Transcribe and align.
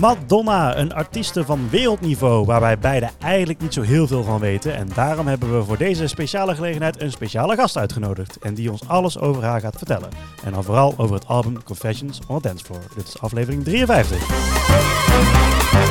Madonna, 0.00 0.76
een 0.76 0.92
artieste 0.92 1.44
van 1.44 1.68
wereldniveau 1.70 2.44
waar 2.44 2.60
wij 2.60 2.78
beiden 2.78 3.10
eigenlijk 3.18 3.60
niet 3.60 3.74
zo 3.74 3.82
heel 3.82 4.06
veel 4.06 4.22
van 4.22 4.40
weten. 4.40 4.76
En 4.76 4.88
daarom 4.94 5.26
hebben 5.26 5.58
we 5.58 5.64
voor 5.64 5.76
deze 5.76 6.06
speciale 6.06 6.54
gelegenheid 6.54 7.00
een 7.00 7.10
speciale 7.10 7.56
gast 7.56 7.76
uitgenodigd. 7.76 8.38
En 8.38 8.54
die 8.54 8.70
ons 8.70 8.88
alles 8.88 9.18
over 9.18 9.42
haar 9.42 9.60
gaat 9.60 9.76
vertellen. 9.76 10.08
En 10.44 10.52
dan 10.52 10.64
vooral 10.64 10.94
over 10.96 11.14
het 11.14 11.26
album 11.26 11.62
Confessions 11.62 12.20
on 12.26 12.36
a 12.36 12.40
Dance 12.40 12.64
Floor. 12.64 12.82
Dit 12.94 13.08
is 13.08 13.20
aflevering 13.20 13.64
53. 13.64 15.89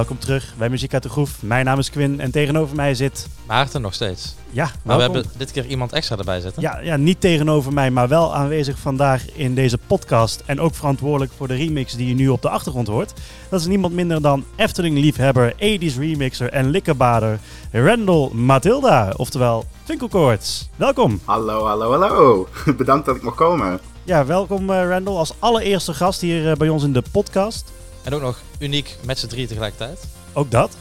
Welkom 0.00 0.18
terug 0.18 0.54
bij 0.58 0.68
Muziek 0.68 0.92
uit 0.92 1.02
de 1.02 1.08
Groef. 1.08 1.42
Mijn 1.42 1.64
naam 1.64 1.78
is 1.78 1.90
Quinn 1.90 2.20
en 2.20 2.30
tegenover 2.30 2.76
mij 2.76 2.94
zit... 2.94 3.28
Maarten 3.46 3.80
nog 3.80 3.94
steeds. 3.94 4.34
Ja, 4.50 4.70
Maar 4.84 4.96
we 4.96 5.02
hebben 5.02 5.24
dit 5.36 5.50
keer 5.50 5.66
iemand 5.66 5.92
extra 5.92 6.16
erbij 6.16 6.40
zitten. 6.40 6.62
Ja, 6.62 6.78
ja, 6.78 6.96
niet 6.96 7.20
tegenover 7.20 7.72
mij, 7.72 7.90
maar 7.90 8.08
wel 8.08 8.34
aanwezig 8.34 8.78
vandaag 8.78 9.32
in 9.32 9.54
deze 9.54 9.78
podcast. 9.86 10.42
En 10.46 10.60
ook 10.60 10.74
verantwoordelijk 10.74 11.32
voor 11.36 11.48
de 11.48 11.54
remix 11.54 11.96
die 11.96 12.08
je 12.08 12.14
nu 12.14 12.28
op 12.28 12.42
de 12.42 12.48
achtergrond 12.48 12.88
hoort. 12.88 13.12
Dat 13.48 13.60
is 13.60 13.66
niemand 13.66 13.94
minder 13.94 14.22
dan 14.22 14.44
Efteling-liefhebber, 14.56 15.52
80s 15.52 15.98
remixer 15.98 16.50
en 16.50 16.70
likkerbader 16.70 17.38
Randall 17.72 18.28
Matilda. 18.32 19.12
Oftewel 19.16 19.64
Twinklecoorts. 19.82 20.68
Welkom. 20.76 21.20
Hallo, 21.24 21.64
hallo, 21.64 21.90
hallo. 21.90 22.48
Bedankt 22.76 23.06
dat 23.06 23.16
ik 23.16 23.22
mag 23.22 23.34
komen. 23.34 23.80
Ja, 24.04 24.26
welkom 24.26 24.70
eh, 24.70 24.88
Randall 24.88 25.14
als 25.14 25.34
allereerste 25.38 25.94
gast 25.94 26.20
hier 26.20 26.50
eh, 26.50 26.56
bij 26.56 26.68
ons 26.68 26.84
in 26.84 26.92
de 26.92 27.02
podcast. 27.12 27.72
En 28.02 28.14
ook 28.14 28.20
nog 28.20 28.40
uniek 28.58 28.96
met 29.04 29.18
z'n 29.18 29.26
drie 29.26 29.46
tegelijkertijd. 29.46 30.04
Ook 30.32 30.50
dat. 30.50 30.76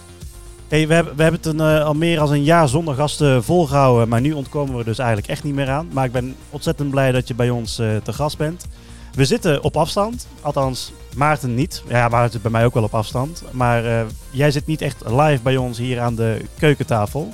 Hey, 0.69 0.87
we, 0.87 0.93
hebben, 0.93 1.15
we 1.15 1.21
hebben 1.21 1.41
het 1.41 1.49
een, 1.53 1.59
eh, 1.59 1.85
al 1.85 1.93
meer 1.93 2.15
dan 2.15 2.31
een 2.31 2.43
jaar 2.43 2.67
zonder 2.67 2.95
gasten 2.95 3.43
volgehouden, 3.43 4.07
maar 4.07 4.21
nu 4.21 4.31
ontkomen 4.31 4.77
we 4.77 4.83
dus 4.83 4.97
eigenlijk 4.97 5.29
echt 5.29 5.43
niet 5.43 5.55
meer 5.55 5.69
aan. 5.69 5.87
Maar 5.91 6.05
ik 6.05 6.11
ben 6.11 6.35
ontzettend 6.49 6.89
blij 6.89 7.11
dat 7.11 7.27
je 7.27 7.33
bij 7.33 7.49
ons 7.49 7.79
eh, 7.79 7.95
te 8.03 8.13
gast 8.13 8.37
bent. 8.37 8.65
We 9.13 9.25
zitten 9.25 9.63
op 9.63 9.77
afstand, 9.77 10.27
althans 10.41 10.91
Maarten 11.15 11.55
niet. 11.55 11.83
Ja, 11.87 12.07
Maarten 12.07 12.31
zit 12.31 12.41
bij 12.41 12.51
mij 12.51 12.65
ook 12.65 12.73
wel 12.73 12.83
op 12.83 12.93
afstand. 12.93 13.43
Maar 13.51 13.85
eh, 13.85 14.05
jij 14.29 14.51
zit 14.51 14.65
niet 14.65 14.81
echt 14.81 15.03
live 15.05 15.39
bij 15.43 15.57
ons 15.57 15.77
hier 15.77 15.99
aan 15.99 16.15
de 16.15 16.45
keukentafel. 16.59 17.33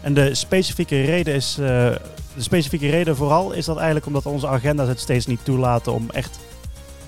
En 0.00 0.14
de 0.14 0.34
specifieke 0.34 1.00
reden 1.02 1.34
is, 1.34 1.54
de 1.54 1.98
specifieke 2.36 2.90
reden 2.90 3.16
vooral 3.16 3.52
is 3.52 3.64
dat 3.64 3.76
eigenlijk 3.76 4.06
omdat 4.06 4.26
onze 4.26 4.48
agenda's 4.48 4.88
het 4.88 5.00
steeds 5.00 5.26
niet 5.26 5.44
toelaten 5.44 5.92
om 5.92 6.10
echt 6.10 6.38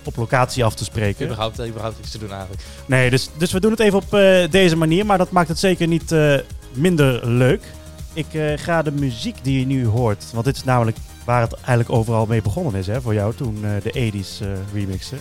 op 0.07 0.17
locatie 0.17 0.65
af 0.65 0.75
te 0.75 0.85
spreken. 0.85 1.25
Überhaupt, 1.25 1.59
eh, 1.59 1.69
überhaupt 1.69 1.99
iets 1.99 2.11
te 2.11 2.19
doen 2.19 2.31
eigenlijk. 2.31 2.63
Nee, 2.87 3.11
dus, 3.11 3.29
dus 3.37 3.53
we 3.53 3.61
doen 3.61 3.71
het 3.71 3.81
even 3.81 3.99
op 3.99 4.15
eh, 4.15 4.51
deze 4.51 4.77
manier, 4.77 5.07
maar 5.07 5.19
dat 5.19 5.31
maakt 5.31 5.49
het 5.49 5.59
zeker 5.59 5.87
niet 5.87 6.13
eh, 6.13 6.35
minder 6.73 7.29
leuk. 7.29 7.63
Ik 8.13 8.27
ga 8.57 8.83
de 8.83 8.93
muziek 8.93 9.37
die 9.43 9.59
je 9.59 9.67
nu 9.67 9.87
hoort, 9.87 10.25
want 10.33 10.45
dit 10.45 10.57
is 10.57 10.65
namelijk 10.65 10.97
waar 11.25 11.41
het 11.41 11.55
eigenlijk 11.55 11.91
overal 11.91 12.27
mee 12.27 12.43
begonnen 12.43 12.75
is 12.75 12.87
hè, 12.87 13.01
voor 13.01 13.15
jou 13.15 13.35
toen 13.35 13.65
de 13.83 14.13
80s 14.13 14.41
eh, 14.41 14.49
remixen. 14.73 15.19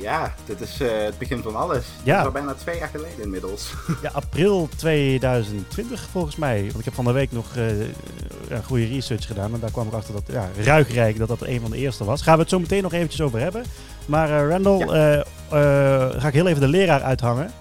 Ja, 0.00 0.34
dit 0.44 0.60
is 0.60 0.80
eh, 0.80 1.04
het 1.04 1.18
begin 1.18 1.42
van 1.42 1.56
alles. 1.56 1.86
Ja. 2.02 2.12
Dat 2.12 2.20
is 2.20 2.26
al 2.26 2.32
bijna 2.32 2.54
twee 2.54 2.78
jaar 2.78 2.88
geleden 2.88 3.22
inmiddels. 3.22 3.72
Ja, 4.02 4.10
april 4.12 4.68
2020 4.76 6.08
volgens 6.12 6.36
mij. 6.36 6.62
Want 6.62 6.78
ik 6.78 6.84
heb 6.84 6.94
van 6.94 7.04
de 7.04 7.12
week 7.12 7.32
nog 7.32 7.56
eh, 7.56 7.80
ja, 8.48 8.60
goede 8.64 8.86
research 8.86 9.26
gedaan 9.26 9.54
en 9.54 9.60
daar 9.60 9.70
kwam 9.70 9.86
ik 9.86 9.92
achter 9.92 10.14
dat 10.14 10.22
ja, 10.26 10.48
Ruigrijk 10.64 11.18
dat 11.18 11.28
dat 11.28 11.42
een 11.42 11.60
van 11.60 11.70
de 11.70 11.76
eerste 11.76 12.04
was. 12.04 12.22
Gaan 12.22 12.34
we 12.34 12.40
het 12.40 12.50
zo 12.50 12.58
meteen 12.58 12.82
nog 12.82 12.92
eventjes 12.92 13.20
over 13.20 13.40
hebben. 13.40 13.64
Maar 14.06 14.30
eh, 14.30 14.48
Randall, 14.48 14.86
ga 16.20 16.28
ik 16.28 16.34
heel 16.34 16.46
even 16.46 16.60
de 16.60 16.68
leraar 16.68 17.02
uithangen. 17.02 17.52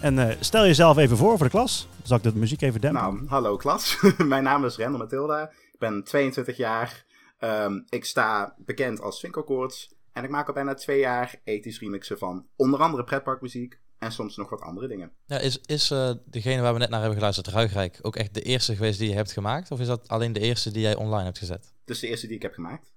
En 0.00 0.36
stel 0.40 0.64
jezelf 0.64 0.96
even 0.96 1.16
voor 1.16 1.36
voor 1.36 1.46
de 1.46 1.52
klas. 1.52 1.88
Dan 1.90 2.06
zal 2.06 2.16
ik 2.16 2.22
de 2.22 2.34
muziek 2.34 2.62
even 2.62 2.80
dempen. 2.80 3.02
nou, 3.02 3.24
hallo 3.26 3.56
klas. 3.56 3.98
Mijn 4.18 4.42
naam 4.42 4.64
is 4.64 4.76
Randall 4.76 4.98
Matilda. 4.98 5.42
Ik 5.72 5.78
ben 5.78 6.04
22 6.04 6.56
jaar. 6.56 7.04
Ehm, 7.38 7.80
ik 7.88 8.04
sta 8.04 8.54
bekend 8.58 9.00
als 9.00 9.20
Winkelkoorts. 9.20 9.94
En 10.14 10.24
ik 10.24 10.30
maak 10.30 10.48
al 10.48 10.54
bijna 10.54 10.74
twee 10.74 10.98
jaar 10.98 11.40
ethisch 11.44 11.80
remixen 11.80 12.18
van 12.18 12.46
onder 12.56 12.80
andere 12.80 13.04
pretparkmuziek. 13.04 13.82
En 13.98 14.12
soms 14.12 14.36
nog 14.36 14.50
wat 14.50 14.60
andere 14.60 14.88
dingen. 14.88 15.12
Ja, 15.26 15.38
is 15.38 15.58
is 15.58 15.90
eh, 15.90 16.10
degene 16.24 16.62
waar 16.62 16.72
we 16.72 16.78
net 16.78 16.88
naar 16.88 16.98
hebben 16.98 17.18
geluisterd, 17.18 17.48
Ruigrijk, 17.48 17.98
ook 18.02 18.16
echt 18.16 18.34
de 18.34 18.42
eerste 18.42 18.76
geweest 18.76 18.98
die 18.98 19.08
je 19.08 19.14
hebt 19.14 19.32
gemaakt? 19.32 19.70
Of 19.70 19.80
is 19.80 19.86
dat 19.86 20.08
alleen 20.08 20.32
de 20.32 20.40
eerste 20.40 20.70
die 20.70 20.82
jij 20.82 20.94
online 20.94 21.24
hebt 21.24 21.38
gezet? 21.38 21.72
Dus 21.84 22.00
de 22.00 22.08
eerste 22.08 22.26
die 22.26 22.36
ik 22.36 22.42
heb 22.42 22.54
gemaakt. 22.54 22.92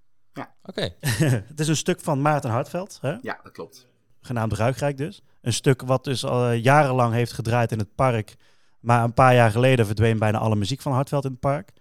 Oké. 0.63 0.95
het 1.49 1.59
is 1.59 1.67
een 1.67 1.75
stuk 1.75 1.99
van 1.99 2.21
Maarten 2.21 2.49
Hartveld, 2.49 2.97
hè? 3.01 3.15
Ja, 3.21 3.39
dat 3.43 3.51
klopt. 3.51 3.87
genaamd 4.21 4.53
Ruigrijk 4.53 4.97
dus. 4.97 5.21
Een 5.41 5.53
stuk 5.53 5.81
wat 5.81 6.03
dus 6.03 6.25
al 6.25 6.49
eh, 6.49 6.63
jarenlang 6.63 7.13
heeft 7.13 7.31
gedraaid 7.31 7.71
in 7.71 7.79
het 7.79 7.95
park. 7.95 8.35
Maar 8.79 9.03
een 9.03 9.13
paar 9.13 9.33
jaar 9.33 9.51
geleden 9.51 9.85
verdween 9.85 10.19
bijna 10.19 10.37
alle 10.37 10.55
muziek 10.55 10.81
van 10.81 10.91
Hartveld 10.91 11.25
in 11.25 11.31
het 11.31 11.39
park. 11.39 11.71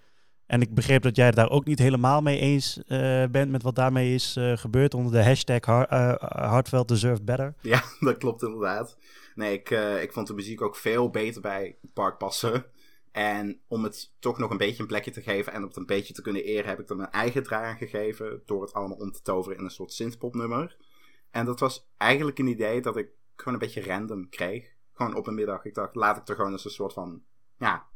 En 0.46 0.60
ik 0.60 0.74
begreep 0.74 1.02
dat 1.02 1.16
jij 1.16 1.26
het 1.26 1.34
daar 1.34 1.50
ook 1.50 1.64
niet 1.64 1.78
helemaal 1.78 2.22
mee 2.22 2.38
eens 2.38 2.82
eh, 2.86 3.24
bent 3.30 3.50
met 3.50 3.62
wat 3.62 3.74
daarmee 3.74 4.14
is 4.14 4.36
eh, 4.36 4.56
gebeurd 4.56 4.94
onder 4.94 5.12
de 5.12 5.24
hashtag 5.24 5.64
Har 5.64 6.64
eh, 6.72 6.80
Deserved 6.84 7.24
Better. 7.24 7.54
Ja, 7.60 7.82
dat 8.00 8.18
klopt 8.18 8.42
inderdaad. 8.42 8.96
Nee, 9.34 9.52
ik, 9.52 9.70
ik 10.02 10.12
vond 10.12 10.26
de 10.26 10.34
muziek 10.34 10.62
ook 10.62 10.76
veel 10.76 11.10
beter 11.10 11.40
bij 11.40 11.76
park 11.94 12.18
passen. 12.18 12.64
En 13.12 13.60
om 13.68 13.84
het 13.84 14.12
toch 14.18 14.38
nog 14.38 14.50
een 14.50 14.56
beetje 14.56 14.82
een 14.82 14.88
plekje 14.88 15.10
te 15.10 15.22
geven 15.22 15.52
en 15.52 15.62
het 15.62 15.76
een 15.76 15.86
beetje 15.86 16.14
te 16.14 16.22
kunnen 16.22 16.44
eren, 16.44 16.68
heb 16.68 16.80
ik 16.80 16.90
er 16.90 16.96
mijn 16.96 17.10
eigen 17.10 17.42
draai 17.42 17.66
aan 17.66 17.76
gegeven. 17.76 18.42
Door 18.46 18.62
het 18.62 18.72
allemaal 18.72 18.96
om 18.96 19.12
te 19.12 19.22
toveren 19.22 19.58
in 19.58 19.64
een 19.64 19.70
soort 19.70 19.92
synthpop 19.92 20.34
nummer. 20.34 20.76
En 21.30 21.44
dat 21.44 21.60
was 21.60 21.88
eigenlijk 21.96 22.38
een 22.38 22.46
idee 22.46 22.80
dat 22.80 22.96
ik 22.96 23.08
gewoon 23.36 23.54
een 23.54 23.66
beetje 23.66 23.82
random 23.82 24.28
kreeg. 24.28 24.74
Gewoon 24.92 25.14
op 25.14 25.26
een 25.26 25.34
middag. 25.34 25.64
Ik 25.64 25.74
dacht, 25.74 25.94
laat 25.94 26.16
ik 26.16 26.28
er 26.28 26.34
gewoon 26.34 26.52
eens 26.52 26.64
een 26.64 26.70
soort 26.70 26.92
van, 26.92 27.22
ja, 27.58 27.86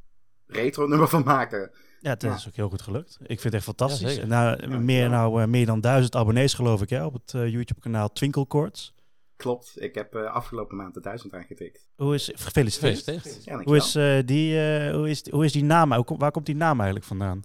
retro 0.47 0.87
nummer 0.87 1.09
van 1.09 1.22
maken. 1.25 1.72
Ja, 2.00 2.11
het 2.11 2.22
Ja. 2.22 2.34
is 2.34 2.49
ook 2.49 2.55
heel 2.55 2.69
goed 2.69 2.83
gelukt. 2.83 3.19
Ik 3.21 3.27
vind 3.27 3.43
het 3.43 3.55
echt 3.55 3.65
fantastisch. 3.65 4.16
Ja, 4.16 4.27
nou, 4.27 4.71
Ja, 4.71 4.78
meer, 4.78 5.03
ja. 5.03 5.09
nou, 5.09 5.43
eh, 5.43 5.49
meer 5.49 5.66
dan 5.66 5.81
duizend 5.81 6.15
abonnees 6.16 6.55
geloof 6.55 6.83
ik 6.83 6.91
hè, 6.91 7.05
op 7.05 7.12
het 7.12 7.34
eh, 7.34 7.49
YouTube 7.49 7.81
kanaal 7.81 8.12
Twinkle 8.12 8.44
Chords. 8.49 8.94
Klopt, 9.37 9.72
ik 9.83 9.94
heb 9.94 10.15
eh, 10.15 10.25
afgelopen 10.33 10.77
maand 10.77 10.94
de 10.94 11.00
duizend 11.00 11.33
aangetikt. 11.33 11.88
Hoe 11.97 12.15
is, 12.15 12.31
gefeliciteerd. 12.34 12.97
Gefeliciteerd. 12.99 13.44
Ja, 13.44 13.62
Hoe 13.62 13.77
is, 13.77 13.94
eh, 13.94 14.19
die, 14.25 14.61
eh, 14.61 14.94
hoe, 14.94 15.09
is, 15.11 15.31
hoe 15.31 15.44
is 15.44 15.53
die 15.53 15.65
naam? 15.65 15.93
Hoe 15.93 16.16
Waar 16.19 16.31
komt 16.31 16.47
die 16.47 16.55
naam 16.56 16.77
eigenlijk 16.77 17.06
vandaan? 17.06 17.43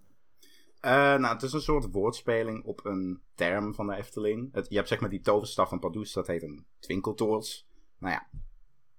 Eh, 0.80 0.92
nou, 0.92 1.34
het 1.34 1.44
is 1.44 1.54
een 1.54 1.62
soort 1.62 1.92
woordspeling 1.92 2.64
op 2.64 2.86
een 2.86 3.22
term 3.36 3.74
van 3.74 3.88
de 3.88 3.96
Efteling. 3.96 4.50
Het, 4.54 4.66
je 4.70 4.76
hebt 4.76 4.88
zeg 4.88 5.00
maar 5.00 5.10
die 5.10 5.22
toverstaf 5.22 5.70
van 5.70 5.80
Pardoes, 5.80 6.14
dat 6.14 6.28
heet 6.28 6.44
een 6.44 6.66
twinkeltoorts. 6.80 7.68
Nou 8.00 8.14
ja, 8.14 8.28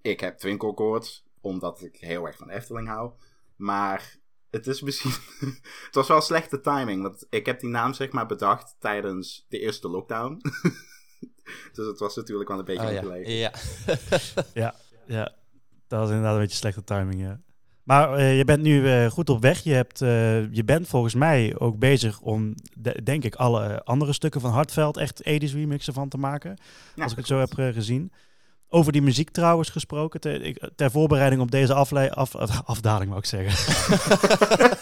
ik 0.00 0.21
heb 0.21 0.38
twinkelkoorts, 0.38 1.25
omdat 1.41 1.83
ik 1.83 1.97
heel 1.97 2.27
erg 2.27 2.37
van 2.37 2.47
de 2.47 2.53
Efteling 2.53 2.88
hou. 2.88 3.11
Maar 3.56 4.17
het 4.56 4.67
is 4.67 4.81
misschien... 4.81 5.11
het 5.87 5.94
was 5.94 6.09
wel 6.09 6.21
slechte 6.21 6.61
timing, 6.61 7.03
want 7.03 7.27
ik 7.31 7.47
heb 7.47 7.61
die 7.61 7.69
naam 7.71 7.94
zeg 7.94 8.11
maar 8.11 8.27
bedacht 8.27 8.77
tijdens 8.78 9.47
de 9.49 9.59
eerste 9.59 9.89
lockdown. 9.89 10.41
dus 11.75 11.87
het 11.87 11.99
was 11.99 12.17
natuurlijk 12.17 12.49
wel 12.49 12.59
een 12.59 12.65
beetje 12.65 12.87
Oh, 12.87 12.93
ja. 12.93 13.00
gelegen. 13.00 13.33
ja. 13.44 13.53
Ja, 14.55 14.75
ja, 15.06 15.34
dat 15.89 15.99
was 15.99 16.09
inderdaad 16.09 16.34
een 16.34 16.41
beetje 16.41 16.56
slechte 16.56 16.84
timing, 16.84 17.21
ja. 17.21 17.41
Maar 17.83 18.15
eh, 18.15 18.37
je 18.37 18.44
bent 18.44 18.62
nu 18.62 18.89
eh, 18.89 19.11
goed 19.11 19.31
op 19.31 19.41
weg. 19.41 19.59
Je, 19.62 19.72
hebt, 19.72 20.03
eh, 20.03 20.53
je 20.55 20.65
bent 20.65 20.88
volgens 20.88 21.15
mij 21.15 21.59
ook 21.59 21.78
bezig 21.78 22.20
om, 22.20 22.55
de- 22.79 23.03
denk 23.03 23.25
ik, 23.25 23.35
alle 23.35 23.85
andere 23.85 24.12
stukken 24.12 24.41
van 24.41 24.50
Hartveld 24.50 24.97
echt 24.97 25.23
80s 25.23 25.53
remixen 25.53 25.93
van 25.93 26.08
te 26.08 26.19
maken. 26.19 26.56
Ja, 26.94 27.03
als 27.03 27.12
ik 27.12 27.19
het 27.19 27.26
zo 27.26 27.38
heb 27.38 27.53
gezien. 27.53 28.12
Over 28.69 28.93
die 28.93 29.03
muziek 29.03 29.31
trouwens 29.31 29.71
gesproken. 29.71 30.21
Ter, 30.21 30.43
ik- 30.43 30.71
ter 30.77 30.91
voorbereiding 30.91 31.43
op 31.43 31.51
deze 31.51 31.75
afle 31.75 32.13
af, 32.15 32.35
af- 32.35 32.63
afdaling, 32.75 33.09
wou 33.09 33.19
ik 33.23 33.27
zeggen. 33.29 33.75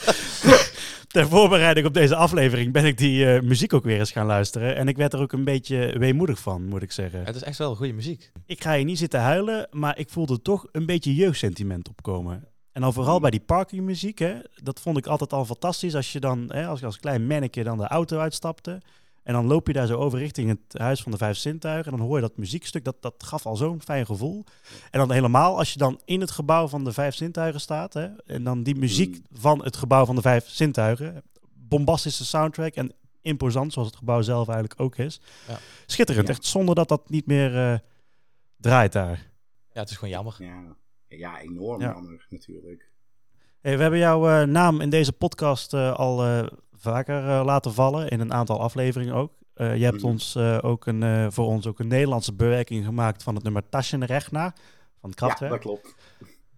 ter 1.08 1.28
voorbereiding 1.28 1.86
op 1.86 1.94
deze 1.94 2.16
aflevering 2.16 2.72
ben 2.72 2.84
ik 2.84 2.98
die 2.98 3.32
eh, 3.34 3.42
muziek 3.42 3.72
ook 3.72 3.84
weer 3.84 3.98
eens 3.98 4.10
gaan 4.12 4.26
luisteren. 4.26 4.76
En 4.76 4.88
ik 4.88 4.96
werd 4.96 5.12
er 5.12 5.20
ook 5.20 5.32
een 5.32 5.44
beetje 5.44 5.98
weemoedig 5.98 6.38
van, 6.38 6.64
moet 6.68 6.82
ik 6.82 6.92
zeggen. 6.92 7.24
Het 7.24 7.36
is 7.36 7.42
echt 7.42 7.58
wel 7.58 7.74
goede 7.74 7.92
muziek. 7.92 8.30
Ik 8.46 8.62
ga 8.62 8.74
hier 8.74 8.84
niet 8.84 8.98
zitten 8.98 9.20
huilen, 9.20 9.68
maar 9.70 9.98
ik 9.98 10.10
voelde 10.10 10.42
toch 10.42 10.66
een 10.72 10.86
beetje 10.86 11.14
jeugdsentiment 11.14 11.88
opkomen. 11.88 12.44
En 12.72 12.80
dan 12.80 12.92
vooral 12.92 13.20
bij 13.20 13.30
die 13.30 13.40
parkingmuziek, 13.40 14.18
hè, 14.18 14.34
dat 14.62 14.80
vond 14.80 14.96
ik 14.98 15.06
altijd 15.06 15.32
al 15.32 15.44
fantastisch. 15.44 15.94
Als 15.94 16.12
je 16.12 16.20
dan, 16.20 16.44
hè, 16.52 16.66
als, 16.66 16.84
als 16.84 16.98
klein 17.00 17.26
manneke 17.26 17.62
dan 17.62 17.78
de 17.78 17.86
auto 17.86 18.18
uitstapte. 18.18 18.80
En 19.24 19.32
dan 19.32 19.46
loop 19.46 19.66
je 19.66 19.72
daar 19.72 19.86
zo 19.86 19.98
over 19.98 20.18
richting 20.18 20.48
het 20.48 20.80
Huis 20.80 21.02
van 21.02 21.12
de 21.12 21.18
Vijf 21.18 21.36
Zintuigen. 21.36 21.92
En 21.92 21.98
dan 21.98 22.06
hoor 22.06 22.16
je 22.16 22.22
dat 22.22 22.36
muziekstuk, 22.36 22.84
dat, 22.84 22.96
dat 23.02 23.14
gaf 23.22 23.46
al 23.46 23.56
zo'n 23.56 23.82
fijn 23.82 24.06
gevoel. 24.06 24.44
En 24.90 24.98
dan 24.98 25.12
helemaal 25.12 25.58
als 25.58 25.72
je 25.72 25.78
dan 25.78 26.00
in 26.04 26.20
het 26.20 26.30
gebouw 26.30 26.68
van 26.68 26.84
de 26.84 26.92
Vijf 26.92 27.14
Zintuigen 27.14 27.60
staat. 27.60 27.94
Hè, 27.94 28.06
en 28.26 28.44
dan 28.44 28.62
die 28.62 28.74
muziek 28.74 29.20
van 29.32 29.64
het 29.64 29.76
gebouw 29.76 30.04
van 30.04 30.14
de 30.14 30.20
Vijf 30.22 30.48
Zintuigen. 30.48 31.22
Bombastische 31.54 32.24
soundtrack 32.24 32.74
en 32.74 32.92
imposant, 33.22 33.72
zoals 33.72 33.88
het 33.88 33.96
gebouw 33.98 34.22
zelf 34.22 34.48
eigenlijk 34.48 34.80
ook 34.80 34.96
is. 34.96 35.20
Ja. 35.48 35.58
Schitterend, 35.86 36.26
Ja. 36.26 36.32
echt 36.32 36.44
zonder 36.44 36.74
dat 36.74 36.88
dat 36.88 37.10
niet 37.10 37.26
meer 37.26 37.56
eh, 37.72 37.78
draait 38.56 38.92
daar. 38.92 39.30
Ja, 39.72 39.80
het 39.80 39.90
is 39.90 39.96
gewoon 39.96 40.14
jammer. 40.14 40.36
Ja, 40.38 40.76
ja 41.08 41.40
enorm 41.40 41.80
Ja. 41.80 41.92
jammer 41.92 42.26
natuurlijk. 42.30 42.90
Hey, 43.60 43.76
we 43.76 43.82
hebben 43.82 44.00
jouw 44.00 44.28
eh, 44.28 44.46
naam 44.46 44.80
in 44.80 44.90
deze 44.90 45.12
podcast 45.12 45.74
eh, 45.74 45.92
al 45.94 46.24
eh, 46.24 46.46
vaker 46.84 47.28
eh, 47.28 47.44
laten 47.44 47.74
vallen, 47.74 48.08
in 48.08 48.20
een 48.20 48.32
aantal 48.32 48.60
afleveringen 48.60 49.14
ook. 49.14 49.32
Eh, 49.54 49.76
je 49.76 49.84
hebt 49.84 49.96
Mhm. 49.96 50.06
ons 50.06 50.34
eh, 50.34 50.58
ook 50.62 50.86
een, 50.86 51.02
eh, 51.02 51.26
voor 51.30 51.46
ons 51.46 51.66
ook 51.66 51.78
een 51.78 51.88
Nederlandse 51.88 52.32
bewerking 52.32 52.84
gemaakt 52.84 53.22
van 53.22 53.34
het 53.34 53.44
nummer 53.44 53.68
Taschenrechner 53.68 54.52
van 55.00 55.10
het 55.10 55.20
Ja, 55.20 55.26
Kraftwerk. 55.26 55.52
dat 55.52 55.60
klopt. 55.60 55.94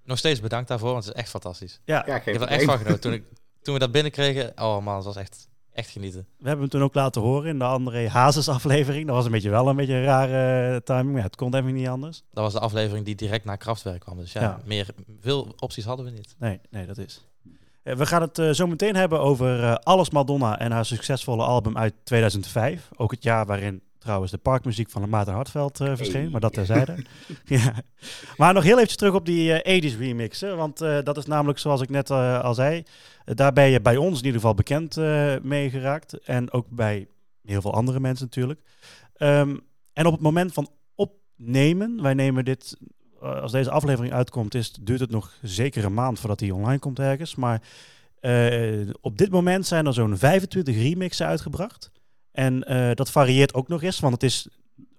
Nog 0.05 0.19
steeds 0.19 0.40
bedankt 0.40 0.69
daarvoor, 0.69 0.93
want 0.93 1.05
het 1.05 1.14
is 1.14 1.20
echt 1.20 1.31
fantastisch. 1.31 1.81
Ja, 1.84 2.02
Ja, 2.06 2.17
Ik 2.17 2.25
heb 2.25 2.40
er 2.40 2.49
echt 2.49 2.64
van 2.64 2.78
genoten. 2.78 3.00
Toen, 3.00 3.12
ik, 3.12 3.23
toen 3.62 3.75
we 3.75 3.81
dat 3.81 3.93
binnenkregen, 3.93 4.52
oh 4.56 4.84
man, 4.84 4.94
het 4.96 5.05
was 5.05 5.17
echt, 5.17 5.49
echt 5.73 5.90
genieten. 5.90 6.26
we 6.38 6.49
hebben 6.49 6.61
hem 6.61 6.69
toen 6.69 6.82
ook 6.82 6.94
laten 6.94 7.23
horen 7.23 7.49
in 7.49 7.58
de 7.58 7.64
André 7.64 8.08
Hazes 8.08 8.49
aflevering. 8.49 9.06
Dat 9.06 9.17
was 9.17 9.25
een 9.25 9.31
beetje 9.31 9.50
wel 9.50 9.69
een 9.69 9.76
beetje 9.76 9.94
een 9.94 10.05
rare 10.05 10.82
timing, 10.82 11.17
ja, 11.17 11.23
het 11.23 11.37
kon 11.37 11.55
even 11.55 11.75
niet 11.75 11.88
anders. 11.88 12.23
Dat 12.32 12.44
was 12.44 12.52
de 12.52 12.61
aflevering 12.61 13.05
die 13.05 13.14
direct 13.14 13.44
na 13.44 13.56
Kraftwerk 13.56 14.00
kwam. 14.00 14.17
Dus 14.17 14.32
ja, 14.32 14.40
Ja. 14.40 14.61
Meer, 14.64 14.87
veel 15.20 15.55
opties 15.58 15.84
hadden 15.84 16.05
we 16.06 16.11
niet. 16.11 16.34
Nee, 16.38 16.61
nee, 16.70 16.87
dat 16.87 16.99
is. 16.99 17.26
Eh, 17.86 17.96
We 17.96 18.06
gaan 18.06 18.20
het 18.22 18.38
eh, 18.38 18.50
zo 18.50 18.66
meteen 18.66 18.96
hebben 18.96 19.20
over 19.20 19.62
eh, 19.62 19.74
Alles 19.74 20.10
Madonna 20.10 20.58
en 20.58 20.72
haar 20.72 20.84
succesvolle 20.84 21.42
album 21.42 21.76
uit 21.78 21.94
2005. 22.04 22.90
Ook 22.96 23.10
het 23.10 23.22
jaar 23.22 23.46
waarin 23.46 23.82
trouwens 23.98 24.30
de 24.30 24.38
parkmuziek 24.38 24.90
van 24.90 25.02
de 25.02 25.08
Maarten 25.08 25.34
Hartveld 25.34 25.76
verscheen, 25.76 26.20
Hey. 26.22 26.30
maar 26.30 26.40
dat 26.40 26.52
terzijde. 26.52 26.96
ja. 27.44 27.72
Maar 28.36 28.54
nog 28.54 28.62
heel 28.62 28.74
eventjes 28.74 28.96
terug 28.96 29.14
op 29.14 29.26
die 29.26 29.52
eh 29.52 29.82
80s 29.82 29.98
remixen, 29.98 30.56
want 30.56 30.78
dat 30.78 31.16
is 31.16 31.26
namelijk 31.26 31.58
zoals 31.58 31.80
ik 31.80 31.88
net 31.88 32.10
al 32.10 32.54
zei, 32.54 32.82
daar 33.24 33.52
ben 33.52 33.68
je 33.68 33.80
bij 33.80 33.96
ons 33.96 34.18
in 34.18 34.24
ieder 34.24 34.40
geval 34.40 34.54
bekend 34.54 34.96
mee 35.42 35.70
geraakt 35.70 36.18
en 36.24 36.52
ook 36.52 36.66
bij 36.70 37.08
heel 37.42 37.60
veel 37.60 37.72
andere 37.74 38.00
mensen 38.00 38.24
natuurlijk. 38.24 38.60
Ehm, 39.14 39.56
en 39.92 40.06
op 40.06 40.12
het 40.12 40.20
moment 40.22 40.52
van 40.52 40.68
opnemen, 40.94 42.02
wij 42.02 42.14
nemen 42.14 42.44
dit 42.44 42.76
als 43.20 43.52
deze 43.52 43.70
aflevering 43.70 44.14
uitkomt, 44.14 44.54
is, 44.54 44.72
duurt 44.72 45.00
het 45.00 45.10
nog 45.10 45.32
zeker 45.42 45.84
een 45.84 45.94
maand 45.94 46.18
voordat 46.20 46.40
hij 46.40 46.50
online 46.50 46.78
komt 46.78 46.98
ergens. 46.98 47.34
Maar 47.34 47.62
eh, 48.20 48.88
op 49.00 49.18
dit 49.18 49.30
moment 49.30 49.66
zijn 49.66 49.86
er 49.86 49.94
zo'n 49.94 50.18
25 50.18 50.74
remixen 50.74 51.26
uitgebracht. 51.26 51.90
En 52.32 52.64
eh, 52.64 52.94
dat 52.94 53.10
varieert 53.10 53.54
ook 53.54 53.68
nog 53.68 53.82
eens, 53.82 54.00
want 54.00 54.14
het 54.14 54.22
is 54.22 54.48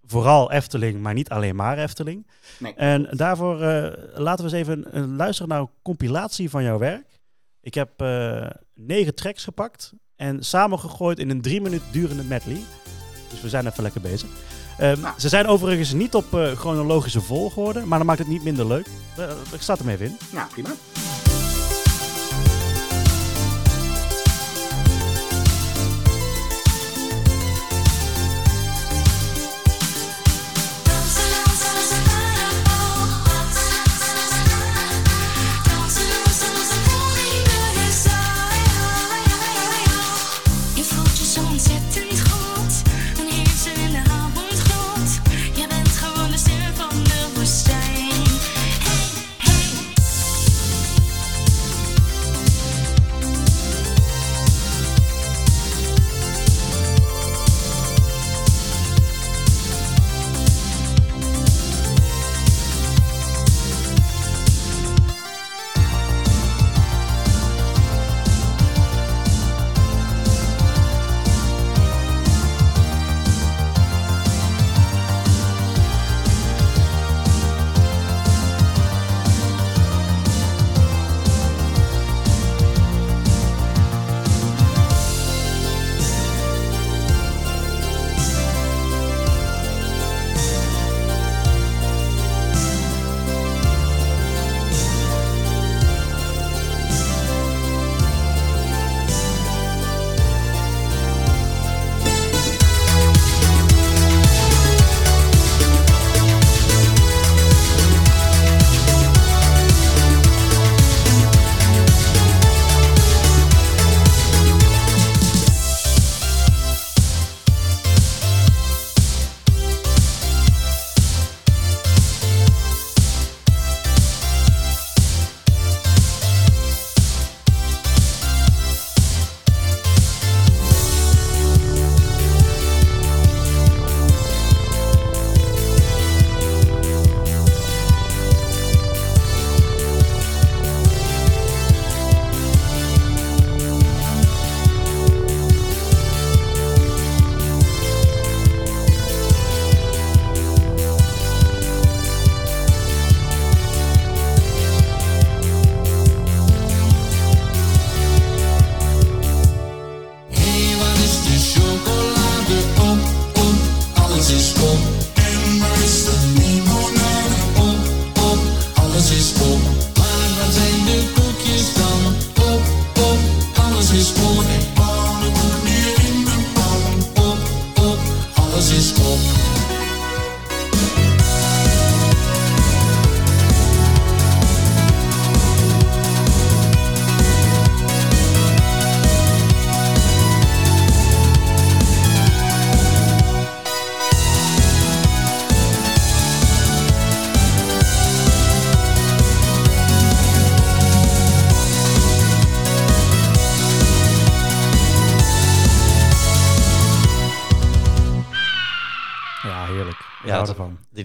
vooral 0.08 0.52
Efteling, 0.52 1.00
maar 1.02 1.14
niet 1.14 1.30
alleen 1.30 1.56
maar 1.56 1.78
Efteling. 1.78 2.28
Nee, 2.60 2.74
En 2.74 3.08
daarvoor 3.12 3.62
eh, 3.62 4.20
laten 4.20 4.46
we 4.46 4.52
eens 4.52 4.68
even 4.68 4.92
eh, 4.92 5.04
luisteren 5.08 5.50
naar 5.50 5.60
een 5.60 5.70
compilatie 5.82 6.50
van 6.50 6.64
jouw 6.64 6.78
werk. 6.78 7.20
Ik 7.62 7.74
heb 7.74 8.02
eh, 8.02 8.48
negen 8.74 9.16
tracks 9.16 9.44
gepakt 9.44 9.94
en 10.16 10.44
samengegooid 10.44 11.20
in 11.20 11.30
een 11.30 11.42
drie 11.42 11.62
minuut 11.62 11.82
durende 11.92 12.24
medley. 12.24 12.60
Dus 13.30 13.42
we 13.42 13.50
zijn 13.50 13.68
even 13.68 13.84
lekker 13.84 14.02
bezig. 14.02 14.30
Ehm, 14.78 15.00
Nou. 15.00 15.14
Ze 15.20 15.30
zijn 15.30 15.48
overigens 15.48 15.94
niet 15.94 16.16
op 16.16 16.34
eh, 16.34 16.52
chronologische 16.52 17.22
volgorde, 17.22 17.86
maar 17.86 17.98
dat 17.98 18.08
maakt 18.08 18.20
het 18.20 18.28
niet 18.28 18.44
minder 18.44 18.68
leuk. 18.68 18.88
Eh, 19.18 19.24
ik 19.54 19.62
sta 19.62 19.76
hem 19.78 19.90
even 19.90 20.06
in. 20.06 20.18
Ja, 20.32 20.48
prima. 20.52 20.70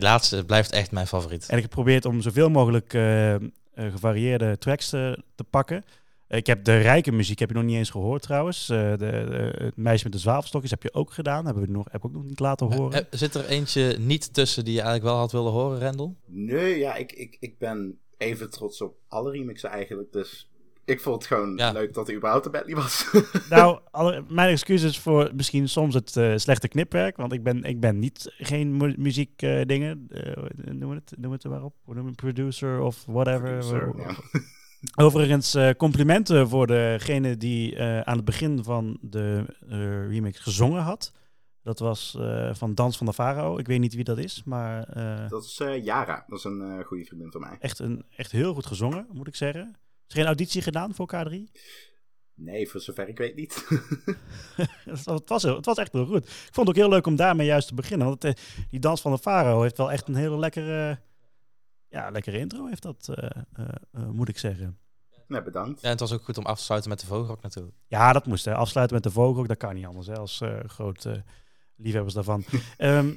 Laatste 0.02 0.44
blijft 0.44 0.72
echt 0.72 0.90
mijn 0.90 1.06
favoriet. 1.06 1.42
En 1.48 1.56
ik 1.56 1.62
heb 1.62 1.70
geprobeerd 1.72 2.04
om 2.04 2.20
zoveel 2.20 2.50
mogelijk 2.50 2.94
eh, 2.94 3.34
eh, 3.34 3.40
gevarieerde 3.74 4.58
tracks 4.58 4.88
te, 4.88 5.22
te 5.34 5.44
pakken. 5.44 5.84
Ik 6.28 6.46
heb 6.46 6.64
de 6.64 6.78
rijke 6.78 7.12
muziek 7.12 7.38
heb 7.38 7.48
je 7.48 7.54
nog 7.54 7.64
niet 7.64 7.76
eens 7.76 7.90
gehoord 7.90 8.22
trouwens. 8.22 8.68
Eh, 8.68 8.90
de, 8.90 8.96
de- 8.96 9.54
het 9.64 9.76
meisje 9.76 10.04
met 10.04 10.12
de 10.12 10.18
zwavelstokjes 10.18 10.70
heb 10.70 10.82
je 10.82 10.94
ook 10.94 11.12
gedaan. 11.12 11.44
Hebben 11.44 11.62
we 11.64 11.70
nog, 11.70 11.84
heb 11.90 11.94
ik 11.94 12.04
ook 12.04 12.12
nog 12.12 12.24
niet 12.24 12.40
laten 12.40 12.72
horen. 12.76 12.92
Eh, 12.92 12.98
eh, 12.98 13.04
zit 13.10 13.34
er 13.34 13.46
eentje 13.46 13.96
niet 13.98 14.34
tussen 14.34 14.64
die 14.64 14.72
je 14.74 14.80
eigenlijk 14.80 15.10
wel 15.10 15.18
had 15.20 15.32
willen 15.32 15.52
horen, 15.52 15.78
Rendel? 15.78 16.16
Nee, 16.26 16.78
ja, 16.78 16.94
ik, 16.94 17.12
ik, 17.12 17.36
ik 17.40 17.58
ben 17.58 17.98
even 18.18 18.50
trots 18.50 18.80
op 18.80 18.94
alle 19.08 19.30
remixen 19.30 19.70
eigenlijk. 19.70 20.12
Dus 20.12 20.48
ik 20.92 21.00
vond 21.00 21.14
het 21.16 21.26
gewoon 21.26 21.56
Ja. 21.56 21.72
leuk 21.72 21.94
dat 21.94 22.08
er 22.08 22.14
überhaupt 22.14 22.44
een 22.46 22.50
medley 22.52 22.74
was. 22.74 23.10
Nou, 23.50 23.78
alle, 23.90 24.24
mijn 24.28 24.48
excuses 24.50 24.98
voor 24.98 25.30
misschien 25.34 25.68
soms 25.68 25.94
het 25.94 26.16
eh, 26.16 26.32
slechte 26.36 26.68
knipwerk. 26.68 27.16
Want 27.16 27.32
ik 27.32 27.42
ben, 27.42 27.62
ik 27.64 27.80
ben 27.80 27.98
niet 27.98 28.34
geen 28.38 28.76
mu 28.76 28.94
muziek 28.98 29.42
eh, 29.42 29.62
dingen. 29.66 30.06
eh, 30.08 30.72
noem 30.72 30.90
het, 30.90 31.12
noem 31.18 31.32
het 31.32 31.44
er 31.44 31.50
maar 31.50 31.62
op. 31.64 31.74
Hoe 31.84 31.94
noem 31.94 32.04
je 32.04 32.10
het? 32.10 32.20
Producer 32.20 32.80
of 32.80 33.04
whatever. 33.06 33.40
Producer, 33.58 33.92
ja. 33.96 34.14
Overigens, 35.04 35.54
eh, 35.54 35.70
complimenten 35.76 36.48
voor 36.48 36.66
degene 36.66 37.36
die 37.36 37.76
eh, 37.76 38.00
aan 38.00 38.16
het 38.16 38.24
begin 38.24 38.64
van 38.64 38.98
de 39.00 39.44
eh, 39.68 40.08
remix 40.08 40.38
gezongen 40.38 40.82
had. 40.82 41.12
Dat 41.62 41.78
was 41.78 42.16
eh, 42.18 42.54
van 42.54 42.74
Dans 42.74 42.96
van 42.96 43.06
de 43.06 43.12
Farao. 43.12 43.58
Ik 43.58 43.66
weet 43.66 43.80
niet 43.80 43.94
wie 43.94 44.04
dat 44.04 44.18
is, 44.18 44.42
maar 44.44 44.82
eh, 44.88 45.28
Dat 45.28 45.44
is 45.44 45.60
eh 45.60 45.84
Yara, 45.84 46.24
dat 46.28 46.38
is 46.38 46.44
een 46.44 46.60
eh, 46.78 46.84
goede 46.84 47.04
vriendin 47.04 47.30
van 47.30 47.40
mij. 47.40 47.56
echt, 47.60 47.78
een, 47.78 48.04
echt 48.16 48.32
heel 48.32 48.54
goed 48.54 48.66
gezongen, 48.66 49.06
moet 49.12 49.26
ik 49.28 49.36
zeggen. 49.36 49.74
Is 50.12 50.18
er 50.18 50.24
geen 50.24 50.36
auditie 50.36 50.62
gedaan 50.62 50.94
voor 50.94 51.10
K3? 51.14 51.32
Nee, 52.34 52.68
voor 52.68 52.80
zover 52.80 53.08
ik 53.08 53.18
weet 53.18 53.34
niet. 53.36 53.54
het, 54.56 55.04
was, 55.04 55.04
het 55.04 55.28
was 55.28 55.42
heel- 55.42 55.56
het 55.56 55.64
was 55.64 55.76
echt 55.76 55.92
heel 55.92 56.06
goed. 56.06 56.24
Ik 56.24 56.30
vond 56.52 56.56
het 56.56 56.68
ook 56.68 56.82
heel 56.82 56.88
leuk 56.88 57.06
om 57.06 57.16
daarmee 57.16 57.46
juist 57.46 57.68
te 57.68 57.74
beginnen. 57.74 58.06
Want 58.06 58.24
eh, 58.24 58.32
die 58.70 58.80
Dans 58.80 59.00
van 59.00 59.12
de 59.12 59.18
Farao 59.18 59.62
heeft 59.62 59.76
wel 59.76 59.92
echt 59.92 60.08
een 60.08 60.14
hele 60.14 60.38
lekkere, 60.38 60.98
ja, 61.88 62.10
lekkere 62.10 62.38
intro, 62.38 62.66
heeft 62.66 62.82
dat, 62.82 63.08
eh, 63.14 63.30
eh, 63.52 63.68
eh, 63.92 64.08
moet 64.08 64.28
ik 64.28 64.38
zeggen. 64.38 64.78
nee, 65.26 65.42
bedankt. 65.42 65.80
Ja, 65.80 65.84
en 65.84 65.90
het 65.90 66.00
was 66.00 66.12
ook 66.12 66.24
goed 66.24 66.38
om 66.38 66.44
af 66.46 66.58
te 66.58 66.64
sluiten 66.64 66.90
met 66.90 67.00
de 67.00 67.06
vogelrok 67.06 67.42
natuurlijk. 67.42 67.76
Ja, 67.86 68.12
dat 68.12 68.26
moest. 68.26 68.44
Hè. 68.44 68.54
Afsluiten 68.54 68.94
met 68.96 69.04
de 69.04 69.10
vogel, 69.10 69.46
dat 69.46 69.56
kan 69.56 69.74
niet 69.74 69.86
anders. 69.86 70.06
Hè, 70.06 70.16
als 70.16 70.40
eh 70.40 70.58
groot 70.66 71.04
eh, 71.04 71.12
liefhebbers 71.76 72.14
daarvan. 72.14 72.44
Ehm 72.76 73.12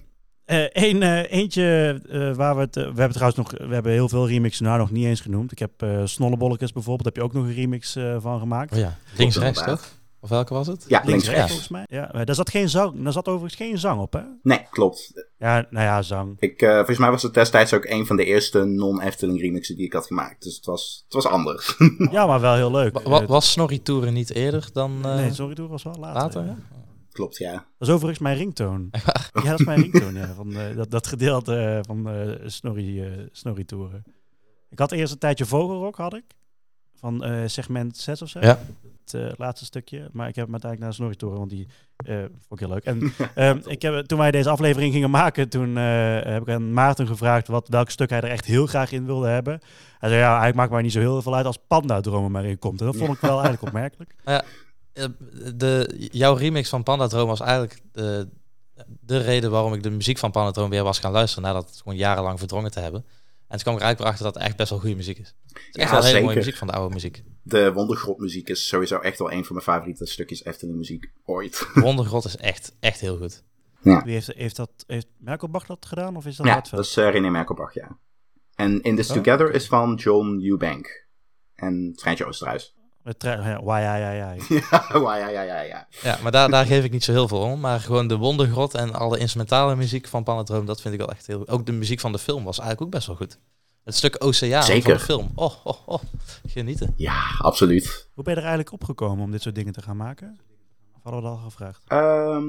eh, 0.46 0.64
een, 0.72 1.02
eh, 1.04 1.32
eentje 1.32 2.00
eh, 2.10 2.36
waar 2.36 2.56
we 2.56 2.62
het... 2.62 2.76
we 2.76 2.82
hebben 2.82 3.12
trouwens 3.12 3.38
nog... 3.38 3.52
We 3.68 3.74
hebben 3.74 3.92
heel 3.92 4.10
veel 4.10 4.28
remixen 4.28 4.66
nou 4.66 4.78
nog 4.78 4.92
niet 4.92 5.06
eens 5.06 5.22
genoemd. 5.22 5.52
Ik 5.52 5.60
heb 5.60 5.72
eh 5.82 6.02
Snollebolletjes 6.04 6.72
bijvoorbeeld. 6.74 7.06
Heb 7.06 7.16
je 7.16 7.24
ook 7.24 7.34
nog 7.34 7.44
een 7.46 7.54
remix 7.54 7.96
eh, 7.96 8.16
van 8.20 8.40
gemaakt? 8.40 8.74
Oh 8.74 8.80
ja, 8.80 8.98
links-rechts 9.18 9.64
toch? 9.64 9.94
Of 10.20 10.32
welke 10.32 10.54
was 10.54 10.68
het? 10.68 10.86
Ja, 10.88 10.98
Links, 10.98 11.08
links, 11.10 11.26
rechts 11.26 11.38
rechts. 11.40 11.52
volgens 11.52 11.70
mij. 11.90 12.00
Ja, 12.14 12.24
daar 12.26 12.36
zat 12.36 12.50
geen 12.50 12.70
zang. 12.70 13.04
Daar 13.04 13.12
zat 13.14 13.28
overigens 13.28 13.56
geen 13.62 13.78
zang 13.78 14.02
op, 14.02 14.14
hè? 14.14 14.22
Nee, 14.44 14.60
klopt. 14.70 15.28
Ja, 15.38 15.66
nou 15.70 15.86
ja, 15.86 16.02
zang. 16.02 16.36
Ik, 16.40 16.62
eh, 16.62 16.76
volgens 16.76 16.98
mij 16.98 17.10
was 17.12 17.24
het 17.24 17.34
destijds 17.34 17.74
ook 17.74 17.86
een 17.86 18.06
van 18.06 18.16
de 18.16 18.26
eerste 18.26 18.64
non-Efteling 18.64 19.42
remixen 19.42 19.76
die 19.76 19.86
ik 19.86 19.94
had 19.94 20.06
gemaakt. 20.06 20.44
Dus 20.44 20.56
het 20.56 20.66
was, 20.66 21.02
het 21.04 21.14
was 21.14 21.26
anders. 21.28 21.76
Ja, 22.12 22.26
maar 22.26 22.40
wel 22.40 22.56
heel 22.56 22.72
leuk. 22.72 23.00
Wa- 23.00 23.10
wa- 23.10 23.26
was 23.26 23.52
Snorri 23.52 23.82
Touren 23.82 24.14
niet 24.14 24.34
eerder 24.34 24.70
dan 24.74 25.00
eh, 25.04 25.16
nee, 25.16 25.34
sorry, 25.34 25.56
toen 25.56 25.68
was 25.68 25.84
wel 25.84 25.96
later. 26.00 26.22
later? 26.22 26.46
ja. 26.46 26.58
Ja? 27.16 27.22
klopt, 27.22 27.38
ja. 27.38 27.52
Dat 27.52 27.88
is 27.88 27.94
overigens 27.94 28.20
mijn 28.20 28.38
ringtoon. 28.38 28.90
Ja, 29.44 29.50
dat 29.50 29.60
is 29.60 29.66
mijn 29.66 29.82
ringtoon, 29.82 30.14
ja. 30.14 30.34
Van, 30.34 30.58
eh, 30.58 30.76
dat, 30.76 30.92
dat 30.92 31.08
gedeelte 31.08 31.56
eh, 31.56 31.80
van 31.82 32.10
eh 32.10 32.32
Snorri, 32.46 33.02
eh 33.02 33.12
Snorri 33.32 33.66
Toeren. 33.66 34.04
Ik 34.70 34.80
had 34.80 34.92
eerst 34.92 35.14
een 35.14 35.20
tijdje 35.20 35.46
Vogelrok, 35.46 35.96
had 35.96 36.14
ik. 36.14 36.24
Van 36.96 37.24
eh, 37.24 37.42
segment 37.46 37.98
6 37.98 38.22
of 38.22 38.30
zo. 38.30 38.40
Ja. 38.40 38.60
Het 39.06 39.14
eh, 39.14 39.32
laatste 39.38 39.66
stukje. 39.66 40.10
Maar 40.12 40.28
ik 40.28 40.36
heb 40.36 40.44
hem 40.46 40.54
uiteindelijk 40.54 40.82
naar 40.82 40.94
Snorri 40.94 41.16
Toeren, 41.16 41.38
want 41.38 41.50
die 41.50 41.68
eh, 41.98 42.20
vond 42.20 42.60
ik 42.60 42.60
heel 42.60 42.70
leuk. 42.70 42.84
En 42.84 43.14
ehm, 43.36 43.60
ik 43.66 43.82
heb, 43.82 44.06
toen 44.06 44.20
wij 44.20 44.32
deze 44.32 44.50
aflevering 44.50 44.94
gingen 44.94 45.10
maken, 45.10 45.50
toen 45.50 45.78
eh, 45.78 46.20
heb 46.22 46.42
ik 46.42 46.50
aan 46.50 46.74
Maarten 46.74 47.08
gevraagd 47.08 47.48
wat, 47.48 47.68
welk 47.68 47.90
stuk 47.90 48.10
hij 48.10 48.22
er 48.22 48.30
echt 48.30 48.46
heel 48.46 48.66
graag 48.66 48.92
in 48.92 49.06
wilde 49.06 49.28
hebben. 49.28 49.60
Hij 50.00 50.10
zei, 50.10 50.22
ja, 50.22 50.28
eigenlijk 50.28 50.56
maakt 50.56 50.72
mij 50.72 50.82
niet 50.82 50.92
zo 50.92 51.00
heel 51.00 51.22
veel 51.22 51.36
uit 51.36 51.46
als 51.46 51.60
Panda 51.68 52.02
Dromen 52.02 52.32
maar 52.32 52.46
in 52.46 52.60
komt. 52.60 52.80
En 52.80 52.86
dat 52.86 52.96
vond 52.96 53.14
ik 53.14 53.20
wel 53.20 53.40
eigenlijk 53.44 53.62
opmerkelijk. 53.62 54.16
Eh, 54.24 54.40
de, 55.56 55.96
jouw 56.12 56.34
remix 56.36 56.70
van 56.70 56.84
Panda 56.84 57.08
Droom 57.08 57.28
was 57.28 57.40
eigenlijk 57.40 57.82
de, 57.92 58.30
de 59.00 59.18
reden 59.18 59.52
waarom 59.52 59.74
ik 59.74 59.84
de 59.84 59.90
muziek 59.90 60.18
van 60.18 60.32
Panda 60.32 60.52
Droom 60.52 60.70
weer 60.70 60.84
was 60.84 61.00
gaan 61.00 61.12
luisteren. 61.12 61.44
Nadat 61.44 61.70
het 61.70 61.78
gewoon 61.78 61.98
jarenlang 61.98 62.40
verdrongen 62.40 62.72
te 62.72 62.80
hebben. 62.80 63.06
En 63.48 63.58
toen 63.58 63.60
kwam 63.60 63.74
ik 63.74 63.80
er 63.80 63.86
eigenlijk 63.86 64.00
weer 64.00 64.08
achter 64.08 64.26
dat 64.26 64.34
het 64.34 64.44
echt 64.44 64.58
best 64.58 64.70
wel 64.70 64.80
goede 64.80 64.96
muziek 64.96 65.18
is. 65.18 65.36
Het 65.48 65.58
is 65.72 65.82
echt 65.82 65.90
Ja, 65.90 65.96
wel 65.96 66.06
hele 66.06 66.22
mooie 66.22 66.36
muziek 66.36 66.56
van 66.56 66.68
de 66.68 66.74
oude 66.74 66.94
muziek. 66.94 67.24
De 67.42 67.74
Wondergrot 67.74 68.18
muziek 68.20 68.50
is 68.50 68.68
sowieso 68.68 69.00
echt 69.00 69.20
wel 69.20 69.32
een 69.32 69.46
van 69.46 69.56
mijn 69.56 69.68
favoriete 69.68 70.06
stukjes 70.06 70.46
Efteling 70.46 70.78
muziek 70.78 71.12
ooit. 71.26 71.68
Wondergrot 71.74 72.26
is 72.26 72.38
echt, 72.38 72.76
echt 72.80 73.00
heel 73.00 73.18
goed. 73.18 73.44
Wie 73.82 74.14
heeft, 74.14 74.28
heeft 74.36 74.56
dat, 74.56 74.70
heeft 74.88 75.08
Merkelbach 75.18 75.66
dat 75.66 75.86
gedaan? 75.86 76.16
Of 76.16 76.26
is 76.26 76.36
dat 76.36 76.46
ja, 76.46 76.52
Hartveld? 76.52 76.82
dat 76.82 76.92
is 76.92 76.98
eh, 76.98 77.12
René 77.12 77.30
Merkelbach, 77.30 77.74
ja. 77.74 77.98
En 78.56 78.82
In 78.82 78.96
This 78.96 79.10
Oh, 79.10 79.16
Together 79.16 79.54
is 79.54 79.68
van 79.68 79.96
John 79.96 80.40
Eubank. 80.44 81.08
En 81.56 81.94
Treintje 81.96 82.26
Oosterhuis. 82.26 82.75
Tre- 83.14 83.50
ja, 83.50 83.64
wai, 83.64 83.84
ja, 83.84 83.96
ja, 83.96 84.12
ja. 84.12 84.36
ja, 84.94 85.18
ja, 85.18 85.28
ja, 85.28 85.42
ja, 85.42 85.62
ja. 85.62 85.88
Ja, 86.02 86.18
maar 86.24 86.32
daar, 86.32 86.50
daar 86.50 86.66
geef 86.66 86.84
ik 86.84 86.92
niet 86.92 87.04
zo 87.04 87.12
heel 87.12 87.28
veel 87.28 87.40
om. 87.40 87.60
Maar 87.60 87.80
gewoon 87.80 88.08
de 88.08 88.18
Wondergrot 88.18 88.74
en 88.74 88.94
alle 88.94 89.18
instrumentale 89.18 89.76
muziek 89.76 90.08
van 90.08 90.24
Panda 90.24 90.44
Droom, 90.44 90.66
dat 90.66 90.82
vind 90.82 90.94
ik 90.94 91.00
wel 91.00 91.10
echt 91.10 91.28
heel 91.28 91.48
Ook 91.48 91.66
de 91.66 91.72
muziek 91.72 92.00
van 92.00 92.12
de 92.12 92.20
film 92.20 92.44
was 92.44 92.60
eigenlijk 92.60 92.88
ook 92.88 92.94
best 92.94 93.08
wel 93.08 93.16
goed. 93.16 93.40
Het 93.84 93.96
stuk 93.96 94.16
Oceaan 94.24 94.82
van 94.82 94.94
de 94.94 95.00
film. 95.00 95.32
Oh, 95.36 95.54
oh, 95.64 95.88
oh. 95.88 96.02
Genieten. 96.48 96.94
Ja, 96.96 97.22
absoluut. 97.38 98.10
Hoe 98.14 98.24
ben 98.24 98.34
je 98.34 98.40
er 98.40 98.46
eigenlijk 98.46 98.74
opgekomen 98.74 99.24
om 99.24 99.32
dit 99.32 99.42
soort 99.42 99.56
dingen 99.56 99.74
te 99.74 99.82
gaan 99.82 99.98
maken? 99.98 100.40
Of 100.96 101.04
hadden 101.04 101.22
we 101.22 101.28
dat 101.28 101.38
al 101.38 101.44
gevraagd? 101.44 101.84
Ehm, 101.88 102.48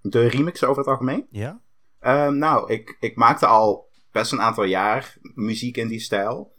de 0.00 0.26
remixen 0.26 0.68
over 0.68 0.80
het 0.82 0.90
algemeen? 0.90 1.26
Ja? 1.30 1.60
Ehm, 2.00 2.38
nou, 2.38 2.72
ik, 2.72 2.96
ik 3.00 3.16
maakte 3.16 3.46
al 3.46 3.88
best 4.12 4.32
een 4.32 4.40
aantal 4.40 4.64
jaar 4.64 5.16
muziek 5.34 5.76
in 5.76 5.88
die 5.88 6.00
stijl. 6.00 6.54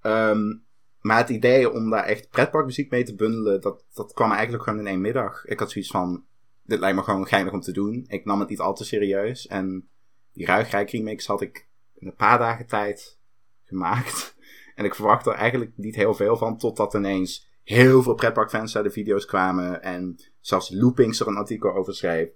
Ehm, 0.00 0.56
maar 1.00 1.18
het 1.18 1.28
idee 1.28 1.70
om 1.70 1.90
daar 1.90 2.04
echt 2.04 2.30
pretparkmuziek 2.30 2.90
mee 2.90 3.04
te 3.04 3.14
bundelen, 3.14 3.60
dat, 3.60 3.84
dat 3.94 4.12
kwam 4.12 4.32
eigenlijk 4.32 4.62
gewoon 4.62 4.78
in 4.78 4.86
één 4.86 5.00
middag. 5.00 5.44
Ik 5.44 5.58
had 5.58 5.70
zoiets 5.70 5.90
van, 5.90 6.24
dit 6.62 6.78
lijkt 6.78 6.96
me 6.96 7.02
gewoon 7.02 7.26
geinig 7.26 7.52
om 7.52 7.60
te 7.60 7.72
doen. 7.72 8.04
Ik 8.08 8.24
nam 8.24 8.40
het 8.40 8.48
niet 8.48 8.60
al 8.60 8.74
te 8.74 8.84
serieus. 8.84 9.46
En 9.46 9.88
die 10.32 10.46
Ruigrijk 10.46 10.90
remix 10.90 11.26
had 11.26 11.40
ik 11.40 11.68
in 11.94 12.06
een 12.06 12.14
paar 12.14 12.38
dagen 12.38 12.66
tijd 12.66 13.18
gemaakt. 13.64 14.36
En 14.74 14.84
ik 14.84 14.94
verwachtte 14.94 15.30
er 15.30 15.36
eigenlijk 15.36 15.72
niet 15.76 15.94
heel 15.94 16.14
veel 16.14 16.36
van, 16.36 16.58
totdat 16.58 16.94
ineens 16.94 17.48
heel 17.62 18.02
veel 18.02 18.14
pretparkfans 18.14 18.72
naar 18.72 18.82
de 18.82 18.90
video's 18.90 19.24
kwamen. 19.24 19.82
En 19.82 20.16
zelfs 20.40 20.70
Loopings 20.70 21.20
er 21.20 21.26
een 21.26 21.36
artikel 21.36 21.74
over 21.74 21.94
schreef. 21.94 22.28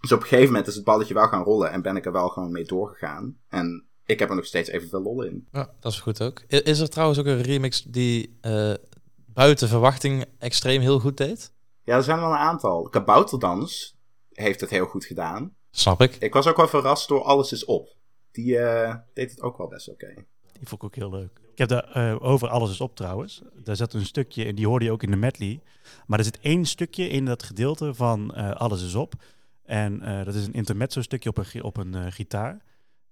Dus 0.00 0.12
op 0.12 0.20
een 0.20 0.26
gegeven 0.26 0.46
moment 0.46 0.66
is 0.66 0.74
het 0.74 0.84
balletje 0.84 1.14
wel 1.14 1.28
gaan 1.28 1.42
rollen 1.42 1.70
en 1.70 1.82
ben 1.82 1.96
ik 1.96 2.04
er 2.04 2.12
wel 2.12 2.28
gewoon 2.28 2.52
mee 2.52 2.64
doorgegaan. 2.64 3.38
En 3.48 3.89
ik 4.10 4.18
heb 4.18 4.28
er 4.28 4.36
nog 4.36 4.44
steeds 4.46 4.68
evenveel 4.68 5.02
lol 5.02 5.22
in. 5.22 5.48
Ja, 5.52 5.70
dat 5.80 5.92
is 5.92 6.00
goed 6.00 6.22
ook. 6.22 6.40
Is 6.40 6.78
er 6.78 6.88
trouwens 6.88 7.18
ook 7.18 7.26
een 7.26 7.42
remix 7.42 7.82
die 7.82 8.38
eh, 8.40 8.74
buiten 9.26 9.68
verwachting 9.68 10.24
extreem 10.38 10.80
heel 10.80 10.98
goed 10.98 11.16
deed? 11.16 11.52
Ja, 11.84 11.96
er 11.96 12.02
zijn 12.02 12.20
wel 12.20 12.30
een 12.30 12.36
aantal. 12.36 12.88
Kabouterdans 12.88 13.96
heeft 14.32 14.60
het 14.60 14.70
heel 14.70 14.86
goed 14.86 15.04
gedaan. 15.04 15.54
Snap 15.70 16.00
ik. 16.00 16.16
Ik 16.16 16.32
was 16.32 16.46
ook 16.46 16.56
wel 16.56 16.68
verrast 16.68 17.08
door 17.08 17.22
Alles 17.22 17.52
is 17.52 17.64
op. 17.64 17.96
Die 18.32 18.58
eh, 18.58 18.94
deed 19.14 19.30
het 19.30 19.40
ook 19.40 19.58
wel 19.58 19.68
best 19.68 19.88
oké. 19.88 20.14
Die 20.52 20.68
vond 20.68 20.82
ik 20.82 20.84
ook 20.84 20.94
heel 20.94 21.10
leuk. 21.10 21.40
Ik 21.52 21.58
heb 21.58 21.68
daar 21.68 21.90
eh, 21.92 22.16
over 22.22 22.48
Alles 22.48 22.70
is 22.70 22.80
op 22.80 22.96
trouwens. 22.96 23.42
Daar 23.54 23.76
zat 23.76 23.92
een 23.92 24.06
stukje, 24.06 24.44
en 24.44 24.54
die 24.54 24.66
hoorde 24.66 24.84
je 24.84 24.90
ook 24.90 25.02
in 25.02 25.10
de 25.10 25.16
medley. 25.16 25.60
Maar 26.06 26.18
er 26.18 26.24
zit 26.24 26.38
één 26.40 26.64
stukje 26.64 27.08
in 27.08 27.24
dat 27.24 27.42
gedeelte 27.42 27.94
van 27.94 28.34
eh, 28.34 28.50
Alles 28.50 28.82
is 28.84 28.94
op. 28.94 29.14
En 29.70 30.02
eh, 30.02 30.24
dat 30.24 30.34
is 30.34 30.46
een 30.46 30.52
intermezzo 30.52 31.02
stukje 31.02 31.28
op 31.28 31.36
een, 31.38 31.62
op 31.62 31.76
een 31.76 31.94
eh, 31.94 32.06
gitaar. 32.08 32.62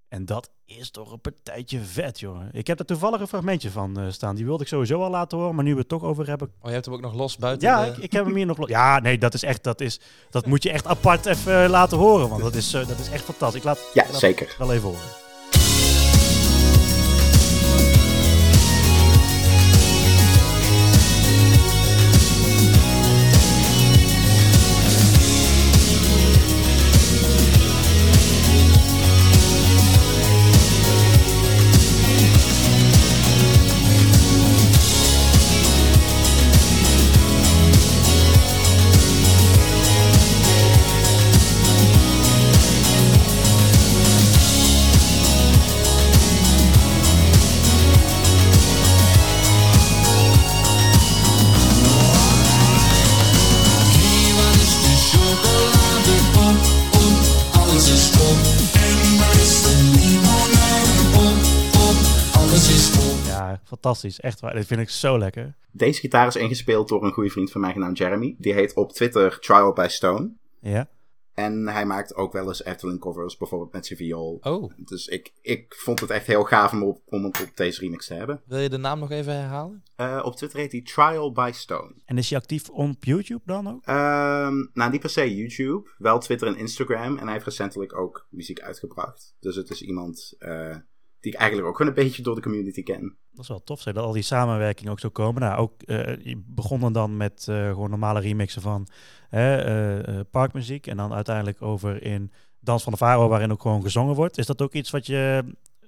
En 0.08 0.24
dat 0.24 0.50
is 0.66 0.90
toch 0.90 1.12
een 1.12 1.20
partijtje 1.20 1.80
vet, 1.80 2.20
jongen. 2.20 2.48
Ik 2.52 2.66
heb 2.66 2.76
daar 2.76 2.86
toevallig 2.86 3.20
een 3.20 3.26
fragmentje 3.28 3.70
van 3.70 3.98
eh, 4.00 4.10
staan. 4.10 4.34
Die 4.34 4.44
wilde 4.44 4.62
ik 4.62 4.68
sowieso 4.68 5.02
al 5.02 5.10
laten 5.10 5.38
horen, 5.38 5.54
maar 5.54 5.64
nu 5.64 5.72
we 5.72 5.78
het 5.78 5.88
toch 5.88 6.02
over 6.02 6.26
hebben. 6.26 6.48
Oh, 6.60 6.66
je 6.66 6.72
hebt 6.72 6.84
hem 6.84 6.94
ook 6.94 7.00
nog 7.00 7.14
los 7.14 7.36
buiten 7.36 7.68
Ja, 7.68 7.84
de- 7.84 7.90
ik, 7.90 7.96
ik 7.96 8.12
heb 8.12 8.24
hem 8.24 8.34
hier 8.34 8.46
nog... 8.46 8.58
lo- 8.58 8.68
Ja, 8.68 8.98
nee, 9.00 9.18
dat 9.18 9.34
is 9.34 9.42
echt... 9.42 9.62
Dat, 9.64 9.80
is, 9.80 10.00
dat 10.30 10.46
moet 10.46 10.62
je 10.62 10.70
echt 10.70 10.86
apart 10.86 11.26
even 11.26 11.62
eh, 11.64 11.70
laten 11.70 11.98
horen, 11.98 12.28
want 12.28 12.42
dat 12.42 12.54
is, 12.54 12.74
eh, 12.74 12.88
dat 12.88 12.98
is 12.98 13.08
echt 13.10 13.24
fantastisch. 13.24 13.58
Ik 13.60 13.66
laat, 13.66 13.90
Ja, 13.94 14.04
laat 14.10 14.20
zeker. 14.20 14.46
het 14.48 14.56
wel 14.58 14.72
even 14.72 14.88
horen. 14.88 15.27
Fantastisch. 63.94 64.20
Echt 64.20 64.40
waar. 64.40 64.54
Dit 64.54 64.66
vind 64.66 64.80
ik 64.80 64.90
zo 64.90 65.18
lekker. 65.18 65.54
Deze 65.72 66.00
gitaar 66.00 66.26
is 66.26 66.36
ingespeeld 66.36 66.88
door 66.88 67.04
een 67.04 67.12
goede 67.12 67.30
vriend 67.30 67.50
van 67.50 67.60
mij 67.60 67.72
genaamd 67.72 67.98
Jeremy. 67.98 68.34
Die 68.38 68.52
heet 68.52 68.74
op 68.74 68.92
Twitter 68.92 69.38
Trial 69.38 69.72
by 69.72 69.86
Stone. 69.88 70.30
Ja. 70.60 70.88
En 71.34 71.68
hij 71.68 71.86
maakt 71.86 72.14
ook 72.14 72.32
wel 72.32 72.48
eens 72.48 72.64
Efteling 72.64 73.00
covers, 73.00 73.36
bijvoorbeeld 73.36 73.72
met 73.72 73.86
zijn 73.86 73.98
viool. 73.98 74.38
Oh, 74.40 74.72
Dus 74.76 75.06
ik, 75.06 75.32
ik 75.42 75.74
vond 75.74 76.00
het 76.00 76.10
echt 76.10 76.26
heel 76.26 76.44
gaaf 76.44 76.72
om, 76.72 76.82
op, 76.82 77.00
om 77.04 77.24
het 77.24 77.40
op 77.42 77.56
deze 77.56 77.80
remix 77.80 78.06
te 78.06 78.14
hebben. 78.14 78.42
wil 78.46 78.58
je 78.58 78.68
de 78.68 78.76
naam 78.76 78.98
nog 78.98 79.10
even 79.10 79.32
herhalen? 79.34 79.82
Eh, 79.96 80.20
op 80.24 80.36
Twitter 80.36 80.58
heet 80.58 80.72
hij 80.72 80.82
Trial 80.82 81.32
by 81.32 81.50
Stone. 81.54 81.94
En 82.04 82.18
is 82.18 82.30
hij 82.30 82.38
actief 82.38 82.68
op 82.68 83.04
YouTube 83.04 83.42
dan 83.44 83.68
ook? 83.68 83.84
Ehm, 83.84 84.66
nou, 84.72 84.90
niet 84.90 85.00
per 85.00 85.10
se 85.10 85.34
YouTube, 85.36 85.90
wel 85.98 86.18
Twitter 86.18 86.48
en 86.48 86.56
Instagram. 86.56 87.16
En 87.16 87.24
hij 87.24 87.32
heeft 87.32 87.44
recentelijk 87.44 87.98
ook 87.98 88.26
muziek 88.30 88.60
uitgebracht. 88.60 89.34
Dus 89.40 89.56
het 89.56 89.70
is 89.70 89.82
iemand 89.82 90.34
eh, 90.38 90.76
die 91.20 91.32
ik 91.32 91.38
eigenlijk 91.38 91.68
ook 91.68 91.76
gewoon 91.76 91.92
een 91.96 92.04
beetje 92.04 92.22
door 92.22 92.34
de 92.34 92.40
community 92.40 92.82
ken. 92.82 93.16
Dat 93.30 93.42
is 93.42 93.48
wel 93.48 93.62
tof, 93.62 93.80
zeg, 93.80 93.94
dat 93.94 94.04
al 94.04 94.12
die 94.12 94.22
samenwerkingen 94.22 94.92
ook 94.92 95.00
zo 95.00 95.08
komen. 95.08 95.42
Nou, 95.42 95.58
ook, 95.58 95.82
eh, 95.82 96.24
je 96.24 96.42
begon 96.46 96.92
dan 96.92 97.16
met 97.16 97.46
eh, 97.48 97.68
gewoon 97.68 97.90
normale 97.90 98.20
remixen 98.20 98.62
van 98.62 98.88
hè, 99.28 99.56
eh, 100.00 100.20
parkmuziek. 100.30 100.86
En 100.86 100.96
dan 100.96 101.12
uiteindelijk 101.12 101.62
over 101.62 102.02
in 102.02 102.32
Dans 102.60 102.82
van 102.82 102.92
de 102.92 102.98
Faro, 102.98 103.28
waarin 103.28 103.52
ook 103.52 103.62
gewoon 103.62 103.82
gezongen 103.82 104.14
wordt. 104.14 104.38
Is 104.38 104.46
dat 104.46 104.62
ook 104.62 104.72
iets 104.72 104.90
wat 104.90 105.06
je 105.06 105.44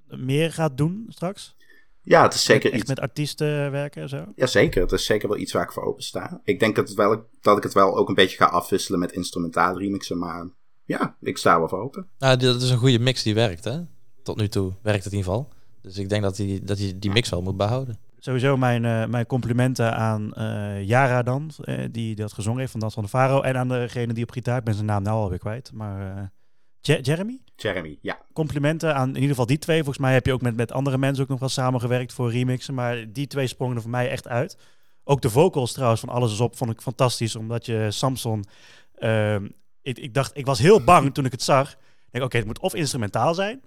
meer 0.07 0.53
gaat 0.53 0.77
doen 0.77 1.07
straks? 1.09 1.57
Ja, 2.03 2.23
het 2.23 2.35
is 2.35 2.45
zeker 2.45 2.71
Echt 2.71 2.81
iets. 2.81 2.89
met 2.89 3.01
artiesten 3.01 3.71
werken 3.71 4.03
en 4.03 4.09
zo? 4.09 4.25
Ja, 4.35 4.47
zeker. 4.47 4.83
Het 4.83 4.93
is 4.93 5.05
zeker 5.05 5.29
wel 5.29 5.39
iets 5.39 5.53
waar 5.53 5.63
ik 5.63 5.73
voor 5.73 5.85
open 5.85 6.03
sta. 6.03 6.41
Ik 6.45 6.61
denk 6.61 6.77
dat, 6.77 6.89
het 6.89 6.97
wel, 6.97 7.27
dat 7.41 7.57
ik 7.57 7.63
het 7.63 7.73
wel 7.73 7.97
ook 7.97 8.09
een 8.09 8.15
beetje 8.15 8.37
ga 8.37 8.47
afwisselen 8.47 9.01
met 9.01 9.13
instrumentale 9.13 9.79
remixen. 9.79 10.19
Maar 10.19 10.49
ja, 10.85 11.17
ik 11.21 11.39
sta 11.39 11.59
wel 11.59 11.69
voor 11.69 11.81
open. 11.81 12.09
Nou, 12.19 12.37
dat 12.37 12.63
is 12.63 12.71
een 12.71 12.79
goede 12.79 12.99
mix 12.99 13.23
die 13.23 13.35
werkt, 13.35 13.65
hè? 13.65 13.81
Tot 14.31 14.39
nu 14.39 14.49
toe 14.49 14.73
werkt 14.83 15.05
het 15.05 15.13
in 15.13 15.19
ieder 15.19 15.33
geval. 15.33 15.53
Dus 15.83 15.99
ik 15.99 16.09
denk 16.09 16.23
dat 16.23 16.37
hij 16.37 16.61
dat 16.63 16.77
die, 16.77 16.99
die 16.99 17.11
mix 17.11 17.29
wel 17.29 17.43
moet 17.43 17.57
behouden. 17.57 17.99
Sowieso 18.19 18.57
mijn, 18.57 18.85
eh, 18.85 19.07
mijn 19.07 19.27
complimenten 19.27 19.97
aan 19.97 20.33
eh 20.35 20.83
Yara 20.87 21.23
dan, 21.23 21.51
eh, 21.65 21.85
die 21.91 22.15
dat 22.15 22.33
gezongen 22.33 22.59
heeft 22.61 22.71
van 22.71 22.81
Dans 22.81 22.95
van 22.95 23.03
de 23.03 23.09
Faro. 23.09 23.41
En 23.41 23.57
aan 23.57 23.69
degene 23.69 24.13
die 24.13 24.23
op 24.25 24.31
gitaar, 24.31 24.59
ik 24.59 24.65
ben 24.65 24.75
zijn 24.75 24.87
naam 24.87 25.03
nou 25.03 25.17
alweer 25.23 25.39
kwijt. 25.39 25.73
Maar 25.73 26.17
eh, 26.17 26.23
Je- 26.81 27.01
Jeremy? 27.01 27.41
Jeremy, 27.57 27.99
ja. 28.03 28.19
complimenten 28.33 28.95
aan 28.95 29.09
in 29.09 29.15
ieder 29.15 29.29
geval 29.29 29.47
die 29.47 29.59
twee. 29.59 29.77
Volgens 29.79 29.99
mij 29.99 30.13
heb 30.13 30.27
je 30.27 30.33
ook 30.33 30.43
met, 30.43 30.57
met 30.57 30.73
andere 30.73 30.99
mensen 30.99 31.23
ook 31.23 31.29
nog 31.31 31.41
wel 31.41 31.49
samengewerkt 31.49 32.13
voor 32.13 32.31
remixen. 32.31 32.75
Maar 32.75 33.13
die 33.13 33.27
twee 33.27 33.47
sprongen 33.47 33.77
er 33.77 33.83
voor 33.83 33.91
mij 33.91 34.11
echt 34.11 34.29
uit. 34.29 34.57
Ook 35.05 35.23
de 35.23 35.31
vocals 35.31 35.73
trouwens 35.73 36.01
van 36.01 36.09
Alles 36.09 36.33
is 36.33 36.41
op 36.41 36.57
vond 36.57 36.71
ik 36.71 36.81
fantastisch. 36.81 37.37
Omdat 37.37 37.67
je 37.67 37.87
Samson... 37.91 38.45
ehm, 38.95 39.49
ik, 39.83 39.99
ik 39.99 40.15
dacht, 40.15 40.37
ik 40.37 40.47
was 40.47 40.59
heel 40.59 40.85
bang 40.85 41.15
toen 41.15 41.25
ik 41.25 41.33
het 41.33 41.43
zag. 41.43 41.73
Ik 41.73 41.79
denk, 42.11 42.25
oké, 42.25 42.37
het 42.37 42.47
moet 42.47 42.59
of 42.59 42.75
instrumentaal 42.75 43.35
zijn. 43.35 43.63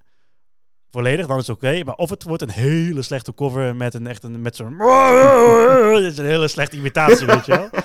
Volledig, 0.93 1.27
dan 1.27 1.37
is 1.37 1.47
het 1.47 1.55
oké. 1.55 1.83
maar 1.83 1.95
of 1.95 2.09
het 2.09 2.23
wordt 2.23 2.41
een 2.41 2.49
hele 2.49 3.01
slechte 3.01 3.33
cover 3.33 3.75
met 3.75 3.93
een 3.93 4.07
echt 4.07 4.23
een 4.23 4.41
met 4.41 4.55
zo'n... 4.55 4.77
Dit 6.01 6.11
is 6.11 6.17
een 6.17 6.25
hele 6.25 6.47
slechte 6.47 6.77
imitatie, 6.77 7.25
weet 7.25 7.45
je 7.45 7.51
wel. 7.51 7.69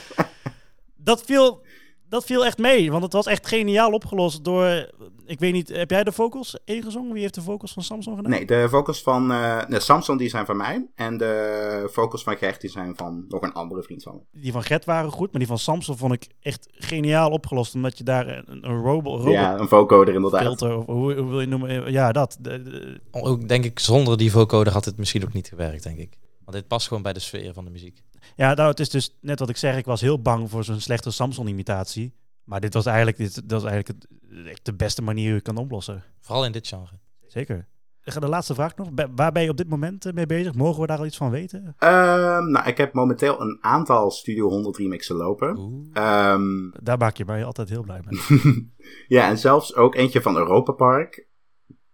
Dat 0.97 1.23
viel, 1.25 1.63
dat 2.09 2.25
viel 2.25 2.45
echt 2.47 2.59
mee, 2.59 2.91
want 2.91 3.03
het 3.03 3.13
was 3.13 3.27
echt 3.27 3.47
geniaal 3.49 3.93
opgelost 3.93 4.45
door... 4.45 4.91
Ik 5.27 5.39
weet 5.41 5.53
niet, 5.53 5.69
heb 5.69 5.91
jij 5.91 6.05
de 6.05 6.13
vocals 6.13 6.59
ingezongen? 6.65 7.13
Wie 7.13 7.23
heeft 7.23 7.35
de 7.35 7.43
vocals 7.43 7.73
van 7.73 7.83
Samson 7.83 8.17
gedaan? 8.17 8.31
Nee, 8.31 8.45
de 8.45 8.67
vocals 8.69 9.03
van 9.03 9.33
eh 9.33 9.67
nee, 9.67 9.81
Samson 9.81 10.17
die 10.17 10.29
zijn 10.29 10.47
van 10.47 10.57
mij. 10.57 10.87
En 10.95 11.17
de 11.17 11.89
vocals 11.93 12.23
van 12.23 12.37
Gert 12.37 12.61
die 12.61 12.71
zijn 12.71 12.97
van 12.97 13.25
nog 13.29 13.43
een 13.43 13.53
andere 13.53 13.83
vriend 13.83 14.03
van 14.03 14.15
me. 14.15 14.41
Die 14.41 14.53
van 14.53 14.63
Gert 14.63 14.85
waren 14.85 15.11
goed, 15.11 15.31
maar 15.31 15.39
die 15.39 15.47
van 15.49 15.59
Samson 15.59 15.97
vond 15.97 16.13
ik 16.13 16.27
echt 16.41 16.69
geniaal 16.73 17.31
opgelost. 17.31 17.75
Omdat 17.75 17.99
je 17.99 18.05
daar 18.05 18.29
een, 18.29 18.45
een 18.67 18.77
robot, 18.83 19.19
robot 19.19 19.33
Ja, 19.33 19.59
een 19.59 19.69
vocoder 19.69 20.15
inderdaad. 20.15 20.41
filter, 20.43 20.77
of 20.77 20.87
hoe, 20.87 21.15
hoe 21.15 21.29
wil 21.31 21.41
je 21.41 21.47
noemen? 21.47 21.93
Ja, 21.93 22.13
dat. 22.13 22.37
De- 22.41 22.63
de- 22.63 23.01
Ook 23.11 23.49
denk 23.49 23.65
ik, 23.65 23.79
zonder 23.79 24.17
die 24.19 24.31
vocoder 24.31 24.73
had 24.73 24.85
het 24.85 24.97
misschien 24.97 25.25
ook 25.25 25.33
niet 25.33 25.49
gewerkt, 25.49 25.83
denk 25.83 25.99
ik. 25.99 26.19
Want 26.45 26.57
dit 26.61 26.69
past 26.69 26.87
gewoon 26.89 27.03
bij 27.03 27.13
de 27.13 27.21
sfeer 27.21 27.53
van 27.53 27.65
de 27.65 27.71
muziek. 27.71 28.03
Ja, 28.39 28.55
nou, 28.55 28.69
het 28.71 28.81
is 28.81 28.91
dus 28.91 29.17
net 29.21 29.39
wat 29.39 29.49
ik 29.49 29.57
zeg. 29.57 29.77
Ik 29.77 29.85
was 29.85 30.01
heel 30.01 30.23
bang 30.23 30.51
voor 30.51 30.65
zo'n 30.65 30.81
slechte 30.81 31.11
Samson-imitatie. 31.11 32.15
Maar 32.45 32.61
dit 32.61 32.75
was 32.75 32.87
eigenlijk, 32.87 33.17
dit, 33.17 33.35
dat 33.35 33.63
was 33.63 33.71
eigenlijk 33.71 34.05
het, 34.45 34.61
de 34.63 34.75
beste 34.75 35.03
manier 35.03 35.27
hoe 35.27 35.35
je 35.35 35.41
kan 35.41 35.57
oplossen. 35.57 36.03
Vooral 36.21 36.45
in 36.45 36.53
dit 36.53 36.69
genre. 36.69 36.99
Zeker. 37.27 37.69
De 38.03 38.29
laatste 38.29 38.55
vraag 38.55 38.77
nog. 38.77 38.89
Waar 39.15 39.33
ben 39.33 39.43
je 39.43 39.51
op 39.51 39.57
dit 39.57 39.69
moment 39.69 40.07
eh, 40.07 40.13
mee 40.13 40.27
bezig? 40.27 40.55
Mogen 40.55 40.81
we 40.81 40.87
daar 40.87 40.99
al 40.99 41.07
iets 41.07 41.17
van 41.17 41.31
weten? 41.31 41.75
Ehm, 41.79 42.51
nou, 42.51 42.67
ik 42.67 42.77
heb 42.77 42.93
momenteel 42.93 43.41
een 43.41 43.59
aantal 43.61 44.11
Studio 44.11 44.49
100 44.49 44.77
remixen 44.77 45.17
lopen. 45.17 45.89
Ehm, 45.93 46.71
Daar 46.83 46.99
maak 46.99 47.17
je 47.17 47.25
mij 47.25 47.45
altijd 47.45 47.69
heel 47.69 47.83
blij 47.83 48.01
mee. 48.05 48.71
ja, 49.19 49.29
en 49.29 49.39
zelfs 49.39 49.75
ook 49.75 49.95
eentje 49.95 50.23
van 50.23 50.37
Europa 50.37 50.73
Park. 50.73 51.27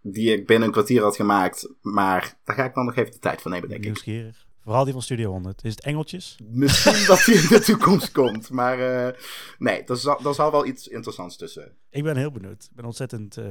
Die 0.00 0.32
ik 0.32 0.46
binnen 0.46 0.66
een 0.66 0.74
kwartier 0.74 1.02
had 1.02 1.16
gemaakt. 1.16 1.74
Maar 1.80 2.40
daar 2.44 2.56
ga 2.56 2.64
ik 2.64 2.74
dan 2.74 2.84
nog 2.84 2.96
even 2.96 3.12
de 3.12 3.18
tijd 3.18 3.42
voor 3.42 3.50
nemen, 3.50 3.68
denk 3.68 3.80
ik. 3.80 3.86
Nieuwsgierig. 3.86 4.43
Vooral 4.64 4.84
die 4.84 4.92
van 4.92 5.02
Studio 5.02 5.30
100. 5.30 5.64
Is 5.64 5.70
het 5.70 5.80
Engeltjes? 5.80 6.36
Misschien 6.42 7.06
dat 7.06 7.24
die 7.24 7.34
in 7.34 7.48
de 7.48 7.60
toekomst 7.60 8.12
komt. 8.12 8.50
Maar 8.50 9.06
eh, 9.06 9.20
nee, 9.58 9.84
er 9.84 9.96
zal, 9.96 10.20
er 10.24 10.34
zal 10.34 10.50
wel 10.50 10.66
iets 10.66 10.88
interessants 10.88 11.36
tussen. 11.36 11.72
Ik 11.90 12.02
ben 12.02 12.16
heel 12.16 12.30
benieuwd. 12.30 12.64
Ik 12.64 12.76
ben 12.76 12.84
ontzettend 12.84 13.36
eh, 13.36 13.44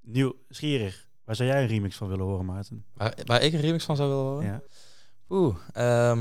nieuwsgierig. 0.00 1.08
Waar 1.24 1.36
zou 1.36 1.48
jij 1.48 1.62
een 1.62 1.68
remix 1.68 1.96
van 1.96 2.08
willen 2.08 2.24
horen, 2.24 2.44
Maarten? 2.44 2.84
Waar, 2.94 3.14
waar 3.24 3.42
ik 3.42 3.52
een 3.52 3.60
remix 3.60 3.84
van 3.84 3.96
zou 3.96 4.08
willen 4.08 4.24
horen? 4.24 4.46
Ja. 4.46 4.62
Oeh, 5.28 5.56
ehm, 5.72 6.16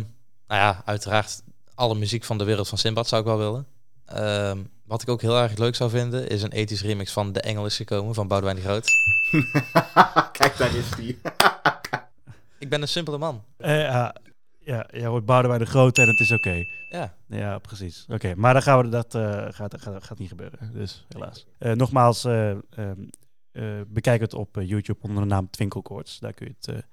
nou 0.47 0.61
ja, 0.61 0.81
uiteraard 0.85 1.41
alle 1.75 1.95
muziek 1.95 2.23
van 2.23 2.37
de 2.37 2.43
wereld 2.43 2.67
van 2.67 2.77
Simbad 2.77 3.07
zou 3.07 3.21
ik 3.21 3.27
wel 3.27 3.37
willen. 3.37 3.67
Ehm, 4.05 4.63
wat 4.85 5.01
ik 5.01 5.09
ook 5.09 5.21
heel 5.21 5.37
erg 5.37 5.57
leuk 5.57 5.75
zou 5.75 5.89
vinden, 5.89 6.29
is 6.29 6.41
een 6.41 6.51
ethisch 6.51 6.81
remix 6.81 7.11
van 7.11 7.31
De 7.31 7.41
Engel 7.41 7.65
is 7.65 7.75
gekomen 7.75 8.13
van 8.13 8.27
Boudewijn 8.27 8.57
de 8.57 8.61
Groot. 8.61 8.89
Kijk, 10.37 10.57
daar 10.57 10.75
is 10.75 10.89
die. 10.89 11.19
Ik 12.59 12.69
ben 12.69 12.81
een 12.81 12.87
simpele 12.87 13.17
man. 13.17 13.43
Eh, 13.57 13.81
ja, 13.81 14.15
ja, 14.69 14.87
jij 14.91 15.05
hoort 15.05 15.25
Boudewijn 15.25 15.59
de 15.59 15.65
Grote 15.65 16.01
en 16.01 16.07
het 16.07 16.19
is 16.19 16.31
oké. 16.31 16.65
Ja, 16.89 17.15
Ja, 17.27 17.59
precies. 17.59 18.05
Oké, 18.09 18.35
maar 18.35 18.53
dan 18.53 18.61
gaan 18.61 18.81
we 18.81 18.89
dat 18.89 19.15
eh, 19.15 19.45
gaat, 19.49 19.81
gaat, 19.81 20.03
gaat 20.03 20.17
niet 20.17 20.29
gebeuren. 20.29 20.73
Dus 20.73 21.05
helaas. 21.07 21.45
Eh, 21.57 21.71
nogmaals, 21.71 22.23
eh, 22.23 22.49
ehm, 22.49 23.07
eh, 23.51 23.81
bekijk 23.87 24.21
het 24.21 24.33
op 24.33 24.59
YouTube 24.61 24.99
onder 25.01 25.23
de 25.23 25.29
naam 25.29 25.49
Twinkelkoorts. 25.49 26.19
Daar 26.19 26.33
kun 26.33 26.47
je 26.47 26.71
het 26.71 26.85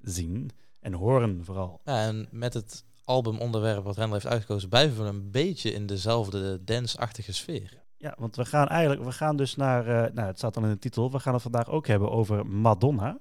zien 0.00 0.50
en 0.80 0.92
horen 0.92 1.44
vooral. 1.44 1.80
ja 1.84 2.06
en 2.06 2.28
met 2.30 2.54
het 2.54 2.84
albumonderwerp 3.04 3.84
wat 3.84 3.96
Rendel 3.96 4.14
heeft 4.14 4.26
uitgekozen, 4.26 4.68
blijven 4.68 5.02
we 5.02 5.08
een 5.08 5.30
beetje 5.30 5.72
in 5.72 5.86
dezelfde 5.86 6.64
dance-achtige 6.64 7.32
sfeer. 7.32 7.82
Ja, 7.96 8.14
want 8.18 8.36
we 8.36 8.44
gaan 8.44 8.68
eigenlijk, 8.68 9.04
we 9.04 9.12
gaan 9.12 9.36
dus 9.36 9.56
naar, 9.56 9.84
nou 10.14 10.26
het 10.26 10.38
staat 10.38 10.56
al 10.56 10.62
in 10.62 10.70
de 10.70 10.78
titel, 10.78 11.12
we 11.12 11.18
gaan 11.18 11.32
het 11.32 11.42
vandaag 11.42 11.68
ook 11.68 11.86
hebben 11.86 12.10
over 12.10 12.46
Madonna. 12.46 13.18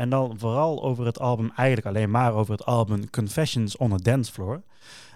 En 0.00 0.10
dan 0.10 0.38
vooral 0.38 0.82
over 0.82 1.06
het 1.06 1.18
album, 1.18 1.52
eigenlijk 1.56 1.86
alleen 1.86 2.10
maar 2.10 2.34
over 2.34 2.52
het 2.52 2.64
album 2.64 3.10
Confessions 3.10 3.76
on 3.76 3.92
a 3.92 3.96
Dance 3.96 4.32
Floor. 4.32 4.62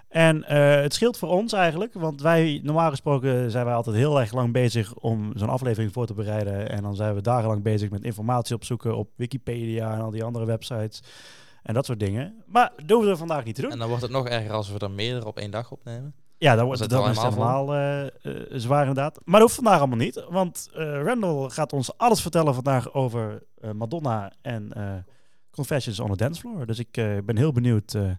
En 0.09 0.45
eh, 0.45 0.83
het 0.83 0.95
scheelt 0.95 1.17
voor 1.17 1.29
ons 1.29 1.53
eigenlijk, 1.53 1.95
want 1.95 2.21
wij, 2.21 2.61
normaal 2.63 2.91
gesproken 2.91 3.51
zijn 3.51 3.65
wij 3.65 3.75
altijd 3.75 3.97
heel 3.97 4.21
erg 4.21 4.33
lang 4.33 4.53
bezig 4.53 4.95
om 4.95 5.33
zo'n 5.35 5.49
aflevering 5.49 5.93
voor 5.93 6.07
te 6.07 6.15
bereiden. 6.15 6.71
En 6.71 6.83
dan 6.83 6.97
zijn 6.97 7.15
we 7.15 7.21
dagenlang 7.21 7.63
bezig 7.63 7.91
met 7.91 8.05
informatie 8.05 8.55
opzoeken 8.55 8.97
op 8.97 9.11
Wikipedia 9.17 9.95
en 9.95 10.01
al 10.01 10.11
die 10.11 10.25
andere 10.25 10.45
websites 10.45 11.03
en 11.63 11.75
dat 11.75 11.87
soort 11.87 12.01
dingen. 12.01 12.43
Maar 12.47 12.73
dat 12.87 13.05
we 13.05 13.17
vandaag 13.17 13.45
niet 13.45 13.55
te 13.55 13.61
doen. 13.61 13.71
En 13.71 13.79
dan 13.79 13.89
wordt 13.89 14.03
het 14.03 14.11
nog 14.11 14.29
erger 14.29 14.53
als 14.53 14.71
we 14.71 14.79
er 14.79 14.91
meerdere 14.91 15.27
op 15.27 15.39
één 15.39 15.51
dag 15.51 15.71
opnemen. 15.71 16.15
Ja, 16.45 16.55
dan 16.57 16.65
wordt 16.65 16.81
het 16.81 16.91
dan 16.91 17.11
helemaal 17.11 17.75
eh, 17.75 18.07
eh, 18.07 18.11
zwaar 18.49 18.81
inderdaad. 18.81 19.21
Maar 19.25 19.41
dat 19.41 19.43
hoeft 19.43 19.55
vandaag 19.55 19.79
allemaal 19.79 19.99
niet. 19.99 20.25
Want 20.29 20.71
eh 20.73 21.03
Randall 21.03 21.49
gaat 21.49 21.73
ons 21.73 21.99
alles 21.99 22.23
vertellen 22.23 22.55
vandaag 22.55 22.93
over 22.93 23.43
eh, 23.61 23.71
Madonna 23.71 24.33
en 24.43 24.73
eh, 24.73 24.97
Confessions 25.51 26.01
on 26.01 26.11
a 26.11 26.15
Dance 26.15 26.41
Floor. 26.41 26.67
Dus 26.67 26.79
ik 26.79 26.97
eh, 26.97 27.19
ben 27.25 27.37
heel 27.37 27.53
benieuwd 27.53 27.95
eh, 27.95 28.11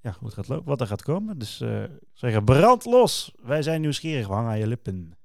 ja, 0.00 0.14
hoe 0.18 0.26
het 0.26 0.34
gaat 0.34 0.48
lopen, 0.48 0.68
wat 0.68 0.80
er 0.80 0.86
gaat 0.86 1.02
komen. 1.02 1.38
Dus 1.38 1.60
eh, 1.60 1.82
ik 1.82 1.90
zeggen, 2.12 2.44
brand 2.44 2.84
los. 2.84 3.34
Wij 3.42 3.62
zijn 3.62 3.80
nieuwsgierig, 3.80 4.26
we 4.26 4.32
hangen 4.32 4.50
aan 4.50 4.58
je 4.58 4.66
lippen. 4.66 5.16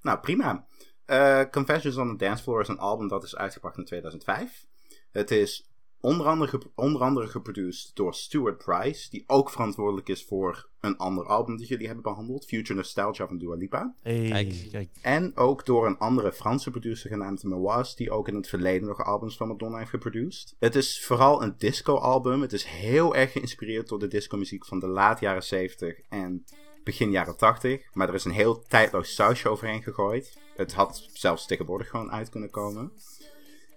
Nou, 0.00 0.18
prima. 0.18 0.66
Eh, 1.04 1.40
Confessions 1.50 1.96
on 1.96 2.08
the 2.16 2.24
Dance 2.24 2.42
Floor 2.42 2.60
is 2.60 2.68
een 2.68 2.78
album 2.78 3.08
dat 3.08 3.24
is 3.24 3.36
uitgebracht 3.36 3.78
in 3.78 3.84
2005. 3.84 4.66
Het 5.10 5.30
is 5.30 5.73
onder 6.04 6.26
andere, 6.26 6.60
onder 6.74 7.02
andere 7.02 7.26
geproduceerd 7.26 7.96
door 7.96 8.14
Stuart 8.14 8.58
Price, 8.58 9.10
die 9.10 9.24
ook 9.26 9.50
verantwoordelijk 9.50 10.08
is 10.08 10.24
voor 10.24 10.68
een 10.80 10.96
ander 10.96 11.26
album 11.26 11.56
dat 11.56 11.68
jullie 11.68 11.86
hebben 11.86 12.04
behandeld, 12.04 12.44
Future 12.44 12.74
Nostalgia 12.74 13.26
van 13.26 13.38
Dua 13.38 13.54
Lipa. 13.54 13.94
Hey, 14.02 14.28
Kijk. 14.28 14.68
kijk. 14.70 14.88
En 15.02 15.36
ook 15.36 15.66
door 15.66 15.86
een 15.86 15.98
andere 15.98 16.32
Franse 16.32 16.70
producer 16.70 17.10
genaamd 17.10 17.42
Mawaz, 17.42 17.94
die 17.94 18.10
ook 18.10 18.28
in 18.28 18.34
het 18.34 18.48
verleden 18.48 18.88
nog 18.88 19.04
albums 19.04 19.36
van 19.36 19.48
Madonna 19.48 19.78
heeft 19.78 19.90
geproduceerd. 19.90 20.54
Het 20.58 20.74
is 20.74 21.04
vooral 21.04 21.42
een 21.42 21.54
disco-album. 21.58 22.40
Het 22.40 22.52
is 22.52 22.64
heel 22.64 23.14
erg 23.14 23.32
geïnspireerd 23.32 23.88
door 23.88 23.98
de 23.98 24.08
disco-muziek 24.08 24.66
van 24.66 24.78
de 24.78 24.86
laat 24.86 25.20
jaren 25.20 25.44
70 25.44 26.00
en 26.08 26.44
begin 26.84 27.10
jaren 27.10 27.36
80. 27.36 27.88
Maar 27.92 28.08
er 28.08 28.14
is 28.14 28.24
een 28.24 28.30
heel 28.30 28.62
tijdloos 28.62 29.14
sausje 29.14 29.48
overheen 29.48 29.82
gegooid. 29.82 30.38
Het 30.56 30.72
had 30.72 31.08
zelfs 31.12 31.46
tegenwoordig 31.46 31.88
gewoon 31.88 32.10
uit 32.10 32.28
kunnen 32.28 32.50
komen. 32.50 32.92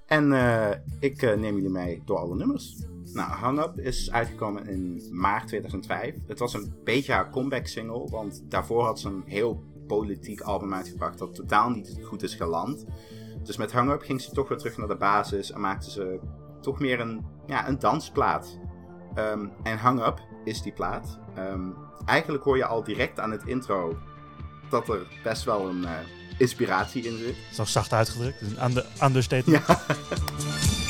En 0.08 0.34
eh, 0.34 0.78
ik 1.00 1.22
eh, 1.22 1.38
neem 1.38 1.56
jullie 1.56 1.70
mee 1.70 2.02
door 2.06 2.18
alle 2.18 2.36
nummers. 2.36 2.76
Nou, 3.14 3.32
Hang 3.32 3.60
Up 3.60 3.80
is 3.80 4.12
uitgekomen 4.12 4.68
in 4.68 5.02
maart 5.12 5.48
2005. 5.48 6.16
Het 6.28 6.40
was 6.40 6.54
een 6.54 6.74
beetje 6.84 7.14
haar 7.14 7.30
comeback 7.30 7.68
single, 7.68 8.10
want 8.10 8.44
daarvoor 8.50 8.84
had 8.84 9.00
ze 9.00 9.08
een 9.08 9.24
heel 9.26 9.64
politiek 9.88 10.42
album 10.42 10.74
uitgebracht 10.74 11.18
dat 11.18 11.36
totaal 11.36 11.70
niet 11.70 12.00
goed 12.04 12.24
is 12.24 12.36
geland. 12.36 12.86
Dus 13.44 13.58
met 13.58 13.72
Hang 13.72 13.92
Up 13.92 14.02
ging 14.02 14.22
ze 14.22 14.32
toch 14.32 14.48
weer 14.48 14.58
terug 14.58 14.78
naar 14.78 14.88
de 14.88 14.98
basis 14.98 15.52
en 15.52 15.62
maakte 15.62 15.92
ze 15.92 16.20
toch 16.62 16.80
meer 16.80 17.00
een, 17.00 17.26
ja, 17.48 17.68
een 17.68 17.80
dansplaat. 17.80 18.60
Ehm, 19.14 19.48
en 19.64 19.78
Hang 19.78 20.06
Up 20.06 20.22
is 20.44 20.62
die 20.62 20.74
plaat. 20.74 21.20
Ehm, 21.36 21.70
eigenlijk 22.06 22.44
hoor 22.44 22.58
je 22.58 22.66
al 22.66 22.84
direct 22.84 23.20
aan 23.20 23.32
het 23.32 23.44
intro 23.46 23.98
dat 24.70 24.90
er 24.90 25.08
best 25.24 25.44
wel 25.44 25.70
een 25.70 25.86
eh, 25.86 25.92
inspiratie 26.38 27.04
in 27.04 27.18
zit. 27.18 27.26
Dat 27.28 27.52
is 27.52 27.58
nog 27.58 27.70
zacht 27.70 27.94
uitgedrukt. 27.94 28.40
Dus 28.40 28.50
een 28.50 28.64
under- 28.66 28.86
understatement. 29.04 29.68
Ja. 29.68 29.82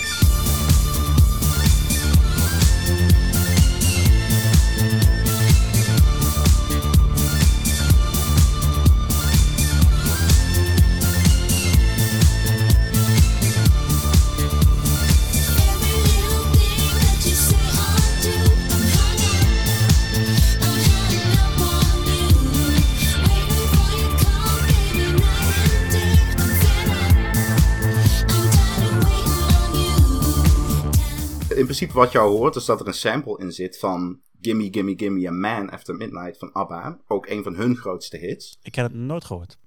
principe 31.77 31.99
wat 31.99 32.11
je 32.11 32.19
al 32.19 32.37
hoort 32.37 32.55
is 32.55 32.65
dat 32.65 32.79
er 32.79 32.87
een 32.87 32.93
sample 32.93 33.39
in 33.39 33.51
zit 33.51 33.79
van 33.79 34.21
Gimme 34.41 34.67
Gimme 34.71 34.93
Gimme 34.97 35.27
a 35.27 35.31
Man 35.31 35.69
After 35.69 35.95
Midnight 35.95 36.37
van 36.37 36.51
ABBA. 36.51 37.01
Ook 37.07 37.27
een 37.27 37.43
van 37.43 37.55
hun 37.55 37.75
grootste 37.75 38.17
hits. 38.17 38.59
Ik 38.61 38.75
heb 38.75 38.85
het 38.85 38.95
nooit 38.95 39.25
gehoord. 39.25 39.57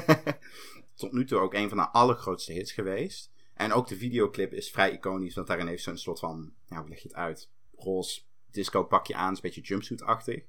Tot 0.94 1.12
nu 1.12 1.24
toe 1.24 1.38
ook 1.38 1.54
een 1.54 1.68
van 1.68 1.78
haar 1.78 1.88
allergrootste 1.88 2.52
hits 2.52 2.72
geweest. 2.72 3.30
En 3.54 3.72
ook 3.72 3.88
de 3.88 3.96
videoclip 3.96 4.52
is 4.52 4.70
vrij 4.70 4.92
iconisch, 4.92 5.34
want 5.34 5.46
daarin 5.46 5.66
heeft 5.66 5.82
ze 5.82 5.90
een 5.90 5.98
soort 5.98 6.18
van, 6.18 6.52
ja, 6.66 6.80
hoe 6.80 6.88
leg 6.88 7.02
je 7.02 7.08
het 7.08 7.16
uit? 7.16 7.50
Roze 7.76 8.20
disco 8.50 8.84
pakje 8.84 9.14
aan, 9.14 9.30
is 9.30 9.36
een 9.36 9.42
beetje 9.42 9.60
jumpsuit-achtig. 9.60 10.44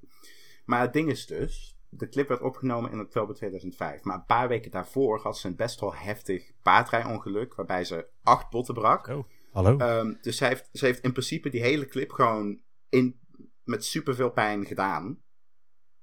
Maar 0.66 0.82
het 0.82 0.94
ding 0.94 1.10
is 1.10 1.26
dus, 1.26 1.76
de 1.90 2.10
clip 2.10 2.28
werd 2.28 2.42
opgenomen 2.42 2.92
in 2.92 3.00
oktober 3.00 3.36
2005. 3.36 4.04
Maar 4.04 4.16
een 4.16 4.26
paar 4.26 4.48
weken 4.48 4.72
daarvoor 4.72 5.20
had 5.20 5.38
ze 5.38 5.48
een 5.48 5.56
best 5.56 5.80
wel 5.80 5.96
heftig 5.96 6.52
paardrijongeluk, 6.62 7.56
waarbij 7.56 7.84
ze 7.84 8.08
acht 8.24 8.50
botten 8.50 8.74
brak. 8.74 9.08
Oh, 9.08 9.26
hallo. 9.52 9.78
Ehm, 9.78 10.14
dus 10.22 10.38
zij 10.38 10.48
heeft, 10.48 10.70
ze 10.74 10.86
heeft 10.86 11.00
in 11.04 11.12
principe 11.12 11.50
die 11.50 11.62
hele 11.62 11.86
clip 11.86 12.12
gewoon 12.12 12.62
in, 12.90 13.20
met 13.64 13.86
superveel 13.86 14.30
pijn 14.32 14.66
gedaan. 14.66 15.20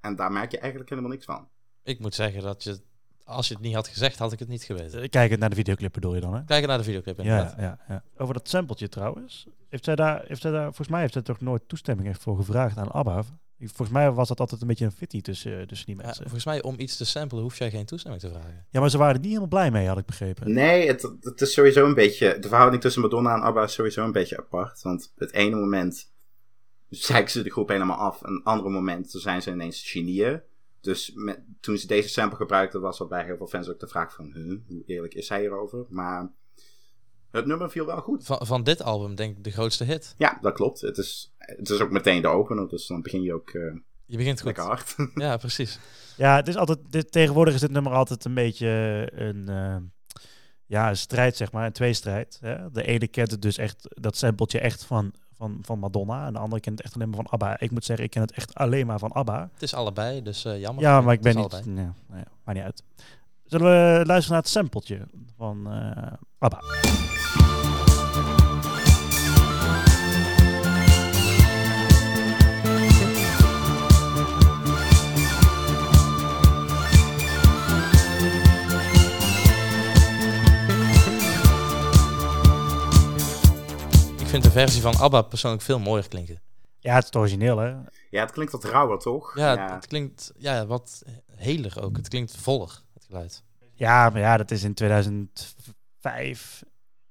En 0.00 0.16
daar 0.16 0.32
merk 0.32 0.50
je 0.50 0.58
eigenlijk 0.58 0.90
helemaal 0.90 1.10
niks 1.10 1.24
van. 1.24 1.48
Ik 1.82 1.98
moet 1.98 2.14
zeggen 2.14 2.42
dat 2.42 2.64
je, 2.64 2.80
als 3.24 3.48
je 3.48 3.54
het 3.54 3.62
niet 3.62 3.74
had 3.74 3.88
gezegd, 3.88 4.18
had 4.18 4.32
ik 4.32 4.38
het 4.38 4.48
niet 4.48 4.62
geweten. 4.62 5.02
Eh, 5.02 5.08
Kijkend 5.08 5.40
naar 5.40 5.50
de 5.50 5.56
videoclip 5.56 5.92
bedoel 5.92 6.14
je 6.14 6.20
dan, 6.20 6.34
hè? 6.34 6.44
Kijken 6.44 6.68
naar 6.68 6.78
de 6.78 6.84
videoclip 6.84 7.18
inderdaad. 7.18 7.54
Ja, 7.56 7.62
ja, 7.62 7.78
ja. 7.88 8.04
Over 8.16 8.34
dat 8.34 8.48
sampletje 8.48 8.88
trouwens. 8.88 9.46
Heeft 9.68 9.84
zij 9.84 9.94
daar, 9.96 10.24
heeft 10.26 10.40
zij 10.40 10.50
daar, 10.50 10.64
volgens 10.64 10.88
mij 10.88 11.00
heeft 11.00 11.12
zij 11.12 11.22
toch 11.22 11.40
nooit 11.40 11.68
toestemming 11.68 12.08
echt 12.08 12.22
voor 12.22 12.36
gevraagd 12.36 12.76
aan 12.76 12.90
ABBA. 12.90 13.24
Volgens 13.60 13.90
mij 13.90 14.10
was 14.10 14.28
dat 14.28 14.40
altijd 14.40 14.60
een 14.60 14.66
beetje 14.66 14.84
een 14.84 14.92
fitty 14.92 15.20
tussen, 15.20 15.66
tussen 15.66 15.86
die 15.86 15.96
Ja, 15.96 16.02
mensen. 16.02 16.22
volgens 16.22 16.44
mij 16.44 16.62
om 16.62 16.74
iets 16.78 16.96
te 16.96 17.04
samplen 17.04 17.42
hoef 17.42 17.58
jij 17.58 17.70
geen 17.70 17.86
toestemming 17.86 18.22
te 18.22 18.30
vragen. 18.30 18.66
Ja, 18.70 18.80
maar 18.80 18.90
ze 18.90 18.98
waren 18.98 19.12
er 19.14 19.18
niet 19.20 19.28
helemaal 19.28 19.48
blij 19.48 19.70
mee, 19.70 19.86
had 19.86 19.98
ik 19.98 20.06
begrepen. 20.06 20.52
Nee, 20.52 20.86
het, 20.86 21.12
het 21.20 21.40
is 21.40 21.52
sowieso 21.52 21.86
een 21.86 21.94
beetje. 21.94 22.38
De 22.38 22.48
verhouding 22.48 22.82
tussen 22.82 23.02
Madonna 23.02 23.34
en 23.34 23.40
ABBA 23.42 23.62
is 23.62 23.72
sowieso 23.72 24.04
een 24.04 24.12
beetje 24.12 24.38
apart. 24.38 24.82
Want 24.82 25.12
het 25.16 25.32
ene 25.32 25.56
moment 25.56 26.12
zeiken 26.88 27.30
ze 27.30 27.42
de 27.42 27.50
groep 27.50 27.68
helemaal 27.68 27.96
af. 27.96 28.22
En 28.22 28.32
het 28.34 28.44
andere 28.44 28.70
moment 28.70 29.12
dan 29.12 29.20
zijn 29.20 29.42
ze 29.42 29.50
ineens 29.50 29.90
genieën. 29.90 30.40
Dus 30.80 31.12
met, 31.14 31.40
toen 31.60 31.78
ze 31.78 31.86
deze 31.86 32.08
sample 32.08 32.36
gebruikten, 32.36 32.80
was 32.80 33.00
er 33.00 33.06
bij 33.08 33.24
heel 33.24 33.36
veel 33.36 33.46
fans 33.46 33.68
ook 33.68 33.80
de 33.80 33.88
vraag 33.88 34.14
van... 34.14 34.30
Huh, 34.34 34.58
hoe 34.66 34.82
eerlijk 34.86 35.14
is 35.14 35.28
hij 35.28 35.40
hierover? 35.40 35.84
Maar 35.88 36.30
het 37.30 37.46
nummer 37.46 37.70
viel 37.70 37.86
wel 37.86 38.00
goed. 38.00 38.24
Van, 38.24 38.46
van 38.46 38.62
dit 38.62 38.82
album 38.82 39.14
denk 39.14 39.36
ik 39.36 39.44
de 39.44 39.50
grootste 39.50 39.84
hit. 39.84 40.14
Ja, 40.18 40.38
dat 40.40 40.52
klopt. 40.54 40.80
Het 40.80 40.98
is, 40.98 41.32
het 41.38 41.70
is 41.70 41.80
ook 41.80 41.90
meteen 41.90 42.22
de 42.22 42.28
opener, 42.28 42.68
dus 42.68 42.86
dan 42.86 43.02
begin 43.02 43.22
je 43.22 43.34
ook 43.34 43.50
eh, 43.50 43.62
Je 44.04 44.16
begint 44.16 44.36
goed. 44.36 44.44
lekker 44.44 44.64
hard. 44.64 44.96
Ja, 45.14 45.36
precies. 45.36 45.78
Ja, 46.16 46.36
het 46.36 46.48
is 46.48 46.56
altijd, 46.56 46.78
dit, 46.90 47.12
tegenwoordig 47.12 47.54
is 47.54 47.60
dit 47.60 47.70
nummer 47.70 47.92
altijd 47.92 48.24
een 48.24 48.34
beetje 48.34 48.68
een, 49.14 49.48
eh, 49.48 49.76
ja, 50.66 50.88
een 50.88 50.96
strijd, 50.96 51.36
zeg 51.36 51.52
maar, 51.52 51.66
een 51.66 51.72
tweestrijd. 51.72 52.38
Hè? 52.40 52.70
De 52.70 52.86
ene 52.86 53.08
kent 53.08 53.30
het 53.30 53.42
dus 53.42 53.56
echt, 53.58 53.88
dat 54.00 54.16
sampletje 54.16 54.60
echt 54.60 54.84
van, 54.84 55.12
van, 55.36 55.58
van 55.62 55.78
Madonna. 55.78 56.26
En 56.26 56.32
de 56.32 56.38
andere 56.38 56.60
kent 56.60 56.76
het 56.78 56.86
echt 56.86 56.94
alleen 56.94 57.08
maar 57.08 57.16
van 57.24 57.28
ABBA. 57.30 57.60
Ik 57.60 57.70
moet 57.70 57.84
zeggen, 57.84 58.04
ik 58.04 58.10
ken 58.10 58.22
het 58.22 58.32
echt 58.32 58.54
alleen 58.54 58.86
maar 58.86 58.98
van 58.98 59.12
ABBA. 59.12 59.50
Het 59.52 59.62
is 59.62 59.74
allebei, 59.74 60.22
dus 60.22 60.44
eh, 60.44 60.60
jammer. 60.60 60.84
Ja, 60.84 61.00
maar 61.00 61.14
ik 61.14 61.20
ben 61.20 61.36
niet... 61.36 61.64
Nee, 61.64 61.74
nee, 62.06 62.22
maakt 62.44 62.58
niet 62.58 62.66
uit. 62.66 62.82
Zullen 63.44 63.66
we 63.66 64.06
luisteren 64.06 64.32
naar 64.32 64.42
het 64.42 64.48
sampletje 64.48 65.06
van 65.36 65.66
eh 65.72 66.12
ABBA? 66.38 67.17
Vind 84.28 84.42
de 84.42 84.50
versie 84.50 84.82
van 84.82 84.96
ABBA 84.96 85.22
persoonlijk 85.22 85.62
veel 85.62 85.78
mooier 85.78 86.08
klinken. 86.08 86.40
Ja, 86.78 86.90
het 86.94 87.00
is 87.02 87.06
het 87.06 87.16
origineel, 87.16 87.58
hè? 87.58 87.68
ja, 88.10 88.20
het 88.22 88.30
klinkt 88.30 88.52
wat 88.52 88.64
rauwer, 88.64 88.98
toch? 88.98 89.36
Ja, 89.36 89.74
Het, 89.74 89.86
klinkt 89.86 90.32
ja, 90.36 90.66
wat 90.66 91.02
heler 91.36 91.82
ook. 91.82 91.96
Het 91.96 92.08
klinkt 92.08 92.36
voller, 92.36 92.82
het 92.94 93.04
geluid. 93.04 93.42
Ja, 93.74 94.10
maar 94.10 94.20
ja, 94.20 94.36
dat 94.36 94.50
is 94.50 94.62
in 94.62 94.74
2005 94.74 96.62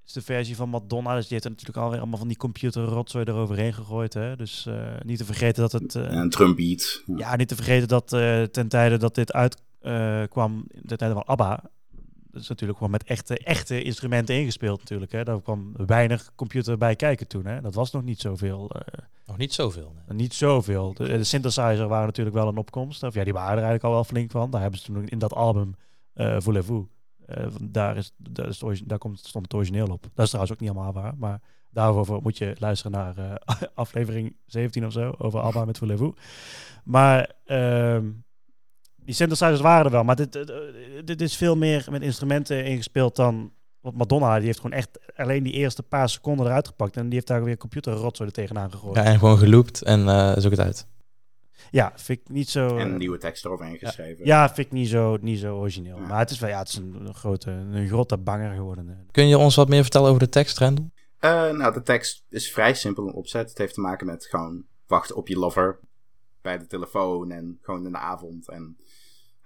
is 0.06 0.14
de 0.14 0.22
versie 0.22 0.56
van 0.56 0.70
Madonna. 0.70 1.14
Dus 1.14 1.22
die 1.24 1.32
heeft 1.32 1.44
er 1.44 1.50
natuurlijk 1.50 1.78
alweer 1.78 2.00
allemaal 2.00 2.18
van 2.20 2.28
die 2.28 2.38
computerrotzooi 2.38 3.26
eroverheen 3.26 3.74
gegooid. 3.74 4.14
Hè? 4.14 4.36
Dus 4.36 4.66
eh, 4.66 4.76
niet 5.06 5.18
te 5.18 5.26
vergeten 5.26 5.62
dat 5.62 5.72
het... 5.72 5.96
eh, 5.96 6.04
En 6.06 6.18
een 6.18 6.30
drumbeat. 6.30 7.02
Ja. 7.06 7.18
ja, 7.18 7.36
niet 7.36 7.48
te 7.48 7.56
vergeten 7.56 7.88
dat 7.88 8.14
eh, 8.14 8.44
ten 8.44 8.68
tijde 8.68 8.98
dat 8.98 9.16
dit 9.16 9.34
uitkwam, 9.34 10.68
ten 10.86 10.98
tijde 10.98 11.14
van 11.14 11.26
ABBA... 11.26 11.64
Dat 12.32 12.42
is 12.42 12.48
natuurlijk 12.48 12.78
gewoon 12.78 12.94
met 12.94 13.04
echte, 13.04 13.38
echte 13.38 13.82
instrumenten 13.82 14.36
ingespeeld 14.36 14.80
natuurlijk. 14.80 15.12
Hè? 15.12 15.24
Daar 15.24 15.42
kwam 15.42 15.74
weinig 15.86 16.32
computer 16.36 16.78
bij 16.78 16.96
kijken 16.96 17.28
toen. 17.28 17.46
Hè? 17.46 17.62
Dat 17.62 17.74
was 17.76 17.92
nog 17.92 18.04
niet 18.04 18.20
zoveel. 18.22 18.70
eh, 18.72 18.82
Nog 19.26 19.38
niet 19.38 19.54
zoveel. 19.54 19.94
nee. 20.08 20.18
niet 20.18 20.34
zoveel. 20.34 20.94
De, 20.94 21.08
de 21.08 21.24
synthesizer 21.24 21.88
waren 21.88 22.06
natuurlijk 22.06 22.36
wel 22.36 22.48
een 22.48 22.58
opkomst. 22.58 23.04
Of 23.04 23.14
ja, 23.14 23.24
die 23.24 23.34
waren 23.34 23.50
er 23.50 23.64
eigenlijk 23.64 23.84
al 23.84 23.92
wel 23.92 24.04
flink 24.04 24.32
van. 24.32 24.52
Daar 24.52 24.62
hebben 24.62 24.80
ze 24.80 24.86
toen 24.86 25.08
in 25.08 25.20
dat 25.20 25.34
album 25.34 25.76
eh 26.14 26.36
Voulez-vous. 26.40 26.86
eh, 27.26 27.46
daar, 27.62 27.98
is, 27.98 28.12
daar, 28.18 28.48
is 28.48 28.82
daar 28.86 28.98
komt, 28.98 29.20
stond 29.20 29.44
het 29.44 29.54
origineel 29.54 29.88
op. 29.88 30.02
Dat 30.14 30.24
is 30.26 30.32
trouwens 30.32 30.52
ook 30.56 30.60
niet 30.60 30.70
helemaal 30.70 30.94
waar. 30.94 31.14
Maar 31.18 31.42
daarover 31.70 32.22
moet 32.22 32.38
je 32.38 32.56
luisteren 32.60 32.92
naar 32.92 33.42
aflevering 33.74 34.36
17 34.46 34.86
of 34.86 34.92
zo. 34.92 35.16
Over 35.18 35.40
ABBA 35.40 35.66
met 35.66 35.78
Voulez-vous. 35.78 36.14
Maar 36.84 37.32
ehm, 37.46 38.06
die 39.08 39.16
synthesizers 39.16 39.62
waren 39.62 39.86
er 39.86 39.92
wel. 39.92 40.04
Maar 40.04 40.16
dit, 40.16 40.34
dit, 40.34 40.52
dit 41.08 41.22
is 41.22 41.36
veel 41.36 41.56
meer 41.56 41.88
met 41.92 42.02
instrumenten 42.02 42.66
ingespeeld 42.66 43.16
dan... 43.16 43.52
Want 43.82 43.98
Madonna 43.98 44.38
die 44.38 44.46
heeft 44.46 44.60
gewoon 44.60 44.78
echt 44.78 45.00
alleen 45.16 45.44
die 45.44 45.54
eerste 45.54 45.84
paar 45.84 46.10
seconden 46.10 46.46
eruit 46.46 46.68
gepakt. 46.68 46.96
En 46.98 47.04
die 47.04 47.14
heeft 47.14 47.28
daar 47.28 47.44
weer 47.44 47.58
computerrotzooi 47.58 48.30
er 48.30 48.36
tegenaan 48.36 48.72
gegooid. 48.72 48.96
Ja, 48.96 49.04
en 49.04 49.20
gewoon 49.20 49.38
geloopt 49.38 49.82
en 49.82 50.08
eh 50.10 50.34
zoek 50.38 50.52
het 50.52 50.60
uit. 50.60 50.88
Ja, 51.72 51.92
vind 51.96 52.20
ik 52.20 52.30
niet 52.30 52.50
zo. 52.50 52.78
En 52.78 52.92
een 52.92 52.98
nieuwe 52.98 53.18
tekst 53.18 53.46
eroverheen 53.46 53.78
geschreven. 53.78 54.26
Ja, 54.26 54.46
vind 54.54 54.68
ik 54.68 54.74
niet 54.74 54.90
zo, 54.90 55.18
niet 55.22 55.40
zo 55.40 55.58
origineel. 55.58 55.98
Ja. 55.98 56.08
Maar 56.08 56.20
het 56.20 56.30
is 56.30 56.40
wel, 56.40 56.50
ja, 56.50 56.60
het 56.60 56.68
is 56.68 56.76
een, 56.76 56.96
een 57.06 57.14
grote, 57.14 57.52
een 57.52 57.88
grote 57.88 58.18
banger 58.18 58.56
geworden. 58.56 58.90
eh. 58.90 58.96
Kun 59.12 59.28
je 59.28 59.38
ons 59.38 59.56
wat 59.56 59.70
meer 59.70 59.82
vertellen 59.82 60.08
over 60.08 60.22
de 60.22 60.30
tekst, 60.30 60.58
Rendel? 60.58 60.92
Eh, 61.20 61.50
nou, 61.50 61.74
de 61.74 61.82
tekst 61.84 62.24
is 62.30 62.52
vrij 62.52 62.74
simpel 62.74 63.08
in 63.08 63.14
opzet. 63.14 63.50
Het 63.50 63.58
heeft 63.58 63.74
te 63.74 63.82
maken 63.82 64.06
met 64.08 64.26
gewoon 64.26 64.64
wachten 64.88 65.16
op 65.16 65.28
je 65.28 65.38
lover 65.38 65.80
bij 66.42 66.58
de 66.58 66.68
telefoon 66.68 67.32
en 67.32 67.58
gewoon 67.62 67.86
in 67.86 67.92
de 67.92 67.98
avond. 67.98 68.50
En 68.50 68.78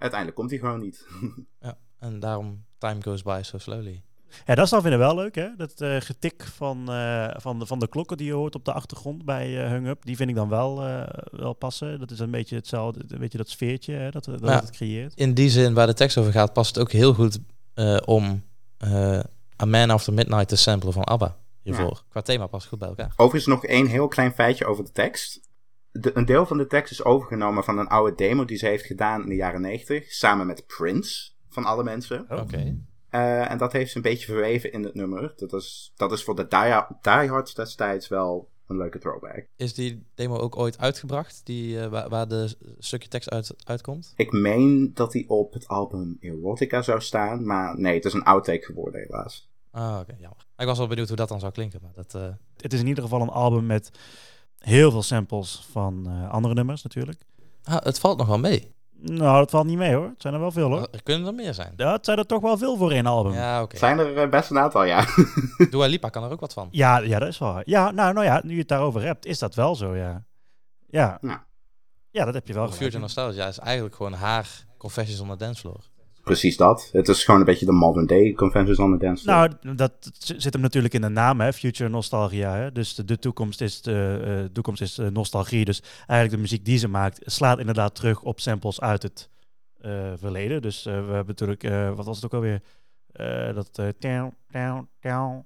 uiteindelijk 0.02 0.34
komt 0.38 0.50
hij 0.50 0.58
gewoon 0.58 0.80
niet. 0.80 1.06
Ja, 1.60 1.78
en 1.98 2.20
daarom 2.20 2.64
Time 2.78 3.02
Goes 3.02 3.22
By 3.22 3.40
So 3.42 3.58
Slowly. 3.58 4.02
Ja, 4.46 4.54
dat 4.54 4.64
is 4.64 4.70
dan 4.70 4.80
vinden 4.80 4.98
wel 4.98 5.14
leuk, 5.14 5.34
hè? 5.34 5.48
Dat 5.56 5.80
eh, 5.80 5.96
getik 6.00 6.42
van, 6.44 6.90
eh, 6.92 7.28
van, 7.36 7.58
de, 7.58 7.66
van 7.66 7.78
de 7.78 7.88
klokken 7.88 8.16
die 8.16 8.26
je 8.26 8.32
hoort 8.32 8.54
op 8.54 8.64
de 8.64 8.72
achtergrond 8.72 9.24
bij 9.24 9.64
eh 9.64 9.70
Hung 9.70 9.86
Up, 9.86 10.04
die 10.04 10.16
vind 10.16 10.28
ik 10.30 10.34
dan 10.34 10.48
wel, 10.48 10.82
eh, 10.86 11.02
wel 11.30 11.52
passen. 11.52 11.98
Dat 11.98 12.10
is 12.10 12.18
een 12.18 12.30
beetje 12.30 12.56
hetzelfde, 12.56 13.04
een 13.08 13.18
beetje 13.18 13.38
dat 13.38 13.48
sfeertje 13.48 13.94
hè, 13.94 14.10
dat, 14.10 14.24
dat 14.24 14.40
Ja. 14.40 14.60
het 14.60 14.70
creëert. 14.70 15.14
In 15.14 15.34
die 15.34 15.50
zin, 15.50 15.74
waar 15.74 15.86
de 15.86 15.94
tekst 15.94 16.18
over 16.18 16.32
gaat, 16.32 16.52
past 16.52 16.74
het 16.74 16.84
ook 16.84 16.92
heel 16.92 17.14
goed 17.14 17.38
eh, 17.74 17.96
om 18.04 18.42
eh, 18.78 19.18
A 19.62 19.64
Man 19.64 19.90
After 19.90 20.12
Midnight 20.12 20.48
te 20.48 20.56
samplen 20.56 20.92
van 20.92 21.04
ABBA 21.04 21.36
hiervoor. 21.62 22.02
Qua 22.08 22.20
thema 22.20 22.46
past 22.46 22.66
goed 22.66 22.78
bij 22.78 22.88
elkaar. 22.88 23.12
Overigens 23.16 23.54
nog 23.54 23.64
één 23.64 23.86
heel 23.86 24.08
klein 24.08 24.32
feitje 24.32 24.64
over 24.66 24.84
de 24.84 24.90
tekst. 24.92 25.40
De, 25.92 26.10
een 26.16 26.24
deel 26.24 26.46
van 26.46 26.56
de 26.58 26.66
tekst 26.66 26.92
is 26.92 27.04
overgenomen 27.04 27.64
van 27.64 27.78
een 27.78 27.88
oude 27.88 28.14
demo 28.16 28.44
die 28.44 28.56
ze 28.56 28.66
heeft 28.66 28.86
gedaan 28.86 29.22
in 29.22 29.28
de 29.28 29.34
jaren 29.34 29.60
90, 29.60 30.12
samen 30.12 30.46
met 30.46 30.66
Prince, 30.66 31.30
van 31.48 31.64
alle 31.64 31.82
mensen. 31.84 32.26
Oh. 32.28 32.40
Oké. 32.40 32.76
Eh, 33.08 33.50
en 33.50 33.58
dat 33.58 33.72
heeft 33.72 33.90
ze 33.90 33.96
een 33.96 34.02
beetje 34.02 34.26
verweven 34.26 34.72
in 34.72 34.82
het 34.84 34.94
nummer. 34.94 35.32
Dat 35.36 35.52
is, 35.52 35.92
dat 35.96 36.12
is 36.12 36.24
voor 36.24 36.34
de 36.36 36.46
die- 36.48 36.96
diehards 37.00 37.54
destijds 37.54 38.08
wel 38.08 38.50
een 38.66 38.76
leuke 38.76 38.98
throwback. 38.98 39.46
Is 39.56 39.74
die 39.74 40.06
demo 40.14 40.36
ook 40.38 40.56
ooit 40.56 40.78
uitgebracht, 40.78 41.40
die, 41.44 41.80
eh, 41.80 41.86
waar, 41.86 42.08
waar 42.08 42.28
de 42.28 42.56
stukje 42.78 43.08
tekst 43.08 43.30
uit, 43.30 43.54
uitkomt? 43.64 44.12
Ik 44.16 44.32
meen 44.32 44.90
dat 44.94 45.12
hij 45.12 45.24
op 45.26 45.52
het 45.52 45.66
album 45.68 46.16
Erotica 46.20 46.82
zou 46.82 47.00
staan, 47.00 47.46
maar 47.46 47.78
nee, 47.78 47.94
het 47.94 48.04
is 48.04 48.12
een 48.12 48.24
outtake 48.24 48.64
geworden 48.64 49.00
helaas. 49.00 49.50
Ah, 49.70 49.98
oké, 50.00 50.14
jammer. 50.18 50.46
Ik 50.56 50.66
was 50.66 50.78
wel 50.78 50.86
benieuwd 50.86 51.08
hoe 51.08 51.16
dat 51.16 51.28
dan 51.28 51.40
zou 51.40 51.52
klinken, 51.52 51.80
maar 51.82 51.92
dat... 51.94 52.14
eh, 52.14 52.28
Het 52.56 52.72
is 52.72 52.80
in 52.80 52.86
ieder 52.86 53.02
geval 53.04 53.20
een 53.20 53.28
album 53.28 53.66
met 53.66 53.90
Heel 54.62 54.90
veel 54.90 55.02
samples 55.02 55.66
van 55.70 56.06
eh, 56.06 56.30
andere 56.30 56.54
nummers 56.54 56.82
natuurlijk. 56.82 57.22
Ah, 57.64 57.76
het 57.82 57.98
valt 58.00 58.18
nog 58.18 58.26
wel 58.26 58.38
mee. 58.38 58.74
Nou, 58.92 59.38
dat 59.38 59.50
valt 59.50 59.66
niet 59.66 59.76
mee 59.78 59.94
hoor. 59.94 60.06
Het 60.08 60.22
zijn 60.22 60.34
er 60.34 60.40
wel 60.40 60.50
veel 60.50 60.68
hoor. 60.70 60.88
Er 60.92 61.02
kunnen 61.02 61.26
er 61.26 61.34
meer 61.34 61.54
zijn. 61.54 61.72
Ja, 61.76 61.92
het 61.92 62.04
zijn 62.04 62.18
er 62.18 62.26
toch 62.26 62.40
wel 62.40 62.58
veel 62.58 62.76
voor 62.76 62.90
één 62.90 63.06
album. 63.06 63.32
Ja, 63.32 63.38
Ja, 63.38 63.62
oké. 63.62 63.76
Zijn 63.76 63.98
er 63.98 64.16
eh, 64.16 64.28
best 64.28 64.50
een 64.50 64.58
aantal, 64.58 64.84
ja. 64.84 65.04
Dua 65.70 65.86
Lipa 65.86 66.08
kan 66.08 66.24
er 66.24 66.30
ook 66.30 66.40
wat 66.40 66.52
van. 66.52 66.68
ja, 66.70 67.18
dat 67.18 67.28
is 67.28 67.38
wel. 67.38 67.60
Ja, 67.64 67.90
nou, 67.90 68.12
nou 68.12 68.26
ja, 68.26 68.40
nu 68.44 68.52
je 68.52 68.58
het 68.58 68.68
daarover 68.68 69.02
hebt, 69.02 69.26
is 69.26 69.38
dat 69.38 69.54
wel 69.54 69.74
zo, 69.74 69.96
ja. 69.96 70.24
Ja, 70.90 71.18
Ja. 71.20 71.44
ja 72.10 72.24
dat 72.24 72.34
heb 72.34 72.46
je 72.46 72.54
wel 72.54 72.68
Future. 72.72 72.98
Nostalgia 72.98 73.46
is 73.46 73.58
eigenlijk 73.58 73.94
gewoon 73.96 74.12
haar 74.12 74.64
Confessions 74.78 75.20
on 75.20 75.28
the 75.28 75.36
Dance 75.36 75.60
Floor. 75.60 75.80
Precies 76.22 76.56
dat. 76.56 76.88
Het 76.92 77.08
is 77.08 77.24
gewoon 77.24 77.40
een 77.40 77.46
beetje 77.46 77.66
de 77.66 77.72
modern 77.72 78.06
day 78.06 78.32
Conventions 78.32 78.78
on 78.78 78.98
the 78.98 79.04
Dance 79.04 79.22
Floor. 79.22 79.36
Nou, 79.62 79.74
dat 79.76 79.92
zit 80.18 80.52
hem 80.52 80.62
natuurlijk 80.62 80.94
in 80.94 81.00
de 81.00 81.08
naam, 81.08 81.40
hè? 81.40 81.52
Future 81.52 81.90
Nostalgia. 81.90 82.54
Hè? 82.56 82.72
Dus 82.72 82.94
de, 82.94 83.04
de 83.04 83.18
toekomst 83.18 83.60
is, 83.60 83.82
de, 83.82 84.22
eh, 84.44 84.52
toekomst 84.52 84.82
is 84.82 84.98
eh, 84.98 85.06
nostalgie. 85.08 85.64
Dus 85.64 85.82
eigenlijk 85.96 86.30
de 86.30 86.36
muziek 86.38 86.64
die 86.64 86.78
ze 86.78 86.88
maakt 86.88 87.18
slaat 87.24 87.58
inderdaad 87.58 87.94
terug 87.94 88.22
op 88.22 88.40
samples 88.40 88.80
uit 88.80 89.02
het 89.02 89.28
eh, 89.80 90.12
verleden. 90.16 90.62
Dus 90.62 90.86
eh, 90.86 90.92
we 90.92 90.98
hebben 90.98 91.26
natuurlijk, 91.26 91.64
eh, 91.64 91.94
wat 91.94 92.06
was 92.06 92.16
het 92.16 92.24
ook 92.24 92.34
alweer? 92.34 92.62
Eh, 93.12 93.54
dat. 93.54 93.78
eh, 93.78 93.86
down, 93.98 94.34
down, 94.50 94.88
down. 95.00 95.44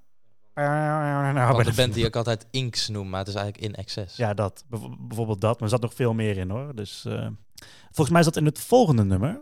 Nou, 0.54 1.64
de 1.64 1.72
band 1.76 1.94
die 1.94 2.04
ik 2.04 2.16
altijd 2.16 2.46
Inks 2.50 2.88
noem, 2.88 3.08
maar 3.08 3.18
het 3.18 3.28
is 3.28 3.34
eigenlijk 3.34 3.64
In 3.66 3.74
Excess. 3.74 4.16
Ja, 4.16 4.34
dat. 4.34 4.64
Bijv- 4.68 4.96
bijvoorbeeld 4.98 5.40
dat. 5.40 5.54
Maar 5.54 5.62
er 5.62 5.68
zat 5.74 5.80
nog 5.80 5.94
veel 5.94 6.14
meer 6.14 6.36
in 6.36 6.50
hoor. 6.50 6.74
Dus 6.74 7.04
eh, 7.04 7.26
volgens 7.84 8.10
mij 8.10 8.22
zat 8.22 8.36
in 8.36 8.44
het 8.44 8.60
volgende 8.60 9.04
nummer. 9.04 9.40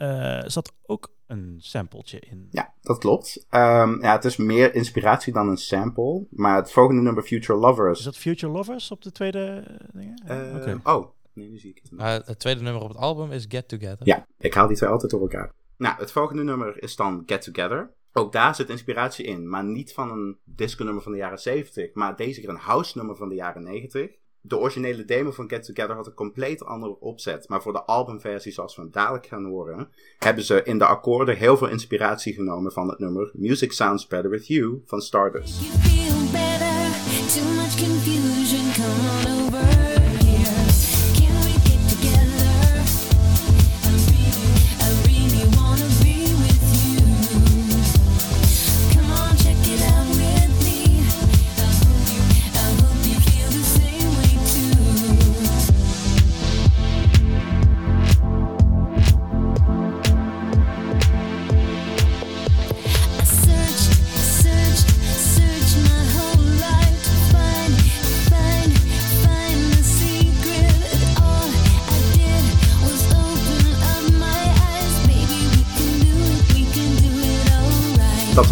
Eh, 0.00 0.42
zat 0.46 0.72
ook 0.86 1.12
een 1.26 1.56
sampletje 1.58 2.20
in. 2.20 2.48
Ja, 2.50 2.74
dat 2.80 2.98
klopt. 2.98 3.46
Ehm, 3.48 4.02
ja, 4.02 4.12
het 4.12 4.24
is 4.24 4.36
meer 4.36 4.74
inspiratie 4.74 5.32
dan 5.32 5.48
een 5.48 5.56
sample. 5.56 6.26
Maar 6.30 6.56
het 6.56 6.72
volgende 6.72 7.02
nummer, 7.02 7.22
Future 7.22 7.58
Lovers. 7.58 7.98
Is 7.98 8.04
dat 8.04 8.16
Future 8.16 8.52
Lovers 8.52 8.90
op 8.90 9.02
de 9.02 9.12
tweede 9.12 9.64
dingen? 9.92 10.20
Oké. 10.56 10.80
Oh, 10.84 11.06
nee, 11.32 11.48
nu 11.48 11.58
zie 11.58 11.70
ik 11.70 11.78
het. 11.82 11.90
Maar 11.90 12.22
het 12.24 12.38
tweede 12.38 12.62
nummer 12.62 12.82
op 12.82 12.88
het 12.88 12.96
album 12.96 13.32
is 13.32 13.44
Get 13.48 13.68
Together. 13.68 14.06
Ja, 14.06 14.26
ik 14.38 14.54
haal 14.54 14.66
die 14.66 14.76
twee 14.76 14.90
altijd 14.90 15.10
door 15.10 15.20
elkaar. 15.20 15.52
Nou, 15.76 15.96
het 15.98 16.12
volgende 16.12 16.42
nummer 16.42 16.82
is 16.82 16.96
dan 16.96 17.22
Get 17.26 17.42
Together. 17.42 17.90
Ook 18.12 18.32
daar 18.32 18.54
zit 18.54 18.70
inspiratie 18.70 19.24
in, 19.24 19.48
maar 19.48 19.64
niet 19.64 19.92
van 19.92 20.10
een 20.10 20.38
disco-nummer 20.44 21.02
van 21.02 21.12
de 21.12 21.18
jaren 21.18 21.40
70, 21.40 21.94
maar 21.94 22.16
deze 22.16 22.40
keer 22.40 22.48
een 22.48 22.56
house-nummer 22.56 23.16
van 23.16 23.28
de 23.28 23.34
jaren 23.34 23.62
90. 23.62 24.10
De 24.42 24.58
originele 24.58 25.04
demo 25.04 25.30
van 25.30 25.48
Get 25.48 25.64
Together 25.64 25.96
had 25.96 26.06
een 26.06 26.14
compleet 26.14 26.64
andere 26.64 27.00
opzet, 27.00 27.48
maar 27.48 27.62
voor 27.62 27.72
de 27.72 27.82
albumversie 27.84 28.52
zoals 28.52 28.76
we 28.76 28.88
dadelijk 28.90 29.26
gaan 29.26 29.44
horen, 29.44 29.88
hebben 30.18 30.44
ze 30.44 30.62
in 30.62 30.78
de 30.78 30.84
akkoorden 30.84 31.36
heel 31.36 31.56
veel 31.56 31.68
inspiratie 31.68 32.34
genomen 32.34 32.72
van 32.72 32.88
het 32.88 32.98
nummer 32.98 33.30
Music 33.32 33.72
Sounds 33.72 34.06
Better 34.06 34.30
With 34.30 34.46
You 34.46 34.82
van 34.84 35.00
Stardust. 35.00 35.60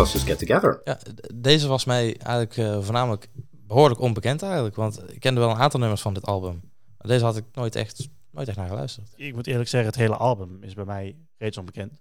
Dus 0.06 0.22
Get 0.22 0.38
Together. 0.38 0.80
Ja, 0.84 0.98
deze 1.34 1.68
was 1.68 1.84
mij 1.84 2.16
eigenlijk 2.16 2.56
eh, 2.56 2.82
voornamelijk 2.82 3.28
behoorlijk 3.50 4.00
onbekend 4.00 4.42
eigenlijk. 4.42 4.76
Want 4.76 5.12
ik 5.12 5.20
kende 5.20 5.40
wel 5.40 5.50
een 5.50 5.56
aantal 5.56 5.80
nummers 5.80 6.00
van 6.02 6.14
dit 6.14 6.26
album. 6.26 6.60
Maar 6.98 7.06
deze 7.06 7.24
had 7.24 7.36
ik 7.36 7.44
nooit 7.52 7.76
echt, 7.76 8.08
nooit 8.30 8.48
echt 8.48 8.56
naar 8.56 8.68
geluisterd. 8.68 9.12
Ik 9.16 9.34
moet 9.34 9.46
eerlijk 9.46 9.68
zeggen, 9.68 9.90
het 9.90 9.98
hele 9.98 10.16
album 10.16 10.62
is 10.62 10.74
bij 10.74 10.84
mij 10.84 11.16
reeds 11.36 11.56
onbekend. 11.58 12.00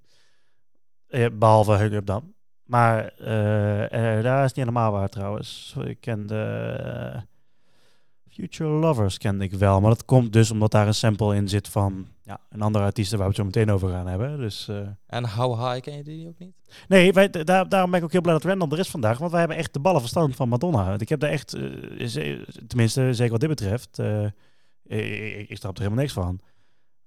Eh, 1.07 1.25
behalve 1.33 1.71
Hug 1.71 1.91
Up 1.91 2.05
dan. 2.05 2.33
Maar 2.63 3.13
eh, 3.17 4.17
eh, 4.17 4.23
daar 4.23 4.43
is 4.43 4.53
niet 4.53 4.65
helemaal 4.65 4.91
waar 4.91 5.09
trouwens. 5.09 5.75
Ik 5.85 6.01
kende 6.01 7.27
Future 8.37 8.69
Lovers 8.69 9.17
kende 9.17 9.43
ik 9.43 9.53
wel. 9.53 9.81
Maar 9.81 9.89
dat 9.89 10.05
komt 10.05 10.33
dus 10.33 10.51
omdat 10.51 10.71
daar 10.71 10.87
een 10.87 10.93
sample 10.93 11.35
in 11.35 11.47
zit 11.47 11.67
van 11.67 12.07
ja, 12.23 12.39
een 12.49 12.61
andere 12.61 12.83
artiest 12.85 13.11
waar 13.11 13.19
we 13.19 13.25
het 13.25 13.35
zo 13.35 13.43
meteen 13.43 13.71
over 13.71 13.89
gaan 13.89 14.07
hebben. 14.07 14.37
Dus 14.37 14.67
eh, 14.67 14.77
En 15.07 15.29
How 15.29 15.59
High, 15.71 15.81
ken 15.81 15.97
je 15.97 16.03
die 16.03 16.27
ook 16.27 16.39
niet? 16.39 16.55
Nee, 16.87 17.13
wij, 17.13 17.29
daar, 17.29 17.69
daarom 17.69 17.89
ben 17.89 17.99
ik 17.99 18.05
ook 18.05 18.11
heel 18.11 18.21
blij 18.21 18.33
dat 18.33 18.43
Randall 18.43 18.69
er 18.71 18.79
is 18.79 18.89
vandaag. 18.89 19.17
Want 19.17 19.31
wij 19.31 19.39
hebben 19.39 19.57
echt 19.57 19.73
de 19.73 19.79
ballen 19.79 19.99
verstand 19.99 20.35
van 20.35 20.49
Madonna. 20.49 20.95
Ik 20.99 21.09
heb 21.09 21.19
daar 21.19 21.29
echt, 21.29 21.53
eh, 21.53 22.07
ze- 22.07 22.45
tenminste 22.67 23.13
zeker 23.13 23.31
wat 23.31 23.39
dit 23.39 23.49
betreft, 23.49 23.99
eh, 23.99 24.23
ik, 24.83 25.49
ik, 25.49 25.57
snap 25.57 25.73
er 25.75 25.81
helemaal 25.81 26.01
niks 26.01 26.13
van. 26.13 26.39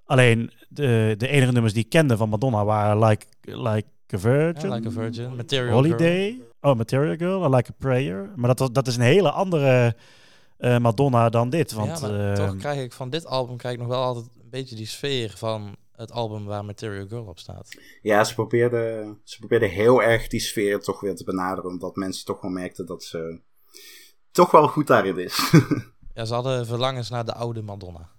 Alleen 0.05 0.51
de, 0.69 1.15
de 1.19 1.29
enige 1.29 1.53
nummers 1.53 1.73
die 1.75 1.85
ik 1.85 1.91
kende 1.91 2.17
van 2.17 2.29
Madonna 2.29 2.65
waren 2.65 3.05
Like, 3.07 3.27
like 3.41 3.89
a 4.15 4.19
Virgin, 4.19 4.73
like 4.73 4.89
a 4.89 4.91
Virgin, 4.91 5.37
Material 5.37 5.73
Holiday, 5.75 6.41
oh 6.61 6.77
Material 6.77 7.17
Girl, 7.17 7.55
Like 7.55 7.71
a 7.71 7.75
Prayer. 7.79 8.31
Maar 8.37 8.55
dat, 8.55 8.75
dat 8.75 8.87
is 8.87 8.97
een 8.97 9.03
hele 9.03 9.31
andere 9.31 9.97
eh, 10.61 10.79
Madonna 10.79 11.29
dan 11.29 11.51
dit. 11.51 11.73
Want 11.73 12.01
ja, 12.01 12.09
maar 12.09 12.31
eh, 12.31 12.47
toch 12.47 12.57
krijg 12.57 12.81
ik 12.83 12.93
van 12.93 13.11
dit 13.11 13.27
album 13.27 13.57
krijg 13.57 13.75
ik 13.75 13.81
nog 13.81 13.89
wel 13.89 14.03
altijd 14.03 14.27
een 14.27 14.51
beetje 14.51 14.77
die 14.77 14.87
sfeer 14.87 15.33
van 15.37 15.77
het 15.93 16.13
album 16.13 16.45
waar 16.45 16.65
Material 16.65 17.07
Girl 17.07 17.25
op 17.25 17.39
staat. 17.39 17.69
Ja, 18.03 18.25
ze 18.25 18.35
probeerde, 18.35 19.15
ze 19.25 19.39
probeerde 19.39 19.67
heel 19.67 20.03
erg 20.03 20.29
die 20.29 20.41
sfeer 20.41 20.81
toch 20.81 21.01
weer 21.01 21.15
te 21.15 21.25
benaderen. 21.25 21.71
Omdat 21.71 21.97
mensen 21.97 22.25
toch 22.25 22.41
wel 22.41 22.51
merkten 22.51 22.87
dat 22.87 23.05
ze 23.05 23.41
toch 24.31 24.51
wel 24.51 24.69
goed 24.69 24.87
daarin 24.87 25.19
is. 25.19 25.39
Ja, 26.15 26.25
ze 26.25 26.35
hadden 26.35 26.67
verlangens 26.67 27.11
naar 27.11 27.25
de 27.25 27.35
oude 27.35 27.63
Madonna. 27.63 28.11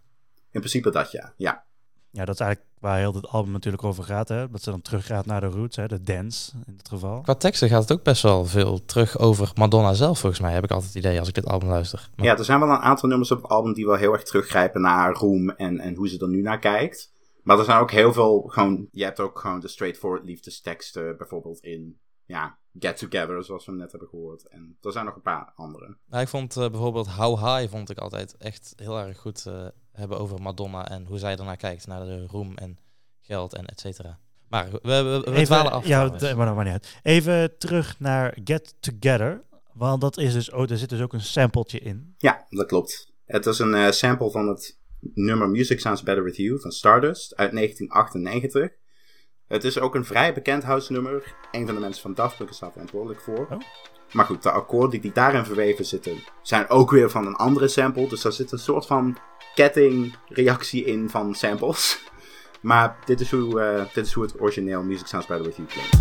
In 0.51 0.59
principe 0.59 0.91
dat 0.91 1.11
ja. 1.11 1.33
Ja, 1.37 1.65
ja, 2.11 2.25
dat 2.25 2.33
is 2.33 2.41
eigenlijk 2.41 2.71
waar 2.79 2.97
heel 2.97 3.11
dit 3.11 3.27
album 3.27 3.51
natuurlijk 3.51 3.83
over 3.83 4.03
gaat. 4.03 4.27
Hè? 4.27 4.49
Dat 4.49 4.61
ze 4.63 4.69
dan 4.69 4.81
teruggaat 4.81 5.25
naar 5.25 5.41
de 5.41 5.47
roots, 5.47 5.75
hè? 5.75 5.87
de 5.87 6.01
dance 6.01 6.51
in 6.65 6.75
dit 6.75 6.89
geval. 6.89 7.21
Qua 7.21 7.35
teksten 7.35 7.69
gaat 7.69 7.81
het 7.81 7.91
ook 7.91 8.03
best 8.03 8.23
wel 8.23 8.45
veel 8.45 8.85
terug 8.85 9.17
over 9.19 9.51
Madonna 9.55 9.93
zelf, 9.93 10.19
volgens 10.19 10.41
mij, 10.41 10.53
heb 10.53 10.63
ik 10.63 10.71
altijd 10.71 10.93
het 10.93 11.03
idee 11.03 11.19
als 11.19 11.27
ik 11.27 11.33
dit 11.33 11.45
album 11.45 11.69
luister. 11.69 12.09
Maar- 12.15 12.25
ja, 12.25 12.37
er 12.37 12.45
zijn 12.45 12.59
wel 12.59 12.69
een 12.69 12.75
aantal 12.77 13.09
nummers 13.09 13.31
op 13.31 13.41
het 13.41 13.51
album 13.51 13.73
die 13.73 13.85
wel 13.85 13.95
heel 13.95 14.13
erg 14.13 14.23
teruggrijpen 14.23 14.81
naar 14.81 14.97
haar 14.97 15.13
roem 15.13 15.49
en, 15.49 15.79
en 15.79 15.95
hoe 15.95 16.07
ze 16.09 16.19
er 16.19 16.27
nu 16.27 16.41
naar 16.41 16.59
kijkt. 16.59 17.13
Maar 17.43 17.59
er 17.59 17.65
zijn 17.65 17.79
ook 17.79 17.91
heel 17.91 18.13
veel 18.13 18.41
gewoon, 18.41 18.87
je 18.91 19.03
hebt 19.03 19.19
ook 19.19 19.39
gewoon 19.39 19.59
de 19.59 19.67
straightforward 19.67 20.23
liefdesteksten 20.23 21.17
bijvoorbeeld 21.17 21.59
in, 21.59 21.99
ja, 22.25 22.57
Get 22.79 22.97
Together 22.97 23.43
zoals 23.43 23.65
we 23.65 23.71
hem 23.71 23.79
net 23.79 23.91
hebben 23.91 24.09
gehoord. 24.09 24.47
En 24.47 24.77
er 24.81 24.91
zijn 24.91 25.05
nog 25.05 25.15
een 25.15 25.21
paar 25.21 25.51
andere. 25.55 25.97
Nou, 26.07 26.21
ik 26.21 26.27
vond 26.29 26.57
eh, 26.57 26.69
bijvoorbeeld 26.69 27.07
How 27.07 27.37
High 27.39 27.71
vond 27.71 27.89
ik 27.89 27.97
altijd 27.97 28.37
echt 28.37 28.73
heel 28.75 28.99
erg 28.99 29.17
goed 29.17 29.45
eh, 29.45 29.65
hebben 29.91 30.19
over 30.19 30.41
Madonna 30.41 30.89
en 30.89 31.05
hoe 31.05 31.17
zij 31.19 31.35
ernaar 31.37 31.57
kijkt, 31.57 31.87
naar 31.87 32.05
de 32.05 32.25
roem 32.25 32.57
en 32.57 32.79
geld 33.21 33.53
en 33.53 33.65
et 33.65 33.79
cetera. 33.79 34.19
Maar 34.47 34.71
we, 34.71 34.79
we, 34.81 35.31
we, 35.31 35.41
dwalen 35.43 35.71
af. 35.71 35.85
ja, 35.87 35.97
trouwens. 35.97 36.23
d- 36.23 36.35
maar 36.35 36.45
dat 36.45 36.55
maakt 36.55 36.69
niet 36.69 36.83
uit. 36.83 36.99
Even 37.03 37.57
terug 37.57 37.99
naar 37.99 38.37
Get 38.43 38.75
Together. 38.79 39.43
Want 39.73 40.01
dat 40.01 40.17
is 40.17 40.33
dus, 40.33 40.51
oh, 40.51 40.69
er 40.71 40.77
zit 40.77 40.89
dus 40.89 41.01
ook 41.01 41.13
een 41.13 41.21
sampletje 41.21 41.79
in. 41.79 42.15
Ja, 42.17 42.45
dat 42.49 42.65
klopt. 42.67 43.11
Het 43.25 43.45
is 43.45 43.59
een 43.59 43.73
eh, 43.73 43.91
sample 43.91 44.31
van 44.31 44.47
het 44.47 44.79
nummer 44.99 45.49
Music 45.49 45.79
Sounds 45.79 46.03
Better 46.03 46.23
With 46.23 46.35
You 46.35 46.59
van 46.59 46.71
Stardust 46.71 47.35
uit 47.35 47.51
1998. 47.51 48.79
Het 49.47 49.63
is 49.63 49.79
ook 49.79 49.95
een 49.95 50.05
vrij 50.05 50.33
bekend 50.33 50.63
house 50.63 50.91
nummer. 50.91 51.35
Een 51.51 51.65
van 51.65 51.75
de 51.75 51.81
mensen 51.81 52.01
van 52.01 52.13
Daft 52.13 52.37
Punk 52.37 52.49
is 52.49 52.59
daar 52.59 52.71
verantwoordelijk 52.71 53.21
voor. 53.21 53.47
Oh. 53.51 53.59
Maar 54.11 54.25
goed, 54.25 54.43
de 54.43 54.51
akkoorden 54.51 55.01
die 55.01 55.11
daarin 55.11 55.45
verweven 55.45 55.85
zitten, 55.85 56.23
zijn 56.41 56.69
ook 56.69 56.91
weer 56.91 57.09
van 57.09 57.27
een 57.27 57.35
andere 57.35 57.67
sample. 57.67 58.07
Dus 58.07 58.21
daar 58.21 58.31
zit 58.31 58.51
een 58.51 58.59
soort 58.59 58.85
van 58.85 59.17
kettingreactie 59.55 60.85
in 60.85 61.09
van 61.09 61.35
samples. 61.35 61.99
Maar 62.61 62.97
dit 63.05 63.19
is 63.19 63.31
hoe, 63.31 63.61
eh, 63.61 63.93
dit 63.93 64.05
is 64.05 64.13
hoe 64.13 64.23
het 64.23 64.41
origineel 64.41 64.83
Music 64.83 65.07
Sounds 65.07 65.27
Better 65.27 65.45
With 65.45 65.55
You 65.55 65.67
klinkt. 65.67 65.95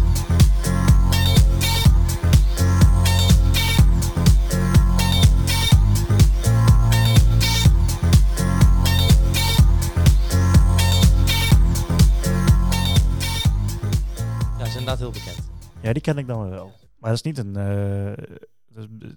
Ja, 14.59 14.65
is 14.65 14.69
inderdaad 14.69 14.99
heel 14.99 15.11
bekend. 15.11 15.39
Ja, 15.81 15.93
die 15.93 16.03
ken 16.03 16.19
ik 16.19 16.27
dan 16.27 16.51
wel. 16.51 16.80
Maar 17.01 17.11
dat 17.11 17.19
is 17.19 17.23
niet 17.23 17.39
een, 17.39 17.57
eh, 17.57 18.25
dat 18.69 18.85
is 18.85 19.13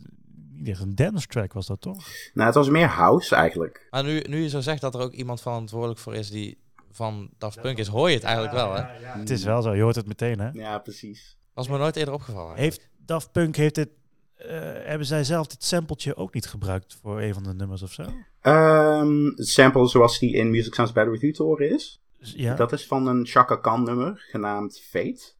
niet 0.51 0.67
echt 0.67 0.81
een 0.81 0.95
dance 0.95 1.27
track, 1.27 1.53
was 1.53 1.67
dat 1.67 1.81
toch? 1.81 2.07
Nou, 2.33 2.45
het 2.47 2.55
was 2.55 2.69
meer 2.69 2.87
house 2.87 3.35
eigenlijk. 3.35 3.87
Maar 3.89 4.03
nu, 4.03 4.19
nu 4.29 4.41
je 4.41 4.49
zo 4.49 4.59
zegt 4.59 4.81
dat 4.81 4.95
er 4.95 5.01
ook 5.01 5.13
iemand 5.13 5.41
verantwoordelijk 5.41 5.99
voor 5.99 6.15
is 6.15 6.29
die 6.29 6.57
van 6.91 7.29
Daft 7.37 7.61
Punk 7.61 7.77
is, 7.77 7.87
hoor 7.87 8.09
je 8.09 8.15
het 8.15 8.23
eigenlijk 8.23 8.53
wel, 8.55 8.73
hè? 8.73 8.81
Het 9.19 9.29
is 9.29 9.43
wel 9.43 9.61
zo, 9.61 9.75
je 9.75 9.81
hoort 9.81 9.95
het 9.95 10.07
meteen, 10.07 10.39
hè? 10.39 10.49
Ja, 10.49 10.77
precies. 10.77 11.37
Was 11.53 11.67
me 11.67 11.77
nooit 11.77 11.95
eerder 11.95 12.13
opgevallen. 12.13 12.55
Heeft 12.55 12.89
Daft 13.05 13.31
Punk 13.31 13.55
heeft 13.55 13.75
dit 13.75 13.89
eh, 14.35 14.59
hebben 14.83 15.07
zij 15.07 15.23
zelf 15.23 15.47
dit 15.47 15.63
sampletje 15.63 16.15
ook 16.15 16.33
niet 16.33 16.45
gebruikt 16.45 16.97
voor 17.01 17.21
een 17.21 17.33
van 17.33 17.43
de 17.43 17.53
nummers 17.53 17.81
of 17.81 17.91
zo? 17.91 18.03
Ehm, 18.41 19.25
het 19.25 19.47
sample 19.47 19.87
zoals 19.87 20.19
die 20.19 20.33
in 20.33 20.49
Music 20.49 20.73
Sounds 20.73 20.93
Better 20.93 21.11
With 21.11 21.21
You 21.21 21.33
te 21.33 21.43
horen 21.43 21.69
is. 21.69 22.01
Ja. 22.17 22.55
Dat 22.55 22.71
is 22.71 22.87
van 22.87 23.07
een 23.07 23.25
Chaka 23.25 23.55
Khan 23.55 23.83
nummer 23.83 24.25
genaamd 24.29 24.81
Fate. 24.81 25.33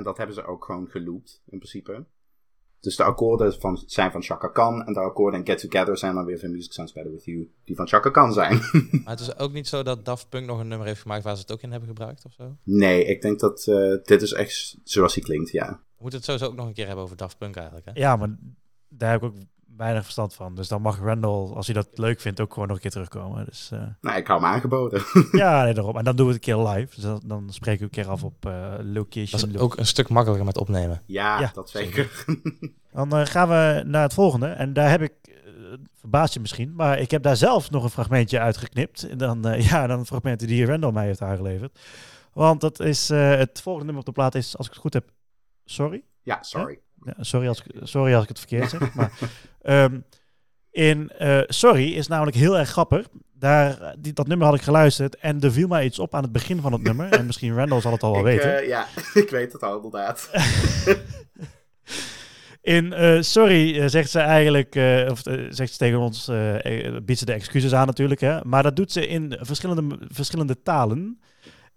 En 0.00 0.06
dat 0.06 0.16
hebben 0.16 0.34
ze 0.34 0.44
ook 0.44 0.64
gewoon 0.64 0.88
geloopt, 0.88 1.42
in 1.46 1.58
principe. 1.58 2.04
Dus 2.80 2.96
de 2.96 3.02
akkoorden 3.02 3.60
van, 3.60 3.82
zijn 3.86 4.10
van 4.10 4.22
Chaka 4.22 4.48
Khan. 4.48 4.84
En 4.84 4.92
de 4.92 5.00
akkoorden 5.00 5.40
in 5.40 5.46
Get 5.46 5.58
Together 5.58 5.98
zijn 5.98 6.14
dan 6.14 6.24
weer 6.24 6.38
van 6.38 6.50
Music 6.50 6.72
Sounds 6.72 6.92
Better 6.92 7.12
With 7.12 7.24
You. 7.24 7.50
Die 7.64 7.76
van 7.76 7.88
Chaka 7.88 8.10
Khan 8.10 8.32
zijn. 8.32 8.58
Maar 9.04 9.12
het 9.16 9.20
is 9.20 9.38
ook 9.38 9.52
niet 9.52 9.68
zo 9.68 9.82
dat 9.82 10.04
Daft 10.04 10.28
Punk 10.28 10.46
nog 10.46 10.60
een 10.60 10.68
nummer 10.68 10.86
heeft 10.86 11.00
gemaakt 11.00 11.24
waar 11.24 11.34
ze 11.34 11.40
het 11.40 11.52
ook 11.52 11.60
in 11.60 11.70
hebben 11.70 11.88
gebruikt 11.88 12.24
of 12.24 12.32
zo. 12.32 12.56
nee, 12.62 13.04
ik 13.04 13.22
denk 13.22 13.40
dat 13.40 13.66
eh, 13.66 13.94
dit 14.02 14.22
is 14.22 14.32
echt 14.32 14.78
zoals 14.84 15.14
hij 15.14 15.22
klinkt, 15.24 15.50
ja. 15.50 15.68
We 15.68 16.02
moeten 16.02 16.18
het 16.18 16.28
sowieso 16.28 16.46
ook 16.46 16.56
nog 16.56 16.66
een 16.66 16.74
keer 16.74 16.86
hebben 16.86 17.04
over 17.04 17.16
Daft 17.16 17.38
Punk 17.38 17.56
eigenlijk. 17.56 17.86
Hè? 17.86 17.92
Ja, 17.94 18.16
maar 18.16 18.36
daar 18.88 19.10
heb 19.10 19.22
ik 19.22 19.28
ook 19.28 19.36
weinig 19.80 20.02
verstand 20.02 20.34
van. 20.34 20.54
Dus 20.54 20.68
dan 20.68 20.82
mag 20.82 21.00
Randall, 21.00 21.54
als 21.54 21.66
hij 21.66 21.74
dat 21.74 21.88
leuk 21.94 22.20
vindt, 22.20 22.40
ook 22.40 22.52
gewoon 22.52 22.68
nog 22.68 22.76
een 22.76 22.82
keer 22.82 22.90
terugkomen. 22.90 23.44
Dus 23.44 23.70
eh, 23.72 23.82
Nou, 24.00 24.16
ik 24.16 24.26
hou 24.26 24.40
hem 24.40 24.50
aangeboden. 24.52 25.02
ja, 25.32 25.64
nee, 25.64 25.74
daarom. 25.74 25.96
En 25.96 26.04
dan 26.04 26.16
doen 26.16 26.26
we 26.26 26.32
het 26.32 26.46
een 26.46 26.54
keer 26.54 26.68
live. 26.68 26.94
Dus 26.94 27.04
dan, 27.04 27.20
dan 27.24 27.52
spreken 27.52 27.78
we 27.78 27.84
een 27.84 27.90
keer 28.02 28.08
af 28.08 28.24
op 28.24 28.46
eh, 28.46 28.74
location. 28.82 29.40
Dat 29.40 29.50
is 29.50 29.56
ook 29.56 29.76
een 29.76 29.86
stuk 29.86 30.08
makkelijker 30.08 30.46
met 30.46 30.58
opnemen. 30.58 31.02
ja, 31.06 31.40
Ja, 31.40 31.50
dat 31.54 31.70
zeker. 31.70 32.10
Dan 32.92 33.16
eh, 33.16 33.26
gaan 33.26 33.48
we 33.48 33.82
naar 33.86 34.02
het 34.02 34.14
volgende. 34.14 34.46
En 34.46 34.72
daar 34.72 34.90
heb 34.90 35.02
ik, 35.02 35.12
verbaast 35.94 36.34
je 36.34 36.40
misschien, 36.40 36.74
maar 36.74 36.98
ik 36.98 37.10
heb 37.10 37.22
daar 37.22 37.36
zelf 37.36 37.70
nog 37.70 37.84
een 37.84 37.90
fragmentje 37.90 38.40
uitgeknipt. 38.40 39.08
En 39.08 39.18
dan, 39.18 39.46
eh, 39.48 39.68
ja, 39.70 39.86
dan 39.86 40.06
fragmenten 40.06 40.46
die 40.46 40.66
Randall 40.66 40.92
mij 40.92 41.06
heeft 41.06 41.22
aangeleverd. 41.22 41.78
Want 42.32 42.60
dat 42.60 42.80
is, 42.80 43.10
eh, 43.10 43.36
het 43.36 43.60
volgende 43.60 43.86
nummer 43.86 44.00
op 44.08 44.14
de 44.14 44.20
plaat 44.20 44.34
is, 44.34 44.56
als 44.56 44.66
ik 44.66 44.72
het 44.72 44.82
goed 44.82 44.92
heb, 44.92 45.10
Sorry. 45.64 46.02
ja, 46.22 46.42
sorry. 46.42 46.80
Ja, 47.04 47.14
sorry, 47.20 47.48
als 47.48 47.62
ik, 47.64 47.74
sorry 47.82 48.14
als 48.14 48.22
ik 48.22 48.28
het 48.28 48.38
verkeerd 48.38 48.70
zeg. 48.70 48.94
Maar, 48.94 49.12
ehm, 49.62 49.98
in 50.70 51.10
eh, 51.10 51.40
Sorry 51.46 51.92
is 51.92 52.06
namelijk 52.06 52.36
heel 52.36 52.58
erg 52.58 52.68
grappig. 52.68 53.06
Daar, 53.32 53.94
die, 53.98 54.12
dat 54.12 54.26
nummer 54.26 54.46
had 54.46 54.56
ik 54.56 54.62
geluisterd 54.62 55.16
en 55.16 55.40
er 55.40 55.52
viel 55.52 55.68
mij 55.68 55.84
iets 55.84 55.98
op 55.98 56.14
aan 56.14 56.22
het 56.22 56.32
begin 56.32 56.60
van 56.60 56.72
het 56.72 56.82
nummer. 56.82 57.12
En 57.12 57.26
misschien 57.26 57.54
Randall 57.54 57.80
zal 57.80 57.92
het 57.92 58.02
al 58.02 58.10
wel 58.12 58.20
ik, 58.20 58.24
weten. 58.26 58.58
eh, 58.58 58.68
ja, 58.68 58.86
ik 59.22 59.30
weet 59.30 59.52
het 59.52 59.62
al, 59.62 59.76
inderdaad. 59.76 60.30
In 62.62 62.92
eh, 62.92 63.20
Sorry 63.20 63.88
zegt 63.88 64.10
ze 64.10 64.18
eigenlijk, 64.18 64.74
of 65.10 65.20
zegt 65.48 65.72
ze 65.72 65.78
tegen 65.78 65.98
ons, 65.98 66.30
biedt 67.02 67.18
ze 67.18 67.24
de 67.24 67.32
excuses 67.32 67.74
aan 67.74 67.86
natuurlijk. 67.86 68.20
Hè? 68.20 68.44
Maar 68.44 68.62
dat 68.62 68.76
doet 68.76 68.92
ze 68.92 69.06
in 69.06 69.36
verschillende, 69.40 69.98
verschillende 70.08 70.62
talen. 70.62 71.20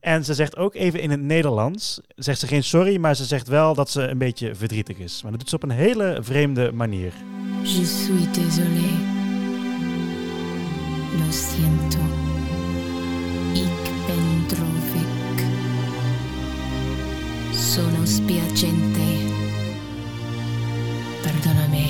En 0.03 0.25
ze 0.25 0.33
zegt 0.33 0.57
ook 0.57 0.75
even 0.75 0.99
in 0.99 1.11
het 1.11 1.21
Nederlands, 1.21 1.99
zegt 2.15 2.39
ze 2.39 2.47
geen 2.47 2.63
sorry, 2.63 2.97
maar 2.97 3.15
ze 3.15 3.25
zegt 3.25 3.47
wel 3.47 3.73
dat 3.73 3.89
ze 3.89 4.01
een 4.07 4.17
beetje 4.17 4.55
verdrietig 4.55 4.97
is. 4.97 5.21
Maar 5.21 5.31
dat 5.31 5.39
doet 5.39 5.49
ze 5.49 5.55
op 5.55 5.63
een 5.63 5.69
hele 5.69 6.17
vreemde 6.21 6.71
manier. 6.71 7.13
Je 7.61 7.85
suis 7.85 8.31
désolé. 8.31 8.89
Lo 11.17 11.31
siento. 11.31 11.99
Ik 13.53 13.91
ben 14.07 14.47
droevig. 14.47 15.09
Sono 17.53 18.05
spiacente. 18.05 19.31
Perdonami. 21.21 21.87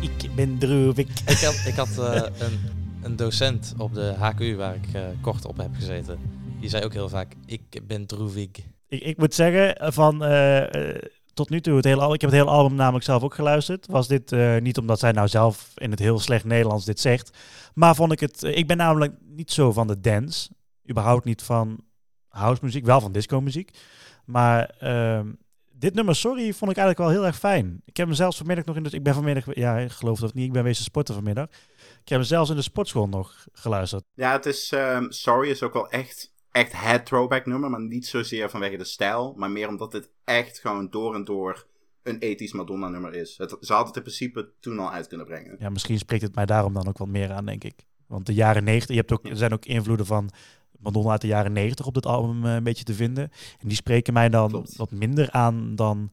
Ik 0.08 0.34
ben 0.34 0.58
droevig. 0.58 1.06
Ik 1.26 1.38
had, 1.38 1.62
ik 1.66 1.74
had 1.74 1.98
eh, 1.98 2.14
een, 2.14 2.58
een 3.02 3.16
docent 3.16 3.74
op 3.78 3.94
de 3.94 4.14
HQ 4.18 4.56
waar 4.56 4.74
ik 4.74 4.94
eh, 4.94 5.02
kort 5.20 5.44
op 5.44 5.56
heb 5.56 5.70
gezeten. 5.74 6.33
Die 6.64 6.72
zei 6.72 6.84
ook 6.84 6.92
heel 6.92 7.08
vaak, 7.08 7.32
ik 7.46 7.80
ben 7.86 8.06
droevig. 8.06 8.48
Ik, 8.88 9.02
ik 9.02 9.16
moet 9.16 9.34
zeggen, 9.34 9.76
eh, 9.76 9.92
van 9.92 10.24
eh, 10.24 10.90
eh, 10.94 11.02
tot 11.34 11.50
nu 11.50 11.60
toe, 11.60 11.76
het 11.76 11.84
hele, 11.84 12.00
al- 12.00 12.14
ik 12.14 12.20
heb 12.20 12.30
het 12.30 12.38
hele 12.38 12.50
album 12.52 12.74
namelijk 12.76 13.04
zelf 13.04 13.22
ook 13.22 13.34
geluisterd. 13.34 13.86
Was 13.86 14.08
dit 14.08 14.32
eh, 14.32 14.56
niet 14.56 14.78
omdat 14.78 14.98
zij 14.98 15.12
nou 15.12 15.28
zelf 15.28 15.72
in 15.74 15.90
het 15.90 15.98
heel 15.98 16.18
slecht 16.18 16.44
Nederlands 16.44 16.84
dit 16.84 17.00
zegt. 17.00 17.38
Maar 17.74 17.94
vond 17.94 18.12
ik 18.12 18.20
het, 18.20 18.42
ik 18.42 18.66
ben 18.66 18.76
namelijk 18.76 19.12
niet 19.26 19.50
zo 19.50 19.72
van 19.72 19.86
de 19.86 20.00
dance. 20.00 20.48
Überhaupt 20.90 21.24
niet 21.24 21.42
van 21.42 21.80
house 22.28 22.64
muziek, 22.64 22.84
wel 22.84 23.00
van 23.00 23.12
disco 23.12 23.40
muziek. 23.40 23.70
Maar 24.24 24.70
ehm, 24.78 25.32
dit 25.72 25.94
nummer, 25.94 26.16
sorry, 26.16 26.52
vond 26.52 26.70
ik 26.70 26.76
eigenlijk 26.76 26.98
wel 26.98 27.08
heel 27.18 27.26
erg 27.26 27.38
fijn. 27.38 27.82
Ik 27.84 27.96
heb 27.96 28.06
hem 28.06 28.16
zelfs 28.16 28.36
vanmiddag 28.36 28.64
nog 28.64 28.76
in 28.76 28.82
de, 28.82 28.90
ik 28.90 29.02
ben 29.02 29.14
vanmiddag, 29.14 29.54
ja, 29.54 29.76
ik 29.78 29.90
geloof 29.90 30.16
het 30.16 30.24
of 30.28 30.34
niet, 30.34 30.46
ik 30.46 30.52
ben 30.52 30.64
wezen 30.64 30.84
sporten 30.84 31.14
vanmiddag. 31.14 31.46
Ik 32.02 32.08
heb 32.08 32.18
hem 32.18 32.22
zelfs 32.28 32.50
in 32.50 32.56
de 32.56 32.62
sportschool 32.62 33.08
nog 33.08 33.46
geluisterd. 33.52 34.04
Ja, 34.14 34.32
het 34.32 34.46
is, 34.46 34.72
ehm, 34.72 35.04
sorry 35.10 35.50
is 35.50 35.62
ook 35.62 35.72
wel 35.72 35.90
echt, 35.90 36.32
echt 36.54 36.72
het 36.76 37.06
throwback 37.06 37.46
nummer. 37.46 37.70
Maar 37.70 37.80
niet 37.80 38.06
zozeer 38.06 38.50
vanwege 38.50 38.76
de 38.76 38.84
stijl. 38.84 39.34
Maar 39.36 39.50
meer 39.50 39.68
omdat 39.68 39.92
dit 39.92 40.08
echt 40.24 40.58
gewoon 40.58 40.90
door 40.90 41.14
en 41.14 41.24
door 41.24 41.66
een 42.02 42.18
ethisch 42.18 42.52
Madonna 42.52 42.88
nummer 42.88 43.14
is. 43.14 43.36
Het, 43.38 43.56
ze 43.60 43.72
had 43.72 43.86
het 43.86 43.96
in 43.96 44.02
principe 44.02 44.50
toen 44.60 44.78
al 44.78 44.90
uit 44.90 45.06
kunnen 45.06 45.26
brengen. 45.26 45.56
Ja, 45.58 45.70
misschien 45.70 45.98
spreekt 45.98 46.22
het 46.22 46.34
mij 46.34 46.46
daarom 46.46 46.74
dan 46.74 46.88
ook 46.88 46.98
wat 46.98 47.08
meer 47.08 47.32
aan, 47.32 47.46
denk 47.46 47.64
ik. 47.64 47.86
Want 48.06 48.26
de 48.26 48.34
jaren 48.34 48.64
90, 48.64 48.90
je 48.94 49.00
hebt 49.00 49.12
ook, 49.12 49.28
er 49.28 49.36
zijn 49.36 49.52
ook 49.52 49.64
invloeden 49.64 50.06
van 50.06 50.30
Madonna 50.78 51.10
uit 51.10 51.20
de 51.20 51.26
jaren 51.26 51.52
90 51.52 51.86
op 51.86 51.94
dit 51.94 52.06
album 52.06 52.44
eh, 52.46 52.54
een 52.54 52.62
beetje 52.64 52.84
te 52.84 52.94
vinden. 52.94 53.30
En 53.60 53.68
die 53.68 53.76
spreken 53.76 54.12
mij 54.12 54.28
dan 54.28 54.48
Klopt. 54.48 54.76
wat 54.76 54.90
minder 54.90 55.30
aan 55.30 55.74
dan 55.74 56.10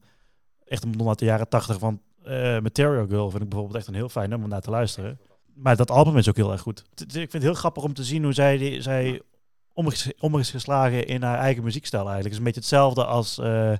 echt 0.64 0.82
een 0.82 0.88
Madonna 0.88 1.08
uit 1.10 1.18
de 1.18 1.24
jaren 1.24 1.48
80. 1.48 1.78
Want 1.78 2.00
eh 2.24 2.32
Material 2.60 3.06
Girl 3.06 3.30
vind 3.30 3.42
ik 3.42 3.48
bijvoorbeeld 3.48 3.78
echt 3.78 3.88
een 3.88 3.94
heel 3.94 4.08
fijn 4.08 4.28
nummer 4.28 4.46
om 4.46 4.52
naar 4.52 4.62
te 4.62 4.70
luisteren. 4.70 5.18
Maar 5.54 5.76
dat 5.76 5.90
album 5.90 6.16
is 6.16 6.28
ook 6.28 6.36
heel 6.36 6.52
erg 6.52 6.60
goed. 6.60 6.84
Het- 6.90 6.98
het- 7.00 7.08
Ik 7.10 7.16
vind 7.16 7.32
het 7.32 7.42
heel 7.42 7.54
grappig 7.54 7.82
om 7.82 7.94
te 7.94 8.04
zien 8.04 8.22
hoe 8.22 8.32
zij, 8.32 8.56
die, 8.56 8.80
zij 8.82 9.20
om, 9.74 10.38
is, 10.38 10.50
geslagen 10.50 11.06
in 11.06 11.22
haar 11.22 11.38
eigen 11.38 11.62
muziekstijl 11.62 12.08
eigenlijk. 12.08 12.34
Het 12.34 12.42
is 12.42 12.46
een 12.46 12.52
beetje 12.52 12.60
hetzelfde 12.60 13.04
als 13.04 13.38
eh, 13.38 13.46
waar 13.46 13.78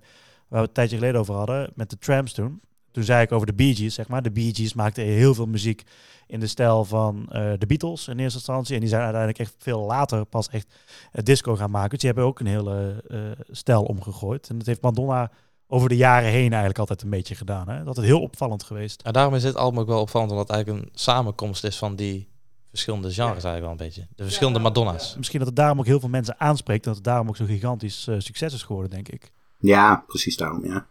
we 0.49 0.57
het 0.57 0.69
een 0.69 0.73
tijdje 0.73 0.97
geleden 0.97 1.21
over 1.21 1.35
hadden 1.35 1.73
met 1.75 1.91
de 1.91 1.99
Tramps 1.99 2.33
toen. 2.33 2.61
Toen 2.91 3.05
zei 3.05 3.23
ik 3.23 3.33
over 3.33 3.47
de 3.47 3.55
Bee 3.55 3.75
Gees, 3.75 3.95
zeg 3.95 4.09
maar. 4.09 4.23
De 4.23 4.31
Bee 4.31 4.55
Gees 4.55 4.75
maakten 4.75 5.05
heel 5.05 5.35
veel 5.35 5.47
muziek 5.47 5.83
in 6.27 6.41
de 6.41 6.47
stijl 6.47 6.85
van 6.85 7.27
eh, 7.29 7.53
de 7.59 7.67
Beatles 7.67 8.09
in 8.09 8.19
eerste 8.19 8.39
instantie. 8.39 8.75
En 8.75 8.81
die 8.81 8.89
zijn 8.89 9.03
uiteindelijk 9.03 9.41
echt 9.41 9.55
veel 9.59 9.81
later 9.81 10.25
pas 10.25 10.49
echt 10.49 10.75
eh, 11.13 11.25
disco 11.25 11.57
gaan 11.57 11.71
maken. 11.71 11.91
Dus 11.91 11.99
die 11.99 12.09
hebben 12.09 12.27
ook 12.27 12.41
een 12.41 12.47
hele 12.47 13.05
stijl 13.51 13.83
omgegooid. 13.83 14.49
En 14.49 14.59
dat 14.59 14.67
heeft 14.67 14.83
Madonna 14.83 15.31
over 15.67 15.89
de 15.89 15.97
jaren 15.97 16.31
heen 16.31 16.51
eigenlijk 16.51 16.79
altijd 16.79 17.03
een 17.03 17.11
beetje 17.11 17.35
gedaan. 17.35 17.69
Hè? 17.69 17.85
Dat 17.85 17.99
is 17.99 18.05
heel 18.05 18.21
opvallend 18.21 18.63
geweest. 18.63 19.03
En 19.03 19.13
daarom 19.13 19.35
is 19.35 19.43
dit 19.43 19.57
album 19.57 19.81
ook 19.81 19.87
wel 19.87 20.01
opvallend, 20.01 20.31
omdat 20.31 20.49
het 20.49 20.57
eigenlijk 20.57 20.85
een 20.85 20.91
samenkomst 20.95 21.65
is 21.65 21.79
van 21.79 21.97
die 21.97 22.29
verschillende 22.73 23.11
genres 23.11 23.45
eigenlijk 23.45 23.61
wel 23.61 23.71
een 23.71 23.77
beetje. 23.77 24.07
De 24.17 24.23
verschillende 24.23 24.59
Madonna's. 24.59 25.17
Misschien 25.17 25.39
dat 25.39 25.49
het 25.49 25.57
daarom 25.57 25.79
ook 25.79 25.87
heel 25.87 26.01
veel 26.01 26.09
mensen 26.09 26.41
aanspreekt. 26.41 26.85
Dat 26.85 26.95
het 26.95 27.05
daarom 27.05 27.29
ook 27.29 27.37
zo'n 27.37 27.47
gigantisch 27.47 28.07
eh, 28.07 28.15
succes 28.19 28.55
is 28.55 28.63
geworden, 28.63 28.91
denk 28.91 29.09
ik. 29.09 29.33
Ja, 29.59 30.05
precies 30.07 30.37
daarom, 30.37 30.65
ja. 30.65 30.87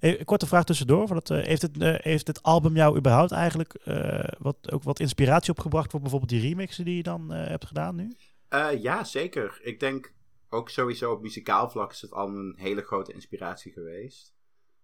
Eh, 0.00 0.24
korte 0.24 0.46
vraag 0.46 0.64
tussendoor. 0.64 1.06
Voordat, 1.06 1.30
eh, 1.30 1.44
heeft, 1.44 1.62
het, 1.62 1.76
heeft 2.02 2.26
het 2.26 2.42
album 2.42 2.76
jou 2.76 2.96
überhaupt 2.96 3.32
eigenlijk 3.32 3.74
eh, 3.74 4.28
wat, 4.38 4.72
ook 4.72 4.82
wat 4.82 5.00
inspiratie 5.00 5.50
opgebracht 5.50 5.90
voor 5.90 6.00
bijvoorbeeld 6.00 6.30
die 6.30 6.40
remixen 6.40 6.84
die 6.84 6.96
je 6.96 7.02
dan 7.02 7.32
eh, 7.32 7.46
hebt 7.46 7.66
gedaan 7.66 7.96
nu? 7.96 8.12
Eh, 8.48 8.82
ja, 8.82 9.04
zeker. 9.04 9.60
Ik 9.62 9.80
denk 9.80 10.12
ook 10.48 10.70
sowieso 10.70 11.12
op 11.12 11.22
muzikaal 11.22 11.70
vlak 11.70 11.92
is 11.92 12.00
het 12.00 12.12
album 12.12 12.36
een 12.36 12.54
hele 12.56 12.82
grote 12.82 13.12
inspiratie 13.12 13.72
geweest. 13.72 14.34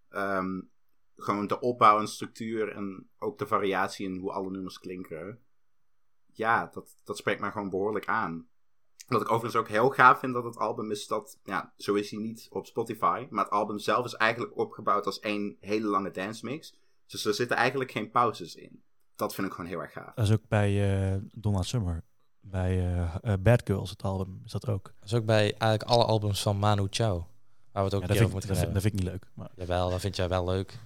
Ehm, 0.09 0.61
gewoon 1.17 1.47
de 1.47 1.61
opbouw 1.61 1.99
en 2.01 2.09
structuur 2.09 2.73
en 2.73 3.09
ook 3.19 3.39
de 3.39 3.47
variatie 3.47 4.07
in 4.07 4.17
hoe 4.17 4.33
alle 4.33 4.51
nummers 4.51 4.79
klinken. 4.79 5.39
Ja, 6.37 6.71
dat, 6.73 6.95
dat 7.05 7.17
spreekt 7.17 7.41
mij 7.41 7.51
gewoon 7.51 7.71
behoorlijk 7.71 8.07
aan. 8.07 8.47
Wat 9.07 9.21
ik 9.21 9.31
overigens 9.31 9.57
ook 9.63 9.69
heel 9.69 9.91
gaaf 9.91 10.19
vind 10.19 10.35
dat 10.35 10.45
het 10.45 10.57
album 10.59 10.91
is 10.91 11.07
dat, 11.07 11.39
ja, 11.45 11.73
zo 11.77 11.95
is 11.95 12.11
hij 12.11 12.21
niet 12.21 12.47
op 12.51 12.67
Spotify, 12.67 13.27
maar 13.31 13.45
het 13.45 13.53
album 13.53 13.79
zelf 13.79 14.05
is 14.05 14.15
eigenlijk 14.15 14.57
opgebouwd 14.59 15.07
als 15.07 15.21
één 15.21 15.57
hele 15.61 15.87
lange 15.87 16.11
dance 16.11 16.45
mix. 16.45 16.75
Dus 17.07 17.25
er 17.25 17.35
zitten 17.35 17.57
eigenlijk 17.57 17.91
geen 17.91 18.11
pauzes 18.11 18.55
in. 18.55 18.83
Dat 19.17 19.35
vind 19.35 19.47
ik 19.47 19.53
gewoon 19.53 19.71
heel 19.71 19.81
erg 19.81 19.93
gaaf. 19.93 20.15
Dat 20.15 20.25
is 20.25 20.33
ook 20.33 20.49
bij 20.49 21.01
eh 21.13 21.21
Donna 21.33 21.63
Summer. 21.63 22.03
Bij 22.41 22.79
eh, 22.79 23.15
eh, 23.23 23.33
Bad 23.41 23.63
Girls, 23.65 23.91
het 23.91 24.03
album, 24.03 24.41
is 24.45 24.53
dat 24.53 24.69
ook. 24.69 24.85
Dat 24.85 25.05
is 25.11 25.15
ook 25.15 25.25
bij 25.25 25.43
eigenlijk 25.59 25.83
alle 25.83 26.05
albums 26.05 26.43
van 26.43 26.57
Manu 26.59 26.87
Chao. 26.91 27.15
Waar 27.17 27.27
we 27.73 27.81
het 27.81 27.95
ook 27.95 28.01
Ja, 28.01 28.01
een 28.01 28.01
dat, 28.01 28.09
keer 28.09 28.17
vind, 28.17 28.25
over 28.27 28.27
ik- 28.27 28.33
moeten 28.33 28.49
dat, 28.49 28.57
gaan 28.59 28.67
vind, 28.67 28.75
dat 28.75 28.83
hebben. 28.83 28.83
vind 28.83 28.95
ik 28.95 29.01
niet 29.01 29.11
leuk. 29.13 29.31
Maar. 29.35 29.51
Jawel, 29.67 29.91
dat 29.91 30.01
vind 30.01 30.17
jij 30.17 30.29
wel 30.29 30.45
leuk. 30.45 30.79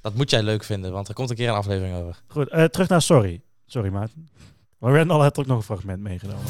Dat 0.00 0.14
moet 0.14 0.30
jij 0.30 0.42
leuk 0.42 0.64
vinden, 0.64 0.92
want 0.92 1.08
er 1.08 1.14
komt 1.14 1.30
een 1.30 1.36
keer 1.36 1.48
een 1.48 1.54
aflevering 1.54 1.96
over. 1.96 2.22
Goed, 2.26 2.48
eh, 2.48 2.64
terug 2.64 2.88
naar 2.88 3.02
Sorry. 3.02 3.42
Sorry, 3.66 3.90
Maarten. 3.90 4.28
Maar 4.80 4.94
Randall 4.94 5.20
had 5.20 5.38
ook 5.38 5.46
nog 5.46 5.56
een 5.56 5.62
fragment 5.62 6.00
meegenomen. 6.00 6.44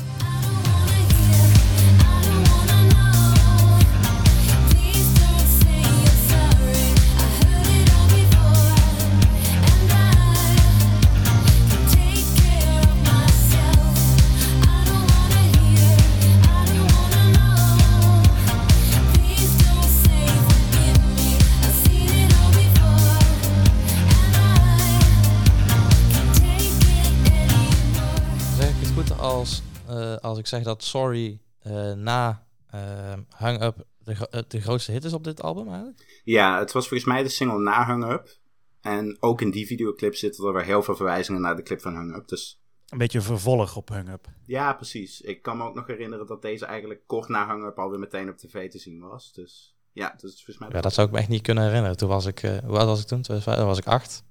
Als, 30.00 30.16
eh, 30.16 30.22
als 30.24 30.38
ik 30.38 30.46
zeg 30.46 30.62
dat 30.62 30.82
Sorry 30.84 31.40
eh, 31.60 31.92
na 31.92 32.46
eh, 32.70 33.12
Hang 33.28 33.62
Up 33.62 33.76
de, 33.98 34.14
gro- 34.14 34.26
eh, 34.30 34.42
de 34.48 34.60
grootste 34.60 34.92
hit 34.92 35.04
is 35.04 35.12
op 35.12 35.24
dit 35.24 35.42
album 35.42 35.68
eigenlijk? 35.68 36.20
Ja, 36.24 36.58
het 36.58 36.72
was 36.72 36.88
volgens 36.88 37.08
mij 37.08 37.22
de 37.22 37.28
single 37.28 37.58
na 37.58 37.86
Hung 37.86 38.10
Up. 38.12 38.38
En 38.80 39.16
ook 39.20 39.40
in 39.40 39.50
die 39.50 39.66
videoclip 39.66 40.14
zitten 40.14 40.46
er 40.46 40.52
weer 40.52 40.64
heel 40.64 40.82
veel 40.82 40.96
verwijzingen 40.96 41.40
naar 41.40 41.56
de 41.56 41.62
clip 41.62 41.80
van 41.80 41.96
Hung 41.96 42.16
Up. 42.16 42.28
Dus 42.28 42.60
Een 42.88 42.98
beetje 42.98 43.20
vervolg 43.20 43.76
op 43.76 43.88
Hung 43.88 44.08
Up. 44.10 44.26
ja, 44.46 44.72
precies. 44.72 45.20
Ik 45.20 45.42
kan 45.42 45.56
me 45.56 45.64
ook 45.64 45.74
nog 45.74 45.86
herinneren 45.86 46.26
dat 46.26 46.42
deze 46.42 46.66
eigenlijk 46.66 47.00
kort 47.06 47.28
na 47.28 47.48
Hung 47.48 47.64
Up 47.66 47.78
alweer 47.78 47.98
meteen 47.98 48.28
op 48.28 48.36
tv 48.36 48.70
te 48.70 48.78
zien 48.78 49.00
was. 49.00 49.32
Dus 49.32 49.74
ja, 49.92 50.14
dus 50.20 50.34
volgens 50.34 50.58
mij... 50.58 50.68
Ja, 50.72 50.80
dat 50.80 50.92
zou 50.94 51.06
ik 51.06 51.12
me 51.12 51.18
echt 51.18 51.28
niet 51.28 51.42
kunnen 51.42 51.64
herinneren. 51.64 51.96
Toen 51.96 52.08
was 52.08 52.26
ik, 52.26 52.42
eh, 52.42 52.58
hoe 52.58 52.78
oud 52.78 52.86
was 52.86 53.00
ik 53.00 53.06
toen? 53.06 53.22
2005? 53.22 53.56
Dan 53.56 53.66
was 53.66 53.78
ik 53.78 53.86
acht. 53.86 54.22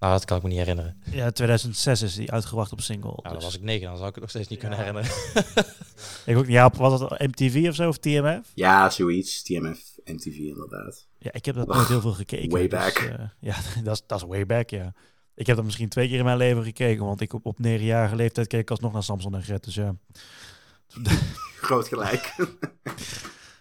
Nou, 0.00 0.12
dat 0.12 0.24
kan 0.24 0.36
ik 0.36 0.42
me 0.42 0.48
niet 0.48 0.58
herinneren. 0.58 1.02
Ja, 1.10 1.30
2006 1.30 2.02
is 2.02 2.14
die 2.14 2.32
uitgebracht 2.32 2.72
op 2.72 2.80
single. 2.80 3.08
Nou, 3.10 3.22
dan 3.22 3.32
dus- 3.34 3.44
was 3.44 3.56
ik 3.56 3.62
negen, 3.62 3.86
dan 3.86 3.96
zou 3.96 4.08
ik 4.08 4.14
het 4.14 4.22
nog 4.22 4.30
steeds 4.32 4.48
niet 4.48 4.58
kunnen 4.58 4.78
herinneren. 4.78 5.10
Ik 6.26 6.36
ook, 6.36 6.42
niet. 6.42 6.52
ja, 6.52 6.70
was 6.76 7.00
het 7.00 7.10
MTV 7.18 7.66
of 7.68 7.74
zo, 7.74 7.88
of 7.88 7.98
TMF? 7.98 8.50
Ja, 8.54 8.90
zoiets. 8.90 9.42
TMF, 9.42 9.78
MTV 10.04 10.36
inderdaad. 10.38 11.06
Ja, 11.18 11.32
ik 11.32 11.44
heb 11.44 11.54
dat 11.54 11.66
nooit 11.66 11.88
heel 11.88 12.00
veel 12.00 12.12
gekeken. 12.12 12.50
Way 12.50 12.68
dus, 12.68 12.78
back. 12.78 12.94
eh, 12.98 13.24
ja, 13.40 13.56
dat 13.84 13.94
is, 13.94 14.02
dat 14.06 14.20
is 14.22 14.26
way 14.28 14.46
back, 14.46 14.70
ja. 14.70 14.92
Ik 15.34 15.46
heb 15.46 15.56
dat 15.56 15.64
misschien 15.64 15.88
twee 15.88 16.08
keer 16.08 16.18
in 16.18 16.24
mijn 16.24 16.36
leven 16.36 16.64
gekeken, 16.64 17.04
want 17.04 17.20
ik 17.20 17.32
op, 17.32 17.46
op 17.46 17.58
negenjarige 17.58 18.16
leeftijd 18.16 18.46
keek 18.46 18.60
ik 18.60 18.70
alsnog 18.70 18.92
naar 18.92 19.02
Samson 19.02 19.34
en 19.34 19.42
Gret. 19.42 19.64
Dus 19.64 19.74
ja. 19.74 19.94
Groot 21.60 21.88
gelijk. 21.88 22.34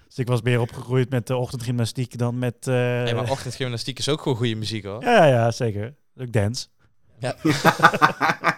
Dus 0.08 0.18
ik 0.18 0.28
was 0.28 0.42
meer 0.42 0.60
opgegroeid 0.60 1.10
met 1.10 1.28
de 1.28 1.36
ochtendgymnastiek 1.36 2.18
dan 2.18 2.40
met... 2.40 2.68
eh, 2.68 2.74
Nee, 2.74 3.14
maar 3.14 3.30
ochtendgymnastiek 3.30 4.00
is 4.00 4.10
ook 4.10 4.22
gewoon 4.22 4.38
goede 4.38 4.56
muziek 4.56 4.84
hoor. 4.84 5.04
ja, 5.04 5.12
ja, 5.12 5.26
ja, 5.26 5.52
zeker. 5.52 5.96
Ook 6.18 6.32
dance. 6.32 6.68
Ja. 7.20 7.36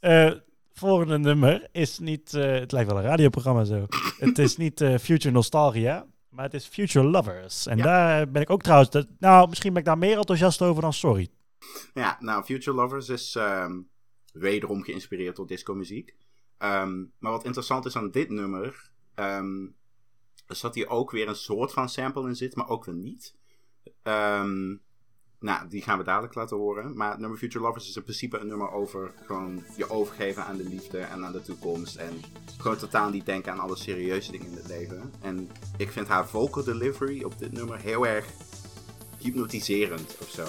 Eh, 0.00 0.32
volgende 0.72 1.18
nummer 1.18 1.68
is 1.72 1.98
niet... 1.98 2.34
eh, 2.34 2.52
het 2.52 2.72
lijkt 2.72 2.90
wel 2.90 2.98
een 2.98 3.04
radioprogramma 3.06 3.64
zo. 3.64 3.86
het 4.18 4.38
is 4.38 4.56
niet 4.56 4.80
eh, 4.80 4.98
Future 4.98 5.34
Nostalgia, 5.34 6.06
maar 6.28 6.44
het 6.44 6.54
is 6.54 6.66
Future 6.66 7.06
Lovers. 7.06 7.66
En 7.66 7.76
Ja. 7.76 7.82
daar 7.84 8.30
ben 8.30 8.42
ik 8.42 8.50
ook 8.50 8.62
trouwens... 8.62 8.90
dat- 8.90 9.06
nou, 9.18 9.48
misschien 9.48 9.72
ben 9.72 9.80
ik 9.80 9.86
daar 9.86 9.98
meer 9.98 10.16
enthousiast 10.18 10.62
over 10.62 10.82
dan 10.82 10.92
Sorry. 10.92 11.28
Ja, 11.94 12.16
nou, 12.20 12.44
Future 12.44 12.76
Lovers 12.76 13.08
is 13.08 13.34
ehm, 13.34 13.80
wederom 14.32 14.82
geïnspireerd 14.82 15.36
door 15.36 15.46
disco-muziek. 15.46 16.16
Ehm, 16.58 16.98
maar 17.18 17.32
wat 17.32 17.44
interessant 17.44 17.84
is 17.86 17.96
aan 17.96 18.10
dit 18.10 18.30
nummer, 18.30 18.90
ehm, 19.14 19.64
is 20.48 20.60
dat 20.60 20.74
hier 20.74 20.88
ook 20.88 21.10
weer 21.10 21.28
een 21.28 21.34
soort 21.34 21.72
van 21.72 21.88
sample 21.88 22.28
in 22.28 22.36
zit, 22.36 22.56
maar 22.56 22.68
ook 22.68 22.84
weer 22.84 22.94
niet. 22.94 23.34
Ehm, 24.02 24.74
nou, 25.46 25.68
die 25.68 25.82
gaan 25.82 25.98
we 25.98 26.04
dadelijk 26.04 26.34
laten 26.34 26.56
horen. 26.56 26.96
Maar 26.96 27.10
het 27.10 27.18
nummer 27.18 27.38
Future 27.38 27.64
Lovers 27.64 27.88
is 27.88 27.96
in 27.96 28.02
principe 28.02 28.38
een 28.38 28.46
nummer 28.46 28.70
over 28.70 29.12
gewoon 29.24 29.64
je 29.76 29.90
overgeven 29.90 30.44
aan 30.44 30.56
de 30.56 30.68
liefde 30.68 30.98
en 30.98 31.24
aan 31.24 31.32
de 31.32 31.42
toekomst. 31.42 31.96
En 31.96 32.20
gewoon 32.58 32.76
totaal 32.76 33.10
niet 33.10 33.26
denken 33.26 33.52
aan 33.52 33.60
alle 33.60 33.76
serieuze 33.76 34.30
dingen 34.30 34.46
in 34.46 34.56
het 34.56 34.68
leven. 34.68 35.12
En 35.20 35.50
ik 35.76 35.92
vind 35.92 36.08
haar 36.08 36.28
vocal 36.28 36.64
delivery 36.64 37.22
op 37.22 37.38
dit 37.38 37.52
nummer 37.52 37.78
heel 37.78 38.06
erg 38.06 38.26
hypnotiserend 39.18 40.16
of 40.20 40.28
zo. 40.28 40.44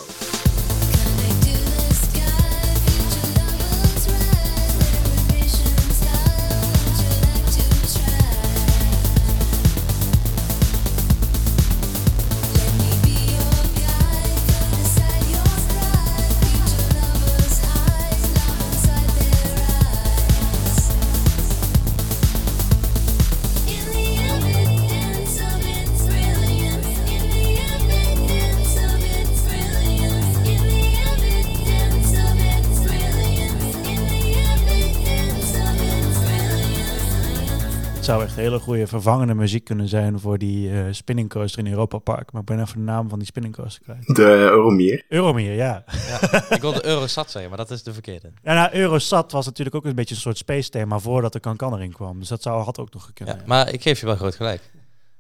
Hele 38.38 38.60
goede 38.60 38.88
vervangende 38.88 39.34
muziek 39.34 39.64
kunnen 39.64 39.88
zijn 39.88 40.20
voor 40.20 40.38
die 40.38 40.72
eh 40.72 40.86
spinning 40.92 41.30
coaster 41.30 41.66
in 41.66 41.72
Europa 41.72 41.98
Park. 41.98 42.32
Maar 42.32 42.42
ik 42.42 42.48
ben 42.48 42.60
even 42.60 42.78
de 42.78 42.84
naam 42.84 43.10
van 43.10 43.18
die 43.18 43.28
spinning 43.28 43.56
coaster 43.56 43.84
kwijt. 43.84 44.16
De 44.16 44.24
Euromier. 44.24 45.06
Euromir, 45.10 45.54
ja. 45.54 45.84
Ja, 46.08 46.44
ik 46.50 46.62
wilde 46.62 46.86
Eurosat 46.86 47.32
zeggen, 47.32 47.50
maar 47.50 47.60
dat 47.60 47.72
is 47.72 47.84
de 47.84 47.94
verkeerde. 47.94 48.32
Ja, 48.44 48.54
nou, 48.54 48.74
Eurosat 48.74 49.32
was 49.32 49.46
natuurlijk 49.46 49.76
ook 49.76 49.86
een 49.86 49.96
beetje 49.96 50.16
een 50.16 50.22
soort 50.22 50.38
space 50.38 50.70
thema 50.70 51.00
voordat 51.00 51.34
de 51.34 51.40
Cancan 51.40 51.74
erin 51.74 51.94
kwam. 51.94 52.20
Dus 52.20 52.28
dat 52.28 52.42
zou, 52.42 52.64
had 52.64 52.80
ook 52.80 52.94
nog 52.94 53.06
gekund. 53.06 53.30
Ja, 53.30 53.44
maar 53.46 53.74
ik 53.74 53.82
geef 53.82 54.00
je 54.00 54.06
wel 54.06 54.16
groot 54.16 54.36
gelijk. 54.36 54.62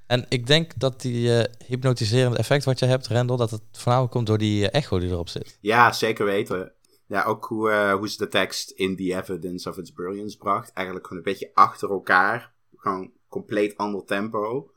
En 0.07 0.26
ik 0.30 0.47
denk 0.47 0.72
dat 0.78 1.01
die 1.01 1.38
eh, 1.38 1.53
hypnotiserende 1.65 2.38
effect 2.38 2.65
wat 2.65 2.80
je 2.80 2.86
hebt, 2.86 3.07
Rendel, 3.07 3.38
dat 3.38 3.51
het 3.51 3.61
voornamelijk 3.72 4.11
komt 4.11 4.28
door 4.28 4.38
die 4.38 4.70
eh, 4.70 4.80
echo 4.80 4.99
die 4.99 5.09
erop 5.09 5.30
zit. 5.30 5.57
Ja, 5.61 5.91
zeker 5.91 6.26
weten. 6.26 6.72
Ja, 7.07 7.24
ook 7.24 7.45
hoe, 7.45 7.72
eh, 7.72 7.93
hoe 7.93 8.09
ze 8.09 8.18
de 8.18 8.28
tekst 8.28 8.72
in 8.72 8.95
The 8.95 9.15
Evidence 9.15 9.70
of 9.70 9.78
Its 9.78 9.91
Brilliance 9.91 10.38
bracht. 10.38 10.74
Eigenlijk 10.74 11.07
gewoon 11.07 11.24
een 11.24 11.32
beetje 11.32 11.51
achter 11.53 11.89
elkaar. 11.89 12.55
Gewoon 12.88 13.12
compleet 13.30 13.78
ander 13.78 14.06
tempo. 14.06 14.72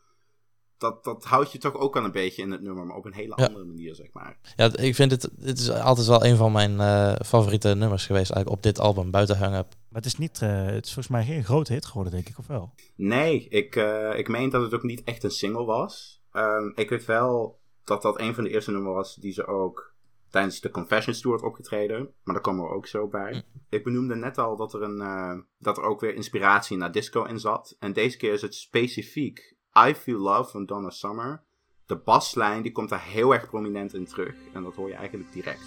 Dat, 0.79 1.05
dat 1.05 1.25
houdt 1.25 1.53
je 1.53 1.59
toch 1.59 1.75
ook 1.75 1.97
al 1.97 2.05
een 2.05 2.13
beetje 2.13 2.43
in 2.43 2.51
het 2.51 2.63
nummer, 2.63 2.87
maar 2.87 2.97
op 2.97 3.05
een 3.05 3.13
hele 3.15 3.33
Ja. 3.37 3.47
andere 3.47 3.65
manier, 3.65 3.95
zeg 3.95 4.13
maar. 4.13 4.39
Ja, 4.57 4.77
ik 4.77 4.95
vind 4.95 5.11
het, 5.11 5.29
dit 5.37 5.59
is 5.59 5.71
altijd 5.71 6.07
wel 6.07 6.25
een 6.25 6.37
van 6.37 6.53
mijn 6.53 6.81
eh, 6.81 7.15
favoriete 7.27 7.69
nummers 7.75 8.07
geweest 8.07 8.31
eigenlijk 8.31 8.57
op 8.57 8.63
dit 8.63 8.79
album, 8.81 9.11
buiten 9.11 9.39
Hang 9.39 9.57
Up. 9.57 9.69
Maar 9.89 10.03
het 10.03 10.07
is 10.07 10.19
niet, 10.19 10.43
eh, 10.43 10.65
het 10.65 10.85
is 10.87 10.93
volgens 10.93 11.09
mij 11.15 11.25
geen 11.25 11.45
grote 11.45 11.73
hit 11.73 11.87
geworden, 11.87 12.13
denk 12.13 12.29
ik, 12.29 12.39
of 12.39 12.47
wel? 12.47 12.75
Nee, 12.97 13.49
ik, 13.49 13.77
eh, 13.77 14.19
ik 14.19 14.29
meen 14.29 14.51
dat 14.51 14.63
het 14.63 14.75
ook 14.75 14.83
niet 14.83 15.05
echt 15.05 15.25
een 15.25 15.31
single 15.31 15.65
was. 15.65 16.23
Ehm, 16.33 16.71
ik 16.75 16.89
weet 16.91 17.05
wel 17.05 17.59
dat 17.85 18.03
dat 18.03 18.21
een 18.21 18.35
van 18.35 18.45
de 18.45 18.51
eerste 18.51 18.71
nummers 18.71 18.95
was 18.95 19.15
die 19.15 19.33
ze 19.33 19.47
ook 19.47 19.95
tijdens 20.31 20.61
de 20.61 20.71
Confessions 20.71 21.21
Tour 21.21 21.37
had 21.37 21.47
opgetreden. 21.47 21.99
Maar 22.23 22.35
daar 22.35 22.45
komen 22.45 22.65
we 22.65 22.75
ook 22.75 22.87
zo 22.87 23.09
bij. 23.09 23.43
Ik 23.71 23.85
benoemde 23.85 24.15
net 24.15 24.39
al 24.39 24.57
dat 24.57 24.75
er, 24.75 24.83
een, 24.83 25.01
eh, 25.01 25.39
dat 25.59 25.77
er 25.77 25.83
ook 25.83 26.01
weer 26.01 26.15
inspiratie 26.15 26.77
naar 26.77 26.93
disco 26.93 27.25
in 27.25 27.39
zat. 27.39 27.77
En 27.79 27.93
deze 27.93 28.17
keer 28.17 28.33
is 28.33 28.43
het 28.43 28.55
specifiek 28.55 29.57
I 29.89 29.95
Feel 29.95 30.19
Love 30.19 30.51
van 30.51 30.67
Donna 30.67 30.91
Summer. 30.91 31.43
De 31.87 31.97
baslijn 31.97 32.63
die 32.63 32.73
komt 32.73 32.89
daar 32.89 33.05
heel 33.05 33.35
erg 33.35 33.49
prominent 33.49 33.95
in 33.95 34.05
terug. 34.05 34.35
En 34.53 34.63
dat 34.63 34.75
hoor 34.75 34.89
je 34.89 34.95
eigenlijk 34.95 35.33
direct. 35.33 35.63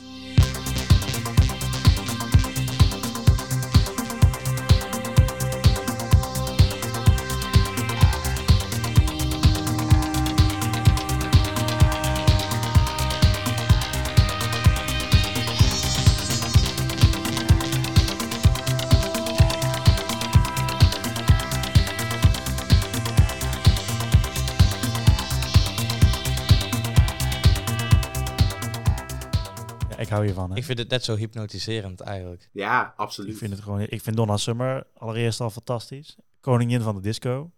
Ja, 30.26 30.44
ik. 30.44 30.56
Hè. 30.56 30.64
Vind 30.64 30.80
het 30.80 30.90
net 30.90 31.04
zo 31.04 31.16
hypnotiserend 31.16 32.02
eigenlijk. 32.02 32.50
Ja, 32.52 32.94
absoluut. 32.98 33.32
Ik 33.32 33.38
vind 33.38 33.52
het 33.52 33.62
gewoon, 33.62 33.80
ik 33.80 34.02
vind 34.02 34.16
Donna 34.16 34.38
Summer 34.38 34.88
allereerst 34.94 35.42
al 35.42 35.50
fantastisch. 35.50 36.18
Koningin 36.40 36.82
van 36.82 36.96
de 36.96 37.02
disco. 37.02 37.52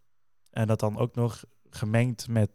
En 0.51 0.67
dat 0.67 0.79
dan 0.79 0.97
ook 0.97 1.15
nog 1.15 1.43
gemengd 1.69 2.27
met, 2.27 2.49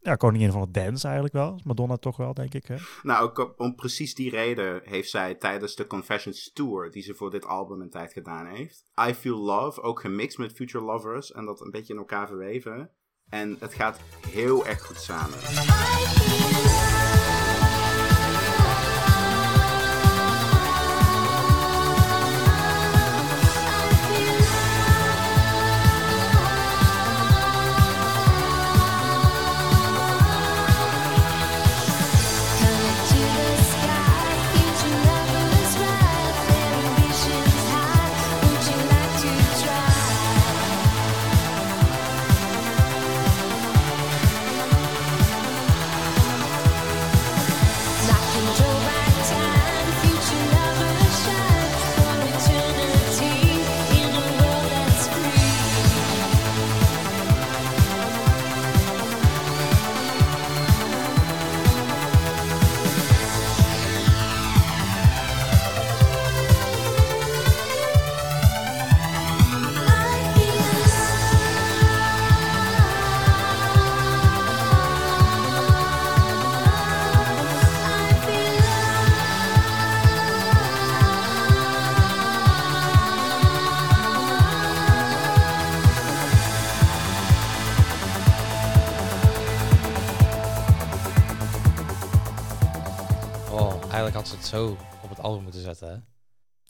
ja, 0.00 0.14
koningin 0.14 0.50
van 0.50 0.60
het 0.60 0.74
dance 0.74 1.04
eigenlijk 1.04 1.34
wel. 1.34 1.60
Madonna 1.64 1.96
toch 1.96 2.16
wel, 2.16 2.34
denk 2.34 2.54
ik. 2.54 2.66
Hè? 2.66 2.76
Nou, 3.02 3.22
ook 3.22 3.54
om 3.56 3.74
precies 3.74 4.14
die 4.14 4.30
reden 4.30 4.80
heeft 4.84 5.10
zij 5.10 5.34
tijdens 5.34 5.74
de 5.74 5.86
Confessions 5.86 6.52
Tour, 6.52 6.90
die 6.90 7.02
ze 7.02 7.14
voor 7.14 7.30
dit 7.30 7.44
album 7.44 7.80
een 7.80 7.90
tijd 7.90 8.12
gedaan 8.12 8.46
heeft, 8.46 8.90
I 9.08 9.14
Feel 9.14 9.38
Love 9.38 9.82
ook 9.82 10.00
gemixt 10.00 10.38
met 10.38 10.52
Future 10.52 10.84
Lovers 10.84 11.32
en 11.32 11.44
dat 11.44 11.60
een 11.60 11.70
beetje 11.70 11.92
in 11.92 11.98
elkaar 11.98 12.26
verweven. 12.26 12.90
En 13.28 13.56
het 13.60 13.74
gaat 13.74 14.00
heel 14.28 14.66
erg 14.66 14.82
goed 14.82 15.00
samen. 15.00 15.38
Zo 94.56 94.76
op 95.02 95.08
het 95.08 95.20
album 95.20 95.42
moeten 95.42 95.60
zetten, 95.60 95.88
hè? 95.88 95.96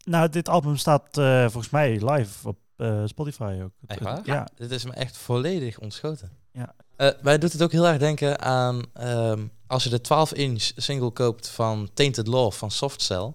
Nou, 0.05 0.29
dit 0.29 0.49
album 0.49 0.77
staat 0.77 1.19
eh, 1.19 1.43
volgens 1.43 1.71
mij 1.71 1.91
live 1.91 2.49
op 2.49 2.59
eh, 2.77 3.03
Spotify 3.07 3.61
ook. 3.63 3.73
Echt 3.87 4.01
waar? 4.01 4.21
Ja. 4.25 4.49
Dit 4.57 4.71
is 4.71 4.85
me 4.85 4.93
echt 4.93 5.17
volledig 5.17 5.79
ontschoten. 5.79 6.31
Ja. 6.53 6.75
Eh, 6.97 7.11
wij 7.23 7.39
doet 7.39 7.53
het 7.53 7.63
ook 7.63 7.73
heel 7.73 7.87
erg 7.87 7.99
denken 7.99 8.41
aan 8.41 8.83
ehm, 8.93 9.47
als 9.67 9.85
je 9.85 9.91
de 9.91 10.01
12-inch 10.01 10.73
single 10.77 11.11
koopt 11.11 11.49
van 11.49 11.91
Tainted 11.95 12.27
Love 12.27 12.59
van 12.59 12.71
Soft 12.71 13.03
Cell, 13.03 13.33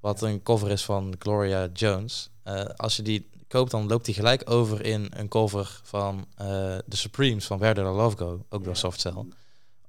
wat 0.00 0.22
een 0.22 0.42
cover 0.42 0.70
is 0.70 0.84
van 0.84 1.14
Gloria 1.18 1.68
Jones. 1.72 2.30
Als 2.76 2.96
je 2.96 3.02
die 3.02 3.30
koopt, 3.48 3.70
dan 3.70 3.86
loopt 3.86 4.04
die 4.04 4.14
gelijk 4.14 4.50
over 4.50 4.84
in 4.84 5.12
een 5.16 5.28
cover 5.28 5.80
van 5.82 6.26
The 6.88 6.96
Supremes 6.96 7.46
van 7.46 7.58
Where 7.58 7.74
Did 7.74 7.84
Love 7.84 8.16
Go, 8.16 8.44
ook 8.48 8.64
door 8.64 8.76
Soft 8.76 9.00
Cell. 9.00 9.24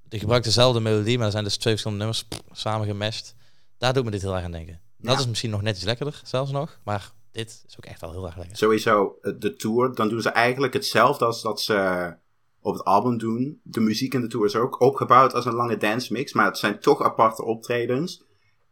Die 0.08 0.20
gebruikt 0.20 0.46
dezelfde 0.46 0.80
melodie, 0.80 1.18
maar 1.18 1.26
er 1.26 1.32
zijn 1.32 1.44
dus 1.44 1.58
twee 1.58 1.74
verschillende 1.74 2.04
nummers 2.04 2.26
pff, 2.26 2.60
samen 2.60 2.88
gemeshed. 2.88 3.36
Daar 3.78 3.94
doet 3.94 4.04
me 4.06 4.12
dit 4.12 4.22
heel 4.22 4.36
erg 4.36 4.44
aan 4.44 4.52
denken. 4.52 4.82
Dat 4.98 5.20
is 5.20 5.28
misschien 5.28 5.50
nog 5.50 5.62
net 5.62 5.76
iets 5.76 5.86
lekkerder, 5.86 6.22
zelfs 6.24 6.52
nog, 6.52 6.80
maar 6.84 7.12
dit 7.32 7.64
is 7.68 7.78
ook 7.78 7.86
echt 7.86 8.02
wel 8.02 8.12
heel 8.12 8.26
erg 8.26 8.38
lekker. 8.38 8.58
Sowieso, 8.58 9.18
eh, 9.22 9.34
de 9.40 9.56
tour, 9.56 9.96
dan 9.96 10.10
doen 10.10 10.22
ze 10.22 10.30
eigenlijk 10.30 10.74
hetzelfde 10.74 11.26
als 11.26 11.42
dat 11.42 11.62
ze 11.62 12.14
op 12.62 12.74
het 12.74 12.84
album 12.84 13.18
doen. 13.18 13.60
De 13.64 13.80
muziek 13.80 14.14
in 14.14 14.22
de 14.22 14.28
tour 14.28 14.46
is 14.46 14.56
ook 14.56 14.82
opgebouwd 14.82 15.34
als 15.34 15.46
een 15.46 15.54
lange 15.54 15.78
dance 15.78 16.14
mix, 16.14 16.34
maar 16.34 16.46
het 16.46 16.58
zijn 16.58 16.80
toch 16.80 17.02
aparte 17.04 17.44
optredens. 17.44 18.24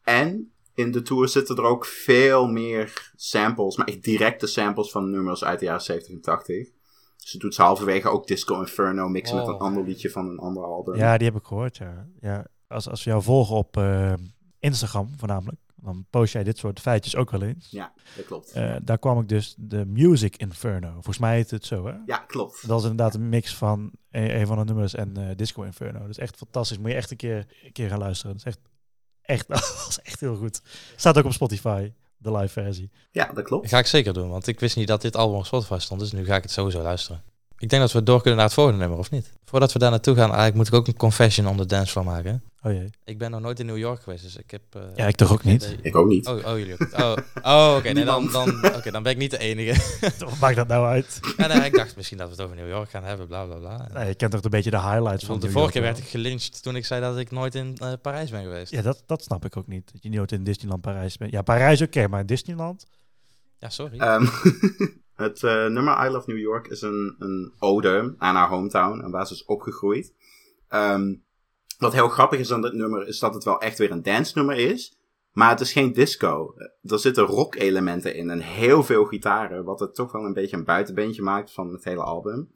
En 0.03 0.51
in 0.73 0.91
de 0.91 1.01
tour 1.01 1.27
zitten 1.27 1.55
er 1.55 1.63
ook 1.63 1.85
veel 1.85 2.47
meer 2.47 3.11
samples, 3.15 3.77
maar 3.77 3.87
echt 3.87 4.03
directe 4.03 4.47
samples 4.47 4.91
van 4.91 5.09
nummers 5.11 5.43
uit 5.43 5.59
de 5.59 5.65
jaren 5.65 5.81
70 5.81 6.13
en 6.13 6.21
80. 6.21 6.69
Ze 7.17 7.37
doet 7.37 7.55
ze 7.55 7.61
halverwege 7.61 8.09
ook 8.09 8.27
Disco 8.27 8.59
Inferno 8.59 9.07
mixen 9.07 9.35
met 9.35 9.45
Oh. 9.47 9.53
een 9.53 9.59
ander 9.59 9.83
liedje 9.83 10.09
van 10.09 10.29
een 10.29 10.39
ander 10.39 10.63
album. 10.63 10.95
Ja, 10.95 11.17
die 11.17 11.27
heb 11.27 11.35
ik 11.37 11.45
gehoord, 11.45 11.77
ja. 11.77 12.07
ja 12.21 12.47
als, 12.67 12.89
als 12.89 13.03
we 13.03 13.09
jou 13.09 13.23
volgen 13.23 13.55
op 13.55 13.77
eh, 13.77 14.13
Instagram 14.63 15.09
voornamelijk, 15.17 15.59
dan 15.75 16.05
post 16.09 16.33
jij 16.33 16.43
dit 16.43 16.57
soort 16.57 16.79
feitjes 16.79 17.15
ook 17.15 17.31
wel 17.31 17.41
eens. 17.41 17.67
Ja, 17.69 17.93
dat 18.15 18.25
klopt. 18.25 18.51
Eh, 18.51 18.75
daar 18.83 18.97
kwam 18.97 19.19
ik 19.19 19.29
dus 19.29 19.55
de 19.57 19.85
Music 19.85 20.37
Inferno. 20.37 20.91
Volgens 20.91 21.17
mij 21.17 21.35
heet 21.35 21.51
het 21.51 21.65
zo, 21.65 21.85
hè? 21.85 21.93
ja, 22.05 22.17
klopt. 22.17 22.67
Dat 22.67 22.77
is 22.79 22.89
inderdaad 22.89 23.13
een 23.13 23.29
mix 23.29 23.55
van 23.55 23.91
een, 24.11 24.39
een 24.39 24.47
van 24.47 24.57
de 24.57 24.63
nummers 24.63 24.95
en 24.95 25.17
eh, 25.17 25.35
Disco 25.35 25.63
Inferno. 25.63 25.99
Dat 25.99 26.09
is 26.09 26.17
echt 26.17 26.35
fantastisch. 26.35 26.77
Moet 26.77 26.89
je 26.89 26.95
echt 26.95 27.11
een 27.11 27.17
keer, 27.17 27.47
een 27.63 27.71
keer 27.71 27.89
gaan 27.89 27.99
luisteren. 27.99 28.37
Dat 28.37 28.45
is 28.45 28.53
echt, 28.53 28.59
echt, 29.21 29.47
dat 29.77 29.85
is 29.89 29.99
echt 30.03 30.19
heel 30.19 30.35
goed. 30.35 30.61
Staat 30.95 31.17
ook 31.17 31.25
op 31.25 31.33
Spotify, 31.33 31.91
de 32.17 32.31
live 32.31 32.61
versie. 32.61 32.91
Ja, 33.11 33.31
dat 33.33 33.43
klopt. 33.43 33.63
Dat 33.63 33.71
ga 33.71 33.79
ik 33.79 33.87
zeker 33.87 34.13
doen, 34.13 34.29
want 34.29 34.47
ik 34.47 34.59
wist 34.59 34.75
niet 34.75 34.87
dat 34.87 35.01
dit 35.01 35.15
album 35.15 35.37
op 35.37 35.45
Spotify 35.45 35.77
stond, 35.79 35.99
dus 35.99 36.11
nu 36.11 36.25
ga 36.25 36.35
ik 36.35 36.43
het 36.43 36.51
sowieso 36.51 36.81
luisteren. 36.81 37.23
Ik 37.63 37.69
denk 37.69 37.81
dat 37.81 37.91
we 37.91 38.03
door 38.03 38.17
kunnen 38.19 38.35
naar 38.35 38.45
het 38.45 38.53
volgende 38.55 38.79
nummer, 38.79 38.97
of 38.97 39.11
niet? 39.11 39.31
Voordat 39.45 39.71
we 39.73 39.79
daar 39.79 39.89
naartoe 39.89 40.15
gaan, 40.15 40.23
eigenlijk 40.23 40.55
moet 40.55 40.67
ik 40.67 40.73
ook 40.73 40.87
een 40.87 40.95
confession 40.97 41.47
on 41.47 41.57
the 41.57 41.65
dance 41.65 41.91
floor 41.91 42.05
maken. 42.05 42.43
Oh 42.61 42.71
jee. 42.71 42.89
Ik 43.03 43.17
ben 43.17 43.31
nog 43.31 43.41
nooit 43.41 43.59
in 43.59 43.65
New 43.65 43.77
York 43.77 44.01
geweest, 44.01 44.23
dus 44.23 44.35
ik 44.35 44.51
heb... 44.51 44.61
eh, 44.71 44.81
Ja, 44.95 45.07
ik 45.07 45.15
toch 45.15 45.31
ook 45.31 45.43
niet. 45.43 45.77
Ik 45.81 45.95
ook 45.95 46.07
niet. 46.07 46.27
Oh, 46.27 46.35
oh, 46.47 46.57
jullie 46.57 46.73
ook 46.73 46.79
niet. 46.79 46.93
Oh, 46.93 47.13
oh 47.41 47.75
oké, 47.77 47.91
nee, 47.91 48.05
dan, 48.05 48.31
dan, 48.31 48.65
oké, 48.75 48.91
dan 48.91 49.03
ben 49.03 49.11
ik 49.11 49.17
niet 49.17 49.31
de 49.31 49.37
enige. 49.37 49.99
Wat 50.25 50.39
maakt 50.39 50.55
dat 50.55 50.67
nou 50.67 50.85
uit? 50.85 51.19
ja, 51.37 51.47
nee, 51.47 51.65
ik 51.65 51.75
dacht 51.75 51.95
misschien 51.95 52.17
dat 52.17 52.27
we 52.27 52.33
het 52.33 52.43
over 52.43 52.55
New 52.55 52.69
York 52.69 52.89
gaan 52.89 53.03
hebben, 53.03 53.27
bla 53.27 53.45
bla 53.45 53.55
bla. 53.55 53.87
Nee, 53.93 54.07
je 54.07 54.15
kent 54.15 54.31
toch 54.31 54.43
een 54.43 54.49
beetje 54.49 54.71
de 54.71 54.81
highlights 54.81 55.25
van 55.25 55.39
de 55.39 55.51
vorige 55.51 55.71
keer 55.71 55.81
werd 55.81 55.97
ik 55.97 56.07
gelyncht 56.07 56.63
toen 56.63 56.75
ik 56.75 56.85
zei 56.85 57.01
dat 57.01 57.17
ik 57.17 57.31
nooit 57.31 57.55
in 57.55 57.75
eh, 57.77 57.91
Parijs 58.01 58.29
ben 58.29 58.41
geweest. 58.41 58.71
Ja, 58.71 58.81
dat, 58.81 59.03
dat 59.05 59.23
snap 59.23 59.45
ik 59.45 59.57
ook 59.57 59.67
niet. 59.67 59.91
Dat 59.93 60.03
je 60.03 60.09
nooit 60.09 60.31
in 60.31 60.43
Disneyland 60.43 60.81
Parijs 60.81 61.17
bent. 61.17 61.31
Ja, 61.31 61.41
Parijs 61.41 61.81
oké, 61.81 62.07
maar 62.07 62.19
in 62.19 62.25
Disneyland? 62.25 62.85
Ja, 63.57 63.69
sorry. 63.69 63.97
Ehm, 63.99 64.25
het 65.15 65.43
eh, 65.43 65.65
nummer 65.67 66.05
I 66.05 66.09
Love 66.09 66.29
New 66.31 66.39
York 66.39 66.67
is 66.67 66.81
een, 66.81 67.15
een 67.19 67.53
ode 67.59 68.15
aan 68.17 68.35
haar 68.35 68.49
hometown 68.49 68.99
en 68.99 69.11
waar 69.11 69.27
ze 69.27 69.33
is 69.33 69.45
opgegroeid. 69.45 70.13
Ehm, 70.67 71.15
wat 71.77 71.93
heel 71.93 72.09
grappig 72.09 72.39
is 72.39 72.51
aan 72.51 72.61
dit 72.61 72.73
nummer 72.73 73.07
is 73.07 73.19
dat 73.19 73.33
het 73.33 73.43
wel 73.43 73.59
echt 73.59 73.77
weer 73.77 73.91
een 73.91 74.03
dance 74.03 74.37
nummer 74.37 74.55
is. 74.55 74.97
Maar 75.31 75.49
het 75.49 75.59
is 75.59 75.71
geen 75.71 75.93
disco. 75.93 76.53
Er 76.81 76.99
zitten 76.99 77.23
rock 77.23 77.55
elementen 77.55 78.15
in 78.15 78.29
en 78.29 78.39
heel 78.39 78.83
veel 78.83 79.05
gitaren. 79.05 79.63
Wat 79.63 79.79
het 79.79 79.95
toch 79.95 80.11
wel 80.11 80.25
een 80.25 80.33
beetje 80.33 80.57
een 80.57 80.63
buitenbeentje 80.63 81.21
maakt 81.21 81.51
van 81.51 81.71
het 81.71 81.83
hele 81.83 82.03
album. 82.03 82.51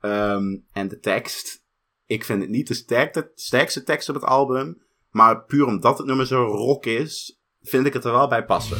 Ehm, 0.00 0.56
en 0.72 0.88
de 0.88 0.98
tekst. 0.98 1.66
Ik 2.06 2.24
vind 2.24 2.40
het 2.40 2.50
niet 2.50 2.68
de 2.68 3.30
sterkste 3.34 3.82
tekst 3.82 4.08
op 4.08 4.14
het 4.14 4.24
album. 4.24 4.82
Maar 5.10 5.44
puur 5.44 5.66
omdat 5.66 5.98
het 5.98 6.06
nummer 6.06 6.26
zo 6.26 6.44
rock 6.44 6.86
is, 6.86 7.40
vind 7.62 7.86
ik 7.86 7.92
het 7.92 8.04
er 8.04 8.12
wel 8.12 8.28
bij 8.28 8.44
passen. 8.44 8.78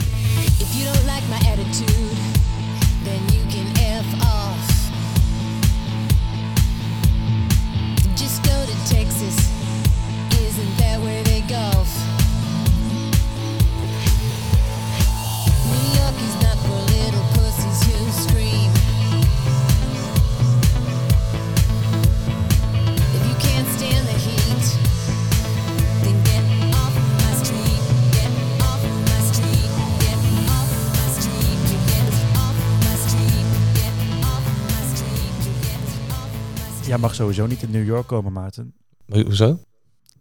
Sowieso 37.18 37.46
niet 37.46 37.62
in 37.62 37.70
New 37.70 37.86
York 37.86 38.06
komen, 38.06 38.32
Maarten. 38.32 38.74
Ho- 39.06 39.22
Hoezo? 39.22 39.58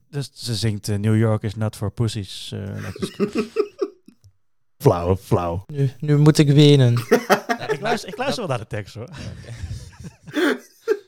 Dus 0.09 0.29
ze 0.33 0.55
zingt 0.55 0.87
eh, 0.89 0.97
New 0.97 1.17
York 1.17 1.43
is 1.43 1.55
not 1.55 1.75
for 1.75 1.91
pussies. 1.91 2.51
eh, 2.53 2.77
flauw, 4.83 5.15
flauw. 5.15 5.63
Nu, 5.67 5.91
nu 5.99 6.17
moet 6.17 6.37
ik 6.37 6.47
winnen. 6.51 6.93
Ik 7.67 7.81
luister, 7.81 8.09
ik 8.09 8.17
luister 8.17 8.47
wel 8.47 8.57
naar 8.57 8.67
de 8.67 8.75
tekst 8.75 8.95
hoor. 8.95 9.09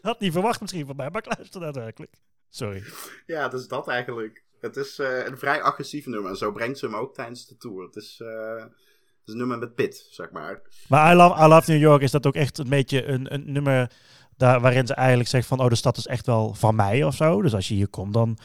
Had 0.02 0.20
niet 0.20 0.32
verwacht 0.32 0.62
misschien 0.62 0.86
van 0.86 0.96
mij, 0.96 1.10
maar 1.10 1.26
ik 1.26 1.36
luister 1.38 1.62
daadwerkelijk. 1.62 2.12
Sorry. 2.50 2.84
Ja, 3.26 3.48
dus 3.48 3.68
dat 3.68 3.88
eigenlijk. 3.88 4.44
Het 4.62 4.76
is 4.76 5.00
eh, 5.00 5.26
een 5.26 5.38
vrij 5.38 5.62
agressief 5.62 6.06
nummer. 6.06 6.30
En 6.32 6.38
zo 6.38 6.52
brengt 6.52 6.78
ze 6.80 6.86
hem 6.86 6.96
ook 6.96 7.14
tijdens 7.14 7.48
de 7.48 7.58
tour. 7.58 7.86
Het 7.86 7.96
is, 7.96 8.20
eh, 8.22 8.56
het 8.62 8.72
is 9.26 9.34
een 9.34 9.38
nummer 9.38 9.58
met 9.58 9.76
pit, 9.76 10.08
zeg 10.12 10.32
maar. 10.32 10.62
Maar 10.88 11.14
I 11.14 11.16
Love, 11.16 11.44
I 11.44 11.48
Love 11.48 11.72
New 11.72 11.82
York 11.82 12.02
is 12.02 12.12
dat 12.12 12.26
ook 12.26 12.36
echt 12.36 12.58
een 12.58 12.70
beetje 12.70 13.06
een, 13.06 13.34
een 13.34 13.52
nummer 13.52 13.92
daar, 14.40 14.62
waarin 14.62 14.88
ze 14.88 14.94
eigenlijk 14.94 15.30
zegt 15.30 15.48
van... 15.48 15.60
oh, 15.60 15.70
de 15.70 15.76
stad 15.76 15.98
is 15.98 16.08
echt 16.08 16.26
wel 16.26 16.54
van 16.54 16.76
mij 16.76 17.04
of 17.04 17.16
zo. 17.16 17.42
Dus 17.42 17.56
als 17.56 17.68
je 17.68 17.74
hier 17.74 17.88
komt, 17.88 18.14
dan, 18.14 18.38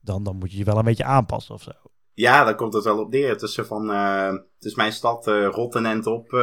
dan, 0.00 0.22
dan 0.22 0.36
moet 0.36 0.52
je 0.52 0.58
je 0.58 0.64
wel 0.64 0.78
een 0.78 0.84
beetje 0.84 1.04
aanpassen 1.04 1.54
of 1.54 1.62
zo. 1.62 1.70
Ja, 2.14 2.44
daar 2.44 2.54
komt 2.54 2.72
het 2.72 2.84
wel 2.84 2.98
op 2.98 3.10
neer. 3.10 3.28
Het 3.28 3.42
is 3.42 3.58
van, 3.62 3.90
eh, 3.90 4.26
het 4.26 4.64
is 4.64 4.74
mijn 4.74 4.92
stad, 4.92 5.26
rot 5.26 5.74
en 5.74 6.06
op, 6.06 6.32
eh, 6.32 6.40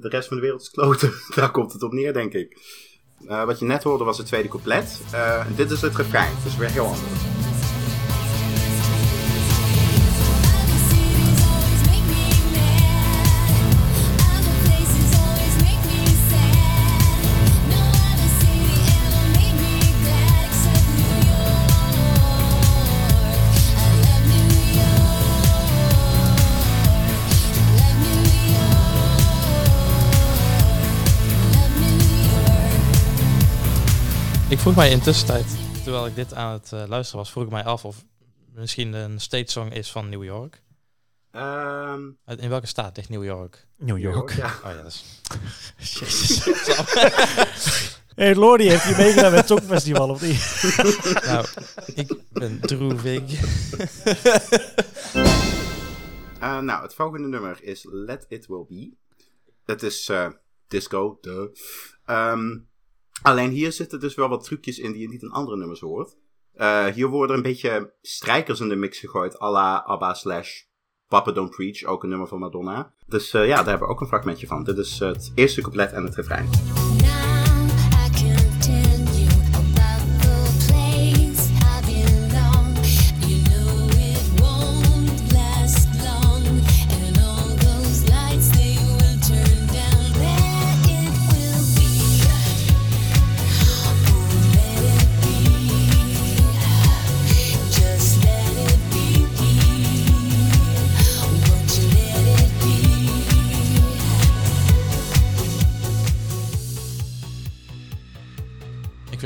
de 0.00 0.08
rest 0.08 0.28
van 0.28 0.36
de 0.36 0.42
wereld 0.42 0.60
is 0.60 0.70
kloten. 0.70 1.12
daar 1.34 1.50
komt 1.50 1.72
het 1.72 1.82
op 1.82 1.92
neer, 1.92 2.12
denk 2.12 2.32
ik. 2.32 2.78
Wat 3.26 3.58
je 3.58 3.64
net 3.64 3.82
hoorde 3.82 4.04
was 4.04 4.18
het 4.18 4.26
tweede 4.26 4.48
couplet. 4.48 5.00
Dit 5.56 5.70
is 5.70 5.80
het 5.80 5.96
refrein, 5.96 6.32
dus 6.44 6.56
weer 6.56 6.70
heel 6.70 6.86
anders. 6.86 7.39
Vroeg 34.60 34.74
mij 34.76 34.90
intussen 34.90 35.26
tijd, 35.26 35.46
terwijl 35.82 36.06
ik 36.06 36.14
dit 36.14 36.34
aan 36.34 36.52
het 36.52 36.72
eh, 36.72 36.84
luisteren 36.86 37.20
was, 37.20 37.30
vroeg 37.30 37.44
ik 37.44 37.50
mij 37.50 37.64
af 37.64 37.84
of 37.84 38.04
misschien 38.54 38.92
een 38.92 39.20
state 39.20 39.50
song 39.50 39.70
is 39.70 39.90
van 39.90 40.08
New 40.08 40.24
York. 40.24 40.62
Ehm, 41.30 42.02
In 42.26 42.48
welke 42.48 42.66
staat 42.66 42.96
ligt 42.96 43.08
New 43.08 43.24
York? 43.24 43.66
New 43.76 43.98
York. 43.98 44.30
Ja. 44.30 44.54
Oh 44.64 44.70
ja, 44.70 44.82
dat 44.82 44.86
is... 44.86 45.20
Jezus. 45.98 46.44
hey, 48.14 48.34
Lordy, 48.34 48.64
heeft 48.64 48.84
je 48.88 48.94
meegedaan 48.96 49.30
met 49.30 49.48
het 49.48 49.48
Songfestival 49.48 50.08
of 50.10 50.22
niet? 50.22 50.74
nou, 51.28 51.46
ik 51.94 52.14
ben 52.32 52.60
droevig. 52.60 53.22
Eh, 56.40 56.58
nou, 56.58 56.82
het 56.82 56.94
volgende 56.94 57.28
nummer 57.28 57.62
is 57.62 57.86
Let 57.90 58.26
It 58.28 58.46
Will 58.46 58.64
Be. 58.68 58.92
Het 59.64 59.82
is 59.82 60.08
eh, 60.08 60.28
disco, 60.68 61.18
duh. 61.20 61.48
Ehm, 62.04 62.58
alleen 63.22 63.50
hier 63.50 63.72
zitten 63.72 64.00
dus 64.00 64.14
wel 64.14 64.28
wat 64.28 64.44
trucjes 64.44 64.78
in 64.78 64.92
die 64.92 65.00
je 65.00 65.08
niet 65.08 65.22
in 65.22 65.30
andere 65.30 65.56
nummers 65.56 65.80
hoort. 65.80 66.16
Eh, 66.52 66.86
hier 66.86 67.08
worden 67.08 67.36
een 67.36 67.42
beetje 67.42 67.94
strijkers 68.00 68.60
in 68.60 68.68
de 68.68 68.76
mix 68.76 68.98
gegooid, 68.98 69.40
à 69.40 69.50
la 69.50 69.84
ABBA 69.84 70.14
slash 70.14 70.62
Papa 71.08 71.32
Don't 71.32 71.50
Preach, 71.50 71.84
ook 71.84 72.02
een 72.02 72.08
nummer 72.08 72.28
van 72.28 72.38
Madonna. 72.38 72.94
Dus 73.06 73.32
eh, 73.32 73.46
ja, 73.46 73.56
daar 73.56 73.68
hebben 73.68 73.88
we 73.88 73.94
ook 73.94 74.00
een 74.00 74.06
fragmentje 74.06 74.46
van. 74.46 74.64
Dit 74.64 74.78
is 74.78 74.98
het 74.98 75.32
eerste 75.34 75.60
couplet 75.60 75.92
en 75.92 76.04
het 76.04 76.14
refrein. 76.14 76.48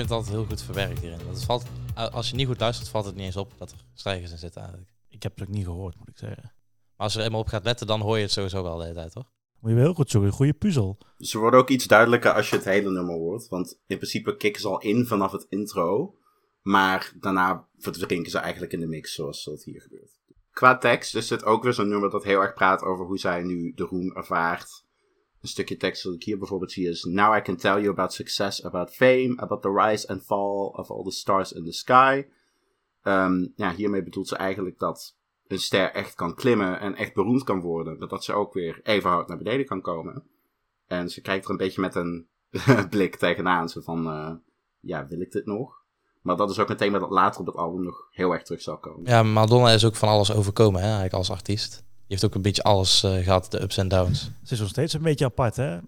Vind 0.09 0.19
het 0.19 0.29
altijd 0.29 0.37
heel 0.37 0.57
goed 0.57 0.75
verwerkt 0.75 1.01
hierin. 1.01 1.25
Want 1.25 1.37
het 1.37 1.45
valt, 1.45 1.65
als 1.95 2.31
je 2.31 2.37
niet 2.37 2.47
goed 2.47 2.61
luistert, 2.61 2.89
valt 2.89 3.05
het 3.05 3.15
niet 3.15 3.25
eens 3.25 3.37
op 3.37 3.53
dat 3.59 3.71
er 3.71 3.79
stijgers 3.95 4.31
in 4.31 4.39
zitten 4.39 4.61
eigenlijk. 4.61 4.91
Ik 5.09 5.23
heb 5.23 5.39
het 5.39 5.49
ook 5.49 5.55
niet 5.55 5.65
gehoord, 5.65 5.99
moet 5.99 6.09
ik 6.09 6.19
zeggen. 6.19 6.43
Maar 6.43 7.07
als 7.07 7.13
je 7.13 7.19
er 7.19 7.25
eenmaal 7.25 7.41
op 7.41 7.49
gaat 7.49 7.65
letten, 7.65 7.87
dan 7.87 8.01
hoor 8.01 8.17
je 8.17 8.23
het 8.23 8.33
sowieso 8.33 8.63
wel 8.63 8.77
de 8.77 8.83
hele 8.83 8.95
tijd, 8.95 9.13
toch? 9.13 9.33
Moet 9.61 9.71
je 9.71 9.77
wel 9.77 9.85
heel 9.85 9.95
goed 9.95 10.11
zoeken. 10.11 10.31
Een 10.31 10.37
goede 10.37 10.53
puzzel. 10.53 10.99
Ze 11.19 11.39
worden 11.39 11.61
ook 11.61 11.69
iets 11.69 11.87
duidelijker 11.87 12.33
als 12.33 12.51
je 12.51 12.57
het 12.57 12.65
hele 12.65 12.91
nummer 12.91 13.15
hoort. 13.15 13.49
Want 13.49 13.81
in 13.87 13.97
principe 13.97 14.37
kicken 14.37 14.61
ze 14.61 14.69
al 14.69 14.81
in 14.81 15.07
vanaf 15.07 15.33
het 15.33 15.47
intro. 15.49 16.19
Maar 16.63 17.13
daarna 17.21 17.69
verdrinken 17.79 18.31
ze 18.31 18.39
eigenlijk 18.39 18.73
in 18.73 18.81
de 18.81 18.87
mix, 18.87 19.15
zoals 19.15 19.45
dat 19.45 19.63
hier 19.63 19.81
gebeurt. 19.81 20.21
Qua 20.51 20.79
tekst 20.79 21.15
is 21.15 21.29
dit 21.29 21.45
ook 21.45 21.63
weer 21.63 21.73
zo'n 21.73 21.89
nummer 21.89 22.11
dat 22.11 22.25
heel 22.25 22.41
erg 22.41 22.55
praat 22.55 22.83
over 22.83 23.07
hoe 23.07 23.19
zij 23.19 23.43
nu 23.43 23.73
de 23.75 23.85
roem 23.85 24.13
ervaart. 24.13 24.84
Een 25.45 25.51
stukje 25.51 25.77
tekst 25.77 26.03
dat 26.03 26.15
ik 26.15 26.23
hier 26.23 26.39
bijvoorbeeld 26.39 26.73
zie 26.73 26.89
is... 26.89 27.05
Now 27.05 27.37
I 27.37 27.41
can 27.41 27.57
tell 27.57 27.81
you 27.81 27.89
about 27.89 28.13
success, 28.13 28.65
about 28.65 28.95
fame, 28.95 29.35
about 29.37 29.63
the 29.63 29.73
rise 29.73 30.09
and 30.09 30.23
fall 30.23 30.67
of 30.67 30.91
all 30.91 31.03
the 31.03 31.11
stars 31.11 31.53
in 31.53 31.65
the 31.65 31.73
sky. 31.73 32.27
Ehm, 33.03 33.47
ja, 33.57 33.75
hiermee 33.75 34.03
bedoelt 34.03 34.29
ze 34.29 34.37
eigenlijk 34.37 34.79
dat 34.79 35.17
een 35.47 35.59
ster 35.59 35.93
echt 35.93 36.15
kan 36.15 36.35
klimmen 36.35 36.81
en 36.81 36.95
echt 36.95 37.15
beroemd 37.15 37.45
kan 37.45 37.61
worden. 37.61 37.99
Maar 37.99 38.09
dat 38.09 38.25
ze 38.25 38.33
ook 38.33 38.53
weer 38.53 38.81
even 38.83 39.11
hard 39.11 39.29
naar 39.29 39.37
beneden 39.37 39.67
kan 39.67 39.81
komen. 39.81 40.23
En 40.87 41.11
ze 41.11 41.21
kijkt 41.21 41.45
er 41.45 41.51
een 41.51 41.57
beetje 41.57 41.81
met 41.81 41.95
een 41.95 42.27
blik 42.91 43.17
tegenaan. 43.17 43.69
Zo 43.69 43.81
van, 43.81 44.07
eh, 44.07 44.33
ja, 44.81 45.07
wil 45.07 45.21
ik 45.21 45.33
dit 45.33 45.47
nog? 45.47 45.83
Maar 46.23 46.37
dat 46.37 46.51
is 46.51 46.59
ook 46.59 46.69
een 46.71 46.77
thema 46.77 46.99
dat 46.99 47.11
later 47.11 47.41
op 47.41 47.47
het 47.47 47.57
album 47.57 47.85
nog 47.85 48.09
heel 48.11 48.33
erg 48.33 48.43
terug 48.43 48.63
zal 48.63 48.79
komen. 48.79 49.11
Ja, 49.11 49.23
Madonna 49.23 49.71
is 49.71 49.85
ook 49.85 49.97
van 49.97 50.09
alles 50.09 50.35
overkomen, 50.35 50.81
hè, 50.81 50.87
eigenlijk 50.87 51.15
als 51.15 51.31
artiest. 51.31 51.85
Die 52.07 52.17
heeft 52.17 52.25
ook 52.25 52.35
een 52.35 52.43
beetje 52.43 52.63
alles 52.63 53.03
eh, 53.03 53.17
gehad, 53.17 53.51
de 53.51 53.63
ups 53.63 53.77
en 53.77 53.89
downs. 53.89 54.31
Ze 54.43 54.55
is 54.55 54.61
nog 54.61 54.69
steeds 54.69 54.93
een 54.93 55.03
beetje 55.03 55.25
apart, 55.25 55.57
hè? 55.57 55.79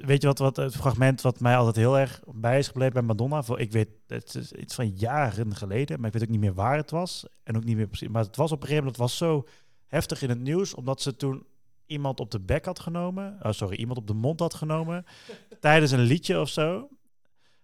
Weet 0.00 0.20
je 0.20 0.26
wat, 0.26 0.38
wat 0.38 0.56
het 0.56 0.76
fragment 0.76 1.20
wat 1.20 1.40
mij 1.40 1.56
altijd 1.56 1.76
heel 1.76 1.98
erg 1.98 2.20
bij 2.26 2.58
is 2.58 2.66
gebleven 2.66 2.92
bij 2.92 3.02
Madonna? 3.02 3.42
Voor, 3.42 3.60
ik 3.60 3.72
weet, 3.72 3.88
het 4.06 4.34
is 4.34 4.52
iets 4.52 4.74
van 4.74 4.88
jaren 4.88 5.56
geleden, 5.56 5.98
maar 5.98 6.06
ik 6.06 6.12
weet 6.12 6.22
ook 6.22 6.28
niet 6.28 6.40
meer 6.40 6.54
waar 6.54 6.76
het 6.76 6.90
was. 6.90 7.26
En 7.42 7.56
ook 7.56 7.64
niet 7.64 7.76
meer 7.76 7.86
precies. 7.86 8.08
Maar 8.08 8.24
het 8.24 8.36
was 8.36 8.52
op 8.52 8.60
een 8.62 8.68
gegeven 8.68 8.84
moment, 8.84 9.02
het 9.02 9.10
was 9.10 9.16
zo 9.28 9.46
heftig 9.86 10.22
in 10.22 10.28
het 10.28 10.40
nieuws, 10.40 10.74
omdat 10.74 11.02
ze 11.02 11.16
toen 11.16 11.46
iemand 11.86 12.20
op 12.20 12.30
de 12.30 12.40
bek 12.40 12.64
had 12.64 12.80
genomen. 12.80 13.38
Oh, 13.42 13.52
sorry, 13.52 13.76
iemand 13.76 13.98
op 13.98 14.06
de 14.06 14.14
mond 14.14 14.40
had 14.40 14.54
genomen. 14.54 15.04
tijdens 15.60 15.90
een 15.90 16.00
liedje 16.00 16.40
of 16.40 16.48
zo. 16.48 16.88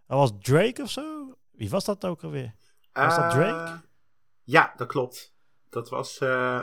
Dat 0.07 0.19
was 0.19 0.33
Drake 0.41 0.83
of 0.83 0.91
zo? 0.91 1.35
Wie 1.51 1.71
was 1.71 1.85
dat 1.85 2.05
ook 2.05 2.25
alweer? 2.25 2.55
Was 2.93 3.17
dat 3.17 3.25
Eh, 3.25 3.31
Drake? 3.31 3.81
Ja, 4.43 4.73
dat 4.77 4.89
klopt. 4.89 5.35
Dat 5.69 5.89
was, 5.89 6.19
eh, 6.19 6.61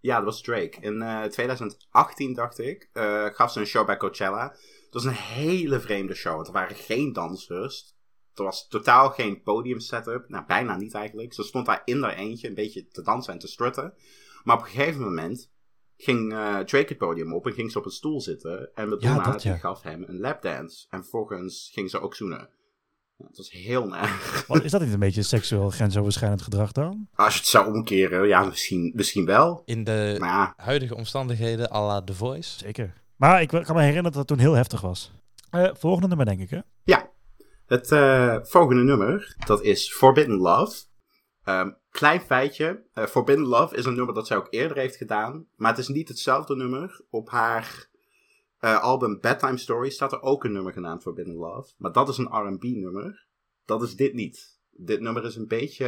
ja, 0.00 0.16
dat 0.16 0.24
was 0.24 0.40
Drake. 0.40 0.80
In 0.80 1.02
eh, 1.02 1.22
2018, 1.22 2.34
dacht 2.34 2.58
ik, 2.58 2.90
eh, 2.92 3.24
gaf 3.24 3.52
ze 3.52 3.60
een 3.60 3.66
show 3.66 3.86
bij 3.86 3.96
Coachella. 3.96 4.50
Het 4.84 4.94
was 4.94 5.04
een 5.04 5.12
hele 5.12 5.80
vreemde 5.80 6.14
show. 6.14 6.34
want 6.34 6.46
Er 6.46 6.52
waren 6.52 6.76
geen 6.76 7.12
dansers. 7.12 7.96
Er 8.34 8.44
was 8.44 8.68
totaal 8.68 9.10
geen 9.10 9.42
podium 9.42 9.80
setup. 9.80 10.28
Nou, 10.28 10.44
bijna 10.46 10.76
niet 10.76 10.94
eigenlijk. 10.94 11.34
Ze 11.34 11.42
stond 11.42 11.66
daar 11.66 11.82
in 11.84 12.02
haar 12.02 12.16
eentje 12.16 12.48
een 12.48 12.54
beetje 12.54 12.88
te 12.88 13.02
dansen 13.02 13.32
en 13.32 13.38
te 13.38 13.48
strutten. 13.48 13.94
Maar 14.44 14.56
op 14.56 14.62
een 14.62 14.68
gegeven 14.68 15.02
moment 15.02 15.50
ging 15.96 16.32
eh, 16.32 16.58
Drake 16.58 16.88
het 16.88 16.98
podium 16.98 17.34
op 17.34 17.46
en 17.46 17.52
ging 17.52 17.72
ze 17.72 17.78
op 17.78 17.84
een 17.84 17.90
stoel 17.90 18.20
zitten. 18.20 18.74
En 18.74 18.88
Madonna 18.88 19.22
dat, 19.22 19.42
ja. 19.42 19.56
gaf 19.56 19.82
hem 19.82 20.04
een 20.06 20.20
lapdance. 20.20 20.86
En 20.90 21.00
vervolgens 21.00 21.70
ging 21.72 21.90
ze 21.90 22.00
ook 22.00 22.14
zoenen. 22.14 22.50
Het 23.26 23.36
was 23.36 23.50
heel 23.50 23.86
naar. 23.86 24.44
Wat, 24.48 24.64
is 24.64 24.70
dat 24.70 24.80
niet 24.80 24.92
een 24.92 24.98
beetje 24.98 25.22
seksueel 25.22 25.70
grensoverschrijdend 25.70 26.42
gedrag 26.42 26.72
dan? 26.72 27.08
Als 27.14 27.32
je 27.32 27.40
het 27.40 27.48
zou 27.48 27.74
omkeren, 27.74 28.28
ja, 28.28 28.44
misschien, 28.44 28.92
misschien 28.94 29.24
wel. 29.24 29.62
In 29.64 29.84
de 29.84 30.16
ja, 30.18 30.54
huidige 30.56 30.94
omstandigheden, 30.94 31.72
à 31.72 31.86
la 31.86 32.02
The 32.02 32.14
Voice. 32.14 32.58
Zeker. 32.58 32.92
Maar 33.16 33.40
ik 33.40 33.48
kan 33.48 33.62
me 33.66 33.80
herinneren 33.80 34.02
dat 34.02 34.14
het 34.14 34.26
toen 34.26 34.38
heel 34.38 34.52
heftig 34.52 34.80
was. 34.80 35.12
Eh, 35.50 35.68
volgende 35.72 36.08
nummer, 36.08 36.26
denk 36.26 36.40
ik, 36.40 36.50
hè? 36.50 36.58
Ja, 36.84 37.10
het 37.66 37.92
eh, 37.92 38.36
volgende 38.42 38.82
nummer, 38.82 39.36
dat 39.46 39.62
is 39.62 39.92
Forbidden 39.92 40.36
Love. 40.36 40.84
Ehm, 41.44 41.70
klein 41.90 42.20
feitje, 42.20 42.82
eh, 42.94 43.06
Forbidden 43.06 43.46
Love 43.46 43.76
is 43.76 43.84
een 43.84 43.94
nummer 43.94 44.14
dat 44.14 44.26
zij 44.26 44.36
ook 44.36 44.46
eerder 44.50 44.76
heeft 44.76 44.96
gedaan. 44.96 45.46
Maar 45.56 45.70
het 45.70 45.80
is 45.80 45.88
niet 45.88 46.08
hetzelfde 46.08 46.56
nummer. 46.56 47.00
Op 47.10 47.30
haar 47.30 47.88
eh, 48.58 48.82
album 48.82 49.20
Bedtime 49.20 49.56
Story 49.56 49.90
staat 49.90 50.12
er 50.12 50.22
ook 50.22 50.44
een 50.44 50.52
nummer 50.52 50.72
genaamd 50.72 51.02
Forbidden 51.02 51.34
Love. 51.34 51.72
Maar 51.76 51.92
dat 51.92 52.08
is 52.08 52.18
een 52.18 52.30
R&B 52.30 52.62
nummer. 52.62 53.26
Dat 53.64 53.82
is 53.82 53.94
dit 53.94 54.14
niet. 54.14 54.58
Dit 54.70 55.00
nummer 55.00 55.24
is 55.24 55.36
een 55.36 55.46
beetje... 55.46 55.86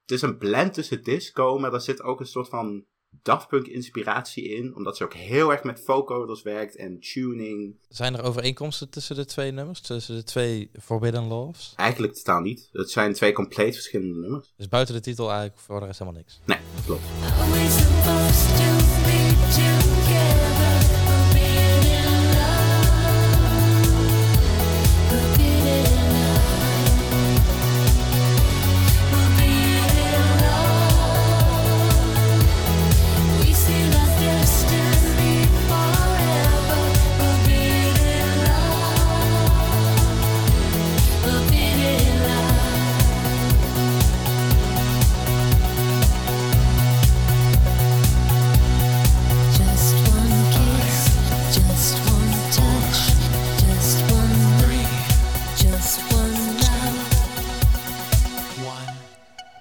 Het 0.00 0.10
is 0.10 0.22
een 0.22 0.38
blend 0.38 0.74
tussen 0.74 1.02
disco, 1.02 1.58
maar 1.58 1.70
daar 1.70 1.80
zit 1.80 2.02
ook 2.02 2.20
een 2.20 2.26
soort 2.26 2.48
van 2.48 2.84
Daft 3.22 3.48
Punk 3.48 3.66
inspiratie 3.66 4.48
in. 4.48 4.74
Omdat 4.76 4.96
ze 4.96 5.04
ook 5.04 5.14
heel 5.14 5.50
erg 5.50 5.62
met 5.62 5.84
vocoders 5.84 6.42
werkt 6.42 6.76
en 6.76 7.00
tuning. 7.00 7.78
Zijn 7.88 8.16
er 8.16 8.22
overeenkomsten 8.22 8.90
tussen 8.90 9.16
de 9.16 9.24
twee 9.24 9.50
nummers? 9.50 9.80
Tussen 9.80 10.14
de 10.14 10.22
twee 10.22 10.70
Forbidden 10.80 11.26
Loves? 11.26 11.72
Eigenlijk 11.76 12.14
totaal 12.14 12.40
niet. 12.40 12.68
Het 12.72 12.90
zijn 12.90 13.12
twee 13.12 13.32
compleet 13.32 13.74
verschillende 13.74 14.18
nummers. 14.20 14.52
Dus 14.56 14.68
buiten 14.68 14.94
de 14.94 15.00
titel 15.00 15.30
eigenlijk 15.30 15.60
voor 15.60 15.80
de 15.80 15.86
rest 15.86 15.98
helemaal 15.98 16.20
niks. 16.20 16.40
Nee, 16.44 16.58
klopt. 16.84 17.02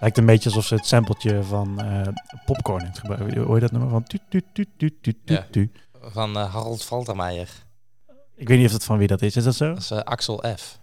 Lijkt 0.09 0.27
een 0.27 0.33
beetje 0.33 0.49
alsof 0.49 0.65
ze 0.65 0.75
het 0.75 0.85
sampletje 0.85 1.43
van 1.43 1.79
eh, 1.81 2.01
Popcorn 2.45 2.85
heeft 2.85 2.99
gebruikt. 2.99 3.35
Hoor 3.35 3.55
je 3.55 3.61
dat 3.61 3.71
nummer 3.71 3.89
van 3.89 4.03
tu 4.03 4.19
tu 4.29 4.41
tu 4.53 4.65
tu 4.77 4.99
tu 5.01 5.13
tu 5.25 5.33
Ja. 5.33 5.47
tu? 5.51 5.71
Van 6.01 6.37
eh, 6.37 6.53
Harold 6.53 6.83
Faltermeijer. 6.83 7.49
Ik 8.35 8.47
weet 8.47 8.57
niet 8.57 8.65
of 8.65 8.71
dat 8.71 8.83
van 8.83 8.97
wie 8.97 9.07
dat 9.07 9.21
is. 9.21 9.35
Is 9.35 9.43
dat 9.43 9.55
zo? 9.55 9.67
Dat 9.67 9.77
is 9.77 9.91
eh, 9.91 9.99
Axel 9.99 10.43
F. 10.57 10.79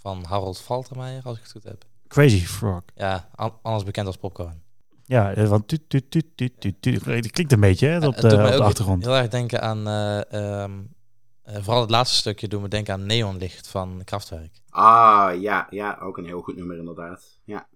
Van 0.00 0.24
Harold 0.28 0.60
Faltermeijer, 0.60 1.22
als 1.24 1.36
ik 1.36 1.42
het 1.42 1.52
goed 1.52 1.64
heb. 1.64 1.84
Crazy 2.08 2.44
Frog. 2.46 2.82
Ja, 2.94 3.28
an- 3.34 3.58
anders 3.62 3.84
bekend 3.84 4.06
als 4.06 4.16
Popcorn. 4.16 4.62
Ja, 5.04 5.46
van 5.46 5.66
tu 5.66 5.78
tu 5.88 6.08
tu 6.08 6.22
tu 6.34 6.50
tu 6.58 6.74
tu. 6.80 6.92
Het 7.10 7.30
klinkt 7.30 7.52
een 7.52 7.60
beetje 7.60 7.86
hè, 7.86 7.96
op 8.06 8.14
Het 8.14 8.30
de, 8.30 8.36
op 8.36 8.42
de 8.52 8.62
achtergrond. 8.62 9.04
Heel 9.04 9.16
erg 9.16 9.28
denken 9.28 9.62
aan... 9.62 9.86
eh, 9.88 10.32
ehm, 10.62 10.72
eh, 11.42 11.56
vooral 11.62 11.80
het 11.80 11.90
laatste 11.90 12.16
stukje 12.16 12.48
doen 12.48 12.62
me 12.62 12.68
denken 12.68 12.94
aan 12.94 13.06
Neonlicht 13.06 13.68
van 13.68 14.00
Kraftwerk. 14.04 14.60
Ah, 14.70 15.40
ja, 15.40 15.66
ja, 15.70 15.98
ook 16.00 16.18
een 16.18 16.24
heel 16.24 16.40
goed 16.42 16.56
nummer 16.56 16.78
inderdaad. 16.78 17.38
Ja, 17.44 17.66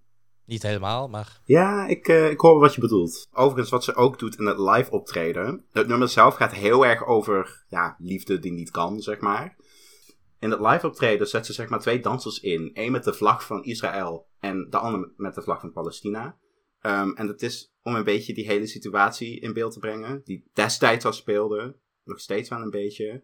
Niet 0.51 0.63
helemaal, 0.63 1.07
maar 1.07 1.39
ja 1.45 1.87
ik, 1.87 2.07
eh, 2.07 2.29
ik 2.29 2.39
hoor 2.39 2.59
wat 2.59 2.75
je 2.75 2.81
bedoelt. 2.81 3.27
Overigens, 3.33 3.69
wat 3.69 3.83
ze 3.83 3.95
ook 3.95 4.19
doet 4.19 4.37
in 4.37 4.45
het 4.45 4.59
live 4.59 4.91
optreden. 4.91 5.65
Het 5.71 5.87
nummer 5.87 6.09
zelf 6.09 6.35
gaat 6.35 6.53
heel 6.53 6.85
erg 6.85 7.05
over 7.05 7.65
ja, 7.67 7.95
liefde 7.99 8.39
die 8.39 8.51
niet 8.51 8.71
kan, 8.71 8.99
zeg 8.99 9.19
maar. 9.19 9.55
In 10.39 10.51
het 10.51 10.59
live 10.59 10.87
optreden 10.87 11.27
zet 11.27 11.45
ze 11.45 11.53
zeg 11.53 11.69
maar 11.69 11.79
twee 11.79 11.99
dansers 11.99 12.39
in. 12.39 12.71
Eén 12.73 12.91
met 12.91 13.03
de 13.03 13.13
vlag 13.13 13.45
van 13.45 13.63
Israël 13.63 14.27
en 14.39 14.67
de 14.69 14.77
ander 14.77 15.11
met 15.15 15.35
de 15.35 15.41
vlag 15.41 15.59
van 15.59 15.71
Palestina. 15.71 16.37
Ehm, 16.79 17.11
en 17.11 17.27
dat 17.27 17.41
is 17.41 17.73
om 17.83 17.95
een 17.95 18.03
beetje 18.03 18.33
die 18.33 18.45
hele 18.45 18.67
situatie 18.67 19.39
in 19.39 19.53
beeld 19.53 19.73
te 19.73 19.79
brengen. 19.79 20.21
Die 20.23 20.49
destijds 20.53 21.05
al 21.05 21.13
speelde. 21.13 21.79
Nog 22.03 22.19
steeds 22.19 22.49
wel 22.49 22.61
een 22.61 22.69
beetje. 22.69 23.23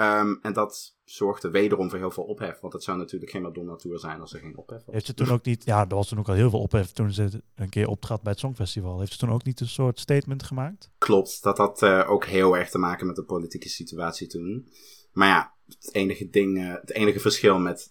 Ehm, 0.00 0.34
en 0.42 0.52
dat 0.52 0.96
zorgde 1.04 1.50
wederom 1.50 1.90
voor 1.90 1.98
heel 1.98 2.10
veel 2.10 2.24
ophef. 2.24 2.60
Want 2.60 2.72
het 2.72 2.82
zou 2.82 2.98
natuurlijk 2.98 3.30
geen 3.30 3.42
Madonna 3.42 3.76
Tour 3.76 3.98
zijn 3.98 4.20
als 4.20 4.32
er 4.32 4.40
geen 4.40 4.56
ophef 4.56 4.82
was. 4.84 4.94
Heeft 4.94 5.06
ze 5.06 5.14
toen 5.14 5.30
ook 5.30 5.44
niet... 5.44 5.64
Ja, 5.64 5.80
er 5.88 5.94
was 5.94 6.08
toen 6.08 6.18
ook 6.18 6.28
al 6.28 6.34
heel 6.34 6.50
veel 6.50 6.60
ophef 6.60 6.92
toen 6.92 7.12
ze 7.12 7.42
een 7.54 7.68
keer 7.68 7.88
optrad 7.88 8.22
bij 8.22 8.32
het 8.32 8.40
Songfestival. 8.40 8.98
Heeft 8.98 9.12
ze 9.12 9.18
toen 9.18 9.32
ook 9.32 9.44
niet 9.44 9.60
een 9.60 9.68
soort 9.68 9.98
statement 10.00 10.42
gemaakt? 10.42 10.90
Klopt, 10.98 11.42
dat 11.42 11.58
had 11.58 11.82
eh, 11.82 12.10
ook 12.10 12.24
heel 12.24 12.56
erg 12.56 12.70
te 12.70 12.78
maken 12.78 13.06
met 13.06 13.16
de 13.16 13.24
politieke 13.24 13.68
situatie 13.68 14.26
toen. 14.26 14.68
Maar 15.12 15.28
ja, 15.28 15.52
het 15.66 15.94
enige, 15.94 16.30
ding, 16.30 16.58
eh, 16.58 16.72
het 16.80 16.90
enige 16.90 17.20
verschil 17.20 17.58
met 17.58 17.90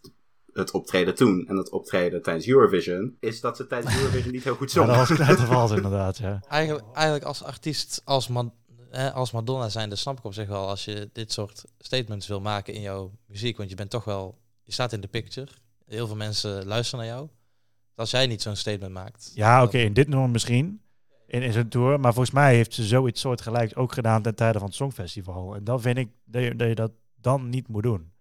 het 0.53 0.71
optreden 0.71 1.15
toen 1.15 1.47
en 1.47 1.57
het 1.57 1.69
optreden 1.69 2.21
tijdens 2.21 2.47
Eurovision... 2.47 3.17
is 3.19 3.41
dat 3.41 3.57
ze 3.57 3.67
tijdens 3.67 3.95
Eurovision 3.99 4.31
niet 4.31 4.43
heel 4.43 4.55
goed 4.55 4.71
Ja, 4.71 4.79
zongen. 4.81 4.97
dat 4.97 5.07
was 5.07 5.17
knettervals 5.25 5.71
inderdaad, 5.71 6.17
ja. 6.17 6.41
eigenlijk, 6.47 6.85
eigenlijk 6.93 7.25
als 7.25 7.43
artiest, 7.43 8.01
als, 8.05 8.27
Ma- 8.27 8.53
hè, 8.91 9.13
als 9.13 9.31
Madonna 9.31 9.69
zijn, 9.69 9.97
snap 9.97 10.17
ik 10.17 10.23
op 10.23 10.33
zich 10.33 10.47
wel 10.47 10.67
als 10.67 10.85
je 10.85 11.09
dit 11.13 11.31
soort 11.31 11.63
statements 11.77 12.27
wil 12.27 12.41
maken 12.41 12.73
in 12.73 12.81
jouw 12.81 13.11
muziek. 13.25 13.57
Want 13.57 13.69
je 13.69 13.75
bent 13.75 13.89
toch 13.89 14.03
wel, 14.03 14.37
je 14.63 14.71
staat 14.71 14.93
in 14.93 15.01
de 15.01 15.07
picture. 15.07 15.47
Heel 15.85 16.07
veel 16.07 16.15
mensen 16.15 16.65
luisteren 16.65 17.05
naar 17.05 17.15
jou. 17.15 17.29
Als 17.95 18.11
jij 18.11 18.27
niet 18.27 18.41
zo'n 18.41 18.55
statement 18.55 18.93
maakt. 18.93 19.31
Ja, 19.33 19.63
oké, 19.63 19.71
dan- 19.77 19.81
in 19.81 19.93
dit 19.93 20.07
nummer 20.07 20.29
misschien. 20.29 20.81
In, 21.27 21.41
in 21.41 21.51
zijn 21.53 21.69
tour. 21.69 21.99
Maar 21.99 22.13
volgens 22.13 22.35
mij 22.35 22.55
heeft 22.55 22.73
ze 22.73 22.83
zoiets 22.83 23.21
soortgelijks 23.21 23.75
ook 23.75 23.93
gedaan 23.93 24.21
ten 24.21 24.35
tijde 24.35 24.57
van 24.59 24.67
het 24.67 24.75
Songfestival. 24.77 25.55
En 25.55 25.63
dan 25.63 25.81
vind 25.81 25.97
ik 25.97 26.09
dat 26.25 26.43
je 26.43 26.55
dat, 26.55 26.67
je 26.67 26.75
dat 26.75 26.91
dan 27.21 27.49
niet 27.49 27.67
moet 27.67 27.83
doen. 27.83 28.11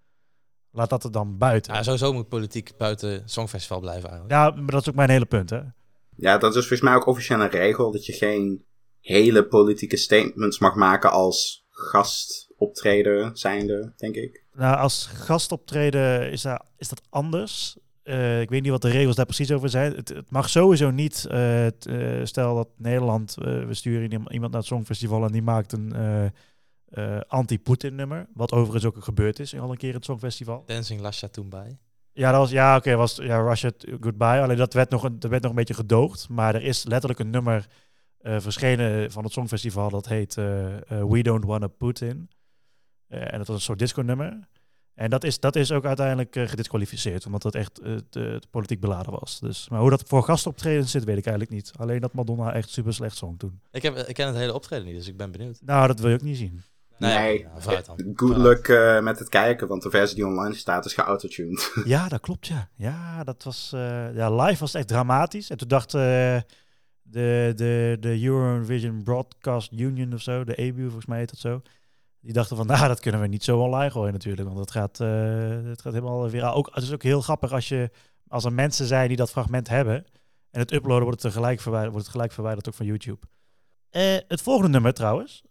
Laat 0.71 0.91
dat 0.91 1.05
er 1.05 1.13
dan 1.13 1.39
buiten. 1.39 1.73
Ja, 1.73 1.79
Ja, 1.79 1.85
sowieso 1.85 2.13
moet 2.13 2.29
politiek 2.29 2.77
buiten 2.77 3.11
het 3.11 3.31
Songfestival 3.31 3.81
blijven 3.81 4.11
eigenlijk. 4.11 4.57
maar 4.57 4.67
dat 4.67 4.81
is 4.81 4.89
ook 4.89 4.95
mijn 4.95 5.11
hele 5.11 5.27
punt, 5.27 5.51
hè. 5.51 5.61
Ja, 6.17 6.39
dat 6.39 6.51
is 6.57 6.59
volgens 6.61 6.81
mij 6.81 6.95
ook 6.95 7.07
officieel 7.07 7.41
een 7.41 7.49
regel 7.51 7.93
dat 7.93 8.07
je 8.07 8.13
geen 8.13 8.65
hele 9.09 9.45
politieke 9.47 9.97
statements 9.97 10.59
mag 10.59 10.75
maken 10.75 11.11
als 11.11 11.67
gastoptreden 11.71 13.37
zijnde, 13.37 13.93
denk 13.97 14.15
ik. 14.15 14.45
Nou, 14.53 14.77
als 14.77 15.07
gastoptreden 15.07 16.31
is, 16.31 16.43
daar, 16.43 16.63
is 16.77 16.89
dat 16.89 17.03
anders. 17.11 17.77
Eh, 18.03 18.41
ik 18.41 18.51
weet 18.51 18.63
niet 18.63 18.71
wat 18.71 18.83
de 18.83 18.91
regels 18.91 19.17
daar 19.17 19.25
precies 19.27 19.53
over 19.53 19.69
zijn. 19.69 19.95
Het, 19.95 20.09
het 20.09 20.31
mag 20.31 20.49
sowieso 20.51 20.91
niet. 20.91 21.27
eh, 21.31 21.67
t- 21.67 21.87
eh, 21.87 22.21
stel 22.25 22.55
dat 22.55 22.69
Nederland, 22.77 23.35
we 23.35 23.75
sturen 23.75 24.11
iem- 24.13 24.29
iemand 24.31 24.51
naar 24.53 24.61
het 24.61 24.69
Songfestival 24.69 25.25
en 25.25 25.33
die 25.33 25.43
maakt 25.43 25.73
een 25.73 25.93
eh, 25.93 26.25
eh, 26.89 27.21
anti-Poetin 27.29 27.95
nummer. 27.95 28.27
Wat 28.35 28.53
overigens 28.53 28.85
ook 28.85 29.05
gebeurd 29.05 29.39
is 29.39 29.59
al 29.59 29.71
een 29.71 29.77
keer 29.77 29.89
in 29.89 29.95
het 29.95 30.05
Songfestival. 30.05 30.63
Dancing 30.67 31.01
Lasha 31.01 31.29
toen 31.29 31.49
bij. 31.49 31.79
Ja, 32.13 32.31
dat 32.31 32.41
was, 32.41 32.51
ja 32.51 32.77
oké, 32.77 32.95
was 32.97 33.17
ja, 33.17 33.39
Russia 33.41 33.71
Goodbye. 34.01 34.41
Alleen 34.41 34.57
dat 34.57 34.73
werd, 34.73 34.91
nog 34.91 35.03
een, 35.05 35.19
dat 35.19 35.31
werd 35.31 35.43
nog 35.43 35.51
een 35.51 35.57
beetje 35.59 35.75
gedoogd. 35.75 36.29
Maar 36.29 36.55
er 36.55 36.63
is 36.63 36.85
letterlijk 36.85 37.21
een 37.21 37.31
nummer 37.31 37.67
eh, 38.21 38.37
verschenen 38.41 39.13
van 39.13 39.25
het 39.25 39.33
Songfestival. 39.33 39.91
Dat 39.91 40.09
heet 40.09 40.37
eh, 40.37 40.75
eh, 40.77 40.81
We 41.09 41.23
Don't 41.23 41.45
Wanna 41.45 41.67
Putin. 41.67 42.31
Eh, 43.09 43.33
en 43.33 43.39
dat 43.39 43.47
was 43.47 43.57
een 43.57 43.63
soort 43.63 43.79
disco-nummer. 43.79 44.49
En 44.95 45.11
dat 45.11 45.25
is, 45.25 45.41
dat 45.41 45.57
is 45.57 45.73
ook 45.73 45.85
uiteindelijk 45.85 46.37
gedisqualificeerd. 46.51 47.27
Omdat 47.27 47.43
dat 47.43 47.55
echt 47.55 47.75
te, 47.75 48.05
te 48.11 48.41
politiek 48.51 48.81
beladen 48.81 49.13
was. 49.13 49.41
Dus, 49.41 49.69
maar 49.69 49.81
hoe 49.81 49.91
dat 49.91 50.03
voor 50.07 50.23
gastoptredens 50.23 50.91
zit, 50.91 51.05
weet 51.05 51.19
ik 51.19 51.27
eigenlijk 51.27 51.55
niet. 51.57 51.73
Alleen 51.79 52.01
dat 52.01 52.13
Madonna 52.13 52.53
echt 52.53 52.69
super 52.71 52.95
slecht 52.95 53.17
zong 53.17 53.39
toen. 53.39 53.61
Ik, 53.71 53.83
heb, 53.83 53.97
ik 53.97 54.15
ken 54.15 54.27
het 54.27 54.37
hele 54.37 54.55
optreden 54.55 54.87
niet, 54.87 54.95
dus 54.97 55.09
ik 55.09 55.17
ben 55.17 55.31
benieuwd. 55.31 55.59
Nou, 55.63 55.87
dat 55.87 56.01
wil 56.01 56.09
je 56.09 56.15
ook 56.15 56.23
niet 56.23 56.37
zien. 56.37 56.63
Nee, 56.99 57.39
ja, 57.39 57.51
vooruit 57.59 57.87
dan. 57.87 57.97
Good 57.97 58.17
Vooruit. 58.17 58.69
luck 58.69 59.03
met 59.03 59.19
het 59.19 59.29
kijken, 59.29 59.69
want 59.69 59.83
de 59.83 59.91
versie 59.91 60.17
die 60.17 60.27
online 60.27 60.55
staat 60.55 60.85
is 60.85 60.95
geautotuned. 60.95 61.73
Ja, 61.85 62.09
dat 62.09 62.21
klopt, 62.21 62.47
ja. 62.47 62.69
Ja, 62.77 63.25
dat 63.25 63.43
was... 63.45 63.73
eh, 63.73 64.15
ja, 64.15 64.31
live 64.35 64.59
was 64.61 64.73
het 64.73 64.75
echt 64.81 64.89
dramatisch. 64.89 65.51
En 65.51 65.57
toen 65.57 65.69
dacht 65.69 65.95
eh, 65.95 66.37
de, 67.11 67.53
de, 67.57 67.97
de 68.01 68.23
Eurovision 68.23 69.03
Broadcast 69.03 69.73
Union 69.73 70.15
of 70.15 70.21
zo, 70.21 70.45
de 70.45 70.55
EBU 70.55 70.83
volgens 70.83 71.07
mij 71.07 71.19
heet 71.19 71.31
dat 71.31 71.39
zo. 71.39 71.63
Die 72.21 72.33
dachten 72.33 72.57
van, 72.57 72.67
nou, 72.77 72.89
dat 72.89 73.01
kunnen 73.01 73.21
we 73.21 73.27
niet 73.27 73.45
zo 73.45 73.59
online 73.59 73.91
gooien 73.91 74.13
natuurlijk. 74.13 74.49
Want 74.49 74.61
het 74.61 74.71
gaat, 74.71 75.01
eh 75.01 75.69
het 75.69 75.83
gaat 75.83 75.93
helemaal 75.93 76.31
weer... 76.31 76.53
Ook, 76.53 76.71
het 76.73 76.85
is 76.85 76.93
ook 76.93 77.03
heel 77.03 77.21
grappig 77.21 77.53
als, 77.53 77.69
je, 77.69 77.91
als 78.29 78.45
er 78.45 78.53
mensen 78.53 78.87
zijn 78.87 79.09
die 79.09 79.17
dat 79.17 79.31
fragment 79.31 79.69
hebben... 79.69 80.07
en 80.51 80.61
het 80.61 80.73
uploaden 80.73 81.05
wordt 81.05 81.23
het 81.23 81.33
tegelijk 81.33 81.61
verwijderd, 81.61 81.93
wordt 81.93 82.07
het 82.07 82.17
gelijk 82.17 82.33
verwijderd 82.33 82.69
ook 82.69 82.75
van 82.75 82.87
YouTube. 82.87 83.27
Eh, 83.91 84.17
het 84.29 84.43
volgende 84.43 84.69
nummer 84.69 84.95
trouwens 84.95 85.43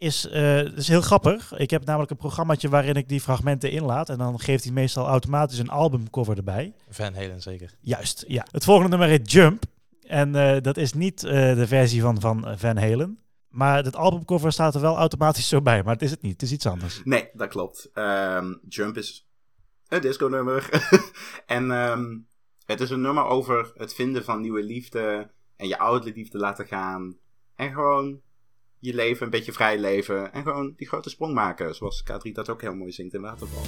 is, 0.00 0.28
eh, 0.28 0.76
is 0.76 0.88
heel 0.88 1.00
grappig. 1.00 1.52
Ik 1.56 1.70
heb 1.70 1.84
namelijk 1.84 2.10
een 2.10 2.16
programmaatje 2.16 2.68
waarin 2.68 2.94
ik 2.94 3.08
die 3.08 3.20
fragmenten 3.20 3.70
inlaat. 3.70 4.08
En 4.08 4.18
dan 4.18 4.40
geeft 4.40 4.64
hij 4.64 4.72
meestal 4.72 5.06
automatisch 5.06 5.58
een 5.58 5.68
albumcover 5.68 6.36
erbij. 6.36 6.74
Van 6.88 7.14
Halen 7.14 7.42
zeker. 7.42 7.74
Juist, 7.80 8.24
ja. 8.28 8.46
Het 8.50 8.64
volgende 8.64 8.90
nummer 8.90 9.08
heet 9.08 9.32
Jump. 9.32 9.64
En 10.10 10.34
eh, 10.34 10.62
dat 10.62 10.76
is 10.76 10.92
niet 10.92 11.24
eh, 11.24 11.54
de 11.54 11.66
versie 11.66 12.00
van, 12.00 12.20
van 12.20 12.46
eh, 12.46 12.56
Van 12.56 12.76
Halen. 12.76 13.18
Maar 13.48 13.84
het 13.84 13.96
albumcover 13.96 14.52
staat 14.52 14.74
er 14.74 14.80
wel 14.80 14.96
automatisch 14.96 15.48
zo 15.48 15.62
bij. 15.62 15.82
Maar 15.82 15.92
het 15.92 16.02
is 16.02 16.10
het 16.10 16.22
niet. 16.22 16.32
Het 16.32 16.42
is 16.42 16.52
iets 16.52 16.66
anders. 16.66 17.00
nee, 17.04 17.28
dat 17.32 17.48
klopt. 17.48 17.90
Ehm, 17.92 18.54
Jump 18.68 18.96
is 18.96 19.28
een 19.88 20.00
disco-nummer. 20.00 20.68
en 21.46 21.70
ehm, 21.70 22.18
het 22.64 22.80
is 22.80 22.90
een 22.90 23.00
nummer 23.00 23.24
over 23.24 23.72
het 23.74 23.94
vinden 23.94 24.24
van 24.24 24.40
nieuwe 24.40 24.62
liefde. 24.62 25.30
En 25.56 25.68
je 25.68 25.78
oude 25.78 26.12
liefde 26.12 26.38
laten 26.38 26.66
gaan. 26.66 27.16
En 27.54 27.72
gewoon 27.72 28.20
je 28.78 28.94
leven 28.94 29.24
een 29.24 29.30
beetje 29.30 29.52
vrij 29.52 29.78
leven. 29.78 30.32
En 30.32 30.42
gewoon 30.42 30.72
die 30.76 30.88
grote 30.88 31.10
sprong 31.10 31.34
maken. 31.34 31.74
Zoals 31.74 32.04
K3 32.10 32.32
dat 32.32 32.48
ook 32.48 32.60
heel 32.60 32.74
mooi 32.74 32.92
zingt 32.92 33.14
in 33.14 33.20
Waterval. 33.20 33.64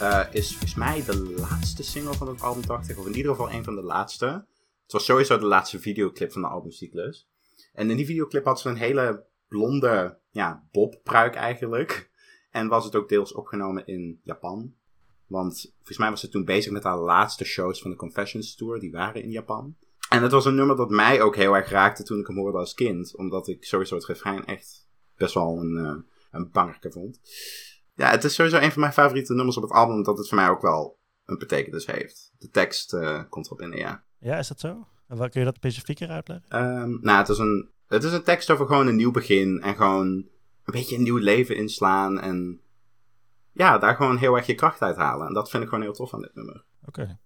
Eh, 0.00 0.26
is 0.32 0.48
volgens 0.48 0.74
mij 0.74 1.04
de 1.04 1.34
laatste 1.38 1.82
single 1.82 2.14
van 2.14 2.28
het 2.28 2.42
album, 2.42 2.66
dacht 2.66 2.88
ik. 2.88 2.98
Of 2.98 3.06
in 3.06 3.16
ieder 3.16 3.30
geval 3.30 3.50
een 3.50 3.64
van 3.64 3.74
de 3.74 3.82
laatste. 3.82 4.26
Het 4.82 4.92
was 4.92 5.04
sowieso 5.04 5.38
de 5.38 5.46
laatste 5.46 5.80
videoclip 5.80 6.32
van 6.32 6.42
de 6.42 6.48
albumcyclus. 6.48 7.28
En 7.72 7.90
in 7.90 7.96
die 7.96 8.06
videoclip 8.06 8.44
had 8.44 8.60
ze 8.60 8.68
een 8.68 8.76
hele 8.76 9.26
blonde 9.48 10.18
ja, 10.30 10.68
bobpruik 10.72 11.34
eigenlijk. 11.34 12.10
En 12.50 12.68
was 12.68 12.84
het 12.84 12.94
ook 12.94 13.08
deels 13.08 13.32
opgenomen 13.32 13.86
in 13.86 14.20
Japan. 14.24 14.74
Want 15.26 15.72
volgens 15.76 15.98
mij 15.98 16.10
was 16.10 16.20
ze 16.20 16.28
toen 16.28 16.44
bezig 16.44 16.72
met 16.72 16.84
haar 16.84 16.98
laatste 16.98 17.44
shows 17.44 17.80
van 17.80 17.90
de 17.90 17.96
Confessions 17.96 18.54
Tour. 18.54 18.80
Die 18.80 18.92
waren 18.92 19.22
in 19.22 19.30
Japan. 19.30 19.76
En 20.08 20.22
het 20.22 20.32
was 20.32 20.44
een 20.44 20.54
nummer 20.54 20.76
dat 20.76 20.90
mij 20.90 21.22
ook 21.22 21.36
heel 21.36 21.54
erg 21.54 21.70
raakte 21.70 22.02
toen 22.02 22.20
ik 22.20 22.26
hem 22.26 22.36
hoorde 22.36 22.58
als 22.58 22.74
kind. 22.74 23.16
Omdat 23.16 23.48
ik 23.48 23.64
sowieso 23.64 23.94
het 23.94 24.06
refrein 24.06 24.44
echt 24.44 24.88
best 25.16 25.34
wel 25.34 25.58
een, 25.60 25.76
eh 25.76 26.18
een 26.30 26.50
bangerke 26.50 26.92
vond. 26.92 27.20
Ja, 27.94 28.10
het 28.10 28.24
is 28.24 28.34
sowieso 28.34 28.58
een 28.58 28.72
van 28.72 28.80
mijn 28.80 28.92
favoriete 28.92 29.34
nummers 29.34 29.56
op 29.56 29.62
het 29.62 29.72
album. 29.72 29.94
Omdat 29.94 30.18
het 30.18 30.28
voor 30.28 30.36
mij 30.36 30.48
ook 30.48 30.62
wel 30.62 30.98
een 31.24 31.38
betekenis 31.38 31.86
heeft. 31.86 32.32
De 32.38 32.48
tekst 32.48 32.92
eh, 32.92 33.22
komt 33.28 33.46
erop 33.46 33.60
in, 33.60 33.72
ja. 33.72 34.04
Ja, 34.18 34.38
is 34.38 34.48
dat 34.48 34.60
zo? 34.60 34.86
En 35.08 35.16
waar 35.16 35.28
kun 35.28 35.40
je 35.40 35.46
dat 35.46 35.56
specifieker 35.56 36.08
uitleggen? 36.08 36.50
Ehm, 36.50 36.98
nou, 37.00 37.18
het 37.18 37.28
is, 37.28 37.38
een, 37.38 37.70
het 37.86 38.04
is 38.04 38.12
een 38.12 38.22
tekst 38.22 38.50
over 38.50 38.66
gewoon 38.66 38.86
een 38.86 38.96
nieuw 38.96 39.10
begin. 39.10 39.60
En 39.60 39.76
gewoon 39.76 40.06
een 40.06 40.72
beetje 40.72 40.96
een 40.96 41.02
nieuw 41.02 41.16
leven 41.16 41.56
inslaan. 41.56 42.20
En 42.20 42.60
ja, 43.52 43.78
daar 43.78 43.94
gewoon 43.94 44.16
heel 44.16 44.36
erg 44.36 44.46
je 44.46 44.54
kracht 44.54 44.82
uit 44.82 44.96
halen. 44.96 45.26
En 45.26 45.34
dat 45.34 45.50
vind 45.50 45.62
ik 45.62 45.68
gewoon 45.68 45.84
heel 45.84 45.92
tof 45.92 46.14
aan 46.14 46.22
dit 46.22 46.34
nummer. 46.34 46.64
Oké. 46.84 47.18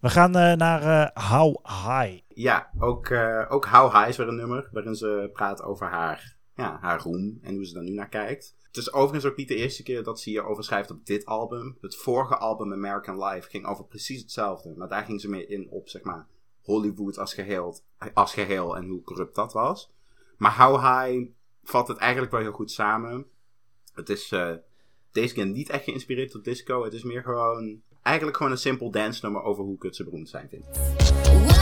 We 0.00 0.08
gaan 0.08 0.36
eh, 0.36 0.52
naar 0.52 0.82
eh, 0.82 1.30
How 1.30 1.66
High. 1.66 2.20
Ja, 2.28 2.70
ook, 2.78 3.06
eh, 3.06 3.46
ook 3.48 3.66
How 3.66 3.92
High 3.92 4.08
is 4.08 4.16
weer 4.16 4.28
een 4.28 4.36
nummer. 4.36 4.68
Waarin 4.72 4.94
ze 4.94 5.30
praat 5.32 5.62
over 5.62 5.86
haar, 5.86 6.36
ja, 6.58 6.78
haar 6.80 7.00
roem. 7.00 7.38
En 7.42 7.54
hoe 7.54 7.66
ze 7.66 7.76
er 7.76 7.82
nu 7.82 7.92
naar 7.92 8.08
kijkt. 8.08 8.56
Het 8.62 8.76
is 8.76 8.92
overigens 8.92 9.24
ook 9.24 9.36
niet 9.36 9.48
de 9.48 9.54
eerste 9.54 9.82
keer 9.82 10.02
dat 10.02 10.20
ze 10.20 10.30
hierover 10.30 10.64
schrijft 10.64 10.90
op 10.90 11.06
dit 11.06 11.24
album. 11.24 11.78
Het 11.80 11.96
vorige 11.96 12.36
album, 12.36 12.72
American 12.72 13.24
Life, 13.24 13.48
ging 13.48 13.66
over 13.66 13.84
precies 13.84 14.20
hetzelfde. 14.20 14.74
Maar 14.76 14.88
daar 14.88 15.04
ging 15.04 15.20
ze 15.20 15.28
meer 15.28 15.50
in 15.50 15.70
op, 15.70 15.88
zeg 15.88 16.02
maar, 16.02 16.26
Hollywood 16.62 17.18
als 17.18 17.34
geheel, 17.34 17.78
als 18.14 18.32
geheel 18.32 18.76
en 18.76 18.88
hoe 18.88 19.02
corrupt 19.02 19.34
dat 19.34 19.52
was. 19.52 19.90
Maar 20.36 20.56
How 20.56 20.76
High 20.76 21.30
vat 21.62 21.88
het 21.88 21.96
eigenlijk 21.96 22.32
wel 22.32 22.40
heel 22.40 22.52
goed 22.52 22.70
samen. 22.70 23.26
Het 23.92 24.08
is 24.08 24.32
eh, 24.32 24.54
deze 25.12 25.34
keer 25.34 25.46
niet 25.46 25.68
echt 25.68 25.84
geïnspireerd 25.84 26.32
door 26.32 26.42
disco. 26.42 26.84
Het 26.84 26.92
is 26.92 27.02
meer 27.02 27.22
gewoon, 27.22 27.82
eigenlijk 28.02 28.36
gewoon 28.36 28.52
een 28.52 28.58
simpel 28.58 28.90
dance 28.90 29.24
nummer 29.24 29.42
over 29.42 29.64
hoe 29.64 29.78
kut 29.78 29.96
ze 29.96 30.04
beroemd 30.04 30.28
zijn, 30.28 30.48
vind 30.48 30.64
ik. 30.64 31.57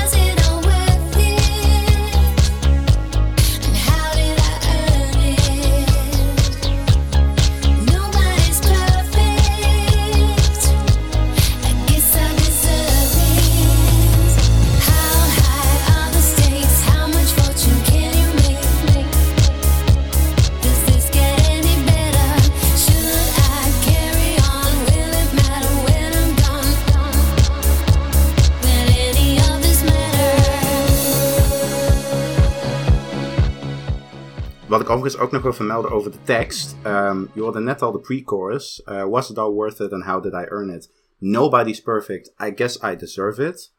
Ik 34.86 34.92
overigens 34.92 35.22
ook 35.22 35.30
nog 35.30 35.42
wil 35.42 35.52
vermelden 35.52 35.90
over 35.90 36.10
de 36.10 36.22
tekst. 36.22 36.76
Ehm 36.82 37.24
je 37.32 37.40
hoorde 37.40 37.60
net 37.60 37.82
al 37.82 37.92
de 37.92 37.98
pre-chorus. 37.98 38.82
Eh, 38.82 39.04
was 39.04 39.30
it 39.30 39.38
all 39.38 39.50
worth 39.50 39.80
it 39.80 39.92
and 39.92 40.04
how 40.04 40.22
did 40.22 40.32
I 40.32 40.44
earn 40.48 40.70
it? 40.70 40.90
Nobody's 41.18 41.82
perfect, 41.82 42.34
I 42.42 42.52
guess 42.54 42.82
I 42.82 42.96
deserve 42.96 43.46
it. 43.46 43.74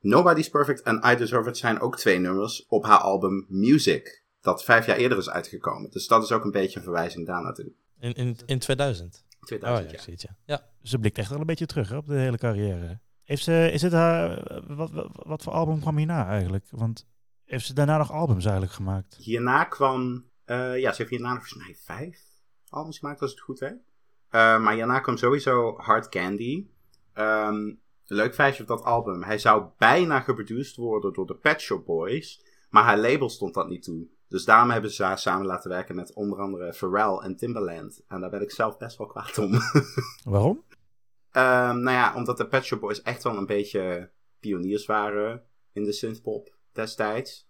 Nobody's 0.00 0.48
perfect 0.48 0.84
and 0.84 1.04
I 1.04 1.16
deserve 1.16 1.48
it 1.48 1.56
zijn 1.56 1.80
ook 1.80 1.96
twee 1.96 2.18
nummers 2.18 2.66
op 2.68 2.84
haar 2.84 2.98
album 2.98 3.46
Music. 3.48 4.24
Dat 4.40 4.64
vijf 4.64 4.86
jaar 4.86 4.96
eerder 4.96 5.18
is 5.18 5.30
uitgekomen. 5.30 5.90
Dus 5.90 6.06
dat 6.06 6.22
is 6.22 6.32
ook 6.32 6.44
een 6.44 6.50
beetje 6.50 6.76
een 6.76 6.84
verwijzing 6.84 7.26
daar 7.26 7.42
naartoe. 7.42 7.72
In, 7.98 8.12
in, 8.12 8.36
in 8.46 8.58
2000. 8.58 9.24
Oh 9.40 9.46
2000, 9.46 9.90
ja, 9.90 9.98
ja. 10.06 10.14
ja. 10.16 10.36
ja. 10.44 10.66
Ze 10.82 10.98
blikt 10.98 11.18
echt 11.18 11.30
wel 11.30 11.40
een 11.40 11.46
beetje 11.46 11.66
terug 11.66 11.88
hè, 11.88 11.96
op 11.96 12.06
de 12.06 12.14
hele 12.14 12.38
carrière. 12.38 13.00
Heeft 13.22 13.44
ze, 13.44 13.70
is 13.72 13.82
het 13.82 13.92
haar, 13.92 14.44
wat, 14.66 14.90
wat, 14.90 15.08
wat 15.12 15.42
voor 15.42 15.52
album 15.52 15.80
kwam 15.80 15.96
hierna 15.96 16.26
eigenlijk? 16.26 16.66
Want 16.70 17.06
heeft 17.44 17.66
ze 17.66 17.74
daarna 17.74 17.98
nog 17.98 18.12
albums 18.12 18.44
eigenlijk 18.44 18.74
gemaakt? 18.74 19.16
Hierna 19.20 19.64
kwam... 19.64 20.28
eh, 20.50 20.78
ja, 20.78 20.90
ze 20.90 20.96
heeft 20.96 21.10
hierna 21.10 21.30
volgens 21.30 21.54
mij 21.54 21.74
vijf 21.74 22.18
albums 22.68 22.98
gemaakt, 22.98 23.20
als 23.20 23.30
het 23.30 23.40
goed 23.40 23.58
weet. 23.58 23.82
Eh, 24.28 24.60
maar 24.60 24.74
hierna 24.74 25.00
kwam 25.00 25.16
sowieso 25.16 25.76
Hard 25.76 26.08
Candy. 26.08 26.66
Ehm, 27.12 27.74
leuk 28.06 28.34
feitje 28.34 28.62
op 28.62 28.68
dat 28.68 28.82
album. 28.82 29.22
Hij 29.22 29.38
zou 29.38 29.64
bijna 29.78 30.20
geproduced 30.20 30.76
worden 30.76 31.12
door 31.12 31.26
de 31.26 31.34
Pet 31.34 31.60
Shop 31.60 31.84
Boys. 31.84 32.44
Maar 32.70 32.84
haar 32.84 32.98
label 32.98 33.28
stond 33.28 33.54
dat 33.54 33.68
niet 33.68 33.82
toe. 33.82 34.06
Dus 34.28 34.44
daarom 34.44 34.70
hebben 34.70 34.90
ze 34.90 35.04
haar 35.04 35.18
samen 35.18 35.46
laten 35.46 35.70
werken 35.70 35.94
met 35.94 36.14
onder 36.14 36.38
andere 36.38 36.72
Pharrell 36.72 37.16
en 37.16 37.36
Timbaland. 37.36 38.04
En 38.08 38.20
daar 38.20 38.30
ben 38.30 38.42
ik 38.42 38.50
zelf 38.50 38.78
best 38.78 38.98
wel 38.98 39.06
kwaad 39.06 39.38
om. 39.38 39.52
Waarom? 40.24 40.64
Ehm, 41.30 41.80
nou 41.80 41.96
ja, 41.96 42.14
omdat 42.14 42.36
de 42.36 42.46
Pet 42.46 42.64
Shop 42.64 42.80
Boys 42.80 43.02
echt 43.02 43.22
wel 43.22 43.36
een 43.36 43.46
beetje 43.46 44.10
pioniers 44.40 44.86
waren 44.86 45.42
in 45.72 45.84
de 45.84 45.92
synthpop 45.92 46.56
destijds. 46.72 47.49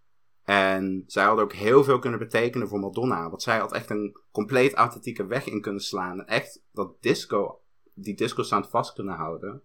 En 0.51 1.05
zij 1.07 1.25
hadden 1.25 1.45
ook 1.45 1.53
heel 1.53 1.85
veel 1.85 1.99
kunnen 1.99 2.19
betekenen 2.19 2.69
voor 2.69 2.79
Madonna. 2.79 3.29
Want 3.29 3.43
zij 3.43 3.59
had 3.59 3.73
echt 3.73 3.91
een 3.91 4.17
compleet 4.33 4.75
authentieke 4.75 5.27
weg 5.27 5.47
in 5.47 5.61
kunnen 5.61 5.83
slaan. 5.83 6.19
En 6.19 6.27
echt 6.27 6.63
dat 6.73 7.03
disco, 7.03 7.61
die 7.95 8.17
disco 8.17 8.43
sound 8.43 8.69
vast 8.69 8.93
kunnen 8.93 9.15
houden. 9.15 9.63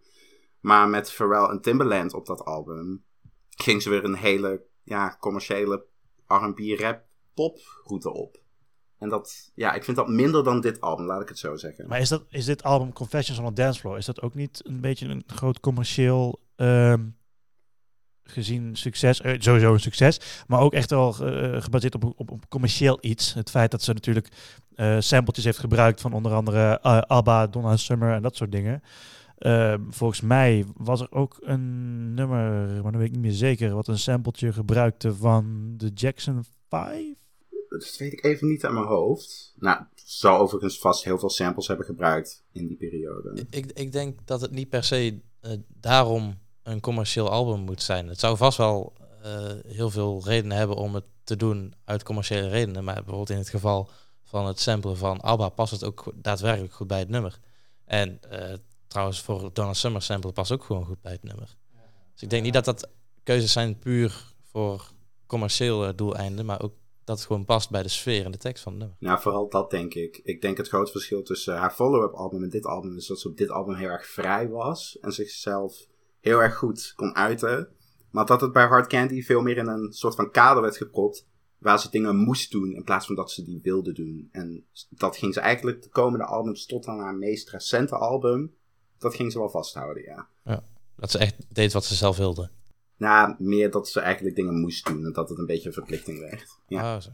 Maar 0.59 0.89
met 0.89 1.11
Pharrell 1.11 1.49
en 1.49 1.61
Timbaland 1.61 2.13
op 2.13 2.25
dat 2.25 2.43
album 2.43 3.03
ging 3.49 3.81
ze 3.81 3.89
weer 3.89 4.03
een 4.03 4.15
hele 4.15 4.63
ja, 4.83 5.17
commerciële 5.19 5.85
R&B 6.27 6.59
rap 6.79 7.03
pop 7.33 7.59
route 7.83 8.13
op. 8.13 8.41
En 8.97 9.09
dat, 9.09 9.51
ja, 9.55 9.73
ik 9.73 9.83
vind 9.83 9.97
dat 9.97 10.07
minder 10.07 10.43
dan 10.43 10.61
dit 10.61 10.81
album, 10.81 11.05
laat 11.05 11.21
ik 11.21 11.29
het 11.29 11.39
zo 11.39 11.55
zeggen. 11.55 11.87
Maar 11.87 11.99
is, 11.99 12.09
dat, 12.09 12.25
is 12.29 12.45
dit 12.45 12.63
album 12.63 12.93
Confessions 12.93 13.39
on 13.39 13.45
a 13.45 13.51
Dance 13.51 13.79
Floor, 13.79 13.97
is 13.97 14.05
dat 14.05 14.21
ook 14.21 14.33
niet 14.33 14.61
een 14.63 14.81
beetje 14.81 15.07
een 15.07 15.23
groot 15.25 15.59
commercieel 15.59 16.39
ehm, 16.55 17.05
gezien 18.25 18.75
succes? 18.75 19.21
Eh, 19.21 19.35
sowieso 19.39 19.73
een 19.73 19.79
succes, 19.79 20.19
maar 20.47 20.59
ook 20.59 20.73
echt 20.73 20.89
wel 20.89 21.15
eh, 21.15 21.61
gebaseerd 21.61 21.95
op, 21.95 22.13
op, 22.17 22.31
op 22.31 22.49
commercieel 22.49 22.97
iets. 23.01 23.33
Het 23.33 23.49
feit 23.49 23.71
dat 23.71 23.81
ze 23.81 23.93
natuurlijk 23.93 24.27
eh 24.75 24.99
sampletjes 24.99 25.45
heeft 25.45 25.57
gebruikt 25.57 26.01
van 26.01 26.13
onder 26.13 26.33
andere 26.33 26.79
eh, 26.81 27.01
ABBA, 27.01 27.47
Donna 27.47 27.77
Summer 27.77 28.13
en 28.13 28.21
dat 28.21 28.35
soort 28.35 28.51
dingen. 28.51 28.81
Ehm, 29.37 29.81
volgens 29.89 30.21
mij 30.21 30.65
was 30.77 31.01
er 31.01 31.11
ook 31.11 31.37
een 31.41 32.13
nummer, 32.13 32.67
maar 32.83 32.91
dan 32.91 32.97
weet 32.97 33.07
ik 33.07 33.13
niet 33.13 33.21
meer 33.21 33.31
zeker, 33.31 33.73
wat 33.73 33.87
een 33.87 33.97
sampletje 33.97 34.53
gebruikte 34.53 35.15
van 35.15 35.73
de 35.77 35.91
Jackson 35.93 36.45
5. 36.69 37.23
Dat 37.69 37.95
weet 37.97 38.13
ik 38.13 38.23
even 38.23 38.47
niet 38.47 38.65
aan 38.65 38.73
mijn 38.73 38.85
hoofd. 38.85 39.53
Nou, 39.55 39.83
zou 40.05 40.39
overigens 40.39 40.79
vast 40.79 41.03
heel 41.03 41.19
veel 41.19 41.29
samples 41.29 41.67
hebben 41.67 41.85
gebruikt 41.85 42.43
in 42.51 42.67
die 42.67 42.77
periode. 42.77 43.45
Ik, 43.49 43.71
ik 43.71 43.91
denk 43.91 44.19
dat 44.25 44.41
het 44.41 44.51
niet 44.51 44.69
per 44.69 44.83
se 44.83 45.19
eh, 45.41 45.51
daarom 45.67 46.37
een 46.65 46.79
commercieel 46.79 47.29
album 47.29 47.59
moet 47.59 47.81
zijn. 47.81 48.07
Het 48.07 48.19
zou 48.19 48.37
vast 48.37 48.57
wel 48.57 48.93
eh, 49.21 49.51
heel 49.67 49.89
veel 49.89 50.21
redenen 50.23 50.57
hebben 50.57 50.75
om 50.75 50.95
het 50.95 51.05
te 51.23 51.35
doen 51.35 51.73
uit 51.85 52.03
commerciële 52.03 52.47
redenen. 52.47 52.83
Maar 52.83 52.95
bijvoorbeeld 52.95 53.29
in 53.29 53.37
het 53.37 53.49
geval 53.49 53.89
van 54.23 54.45
het 54.45 54.59
samplen 54.59 54.97
van 54.97 55.21
ABBA 55.21 55.49
past 55.49 55.71
het 55.71 55.83
ook 55.83 56.11
daadwerkelijk 56.15 56.73
goed 56.73 56.87
bij 56.87 56.99
het 56.99 57.09
nummer. 57.09 57.39
En 57.85 58.19
eh, 58.29 58.53
trouwens 58.87 59.21
voor 59.21 59.49
Donna 59.53 59.73
Summer 59.73 60.01
sample 60.01 60.31
past 60.31 60.51
ook 60.51 60.63
gewoon 60.63 60.85
goed 60.85 61.01
bij 61.01 61.11
het 61.11 61.23
nummer. 61.23 61.55
Dus 62.13 62.21
ik 62.21 62.29
denk 62.29 62.43
niet 62.43 62.53
dat 62.53 62.65
dat 62.65 62.89
keuzes 63.23 63.51
zijn 63.51 63.79
puur 63.79 64.33
voor 64.43 64.91
commerciële 65.25 65.95
doeleinden, 65.95 66.45
maar 66.45 66.61
ook 66.61 66.73
dat 67.03 67.17
het 67.17 67.27
gewoon 67.27 67.45
past 67.45 67.69
bij 67.69 67.83
de 67.83 67.89
sfeer 67.89 68.25
en 68.25 68.31
de 68.31 68.37
tekst 68.37 68.63
van 68.63 68.71
het 68.71 68.81
nummer. 68.81 68.97
Nou, 68.99 69.21
vooral 69.21 69.49
dat 69.49 69.69
denk 69.69 69.93
ik. 69.93 70.19
Ik 70.23 70.41
denk 70.41 70.57
het 70.57 70.67
grote 70.67 70.91
verschil 70.91 71.23
tussen 71.23 71.55
haar 71.55 71.71
follow-up 71.71 72.13
album 72.13 72.43
en 72.43 72.49
dit 72.49 72.65
album 72.65 72.97
is 72.97 73.07
dat 73.07 73.19
ze 73.19 73.27
op 73.27 73.37
dit 73.37 73.49
album 73.49 73.75
heel 73.75 73.89
erg 73.89 74.07
vrij 74.07 74.49
was 74.49 74.97
en 74.99 75.11
zichzelf 75.11 75.87
heel 76.25 76.41
erg 76.41 76.55
goed 76.55 76.93
kon 76.95 77.15
uiten. 77.15 77.67
Maar 78.11 78.25
dat 78.25 78.41
het 78.41 78.51
bij 78.51 78.65
Hard 78.65 78.87
Candy 78.87 79.21
veel 79.21 79.41
meer 79.41 79.57
in 79.57 79.67
een 79.67 79.93
soort 79.93 80.15
van 80.15 80.31
kader 80.31 80.61
werd 80.61 80.77
gepropt 80.77 81.27
waar 81.57 81.79
ze 81.79 81.89
dingen 81.89 82.15
moest 82.15 82.51
doen 82.51 82.71
in 82.71 82.83
plaats 82.83 83.05
van 83.05 83.15
dat 83.15 83.31
ze 83.31 83.43
die 83.43 83.59
wilde 83.63 83.93
doen. 83.93 84.29
En 84.31 84.65
dat 84.89 85.17
ging 85.17 85.33
ze 85.33 85.39
eigenlijk 85.39 85.81
de 85.81 85.89
komende 85.89 86.25
albums 86.25 86.65
tot 86.65 86.87
aan 86.87 86.99
haar 86.99 87.15
meest 87.15 87.49
recente 87.49 87.95
album, 87.95 88.55
dat 88.97 89.15
ging 89.15 89.31
ze 89.31 89.39
wel 89.39 89.49
vasthouden, 89.49 90.03
ja. 90.03 90.29
Dat 90.95 91.11
ze 91.11 91.17
echt 91.17 91.35
deed 91.49 91.73
wat 91.73 91.85
ze 91.85 91.95
zelf 91.95 92.17
wilde. 92.17 92.49
Nou, 92.97 93.35
meer 93.37 93.71
dat 93.71 93.89
ze 93.89 93.99
eigenlijk 93.99 94.35
dingen 94.35 94.59
moest 94.59 94.85
doen 94.85 95.05
en 95.05 95.13
dat 95.13 95.29
het 95.29 95.37
een 95.37 95.45
beetje 95.45 95.67
een 95.67 95.73
verplichting 95.73 96.19
werd. 96.19 96.59
Ja. 96.67 96.95
Oh, 96.95 97.01
zo. 97.01 97.09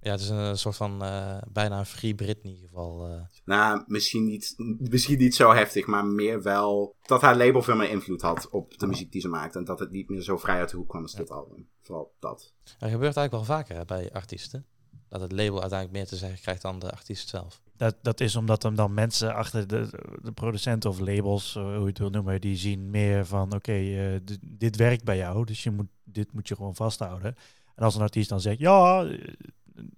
Ja, 0.00 0.10
het 0.10 0.20
is 0.20 0.28
een 0.28 0.58
soort 0.58 0.76
van 0.76 1.02
eh, 1.02 1.38
bijna 1.52 1.78
een 1.78 1.86
Free 1.86 2.14
Britney 2.14 2.58
geval. 2.60 3.08
eh. 3.08 3.20
Nou, 3.44 3.84
misschien 3.86 4.24
niet, 4.24 4.54
misschien 4.78 5.18
niet 5.18 5.34
zo 5.34 5.52
heftig, 5.52 5.86
maar 5.86 6.04
meer 6.06 6.42
wel 6.42 6.96
dat 7.02 7.20
haar 7.20 7.36
label 7.36 7.62
veel 7.62 7.76
meer 7.76 7.90
invloed 7.90 8.22
had 8.22 8.48
op 8.50 8.78
de 8.78 8.86
muziek 8.86 9.12
die 9.12 9.20
ze 9.20 9.28
maakte. 9.28 9.58
En 9.58 9.64
dat 9.64 9.78
het 9.78 9.90
niet 9.90 10.08
meer 10.08 10.22
zo 10.22 10.36
vrij 10.36 10.58
uit 10.58 10.70
de 10.70 10.76
hoek 10.76 10.88
kwam 10.88 11.02
als 11.02 11.14
dit 11.14 11.30
album. 11.30 11.68
Vooral 11.82 12.12
dat. 12.20 12.52
Dat 12.64 12.90
gebeurt 12.90 13.16
eigenlijk 13.16 13.30
wel 13.30 13.44
vaker 13.56 13.76
hè, 13.76 13.84
bij 13.84 14.12
artiesten. 14.12 14.66
Dat 15.08 15.20
het 15.20 15.32
label 15.32 15.60
uiteindelijk 15.60 15.98
meer 15.98 16.06
te 16.06 16.16
zeggen 16.16 16.40
krijgt 16.40 16.62
dan 16.62 16.78
de 16.78 16.90
artiest 16.90 17.28
zelf. 17.28 17.60
Dat, 17.76 17.96
dat 18.02 18.20
is 18.20 18.36
omdat 18.36 18.62
hem 18.62 18.74
dan 18.74 18.94
mensen 18.94 19.34
achter 19.34 19.66
de, 19.66 19.88
de 20.22 20.32
producenten 20.32 20.90
of 20.90 20.98
labels, 20.98 21.56
eh, 21.56 21.62
hoe 21.62 21.80
je 21.80 21.86
het 21.86 21.98
wil 21.98 22.10
noemen, 22.10 22.40
die 22.40 22.56
zien 22.56 22.90
meer 22.90 23.26
van 23.26 23.54
oké, 23.54 23.72
eh, 23.72 24.36
dit 24.42 24.76
werkt 24.76 25.04
bij 25.04 25.16
jou, 25.16 25.44
dus 25.44 25.62
je 25.62 25.70
moet, 25.70 25.88
dit 26.04 26.32
moet 26.32 26.48
je 26.48 26.56
gewoon 26.56 26.74
vasthouden. 26.74 27.36
En 27.74 27.84
als 27.84 27.94
een 27.94 28.02
artiest 28.02 28.28
dan 28.28 28.40
zegt, 28.40 28.58
ja, 28.58 29.08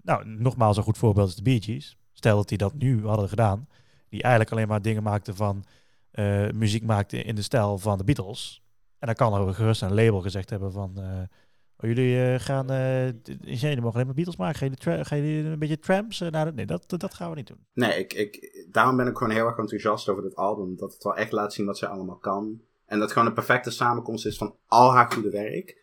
nou, 0.02 0.26
nogmaals 0.26 0.76
een 0.76 0.82
goed 0.82 0.98
voorbeeld 0.98 1.28
is 1.28 1.34
de 1.34 1.42
Bee 1.42 1.62
Gees. 1.62 1.98
Stel 2.12 2.36
dat 2.36 2.48
die 2.48 2.58
dat 2.58 2.74
nu 2.74 3.06
hadden 3.06 3.28
gedaan, 3.28 3.68
die 4.08 4.22
eigenlijk 4.22 4.52
alleen 4.52 4.68
maar 4.68 4.82
dingen 4.82 5.02
maakten 5.02 5.36
van, 5.36 5.64
eh, 6.10 6.50
muziek 6.50 6.84
maakten 6.84 7.24
in 7.24 7.34
de 7.34 7.42
stijl 7.42 7.78
van 7.78 7.98
de 7.98 8.04
Beatles. 8.04 8.62
En 8.98 9.06
dan 9.06 9.14
kan 9.14 9.34
er 9.48 9.54
gerust 9.54 9.82
een 9.82 9.94
label 9.94 10.20
gezegd 10.20 10.50
hebben 10.50 10.72
van, 10.72 10.92
eh, 10.96 11.04
oh, 11.76 11.94
jullie 11.94 12.22
eh, 12.32 12.40
gaan, 12.40 12.66
d- 13.22 13.36
jullie 13.40 13.80
mogen 13.80 13.94
alleen 13.94 14.06
maar 14.06 14.14
Beatles 14.14 14.36
maken, 14.36 14.76
gaan 15.06 15.18
jullie, 15.22 15.44
een 15.44 15.58
beetje 15.58 15.78
tramps? 15.78 16.18
Nee, 16.54 16.66
dat, 16.66 16.84
dat 16.88 17.14
gaan 17.14 17.30
we 17.30 17.36
niet 17.36 17.46
doen. 17.46 17.66
Nee, 17.74 17.98
ik, 17.98 18.12
ik, 18.12 18.64
daarom 18.72 18.96
ben 18.96 19.06
ik 19.06 19.16
gewoon 19.16 19.32
heel 19.32 19.46
erg 19.46 19.58
enthousiast 19.58 20.08
over 20.08 20.22
dit 20.22 20.36
album. 20.36 20.76
Dat 20.76 20.92
het 20.92 21.02
wel 21.02 21.16
echt 21.16 21.32
laat 21.32 21.52
zien 21.52 21.66
wat 21.66 21.78
zij 21.78 21.88
allemaal 21.88 22.18
kan. 22.18 22.60
En 22.86 22.98
dat 22.98 23.12
gewoon 23.12 23.28
een 23.28 23.34
perfecte 23.34 23.70
samenkomst 23.70 24.26
is 24.26 24.36
van 24.36 24.56
al 24.66 24.92
haar 24.92 25.12
goede 25.12 25.30
werk. 25.30 25.79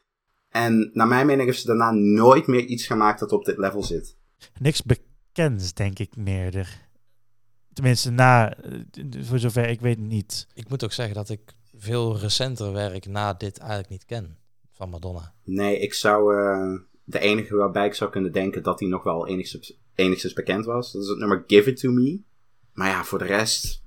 En 0.64 0.89
naar 0.93 1.08
mijn 1.08 1.26
mening 1.26 1.45
heeft 1.47 1.62
ze 1.62 1.68
daarna 1.68 1.91
nooit 1.91 2.47
meer 2.47 2.66
iets 2.66 2.86
gemaakt 2.88 3.20
dat 3.20 3.32
op 3.32 3.45
dit 3.45 3.58
level 3.58 3.84
zit. 3.84 4.16
niks 4.60 4.84
bekends, 4.84 5.74
denk 5.74 5.99
ik, 5.99 6.16
meer. 6.16 6.55
Er. 6.55 6.88
Tenminste, 7.74 8.12
na, 8.12 8.55
eh, 8.55 8.72
voor 9.20 9.39
zover 9.39 9.70
ik 9.70 9.82
weet 9.82 9.99
niet. 9.99 10.47
Ik 10.53 10.70
moet 10.70 10.84
ook 10.84 10.91
zeggen 10.93 11.16
dat 11.16 11.30
ik 11.30 11.41
veel 11.78 12.18
recenter 12.18 12.74
werk 12.74 13.05
na 13.05 13.34
dit 13.34 13.58
eigenlijk 13.58 13.89
niet 13.89 14.05
ken 14.05 14.38
van 14.72 14.89
Madonna. 14.89 15.34
Nee, 15.43 15.80
ik 15.80 15.93
zou. 15.93 16.36
eh, 16.38 16.80
de 17.03 17.20
enige 17.20 17.55
waarbij 17.55 17.86
ik 17.86 17.93
zou 17.93 18.12
kunnen 18.12 18.32
denken 18.32 18.64
dat 18.64 18.80
hij 18.80 18.89
nog 18.89 19.03
wel 19.03 19.28
enigszins, 19.28 19.80
enigszins 19.95 20.34
bekend 20.34 20.66
was. 20.66 20.91
Dat 20.91 21.01
is 21.01 21.08
het 21.08 21.18
nummer 21.18 21.43
Give 21.47 21.70
It 21.70 21.80
To 21.80 21.91
Me. 21.91 22.20
Maar 22.74 22.89
ja, 22.89 23.03
voor 23.03 23.20
de 23.20 23.26
rest. 23.26 23.84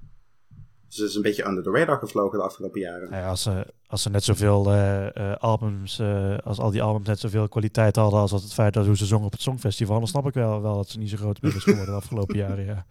Ze 0.90 1.04
is 1.04 1.14
een 1.14 1.22
beetje 1.22 1.46
under 1.46 1.62
the 1.62 1.70
radar 1.70 1.98
gevlogen 1.98 2.38
de 2.38 2.44
afgelopen 2.44 2.80
jaren. 2.80 3.10
Nou 3.10 3.22
ja, 3.22 3.28
als, 3.28 3.42
ze, 3.42 3.66
als 3.86 4.02
ze 4.02 4.10
net 4.10 4.24
zoveel 4.24 4.70
eh, 4.70 5.16
eh, 5.16 5.36
albums, 5.36 5.98
eh, 5.98 6.38
als 6.38 6.58
al 6.58 6.70
die 6.70 6.82
albums 6.82 7.06
net 7.06 7.18
zoveel 7.18 7.48
kwaliteit 7.48 7.96
hadden 7.96 8.20
als 8.20 8.30
dat 8.30 8.42
het 8.42 8.52
feit 8.52 8.74
dat 8.74 8.86
hoe 8.86 8.96
ze 8.96 9.06
zongen 9.06 9.26
op 9.26 9.32
het 9.32 9.40
Songfestival, 9.40 9.98
dan 9.98 10.08
snap 10.08 10.26
ik 10.26 10.34
wel, 10.34 10.62
wel 10.62 10.74
dat 10.74 10.88
ze 10.88 10.98
niet 10.98 11.10
zo 11.10 11.16
groot 11.16 11.42
meer 11.42 11.56
is 11.56 11.62
geworden 11.62 11.94
de 11.94 12.00
afgelopen 12.00 12.36
jaren. 12.46 12.64
Ja. 12.64 12.86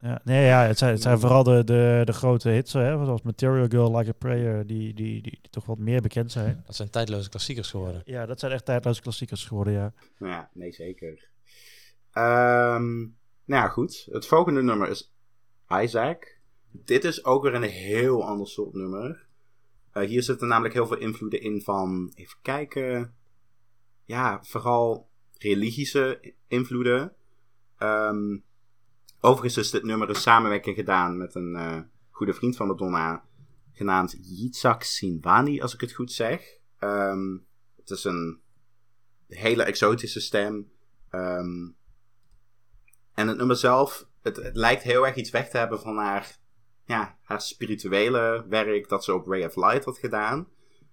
Ja, 0.00 0.20
nee, 0.24 0.44
ja, 0.44 0.62
het 0.62 0.78
zijn, 0.78 0.92
het 0.92 1.02
zijn 1.02 1.20
vooral 1.20 1.42
de, 1.42 1.64
de, 1.64 2.02
de 2.04 2.12
grote 2.12 2.48
hits, 2.48 2.72
hè, 2.72 3.04
zoals 3.04 3.22
Material 3.22 3.66
Girl, 3.68 3.96
Like 3.96 4.10
a 4.10 4.12
Prayer, 4.12 4.66
die, 4.66 4.94
die, 4.94 5.22
die, 5.22 5.38
die 5.40 5.50
toch 5.50 5.66
wat 5.66 5.78
meer 5.78 6.00
bekend 6.00 6.32
zijn. 6.32 6.62
Dat 6.66 6.76
zijn 6.76 6.90
tijdloze 6.90 7.28
klassiekers 7.28 7.70
geworden. 7.70 8.02
Ja, 8.04 8.26
dat 8.26 8.40
zijn 8.40 8.52
echt 8.52 8.64
tijdloze 8.64 9.00
klassiekers 9.00 9.44
geworden, 9.44 9.72
ja. 9.72 9.92
Nou 10.18 10.32
ja, 10.32 10.50
nee, 10.52 10.72
zeker. 10.72 11.28
Ehm, 12.12 12.96
nou 13.44 13.62
ja, 13.62 13.68
goed. 13.68 14.06
Het 14.10 14.26
volgende 14.26 14.62
nummer 14.62 14.88
is 14.88 15.12
Isaac. 15.68 16.37
Dit 16.84 17.04
is 17.04 17.24
ook 17.24 17.42
weer 17.42 17.54
een 17.54 17.62
heel 17.62 18.24
ander 18.24 18.46
soort 18.46 18.74
nummer. 18.74 19.26
Eh, 19.92 20.06
hier 20.06 20.22
zitten 20.22 20.48
namelijk 20.48 20.74
heel 20.74 20.86
veel 20.86 20.98
invloeden 20.98 21.40
in 21.40 21.62
van, 21.62 22.12
even 22.14 22.38
kijken, 22.42 23.14
ja, 24.04 24.44
vooral 24.44 25.08
religische 25.38 26.34
invloeden. 26.46 27.12
Ehm, 27.78 28.38
overigens 29.20 29.56
is 29.56 29.70
dit 29.70 29.82
nummer 29.82 30.08
een 30.08 30.14
samenwerking 30.14 30.76
gedaan 30.76 31.16
met 31.16 31.34
een 31.34 31.56
eh, 31.56 31.80
goede 32.10 32.34
vriend 32.34 32.56
van 32.56 32.66
Madonna, 32.66 33.24
genaamd 33.72 34.16
Yitzhak 34.20 34.82
Sinwani, 34.82 35.60
als 35.60 35.74
ik 35.74 35.80
het 35.80 35.92
goed 35.92 36.12
zeg. 36.12 36.58
Ehm, 36.78 37.36
het 37.76 37.90
is 37.90 38.04
een 38.04 38.40
hele 39.28 39.62
exotische 39.62 40.20
stem. 40.20 40.70
Ehm, 41.10 41.68
en 43.14 43.28
het 43.28 43.36
nummer 43.36 43.56
zelf, 43.56 44.08
het, 44.22 44.36
het 44.36 44.56
lijkt 44.56 44.82
heel 44.82 45.06
erg 45.06 45.16
iets 45.16 45.30
weg 45.30 45.50
te 45.50 45.58
hebben 45.58 45.80
van 45.80 45.96
haar, 45.96 46.38
ja, 46.88 47.16
haar 47.22 47.40
spirituele 47.40 48.44
werk 48.48 48.88
dat 48.88 49.04
ze 49.04 49.14
op 49.14 49.26
Ray 49.26 49.44
of 49.44 49.56
Light 49.56 49.84
had 49.84 49.98
gedaan. 49.98 50.48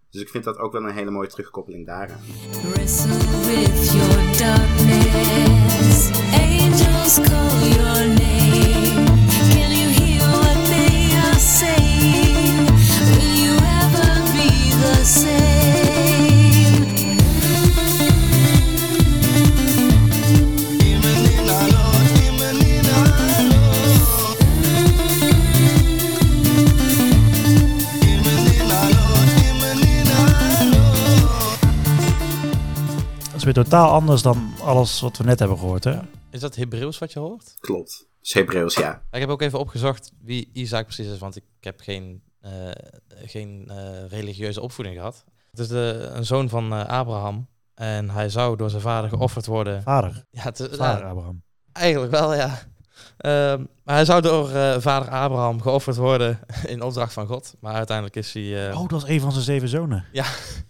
Dus 0.10 0.22
ik 0.22 0.30
vind 0.30 0.44
dat 0.44 0.58
ook 0.58 0.72
wel 0.72 0.84
een 0.84 0.94
hele 0.94 1.12
mooie 1.12 1.28
terugkoppeling 1.28 1.86
daaraan. 1.86 2.22
Totaal 33.56 33.92
anders 33.92 34.22
dan 34.22 34.54
alles 34.62 35.02
wat 35.02 35.18
we 35.18 35.24
net 35.24 35.40
hebben 35.40 35.58
gehoord, 35.58 35.84
hè? 35.84 36.00
Is 36.30 36.40
dat 36.40 36.56
Hebreeuws 36.56 36.98
wat 36.98 37.12
je 37.14 37.20
hoort? 37.20 37.56
Klopt. 37.60 37.92
Het 38.18 38.26
is 38.28 38.34
Hebreeuws, 38.34 38.76
ja. 38.76 39.02
Ik 39.12 39.20
heb 39.20 39.30
ook 39.30 39.42
even 39.42 39.60
opgezocht 39.60 40.12
wie 40.22 40.50
Isaac 40.54 40.84
precies 40.86 41.08
is, 41.08 41.18
want 41.18 41.36
ik 41.36 41.44
heb 41.60 41.80
geen, 41.80 42.22
eh, 42.40 42.52
geen 43.08 43.66
eh, 43.70 44.06
religieuze 44.10 44.62
opvoeding 44.62 44.96
gehad. 44.98 45.24
Het 45.52 45.60
is 45.60 45.68
de, 45.68 46.10
een 46.14 46.26
zoon 46.26 46.50
van 46.50 46.74
eh, 46.74 46.86
Abraham 46.86 47.48
en 47.74 48.10
hij 48.10 48.30
zou 48.30 48.56
door 48.58 48.70
zijn 48.70 48.82
vader 48.82 49.10
geofferd 49.10 49.46
worden. 49.46 49.84
Vader. 49.84 50.26
Ja, 50.32 50.42
het, 50.42 50.60
is- 50.60 50.78
Vader 50.78 51.04
ja, 51.04 51.10
Abraham. 51.10 51.44
eigenlijk 51.72 52.12
wel, 52.12 52.34
ja. 52.36 52.60
Ehm, 53.18 53.64
maar 53.84 53.96
hij 53.96 54.06
zou 54.06 54.22
door 54.22 54.50
eh, 54.52 54.76
vader 54.80 55.10
Abraham 55.10 55.62
geofferd 55.62 55.96
worden 55.96 56.40
in 56.68 56.82
opdracht 56.82 57.14
van 57.14 57.28
God. 57.28 57.54
Maar 57.60 57.74
uiteindelijk 57.74 58.16
is 58.16 58.34
hij... 58.34 58.68
eh, 58.70 58.74
Oh, 58.76 58.82
dat 58.82 58.92
was 59.02 59.10
een 59.10 59.20
van 59.22 59.32
zijn 59.32 59.44
zeven 59.44 59.68
zonen. 59.68 60.06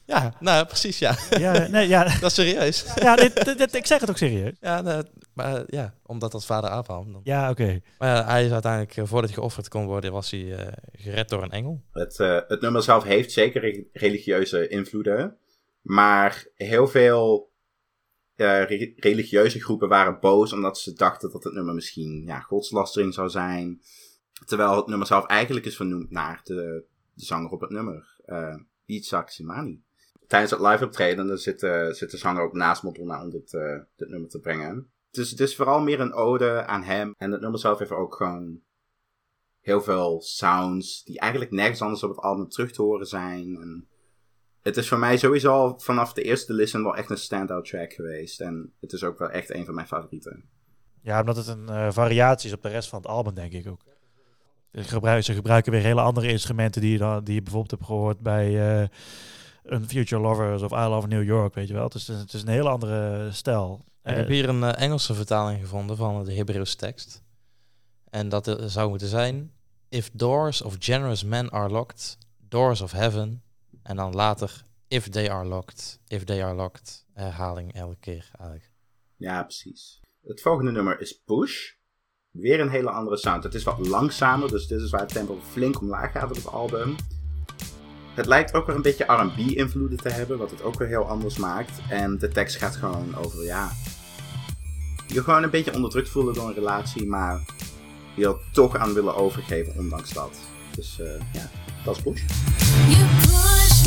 Ja, 0.07 0.33
nou 0.39 0.65
precies, 0.65 0.99
ja. 0.99 1.15
Ja, 1.29 1.67
nee, 1.67 1.87
ja, 1.87 2.03
Dat 2.19 2.23
is 2.29 2.33
serieus. 2.33 2.85
ja 2.95 3.15
dit, 3.15 3.45
dit- 3.45 3.57
dit- 3.57 3.75
ik 3.75 3.85
zeg 3.85 3.99
het 4.01 4.09
ook 4.09 4.17
serieus. 4.17 4.51
Ja, 4.61 4.81
nou, 4.81 5.03
maar 5.33 5.55
eh, 5.55 5.61
ja, 5.67 5.93
omdat 6.05 6.31
dat 6.31 6.45
vader 6.45 6.69
Abraham. 6.69 7.11
Dan. 7.11 7.21
Ja, 7.23 7.49
oké. 7.49 7.79
Maar 7.99 8.15
ja, 8.15 8.25
hij 8.25 8.45
is 8.45 8.51
uiteindelijk, 8.51 8.93
voordat 9.07 9.29
hij 9.29 9.39
geofferd 9.39 9.67
kon 9.67 9.85
worden, 9.85 10.11
was 10.11 10.31
hij 10.31 10.55
eh, 10.55 10.67
gered 10.93 11.29
door 11.29 11.43
een 11.43 11.51
engel. 11.51 11.81
Het, 11.91 12.19
eh, 12.19 12.37
het 12.47 12.61
nummer 12.61 12.81
zelf 12.83 13.03
heeft 13.03 13.31
zeker 13.31 13.61
re- 13.61 13.83
religieuze 13.93 14.67
invloeden. 14.67 15.35
Maar 15.81 16.45
heel 16.55 16.87
veel 16.87 17.49
eh, 18.35 18.63
re- 18.63 18.93
religieuze 18.95 19.61
groepen 19.61 19.89
waren 19.89 20.19
boos 20.19 20.53
omdat 20.53 20.77
ze 20.79 20.93
dachten 20.93 21.31
dat 21.31 21.43
het 21.43 21.53
nummer 21.53 21.73
misschien 21.73 22.23
ja, 22.25 22.39
godslastering 22.39 23.13
zou 23.13 23.29
zijn. 23.29 23.81
Terwijl 24.45 24.75
het 24.75 24.87
nummer 24.87 25.07
zelf 25.07 25.25
eigenlijk 25.25 25.65
is 25.65 25.75
vernoemd 25.75 26.11
naar 26.11 26.41
de, 26.43 26.85
de 27.13 27.25
zanger 27.25 27.49
op 27.51 27.61
het 27.61 27.69
nummer, 27.69 28.15
eh 28.25 28.55
Itzhak 28.85 29.29
Simani. 29.29 29.83
Tijdens 30.27 30.51
het 30.51 30.61
live 30.61 30.85
optreden 30.85 31.39
zit, 31.39 31.63
eh, 31.63 31.89
zit 31.89 32.11
de 32.11 32.17
zanger 32.17 32.41
ook 32.41 32.53
naast 32.53 32.83
Madonna 32.83 33.23
om 33.23 33.29
dit, 33.29 33.53
eh, 33.53 33.79
dit 33.95 34.09
nummer 34.09 34.29
te 34.29 34.39
brengen. 34.39 34.91
Dus 35.11 35.29
het 35.29 35.39
is 35.39 35.55
vooral 35.55 35.81
meer 35.81 35.99
een 35.99 36.13
ode 36.13 36.65
aan 36.65 36.83
hem. 36.83 37.13
En 37.17 37.31
het 37.31 37.41
nummer 37.41 37.59
zelf 37.59 37.79
heeft 37.79 37.91
ook 37.91 38.15
gewoon 38.15 38.61
heel 39.59 39.81
veel 39.81 40.21
sounds 40.21 41.03
die 41.03 41.19
eigenlijk 41.19 41.51
nergens 41.51 41.81
anders 41.81 42.03
op 42.03 42.09
het 42.09 42.19
album 42.19 42.49
terug 42.49 42.71
te 42.71 42.81
horen 42.81 43.07
zijn. 43.07 43.55
En 43.61 43.87
het 44.65 44.77
is 44.77 44.87
voor 44.87 44.99
mij 44.99 45.17
sowieso 45.17 45.51
al 45.51 45.79
vanaf 45.79 46.13
de 46.13 46.21
eerste 46.21 46.53
listen 46.53 46.83
wel 46.83 46.95
echt 46.95 47.09
een 47.09 47.17
standout 47.17 47.65
track 47.65 47.93
geweest. 47.93 48.41
En 48.41 48.73
het 48.79 48.91
is 48.93 49.03
ook 49.03 49.19
wel 49.19 49.29
echt 49.29 49.53
een 49.53 49.65
van 49.65 49.75
mijn 49.75 49.87
favorieten. 49.87 50.43
Ja, 51.01 51.19
omdat 51.19 51.35
het 51.35 51.47
een 51.47 51.69
eh, 51.69 51.91
variatie 51.91 52.49
is 52.49 52.55
op 52.55 52.61
de 52.61 52.69
rest 52.69 52.89
van 52.89 52.99
het 52.99 53.07
album, 53.07 53.33
denk 53.33 53.51
ik 53.51 53.67
ook. 53.67 53.81
Ze 54.71 54.83
gebruiken, 54.83 55.23
ze 55.23 55.33
gebruiken 55.33 55.71
weer 55.71 55.81
hele 55.81 56.01
andere 56.01 56.27
instrumenten 56.27 56.81
die 56.81 56.91
je, 56.91 56.97
dan, 56.97 57.23
die 57.23 57.35
je 57.35 57.41
bijvoorbeeld 57.41 57.71
hebt 57.71 57.85
gehoord 57.85 58.19
bij 58.19 58.79
eh 58.81 58.87
een 59.65 59.89
Future 59.89 60.21
Lovers 60.21 60.61
of 60.61 60.71
I 60.71 60.75
Love 60.87 61.07
New 61.07 61.23
York, 61.23 61.53
weet 61.53 61.67
je 61.67 61.73
wel. 61.73 61.83
Het 61.83 61.93
is, 61.93 62.07
het 62.07 62.33
is 62.33 62.41
een 62.41 62.47
hele 62.47 62.69
andere 62.69 63.31
stijl. 63.31 63.85
Ik 64.03 64.11
Eh, 64.11 64.15
heb 64.15 64.27
hier 64.27 64.49
een 64.49 64.63
eh, 64.63 64.81
Engelse 64.81 65.13
vertaling 65.13 65.59
gevonden 65.59 65.97
van 65.97 66.23
de 66.23 66.33
Hebreeuwse 66.33 66.75
tekst. 66.75 67.23
En 68.09 68.29
dat 68.29 68.47
eh, 68.47 68.65
zou 68.65 68.89
moeten 68.89 69.07
zijn... 69.07 69.51
If 69.89 70.09
doors 70.13 70.61
of 70.61 70.75
generous 70.79 71.23
men 71.23 71.51
are 71.51 71.69
locked, 71.69 72.17
doors 72.47 72.81
of 72.81 72.91
heaven. 72.91 73.43
En 73.85 73.95
dan 73.95 74.13
later, 74.13 74.63
if 74.87 75.09
they 75.09 75.31
are 75.31 75.45
locked, 75.45 75.99
if 76.07 76.23
they 76.23 76.43
are 76.43 76.55
locked. 76.55 77.05
Herhaling 77.13 77.73
elke 77.73 77.97
keer 77.99 78.31
eigenlijk. 78.39 78.71
Ja, 79.15 79.43
precies. 79.43 80.01
Het 80.21 80.41
volgende 80.41 80.71
nummer 80.71 80.99
is 80.99 81.21
Push. 81.25 81.71
Weer 82.31 82.59
een 82.59 82.69
hele 82.69 82.89
andere 82.89 83.17
sound. 83.17 83.43
Het 83.43 83.53
is 83.53 83.63
wat 83.63 83.87
langzamer, 83.87 84.49
dus 84.49 84.67
dit 84.67 84.81
is 84.81 84.89
waar 84.89 85.01
het 85.01 85.13
tempo 85.13 85.39
flink 85.41 85.81
omlaag 85.81 86.11
gaat 86.11 86.29
op 86.29 86.35
het 86.35 86.47
album. 86.47 86.95
Het 88.15 88.25
lijkt 88.25 88.53
ook 88.53 88.65
weer 88.65 88.75
een 88.75 88.81
beetje 88.81 89.03
R&B-invloeden 89.03 89.97
te 89.97 90.09
hebben, 90.09 90.37
wat 90.37 90.51
het 90.51 90.61
ook 90.61 90.77
weer 90.77 90.87
heel 90.87 91.07
anders 91.07 91.37
maakt. 91.37 91.81
En 91.89 92.17
de 92.17 92.27
tekst 92.27 92.55
gaat 92.55 92.75
gewoon 92.75 93.15
over, 93.15 93.43
ja... 93.43 93.71
Je 95.07 95.23
gewoon 95.23 95.43
een 95.43 95.49
beetje 95.49 95.73
onderdrukt 95.73 96.09
voelen 96.09 96.33
door 96.33 96.47
een 96.47 96.53
relatie, 96.53 97.07
maar 97.07 97.45
je 98.15 98.27
er 98.27 98.37
toch 98.51 98.75
aan 98.75 98.93
willen 98.93 99.15
overgeven, 99.15 99.75
ondanks 99.75 100.13
dat. 100.13 100.39
Dus 100.75 100.99
eh, 100.99 101.21
ja, 101.33 101.49
dat 101.83 101.95
is 101.95 102.01
Push. 102.01 102.23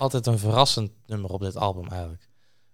altijd 0.00 0.26
een 0.26 0.38
verrassend 0.38 0.90
nummer 1.06 1.30
op 1.30 1.40
dit 1.40 1.56
album 1.56 1.88
eigenlijk. 1.88 2.28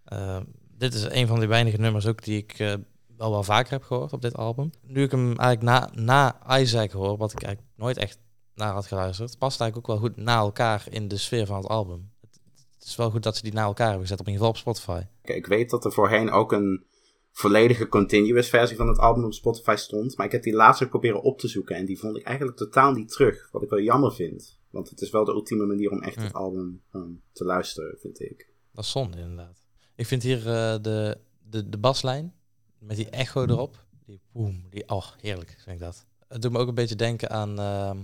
Eh, 0.04 0.40
dit 0.78 0.94
is 0.94 1.02
een 1.02 1.26
van 1.26 1.38
die 1.38 1.48
weinige 1.48 1.76
nummers 1.76 2.06
ook 2.06 2.24
die 2.24 2.36
ik 2.38 2.58
eh, 2.58 2.74
wel 3.16 3.30
wel 3.30 3.42
vaker 3.42 3.72
heb 3.72 3.82
gehoord 3.82 4.12
op 4.12 4.22
dit 4.22 4.36
album. 4.36 4.70
Nu 4.82 5.02
ik 5.02 5.10
hem 5.10 5.38
eigenlijk 5.38 5.62
na, 5.62 5.90
na 6.02 6.58
Isaac 6.58 6.90
hoor, 6.90 7.16
wat 7.16 7.32
ik 7.32 7.42
eigenlijk 7.42 7.74
nooit 7.76 7.96
echt 7.96 8.18
naar 8.54 8.72
had 8.72 8.86
geluisterd, 8.86 9.38
past 9.38 9.60
eigenlijk 9.60 9.90
ook 9.90 10.00
wel 10.00 10.08
goed 10.08 10.16
na 10.16 10.36
elkaar 10.36 10.86
in 10.90 11.08
de 11.08 11.16
sfeer 11.16 11.46
van 11.46 11.56
het 11.56 11.66
album. 11.66 12.10
Het, 12.20 12.86
is 12.86 12.96
wel 12.96 13.10
goed 13.10 13.22
dat 13.22 13.36
ze 13.36 13.42
die 13.42 13.52
na 13.52 13.62
elkaar 13.62 13.86
hebben 13.88 14.06
gezet, 14.06 14.20
op 14.20 14.26
ieder 14.26 14.40
geval 14.46 14.54
op 14.54 14.76
Spotify. 14.76 15.02
Ik 15.22 15.46
weet 15.46 15.70
dat 15.70 15.84
er 15.84 15.92
voorheen 15.92 16.30
ook 16.30 16.52
een 16.52 16.86
volledige 17.32 17.88
continuous 17.88 18.48
versie 18.48 18.76
van 18.76 18.88
het 18.88 18.98
album 18.98 19.24
op 19.24 19.32
Spotify 19.32 19.74
stond. 19.76 20.16
Maar 20.16 20.26
ik 20.26 20.32
heb 20.32 20.42
die 20.42 20.54
laatst 20.54 20.88
proberen 20.88 21.22
op 21.22 21.38
te 21.38 21.48
zoeken. 21.48 21.76
En 21.76 21.84
die 21.84 21.98
vond 21.98 22.16
ik 22.16 22.24
eigenlijk 22.24 22.56
totaal 22.56 22.92
niet 22.92 23.12
terug. 23.12 23.48
Wat 23.52 23.62
ik 23.62 23.70
wel 23.70 23.80
jammer 23.80 24.12
vind. 24.12 24.55
Want 24.76 24.90
het 24.90 25.00
is 25.00 25.10
wel 25.10 25.24
de 25.24 25.32
ultieme 25.32 25.66
manier 25.66 25.90
om 25.90 26.02
echt 26.02 26.22
het 26.22 26.32
album 26.32 26.82
ehm, 26.92 27.10
te 27.32 27.44
luisteren, 27.44 27.98
vind 27.98 28.20
ik. 28.20 28.50
Dat 28.72 28.84
is 28.84 28.90
zonde 28.90 29.18
inderdaad. 29.18 29.64
Ik 29.94 30.06
vind 30.06 30.22
hier 30.22 30.38
eh, 30.38 30.76
de, 30.82 31.18
de, 31.42 31.68
de 31.68 31.78
baslijn 31.78 32.34
met 32.78 32.96
die 32.96 33.10
echo 33.10 33.42
erop. 33.42 33.84
Die 34.06 34.20
boom, 34.32 34.66
die, 34.70 34.88
oh 34.88 35.06
heerlijk 35.20 35.50
vind 35.50 35.76
ik 35.76 35.78
dat. 35.78 36.06
Het 36.28 36.42
doet 36.42 36.52
me 36.52 36.58
ook 36.58 36.68
een 36.68 36.74
beetje 36.74 36.96
denken 36.96 37.30
aan 37.30 37.58
ehm, 37.58 38.02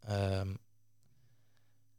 ehm, 0.00 0.54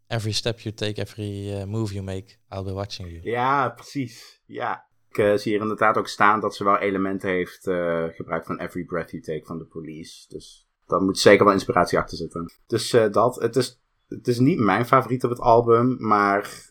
Every 0.07 0.31
step 0.33 0.59
you 0.59 0.75
take, 0.75 1.01
every 1.01 1.53
eh, 1.53 1.65
move 1.65 1.93
you 1.93 2.05
make, 2.05 2.35
I'll 2.49 2.63
be 2.63 2.73
watching 2.73 3.09
you. 3.09 3.21
Ja, 3.23 3.69
precies. 3.69 4.41
Ja. 4.45 4.87
Ik 5.09 5.17
eh, 5.17 5.35
zie 5.35 5.51
hier 5.51 5.61
inderdaad 5.61 5.97
ook 5.97 6.07
staan 6.07 6.39
dat 6.39 6.55
ze 6.55 6.63
wel 6.63 6.77
elementen 6.77 7.29
heeft 7.29 7.63
gebruikt 8.15 8.45
van 8.45 8.59
Every 8.59 8.85
Breath 8.85 9.11
You 9.11 9.23
Take 9.23 9.45
van 9.45 9.57
de 9.57 9.65
police. 9.65 10.27
Dus 10.27 10.68
daar 10.89 11.01
moet 11.01 11.19
zeker 11.19 11.43
wel 11.45 11.53
inspiratie 11.53 11.97
achter 11.97 12.17
zitten. 12.17 12.51
Dus 12.67 12.93
eh, 12.93 13.11
dat. 13.11 13.35
Het 13.35 13.55
is, 13.55 13.79
het 14.07 14.27
is 14.27 14.39
niet 14.39 14.59
mijn 14.59 14.85
favoriet 14.85 15.23
op 15.23 15.29
het 15.29 15.39
album, 15.39 15.95
maar 15.99 16.67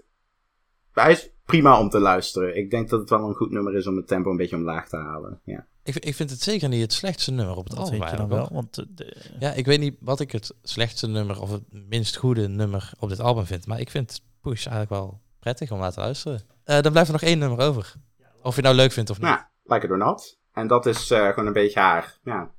hij 0.92 1.12
is 1.12 1.30
prima 1.44 1.80
om 1.80 1.88
te 1.88 1.98
luisteren. 1.98 2.56
Ik 2.56 2.70
denk 2.70 2.88
dat 2.88 3.00
het 3.00 3.10
wel 3.10 3.28
een 3.28 3.34
goed 3.34 3.50
nummer 3.50 3.74
is 3.74 3.86
om 3.86 3.96
het 3.96 4.06
tempo 4.06 4.30
een 4.30 4.36
beetje 4.36 4.56
omlaag 4.56 4.88
te 4.88 4.96
halen. 4.96 5.40
Ja. 5.44 5.66
Ik, 5.82 5.96
ik 5.96 6.14
vind 6.14 6.30
het 6.30 6.40
zeker 6.42 6.68
niet 6.68 6.80
het 6.82 6.92
slechtste 6.92 7.30
nummer 7.30 7.56
op 7.56 7.64
het 7.64 7.76
dat 7.76 7.84
album 7.84 7.98
vind 7.98 8.10
je 8.10 8.16
dan 8.16 8.28
wel. 8.28 8.48
Want 8.52 8.78
eh, 8.78 8.84
de- 8.88 9.16
Ja, 9.38 9.52
ik 9.52 9.66
weet 9.66 9.80
niet 9.80 9.96
wat 10.00 10.20
ik 10.20 10.32
het 10.32 10.54
slechtste 10.62 11.06
nummer 11.06 11.40
of 11.40 11.50
het 11.50 11.62
minst 11.70 12.16
goede 12.16 12.48
nummer 12.48 12.90
op 12.98 13.08
dit 13.08 13.20
album 13.20 13.44
vind. 13.46 13.66
Maar 13.66 13.80
ik 13.80 13.90
vind 13.90 14.22
Push 14.40 14.66
eigenlijk 14.66 14.90
wel 14.90 15.20
prettig 15.40 15.70
om 15.70 15.78
naar 15.78 15.92
te 15.92 16.00
luisteren. 16.00 16.40
Eh, 16.64 16.80
dan 16.80 16.90
blijft 16.92 17.08
er 17.08 17.14
nog 17.20 17.24
één 17.28 17.38
nummer 17.38 17.58
over. 17.66 17.94
Of 18.42 18.54
je 18.54 18.60
het 18.60 18.64
nou 18.64 18.74
leuk 18.76 18.92
vindt 18.92 19.10
of 19.10 19.18
niet. 19.18 19.26
Nou, 19.28 19.40
like 19.64 19.84
it 19.86 19.90
or 19.90 19.98
not. 19.98 20.38
En 20.52 20.66
dat 20.66 20.86
is 20.86 21.10
eh, 21.10 21.28
gewoon 21.28 21.46
een 21.46 21.52
beetje 21.52 21.80
haar. 21.80 22.18
Ja. 22.22 22.50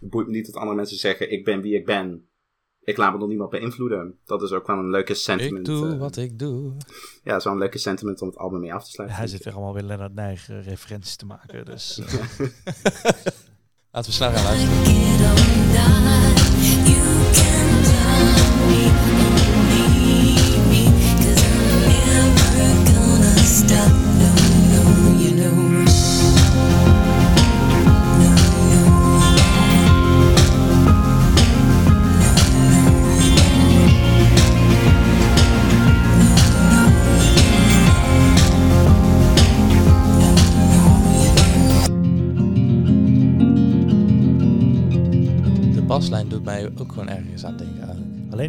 Het 0.00 0.10
boeit 0.10 0.26
me 0.26 0.32
niet 0.32 0.46
dat 0.46 0.54
andere 0.54 0.76
mensen 0.76 0.96
zeggen: 0.96 1.32
ik 1.32 1.44
ben 1.44 1.60
wie 1.60 1.74
ik 1.74 1.84
ben. 1.84 2.24
Ik 2.80 2.96
laat 2.96 3.12
me 3.12 3.18
door 3.18 3.28
niemand 3.28 3.50
beïnvloeden. 3.50 4.18
Dat 4.24 4.42
is 4.42 4.52
ook 4.52 4.66
wel 4.66 4.76
een 4.76 4.90
leuke 4.90 5.14
sentiment. 5.14 5.68
ik 5.68 5.74
doe 5.74 5.92
eh, 5.92 5.98
wat 5.98 6.16
ik 6.16 6.38
doe. 6.38 6.76
Ja, 7.24 7.40
zo'n 7.40 7.58
leuke 7.58 7.78
sentiment 7.78 8.22
om 8.22 8.28
het 8.28 8.36
album 8.36 8.60
mee 8.60 8.74
af 8.74 8.84
te 8.84 8.90
sluiten. 8.90 9.18
hij 9.18 9.28
zit 9.28 9.44
weer 9.44 9.54
allemaal 9.54 9.74
weer 9.74 9.82
Leonard 9.82 10.14
Nijg 10.14 10.46
referenties 10.46 11.16
te 11.16 11.26
maken. 11.26 11.64
Dus 11.64 11.98
eh, 12.00 12.06
Laten 13.92 14.10
we 14.10 14.16
snel 14.16 14.30
gaan 14.32 14.44
luisteren. 14.44 14.88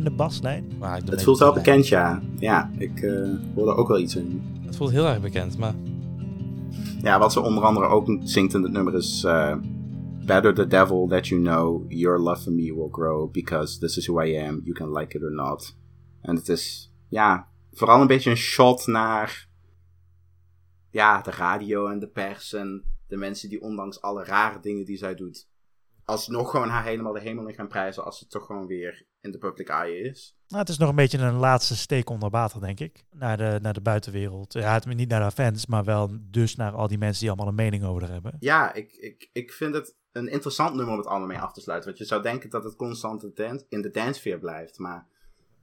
De 0.04 0.12
baslijn. 0.12 0.72
Maar 0.80 1.02
Het 1.06 1.24
voelt 1.24 1.40
wel 1.40 1.54
bekend, 1.54 1.88
ja. 1.88 2.22
Ja, 2.40 2.72
ik 2.78 3.02
eh 3.02 3.30
hoorde 3.56 3.76
ook 3.76 3.88
wel 3.88 4.00
iets 4.00 4.16
in. 4.16 4.42
Het 4.66 4.76
voelt 4.76 4.92
heel 4.92 5.06
erg 5.08 5.22
bekend, 5.22 5.58
maar 5.58 5.74
Ja, 7.02 7.20
wat 7.20 7.32
ze 7.34 7.40
onder 7.42 7.64
andere 7.64 7.86
ook 7.86 8.18
zingt 8.24 8.54
in 8.54 8.64
het 8.64 8.72
nummer 8.72 8.94
is... 8.96 9.24
eh, 9.24 9.58
Better 10.26 10.54
the 10.54 10.68
devil 10.68 11.08
that 11.08 11.28
you 11.28 11.42
know, 11.42 11.86
your 11.92 12.20
love 12.20 12.42
for 12.42 12.52
me 12.52 12.74
will 12.76 12.90
grow, 12.92 13.32
because 13.32 13.80
this 13.80 13.98
is 13.98 14.08
who 14.08 14.22
I 14.24 14.38
am, 14.38 14.62
you 14.64 14.72
can 14.74 14.92
like 14.98 15.18
it 15.18 15.24
or 15.24 15.32
not. 15.32 15.78
En 16.22 16.36
het 16.36 16.50
is, 16.50 16.94
ja, 17.10 17.48
vooral 17.72 18.02
een 18.02 18.08
beetje 18.08 18.30
een 18.30 18.36
shot 18.38 18.88
naar, 18.88 19.48
ja, 20.90 21.22
de 21.22 21.32
radio 21.32 21.88
en 21.88 22.00
de 22.00 22.08
pers 22.08 22.54
en 22.54 22.84
de 23.08 23.18
mensen 23.18 23.50
die 23.50 23.62
ondanks 23.62 24.02
alle 24.02 24.24
rare 24.24 24.60
dingen 24.62 24.86
die 24.86 24.98
zij 24.98 25.16
doet, 25.16 25.48
alsnog 26.06 26.52
gewoon 26.52 26.70
haar 26.70 26.84
helemaal 26.84 27.14
de 27.14 27.20
hemel 27.22 27.48
in 27.48 27.54
gaan 27.54 27.68
prijzen 27.68 28.04
als 28.06 28.18
ze 28.18 28.28
toch 28.28 28.46
gewoon 28.46 28.68
weer 28.68 29.06
in 29.22 29.32
de 29.32 29.38
public 29.38 29.70
eye 29.70 29.98
is. 29.98 30.36
Nou, 30.48 30.62
het 30.62 30.70
is 30.70 30.78
nog 30.78 30.90
een 30.90 30.96
beetje 30.96 31.18
een 31.18 31.36
laatste 31.36 31.76
steek 31.76 32.10
onder 32.10 32.30
water, 32.30 32.62
denk 32.62 32.80
ik. 32.80 33.04
Naar 33.12 33.38
de, 33.38 33.60
naar 33.62 33.74
de 33.74 33.82
buitenwereld. 33.82 34.54
Ja, 34.54 34.74
het, 34.74 34.86
niet 34.86 35.10
naar 35.10 35.22
haar 35.22 35.32
fans, 35.32 35.66
maar 35.66 35.84
wel 35.84 36.10
dus 36.22 36.56
naar 36.56 36.72
al 36.72 36.88
die 36.88 36.98
mensen 36.98 37.20
die 37.20 37.30
allemaal 37.30 37.48
een 37.48 37.56
mening 37.56 37.84
over 37.84 38.02
haar 38.02 38.12
hebben. 38.12 38.36
Ja, 38.40 38.74
ik, 38.74 38.92
ik, 38.92 39.30
ik 39.34 39.52
vind 39.54 39.74
het 39.74 39.96
een 40.12 40.28
interessant 40.28 40.76
nummer 40.76 40.94
om 40.94 41.00
het 41.00 41.08
allemaal 41.08 41.28
mee 41.28 41.40
af 41.40 41.54
te 41.54 41.62
sluiten. 41.62 41.90
Want 41.90 42.02
je 42.02 42.08
zou 42.08 42.22
denken 42.22 42.50
dat 42.50 42.64
het 42.64 42.76
constant 42.76 43.22
de 43.22 43.66
in 43.70 43.82
de 43.82 43.92
dancefeer 43.92 44.40
blijft. 44.40 44.78
Maar 44.78 45.08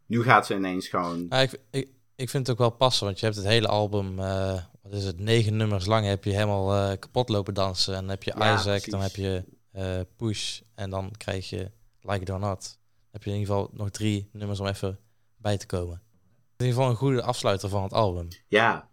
nu 0.07 0.23
gaat 0.23 0.47
ze 0.47 0.55
ineens 0.55 0.89
gewoon... 0.89 1.27
Ja, 1.29 1.41
ik, 1.41 1.61
ik, 1.71 1.89
ik 2.17 2.31
vind 2.31 2.47
het 2.47 2.51
ook 2.51 2.69
wel 2.69 2.77
passen, 2.77 3.07
want 3.07 3.19
je 3.19 3.25
hebt 3.25 3.39
het 3.39 3.47
hele 3.47 3.69
album, 3.69 4.19
eh, 4.19 4.63
wat 4.83 4.93
is 4.93 5.05
het, 5.05 5.19
negen 5.19 5.57
nummers 5.57 5.87
lang, 5.87 6.07
heb 6.07 6.25
je 6.25 6.31
helemaal 6.31 6.75
eh, 6.75 6.99
kapot 6.99 7.29
lopen 7.29 7.55
dansen. 7.55 7.95
En 7.95 8.01
dan 8.01 8.11
heb 8.11 8.23
je 8.23 8.35
Ja, 8.37 8.55
Isaac, 8.55 8.91
dan 8.91 9.01
heb 9.01 9.17
je 9.17 9.45
eh, 9.73 10.01
Push 10.17 10.61
en 10.75 10.91
dan 10.91 11.11
krijg 11.17 11.51
je 11.51 11.71
Like 12.01 12.21
It 12.21 12.31
or 12.31 12.39
Not. 12.39 12.78
Heb 13.11 13.23
je 13.23 13.31
in 13.31 13.39
ieder 13.39 13.55
geval 13.55 13.71
nog 13.73 13.91
drie 13.91 14.29
nummers 14.33 14.61
om 14.61 14.67
even 14.67 14.99
bij 15.37 15.59
te 15.59 15.67
komen. 15.67 16.03
In 16.57 16.65
ieder 16.65 16.75
geval 16.75 16.91
een 16.91 16.97
goede 16.97 17.23
afsluiter 17.23 17.69
van 17.69 17.83
het 17.83 17.93
album. 17.93 18.29
Ja. 18.47 18.89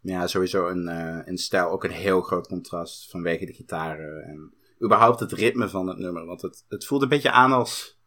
Ja, 0.00 0.26
sowieso 0.26 0.68
een, 0.68 0.88
eh 0.88 1.26
in 1.26 1.38
stijl 1.38 1.70
ook 1.70 1.84
een 1.84 1.90
heel 1.90 2.20
groot 2.20 2.46
contrast 2.46 3.10
vanwege 3.10 3.46
de 3.46 3.52
gitaren. 3.52 4.22
En 4.24 4.54
überhaupt 4.82 5.20
het 5.20 5.32
ritme 5.32 5.68
van 5.68 5.86
het 5.86 5.98
nummer. 5.98 6.24
Want 6.24 6.42
het, 6.42 6.64
het 6.68 6.86
voelt 6.86 7.02
een 7.02 7.08
beetje 7.08 7.30
aan 7.30 7.52
als... 7.52 7.98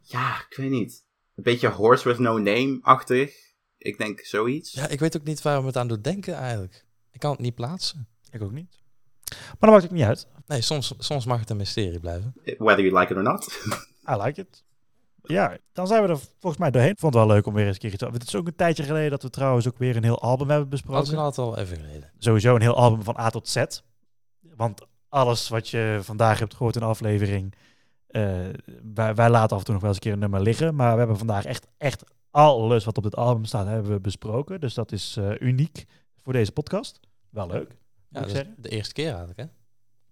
Ja, 0.00 0.44
ik 0.48 0.56
weet 0.56 0.70
niet. 0.70 1.06
Een 1.34 1.42
beetje 1.42 1.68
Horse 1.68 2.08
with 2.08 2.18
No 2.18 2.38
Name-achtig. 2.38 3.34
Ik 3.78 3.98
denk 3.98 4.20
zoiets. 4.20 4.72
Ja, 4.72 4.88
ik 4.88 5.00
weet 5.00 5.16
ook 5.16 5.24
niet 5.24 5.42
waar 5.42 5.60
we 5.60 5.66
het 5.66 5.76
aan 5.76 5.88
doen 5.88 6.02
denken 6.02 6.34
eigenlijk. 6.34 6.86
Ik 7.10 7.20
kan 7.20 7.30
het 7.30 7.40
niet 7.40 7.54
plaatsen. 7.54 8.08
Ik 8.30 8.42
ook 8.42 8.52
niet. 8.52 8.84
Maar 9.30 9.56
dat 9.58 9.70
maakt 9.70 9.84
ook 9.84 9.90
niet 9.90 10.04
uit. 10.04 10.26
Nee, 10.46 10.60
soms, 10.60 10.94
soms 10.98 11.24
mag 11.24 11.40
het 11.40 11.50
een 11.50 11.56
mysterie 11.56 12.00
blijven. 12.00 12.34
Whether 12.58 12.84
you 12.84 12.98
like 12.98 13.12
it 13.12 13.16
or 13.18 13.22
not. 13.22 13.46
I 14.12 14.22
like 14.22 14.40
it. 14.40 14.64
Ja, 15.22 15.56
dan 15.72 15.86
zijn 15.86 16.02
we 16.02 16.08
er 16.08 16.18
volgens 16.38 16.56
mij 16.56 16.70
doorheen. 16.70 16.90
Ik 16.90 16.98
vond 16.98 17.14
het 17.14 17.22
wel 17.24 17.32
leuk 17.32 17.46
om 17.46 17.54
weer 17.54 17.66
eens 17.66 17.74
een 17.74 17.80
keer 17.80 17.90
iets 17.92 17.98
te... 17.98 18.06
Het 18.10 18.22
is 18.26 18.34
ook 18.34 18.46
een 18.46 18.56
tijdje 18.56 18.82
geleden 18.82 19.10
dat 19.10 19.22
we 19.22 19.30
trouwens 19.30 19.68
ook 19.68 19.78
weer 19.78 19.96
een 19.96 20.02
heel 20.04 20.20
album 20.22 20.48
hebben 20.50 20.70
Dat 20.70 20.78
is 20.78 20.84
besproken. 20.84 21.18
altijd 21.18 21.46
al 21.48 21.58
even 21.58 21.76
geleden. 21.76 22.10
Sowieso 22.18 22.54
een 22.54 22.60
heel 22.60 22.76
album 22.76 23.02
van 23.02 23.18
A 23.18 23.30
tot 23.30 23.48
Z. 23.48 23.64
Want 24.56 24.80
alles 25.08 25.48
wat 25.48 25.68
je 25.68 25.98
vandaag 26.02 26.38
hebt 26.38 26.54
gehoord 26.54 26.74
in 26.74 26.80
de 26.80 26.86
aflevering... 26.86 27.54
eh, 28.06 28.22
wij, 28.94 29.14
wij 29.14 29.30
laten 29.30 29.50
af 29.52 29.58
en 29.58 29.64
toe 29.64 29.72
nog 29.74 29.82
wel 29.82 29.90
eens 29.92 29.98
een 29.98 30.04
keer 30.04 30.12
een 30.12 30.18
nummer 30.18 30.40
liggen. 30.40 30.74
Maar 30.74 30.92
we 30.92 30.98
hebben 30.98 31.18
vandaag 31.18 31.44
echt, 31.44 31.66
echt 31.78 32.04
alles 32.30 32.84
wat 32.84 32.96
op 32.96 33.02
dit 33.02 33.16
album 33.16 33.44
staat, 33.44 33.66
hebben 33.66 33.92
we 33.92 34.00
besproken. 34.00 34.60
Dus 34.60 34.74
dat 34.74 34.92
is 34.92 35.16
eh, 35.16 35.30
uniek 35.40 35.84
voor 36.22 36.32
deze 36.32 36.52
podcast. 36.52 37.00
Wel 37.30 37.46
leuk, 37.46 37.76
Ja, 38.16 38.26
ik 38.26 38.34
dat 38.34 38.46
is 38.46 38.52
de 38.56 38.68
eerste 38.68 38.94
keer 38.94 39.08
eigenlijk, 39.08 39.38
hè? 39.38 39.44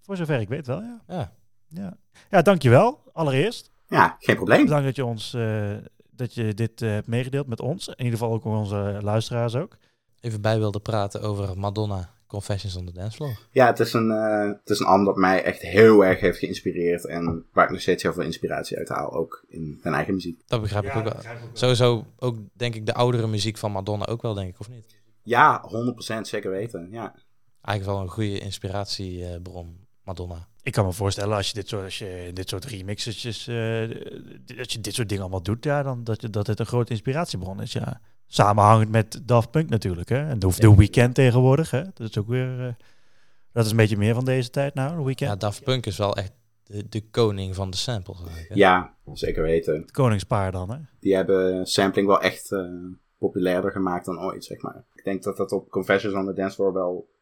Voor 0.00 0.16
zover 0.16 0.40
ik 0.40 0.48
weet 0.48 0.66
wel, 0.66 0.80
ja. 0.80 1.02
Ja. 1.08 1.32
Ja, 1.68 1.96
ja 2.30 2.42
dankjewel 2.42 3.02
allereerst. 3.12 3.70
ja, 3.88 4.16
geen 4.18 4.36
probleem. 4.36 4.64
Bedankt 4.64 4.84
dat 4.84 4.96
je, 4.96 5.04
ons, 5.04 5.34
eh, 5.34 5.72
dat 6.10 6.34
je 6.34 6.54
dit 6.54 6.82
eh, 6.82 6.90
hebt 6.90 7.06
meegedeeld 7.06 7.46
met 7.46 7.60
ons. 7.60 7.88
In 7.88 8.04
ieder 8.04 8.18
geval 8.18 8.32
ook 8.32 8.44
met 8.44 8.54
onze 8.54 8.98
luisteraars 9.02 9.54
ook. 9.56 9.76
Even 10.20 10.40
bij 10.40 10.58
wilde 10.58 10.80
praten 10.80 11.22
over 11.22 11.58
Madonna 11.58 12.14
Confessions 12.26 12.76
on 12.76 12.86
the 12.86 12.92
Dance 12.92 13.16
Floor. 13.16 13.38
Ja, 13.50 13.66
het 13.66 13.80
is, 13.80 13.92
een, 13.92 14.10
eh, 14.10 14.46
het 14.46 14.70
is 14.70 14.78
een 14.78 14.86
album 14.86 15.04
dat 15.04 15.16
mij 15.16 15.42
echt 15.42 15.60
heel 15.60 16.04
erg 16.04 16.20
heeft 16.20 16.38
geïnspireerd. 16.38 17.06
En 17.06 17.46
waar 17.52 17.64
ik 17.64 17.70
nog 17.70 17.80
steeds 17.80 18.02
heel 18.02 18.12
veel 18.12 18.22
inspiratie 18.22 18.78
uit 18.78 18.88
haal. 18.88 19.12
Ook 19.12 19.44
in 19.48 19.80
mijn 19.82 19.94
eigen 19.94 20.14
muziek. 20.14 20.42
Dat 20.46 20.60
begrijp 20.60 20.84
ik 20.84 20.96
ook 20.96 21.04
wel. 21.04 21.22
Sowieso 21.52 22.06
ook, 22.18 22.36
denk 22.52 22.74
ik, 22.74 22.86
de 22.86 22.94
oudere 22.94 23.26
muziek 23.26 23.58
van 23.58 23.72
Madonna 23.72 24.06
ook 24.06 24.22
wel, 24.22 24.34
denk 24.34 24.48
ik, 24.48 24.60
of 24.60 24.68
niet? 24.68 25.02
Ja, 25.22 25.64
100% 26.18 26.20
zeker 26.20 26.50
weten. 26.50 26.88
Ja. 26.90 27.14
Eigenlijk 27.64 27.98
wel 27.98 28.06
een 28.06 28.12
goede 28.12 28.38
inspiratiebron, 28.38 29.86
Madonna. 30.02 30.48
Ik 30.62 30.72
kan 30.72 30.84
me 30.84 30.92
voorstellen 30.92 31.36
als 31.36 31.48
je 31.48 31.54
dit 31.54 31.68
soort, 31.68 31.84
als 31.84 31.98
je 31.98 32.30
dit 32.32 32.48
soort 32.48 32.64
remixes, 32.64 33.46
eh, 33.46 33.56
als 34.58 34.72
je 34.72 34.80
dit 34.80 34.94
soort 34.94 35.08
dingen 35.08 35.22
allemaal 35.22 35.42
doet, 35.42 35.64
ja, 35.64 35.82
dan 35.82 36.04
dat, 36.04 36.20
je, 36.20 36.30
dat 36.30 36.46
het 36.46 36.60
een 36.60 36.66
grote 36.66 36.90
inspiratiebron 36.90 37.62
is, 37.62 37.72
ja. 37.72 38.00
Samenhangend 38.26 38.90
met 38.90 39.20
Daft 39.22 39.50
Punk 39.50 39.68
natuurlijk, 39.68 40.08
hè. 40.08 40.28
En 40.28 40.38
de, 40.38 40.52
de 40.56 40.74
Weekend 40.74 41.14
tegenwoordig, 41.14 41.70
hè. 41.70 41.82
Dat 41.82 42.08
is 42.08 42.18
ook 42.18 42.28
weer, 42.28 42.66
eh, 42.66 42.74
dat 43.52 43.64
is 43.64 43.70
een 43.70 43.76
beetje 43.76 43.96
meer 43.96 44.14
van 44.14 44.24
deze 44.24 44.50
tijd 44.50 44.74
nou, 44.74 44.96
de 44.96 45.04
Weekend. 45.04 45.30
Ja, 45.30 45.36
Daft 45.36 45.64
Punk 45.64 45.86
is 45.86 45.98
wel 45.98 46.16
echt 46.16 46.32
de, 46.64 46.88
de 46.88 47.08
koning 47.10 47.54
van 47.54 47.70
de 47.70 47.76
samples. 47.76 48.18
ja, 48.48 48.94
zeker 49.12 49.42
weten. 49.42 49.80
Het 49.80 49.90
koningspaar 49.90 50.52
dan, 50.52 50.70
hè. 50.70 50.78
Die 51.00 51.14
hebben 51.14 51.66
sampling 51.66 52.06
wel 52.06 52.20
echt 52.20 52.52
eh, 52.52 52.60
populairder 53.18 53.70
gemaakt 53.70 54.04
dan 54.06 54.20
ooit, 54.20 54.44
zeg 54.44 54.62
maar. 54.62 54.84
Ik 54.94 55.04
denk 55.04 55.22
dat 55.22 55.36
dat 55.36 55.52
op 55.52 55.70
Confessions 55.70 56.14
on 56.14 56.26
the 56.26 56.32
Dance 56.32 56.54
Floor 56.54 56.72
wel 56.72 57.12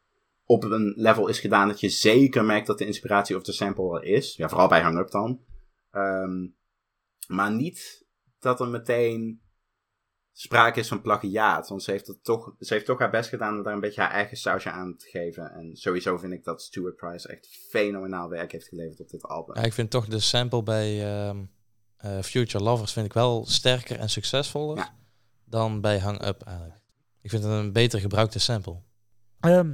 op 0.53 0.65
een 0.65 0.93
level 0.97 1.29
is 1.29 1.41
gedaan 1.41 1.69
dat 1.69 1.81
je 1.81 1.89
zeker 1.89 2.45
merkt 2.45 2.67
dat 2.67 2.79
de 2.79 2.87
inspiratie 2.87 3.37
of 3.37 3.43
de 3.43 3.53
sample 3.53 3.91
wel 3.91 4.03
is. 4.03 4.37
Ja, 4.37 4.49
vooral 4.49 4.69
bij 4.69 4.81
Hang 4.81 4.99
Up 4.99 5.11
dan. 5.11 5.41
Ehm, 5.91 6.47
maar 7.27 7.53
niet 7.53 8.07
dat 8.39 8.61
er 8.61 8.69
meteen 8.69 9.43
sprake 10.33 10.81
is 10.81 10.89
van 10.89 11.01
plagiaat. 11.03 11.69
Want 11.69 11.83
ze 11.83 11.91
heeft, 11.91 12.07
het 12.07 12.25
toch, 12.25 12.55
ze 12.59 12.75
heeft 12.75 12.87
toch 12.87 12.99
haar 12.99 13.11
best 13.11 13.29
gedaan 13.29 13.57
om 13.57 13.63
daar 13.63 13.73
een 13.73 13.81
beetje 13.81 14.01
haar 14.01 14.11
eigen 14.11 14.37
sausje 14.37 14.71
aan 14.71 14.97
te 14.97 15.09
geven. 15.09 15.53
En 15.53 15.77
sowieso 15.77 16.19
vind 16.19 16.33
ik 16.33 16.45
dat 16.45 16.63
Stuart 16.63 16.97
Price 16.97 17.29
echt 17.29 17.47
fenomenaal 17.69 18.29
werk 18.29 18.53
heeft 18.53 18.69
geleverd 18.69 19.01
op 19.01 19.09
dit 19.09 19.23
album. 19.23 19.57
Ja, 19.57 19.63
ik 19.63 19.73
vind 19.73 19.91
toch 19.91 20.07
de 20.07 20.21
sample 20.21 20.63
bij 20.63 21.05
ehm, 21.05 21.45
eh, 21.97 22.23
Future 22.23 22.65
Lovers 22.65 22.93
vind 22.93 23.07
ik 23.07 23.13
wel 23.13 23.47
sterker 23.47 23.99
en 23.99 24.11
succesvoller 24.11 24.77
Ja. 24.77 24.95
dan 25.45 25.81
bij 25.81 25.99
Hang 25.99 26.27
Up 26.27 26.43
eigenlijk. 26.43 26.81
Ik 27.21 27.31
vind 27.31 27.43
het 27.43 27.53
een 27.53 27.73
beter 27.73 28.01
gebruikte 28.01 28.39
sample. 28.39 28.83
Ehm, 29.41 29.73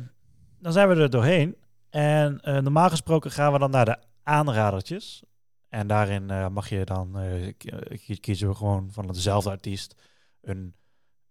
dan 0.61 0.73
zijn 0.73 0.89
we 0.89 0.95
er 0.95 1.11
doorheen. 1.11 1.57
En 1.91 2.41
eh, 2.41 2.59
normaal 2.59 2.89
gesproken 2.89 3.31
gaan 3.31 3.53
we 3.53 3.59
dan 3.59 3.71
naar 3.71 3.85
de 3.85 3.97
aanradertjes. 4.23 5.23
En 5.69 5.87
daarin 5.87 6.31
eh, 6.31 6.49
mag 6.49 6.69
je 6.69 6.85
dan 6.85 7.19
eh, 7.19 8.19
kiezen 8.21 8.49
we 8.49 8.55
gewoon 8.55 8.89
van 8.93 9.07
dezelfde 9.07 9.51
artiest 9.51 9.95
een 10.43 10.75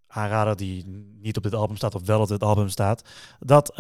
aanrader 0.07 0.55
die 0.55 0.85
niet 1.21 1.37
op 1.37 1.43
dit 1.43 1.53
album 1.53 1.75
staat 1.75 1.95
of 1.95 2.05
wel 2.05 2.21
op 2.21 2.27
dit 2.27 2.43
album 2.43 2.69
staat. 2.69 3.09
Dat 3.39 3.77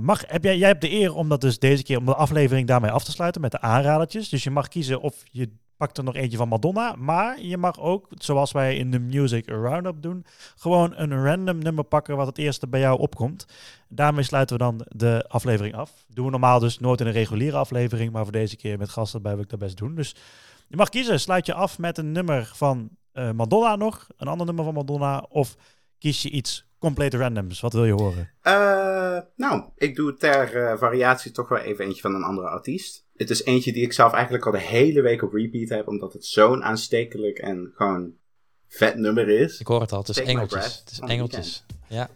mag. 0.00 0.22
Heb 0.26 0.44
jij, 0.44 0.58
jij 0.58 0.68
hebt 0.68 0.80
de 0.80 0.90
eer 0.90 1.14
om 1.14 1.28
dat 1.28 1.40
dus 1.40 1.58
deze 1.58 1.82
keer 1.82 1.98
om 1.98 2.04
de 2.04 2.14
aflevering 2.14 2.66
daarmee 2.66 2.90
af 2.90 3.04
te 3.04 3.10
sluiten 3.10 3.40
met 3.40 3.50
de 3.50 3.60
aanradertjes. 3.60 4.28
Dus 4.28 4.44
je 4.44 4.50
mag 4.50 4.68
kiezen 4.68 5.00
of 5.00 5.22
je 5.30 5.50
pakt 5.78 5.98
er 5.98 6.04
nog 6.04 6.14
eentje 6.14 6.36
van 6.36 6.48
Madonna, 6.48 6.94
maar 6.96 7.40
je 7.40 7.56
mag 7.56 7.80
ook, 7.80 8.06
zoals 8.10 8.52
wij 8.52 8.76
in 8.76 8.90
de 8.90 8.98
Music 8.98 9.48
Roundup 9.48 10.02
doen, 10.02 10.24
gewoon 10.56 10.92
een 10.96 11.24
random 11.24 11.58
nummer 11.58 11.84
pakken 11.84 12.16
wat 12.16 12.26
het 12.26 12.38
eerste 12.38 12.68
bij 12.68 12.80
jou 12.80 12.98
opkomt. 12.98 13.46
Daarmee 13.88 14.24
sluiten 14.24 14.56
we 14.56 14.62
dan 14.62 14.86
de 14.88 15.24
aflevering 15.28 15.74
af. 15.74 16.04
Doen 16.08 16.24
we 16.24 16.30
normaal 16.30 16.58
dus 16.58 16.78
nooit 16.78 17.00
in 17.00 17.06
een 17.06 17.12
reguliere 17.12 17.56
aflevering, 17.56 18.12
maar 18.12 18.22
voor 18.22 18.32
deze 18.32 18.56
keer 18.56 18.78
met 18.78 18.88
gasten 18.88 19.16
erbij 19.16 19.34
wil 19.34 19.42
ik 19.42 19.50
dat 19.50 19.58
best 19.58 19.76
doen. 19.76 19.94
Dus 19.94 20.14
je 20.68 20.76
mag 20.76 20.88
kiezen. 20.88 21.20
Sluit 21.20 21.46
je 21.46 21.54
af 21.54 21.78
met 21.78 21.98
een 21.98 22.12
nummer 22.12 22.50
van 22.54 22.88
eh, 23.12 23.30
Madonna 23.30 23.76
nog, 23.76 24.06
een 24.16 24.28
ander 24.28 24.46
nummer 24.46 24.64
van 24.64 24.74
Madonna, 24.74 25.26
of 25.28 25.56
kies 25.98 26.22
je 26.22 26.30
iets 26.30 26.66
compleet 26.78 27.14
randoms. 27.14 27.60
Wat 27.60 27.72
wil 27.72 27.84
je 27.84 27.92
horen? 27.92 28.30
Eh, 28.40 29.18
nou, 29.36 29.62
ik 29.76 29.96
doe 29.96 30.14
ter 30.14 30.56
eh, 30.56 30.78
variatie 30.78 31.32
toch 31.32 31.48
wel 31.48 31.58
even 31.58 31.84
eentje 31.84 32.00
van 32.00 32.14
een 32.14 32.22
andere 32.22 32.48
artiest. 32.48 33.06
Het 33.18 33.30
is 33.30 33.44
eentje 33.44 33.72
die 33.72 33.82
ik 33.82 33.92
zelf 33.92 34.12
eigenlijk 34.12 34.46
al 34.46 34.52
de 34.52 34.58
hele 34.58 35.00
week 35.00 35.22
op 35.22 35.32
repeat 35.32 35.68
heb, 35.68 35.88
omdat 35.88 36.12
het 36.12 36.24
zo'n 36.24 36.64
aanstekelijk 36.64 37.38
en 37.38 37.72
gewoon 37.74 38.12
vet 38.68 38.96
nummer 38.96 39.28
is. 39.28 39.60
Ik 39.60 39.66
hoor 39.66 39.80
het 39.80 39.92
al, 39.92 39.98
het 39.98 40.08
is 40.08 40.16
Take 40.16 40.28
My 40.28 40.34
engeltjes. 40.34 40.78
Het 40.78 40.90
is 40.90 40.98
engeltjes. 40.98 41.64
Ja. 41.88 42.10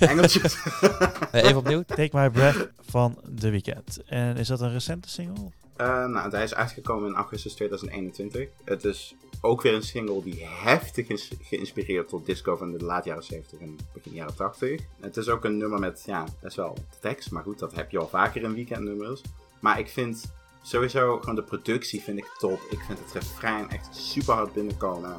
Engeltjes. 0.00 0.56
Nee, 1.32 1.42
even 1.42 1.56
opnieuw. 1.56 1.82
Take 1.82 2.16
My 2.16 2.30
Breath 2.30 2.70
van 2.78 3.18
The 3.38 3.50
Weeknd. 3.50 4.02
En 4.06 4.36
is 4.36 4.48
dat 4.48 4.60
een 4.60 4.72
recente 4.72 5.08
single? 5.08 5.50
Eh, 5.76 6.06
nou, 6.06 6.30
hij 6.30 6.42
is 6.42 6.54
uitgekomen 6.54 7.08
in 7.08 7.14
augustus 7.14 7.54
2021. 7.54 8.48
Het 8.64 8.84
is 8.84 9.14
ook 9.40 9.62
weer 9.62 9.74
een 9.74 9.82
single 9.82 10.22
die 10.22 10.46
heftig 10.46 11.08
is 11.08 11.30
geïnspireerd 11.42 12.08
tot 12.08 12.26
disco 12.26 12.56
van 12.56 12.72
de 12.72 12.84
laat 12.84 13.04
jaren 13.04 13.24
70 13.24 13.58
en 13.60 13.76
begin 13.92 14.12
jaren 14.12 14.34
80. 14.34 14.80
Het 15.00 15.16
is 15.16 15.28
ook 15.28 15.44
een 15.44 15.56
nummer 15.56 15.78
met, 15.78 16.02
ja, 16.06 16.24
best 16.40 16.56
wel 16.56 16.76
tekst. 17.00 17.30
Maar 17.30 17.42
goed, 17.42 17.58
dat 17.58 17.74
heb 17.74 17.90
je 17.90 17.98
al 17.98 18.08
vaker 18.08 18.42
in 18.42 18.54
weekendnummers. 18.54 19.20
Maar 19.60 19.78
ik 19.78 19.88
vind 19.88 20.32
sowieso 20.62 21.18
gewoon 21.18 21.34
de 21.34 21.42
productie 21.42 22.02
vind 22.02 22.18
ik 22.18 22.34
top. 22.38 22.60
Ik 22.70 22.80
vind 22.86 22.98
het 22.98 23.12
refrein 23.12 23.70
echt 23.70 23.88
super 23.90 24.34
hard 24.34 24.52
binnenkomen. 24.52 25.16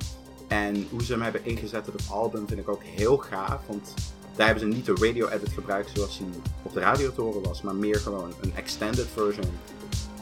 En 0.47 0.87
hoe 0.89 1.03
ze 1.03 1.11
hem 1.11 1.21
hebben 1.21 1.45
ingezet 1.45 1.87
op 1.87 1.93
het 1.93 2.09
album 2.09 2.47
vind 2.47 2.59
ik 2.59 2.69
ook 2.69 2.83
heel 2.83 3.17
gaaf. 3.17 3.61
Want 3.67 3.93
daar 4.35 4.45
hebben 4.45 4.71
ze 4.71 4.75
niet 4.75 4.85
de 4.85 5.07
radio 5.07 5.27
edit 5.27 5.51
gebruikt 5.51 5.91
zoals 5.93 6.17
die 6.17 6.27
op 6.63 6.73
de 6.73 6.79
radio 6.79 7.11
te 7.11 7.21
horen 7.21 7.43
was. 7.43 7.61
Maar 7.61 7.75
meer 7.75 7.99
gewoon 7.99 8.33
een 8.41 8.55
extended 8.55 9.07
version 9.13 9.49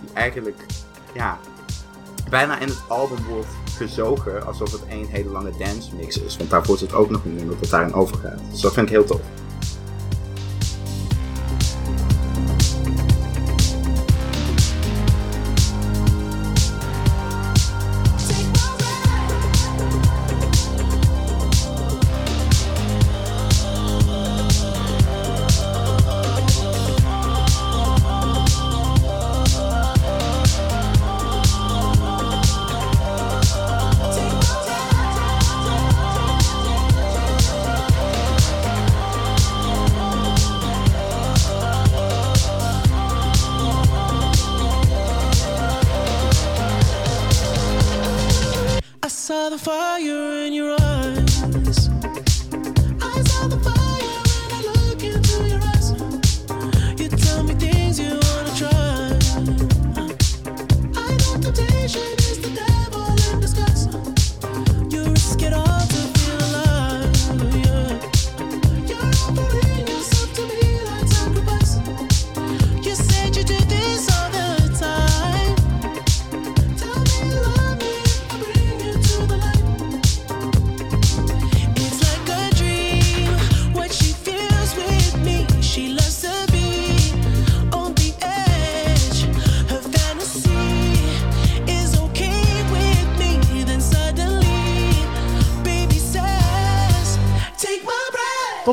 die 0.02 0.14
eigenlijk 0.14 0.66
ja, 1.14 1.40
bijna 2.30 2.60
in 2.60 2.68
het 2.68 2.82
album 2.88 3.26
wordt 3.26 3.48
gezogen 3.78 4.46
alsof 4.46 4.72
het 4.72 4.86
één 4.88 5.08
hele 5.08 5.30
lange 5.30 5.52
dance 5.58 5.96
mix 5.96 6.20
is. 6.20 6.38
Want 6.38 6.50
daar 6.50 6.64
wordt 6.64 6.82
het 6.82 6.94
ook 6.94 7.10
nog 7.10 7.26
niet 7.26 7.40
in 7.40 7.48
dat 7.48 7.60
het 7.60 7.70
daarin 7.70 7.94
overgaat. 7.94 8.40
Dus 8.52 8.62
dat 8.62 8.74
vind 8.74 8.86
ik 8.86 8.92
heel 8.92 9.06
tof. 9.06 9.22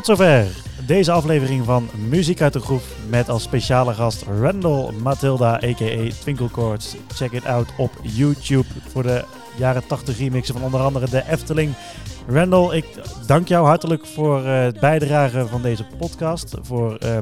Zover 0.07 0.45
deze 0.85 1.11
aflevering 1.11 1.65
van 1.65 1.89
Muziek 2.09 2.41
uit 2.41 2.53
de 2.53 2.59
Groep 2.59 2.81
met 3.09 3.29
als 3.29 3.43
speciale 3.43 3.93
gast 3.93 4.23
Randall 4.39 4.91
Matilda 4.91 5.53
a.k.a. 5.53 6.09
Twinkle 6.19 6.47
Chords. 6.47 6.95
Check 7.13 7.31
it 7.31 7.45
out 7.45 7.67
op 7.77 7.91
YouTube 8.01 8.67
voor 8.87 9.03
de 9.03 9.23
jaren 9.57 9.87
80 9.87 10.17
remixen 10.17 10.53
van 10.53 10.63
onder 10.63 10.79
andere 10.79 11.09
de 11.09 11.23
Efteling. 11.29 11.73
Randall, 12.27 12.75
ik 12.75 12.85
dank 13.25 13.47
jou 13.47 13.65
hartelijk 13.65 14.05
voor 14.05 14.45
eh, 14.45 14.61
het 14.61 14.79
bijdragen 14.79 15.49
van 15.49 15.61
deze 15.61 15.85
podcast. 15.97 16.55
Voor 16.61 16.95
eh, 16.95 17.17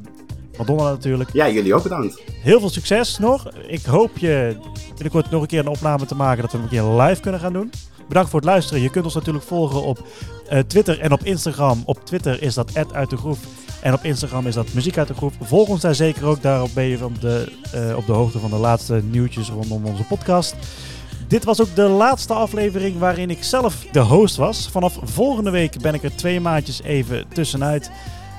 Madonna 0.57 0.89
natuurlijk. 0.89 1.29
Ja, 1.33 1.49
jullie 1.49 1.73
ook 1.73 1.83
bedankt. 1.83 2.21
Heel 2.41 2.59
veel 2.59 2.69
succes 2.69 3.17
nog. 3.17 3.49
Ik 3.67 3.85
hoop 3.85 4.17
je 4.17 4.57
binnenkort 4.87 5.29
nog 5.29 5.41
een 5.41 5.47
keer 5.47 5.59
een 5.59 5.67
opname 5.67 6.05
te 6.05 6.15
maken 6.15 6.41
dat 6.41 6.51
we 6.51 6.57
hem 6.57 6.67
een 6.67 6.73
keer 6.73 7.01
live 7.01 7.21
kunnen 7.21 7.39
gaan 7.39 7.53
doen. 7.53 7.71
Bedankt 8.07 8.30
voor 8.30 8.40
het 8.40 8.49
luisteren. 8.49 8.82
Je 8.82 8.90
kunt 8.90 9.06
ons 9.06 9.14
natuurlijk 9.14 9.45
volgen 9.45 9.84
op 9.84 10.07
eh, 10.48 10.60
Twitter 10.60 10.99
en 10.99 11.11
op 11.11 11.23
Instagram. 11.23 11.84
Op 11.86 12.06
Twitter 12.06 12.41
is 12.41 12.53
dat 12.53 12.94
uit 12.94 13.10
de 13.10 13.18
groep. 13.18 13.38
En 13.82 13.94
op 13.94 14.03
Instagram 14.03 14.48
is 14.48 14.53
dat 14.53 14.73
muziek 14.73 14.98
uit 14.98 15.07
de 15.07 15.14
groep. 15.14 15.34
Volg 15.41 15.68
ons 15.68 15.82
daar 15.82 15.95
zeker 15.95 16.26
ook. 16.26 16.41
Daarop 16.41 16.69
ben 16.73 16.84
je 16.84 16.98
van 16.98 17.15
de, 17.19 17.52
eh, 17.72 17.98
op 17.98 18.06
de 18.06 18.11
hoogte 18.11 18.40
van 18.40 18.49
de 18.49 18.56
laatste 18.56 19.02
nieuwtjes 19.03 19.49
rondom 19.49 19.86
onze 19.86 20.03
podcast. 20.03 20.56
Dit 21.27 21.44
was 21.44 21.61
ook 21.61 21.76
de 21.76 21.88
laatste 21.88 22.34
aflevering 22.34 22.99
waarin 22.99 23.30
ik 23.30 23.44
zelf 23.44 23.86
de 23.91 23.99
host 23.99 24.36
was. 24.36 24.69
Vanaf 24.72 24.99
volgende 25.03 25.49
week 25.49 25.82
ben 25.82 25.94
ik 25.94 26.03
er 26.03 26.15
twee 26.15 26.40
maandjes 26.40 26.82
even 26.82 27.26
tussenuit. 27.34 27.91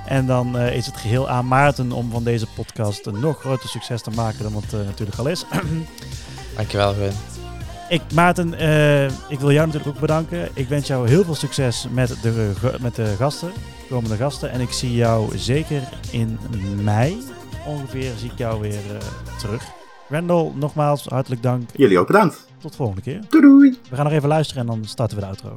En 0.06 0.26
dan 0.26 0.58
eh, 0.58 0.76
is 0.76 0.86
het 0.86 0.96
geheel 0.96 1.28
aan 1.28 1.48
Maarten 1.48 1.92
om 1.92 2.10
van 2.10 2.24
deze 2.24 2.46
podcast 2.46 3.06
een 3.06 3.20
nog 3.20 3.40
groter 3.40 3.68
succes 3.68 4.02
te 4.02 4.10
maken 4.10 4.42
dan 4.42 4.52
wat 4.52 4.72
eh, 4.72 4.86
natuurlijk 4.86 5.18
al 5.18 5.26
is. 5.26 5.44
Dankjewel, 6.56 6.92
Gwen. 6.92 7.35
Ik, 7.88 8.02
Maarten, 8.14 8.54
eh, 8.54 9.04
ik 9.06 9.38
wil 9.38 9.52
jou 9.52 9.66
natuurlijk 9.66 9.94
ook 9.94 10.00
bedanken. 10.00 10.48
Ik 10.54 10.68
wens 10.68 10.86
jou 10.86 11.08
heel 11.08 11.24
veel 11.24 11.34
succes 11.34 11.86
met 11.90 12.08
de, 12.22 12.52
met 12.80 12.94
de 12.94 13.14
gasten, 13.18 13.50
komende 13.88 14.16
gasten. 14.16 14.50
En 14.50 14.60
ik 14.60 14.70
zie 14.70 14.94
jou 14.94 15.38
zeker 15.38 15.82
in 16.10 16.38
mei 16.82 17.18
ongeveer 17.66 18.12
zie 18.16 18.30
ik 18.30 18.38
jou 18.38 18.60
weer 18.60 18.72
eh, 18.72 19.38
terug. 19.38 19.62
Randall, 20.08 20.52
nogmaals 20.54 21.04
hartelijk 21.04 21.42
dank. 21.42 21.70
Jullie 21.72 21.98
ook 21.98 22.06
bedankt. 22.06 22.46
Tot 22.58 22.70
de 22.70 22.76
volgende 22.76 23.02
keer. 23.02 23.20
Doei 23.28 23.42
doei. 23.42 23.78
We 23.90 23.96
gaan 23.96 24.04
nog 24.04 24.14
even 24.14 24.28
luisteren 24.28 24.62
en 24.62 24.68
dan 24.68 24.84
starten 24.84 25.16
we 25.16 25.22
de 25.22 25.28
outro. 25.28 25.54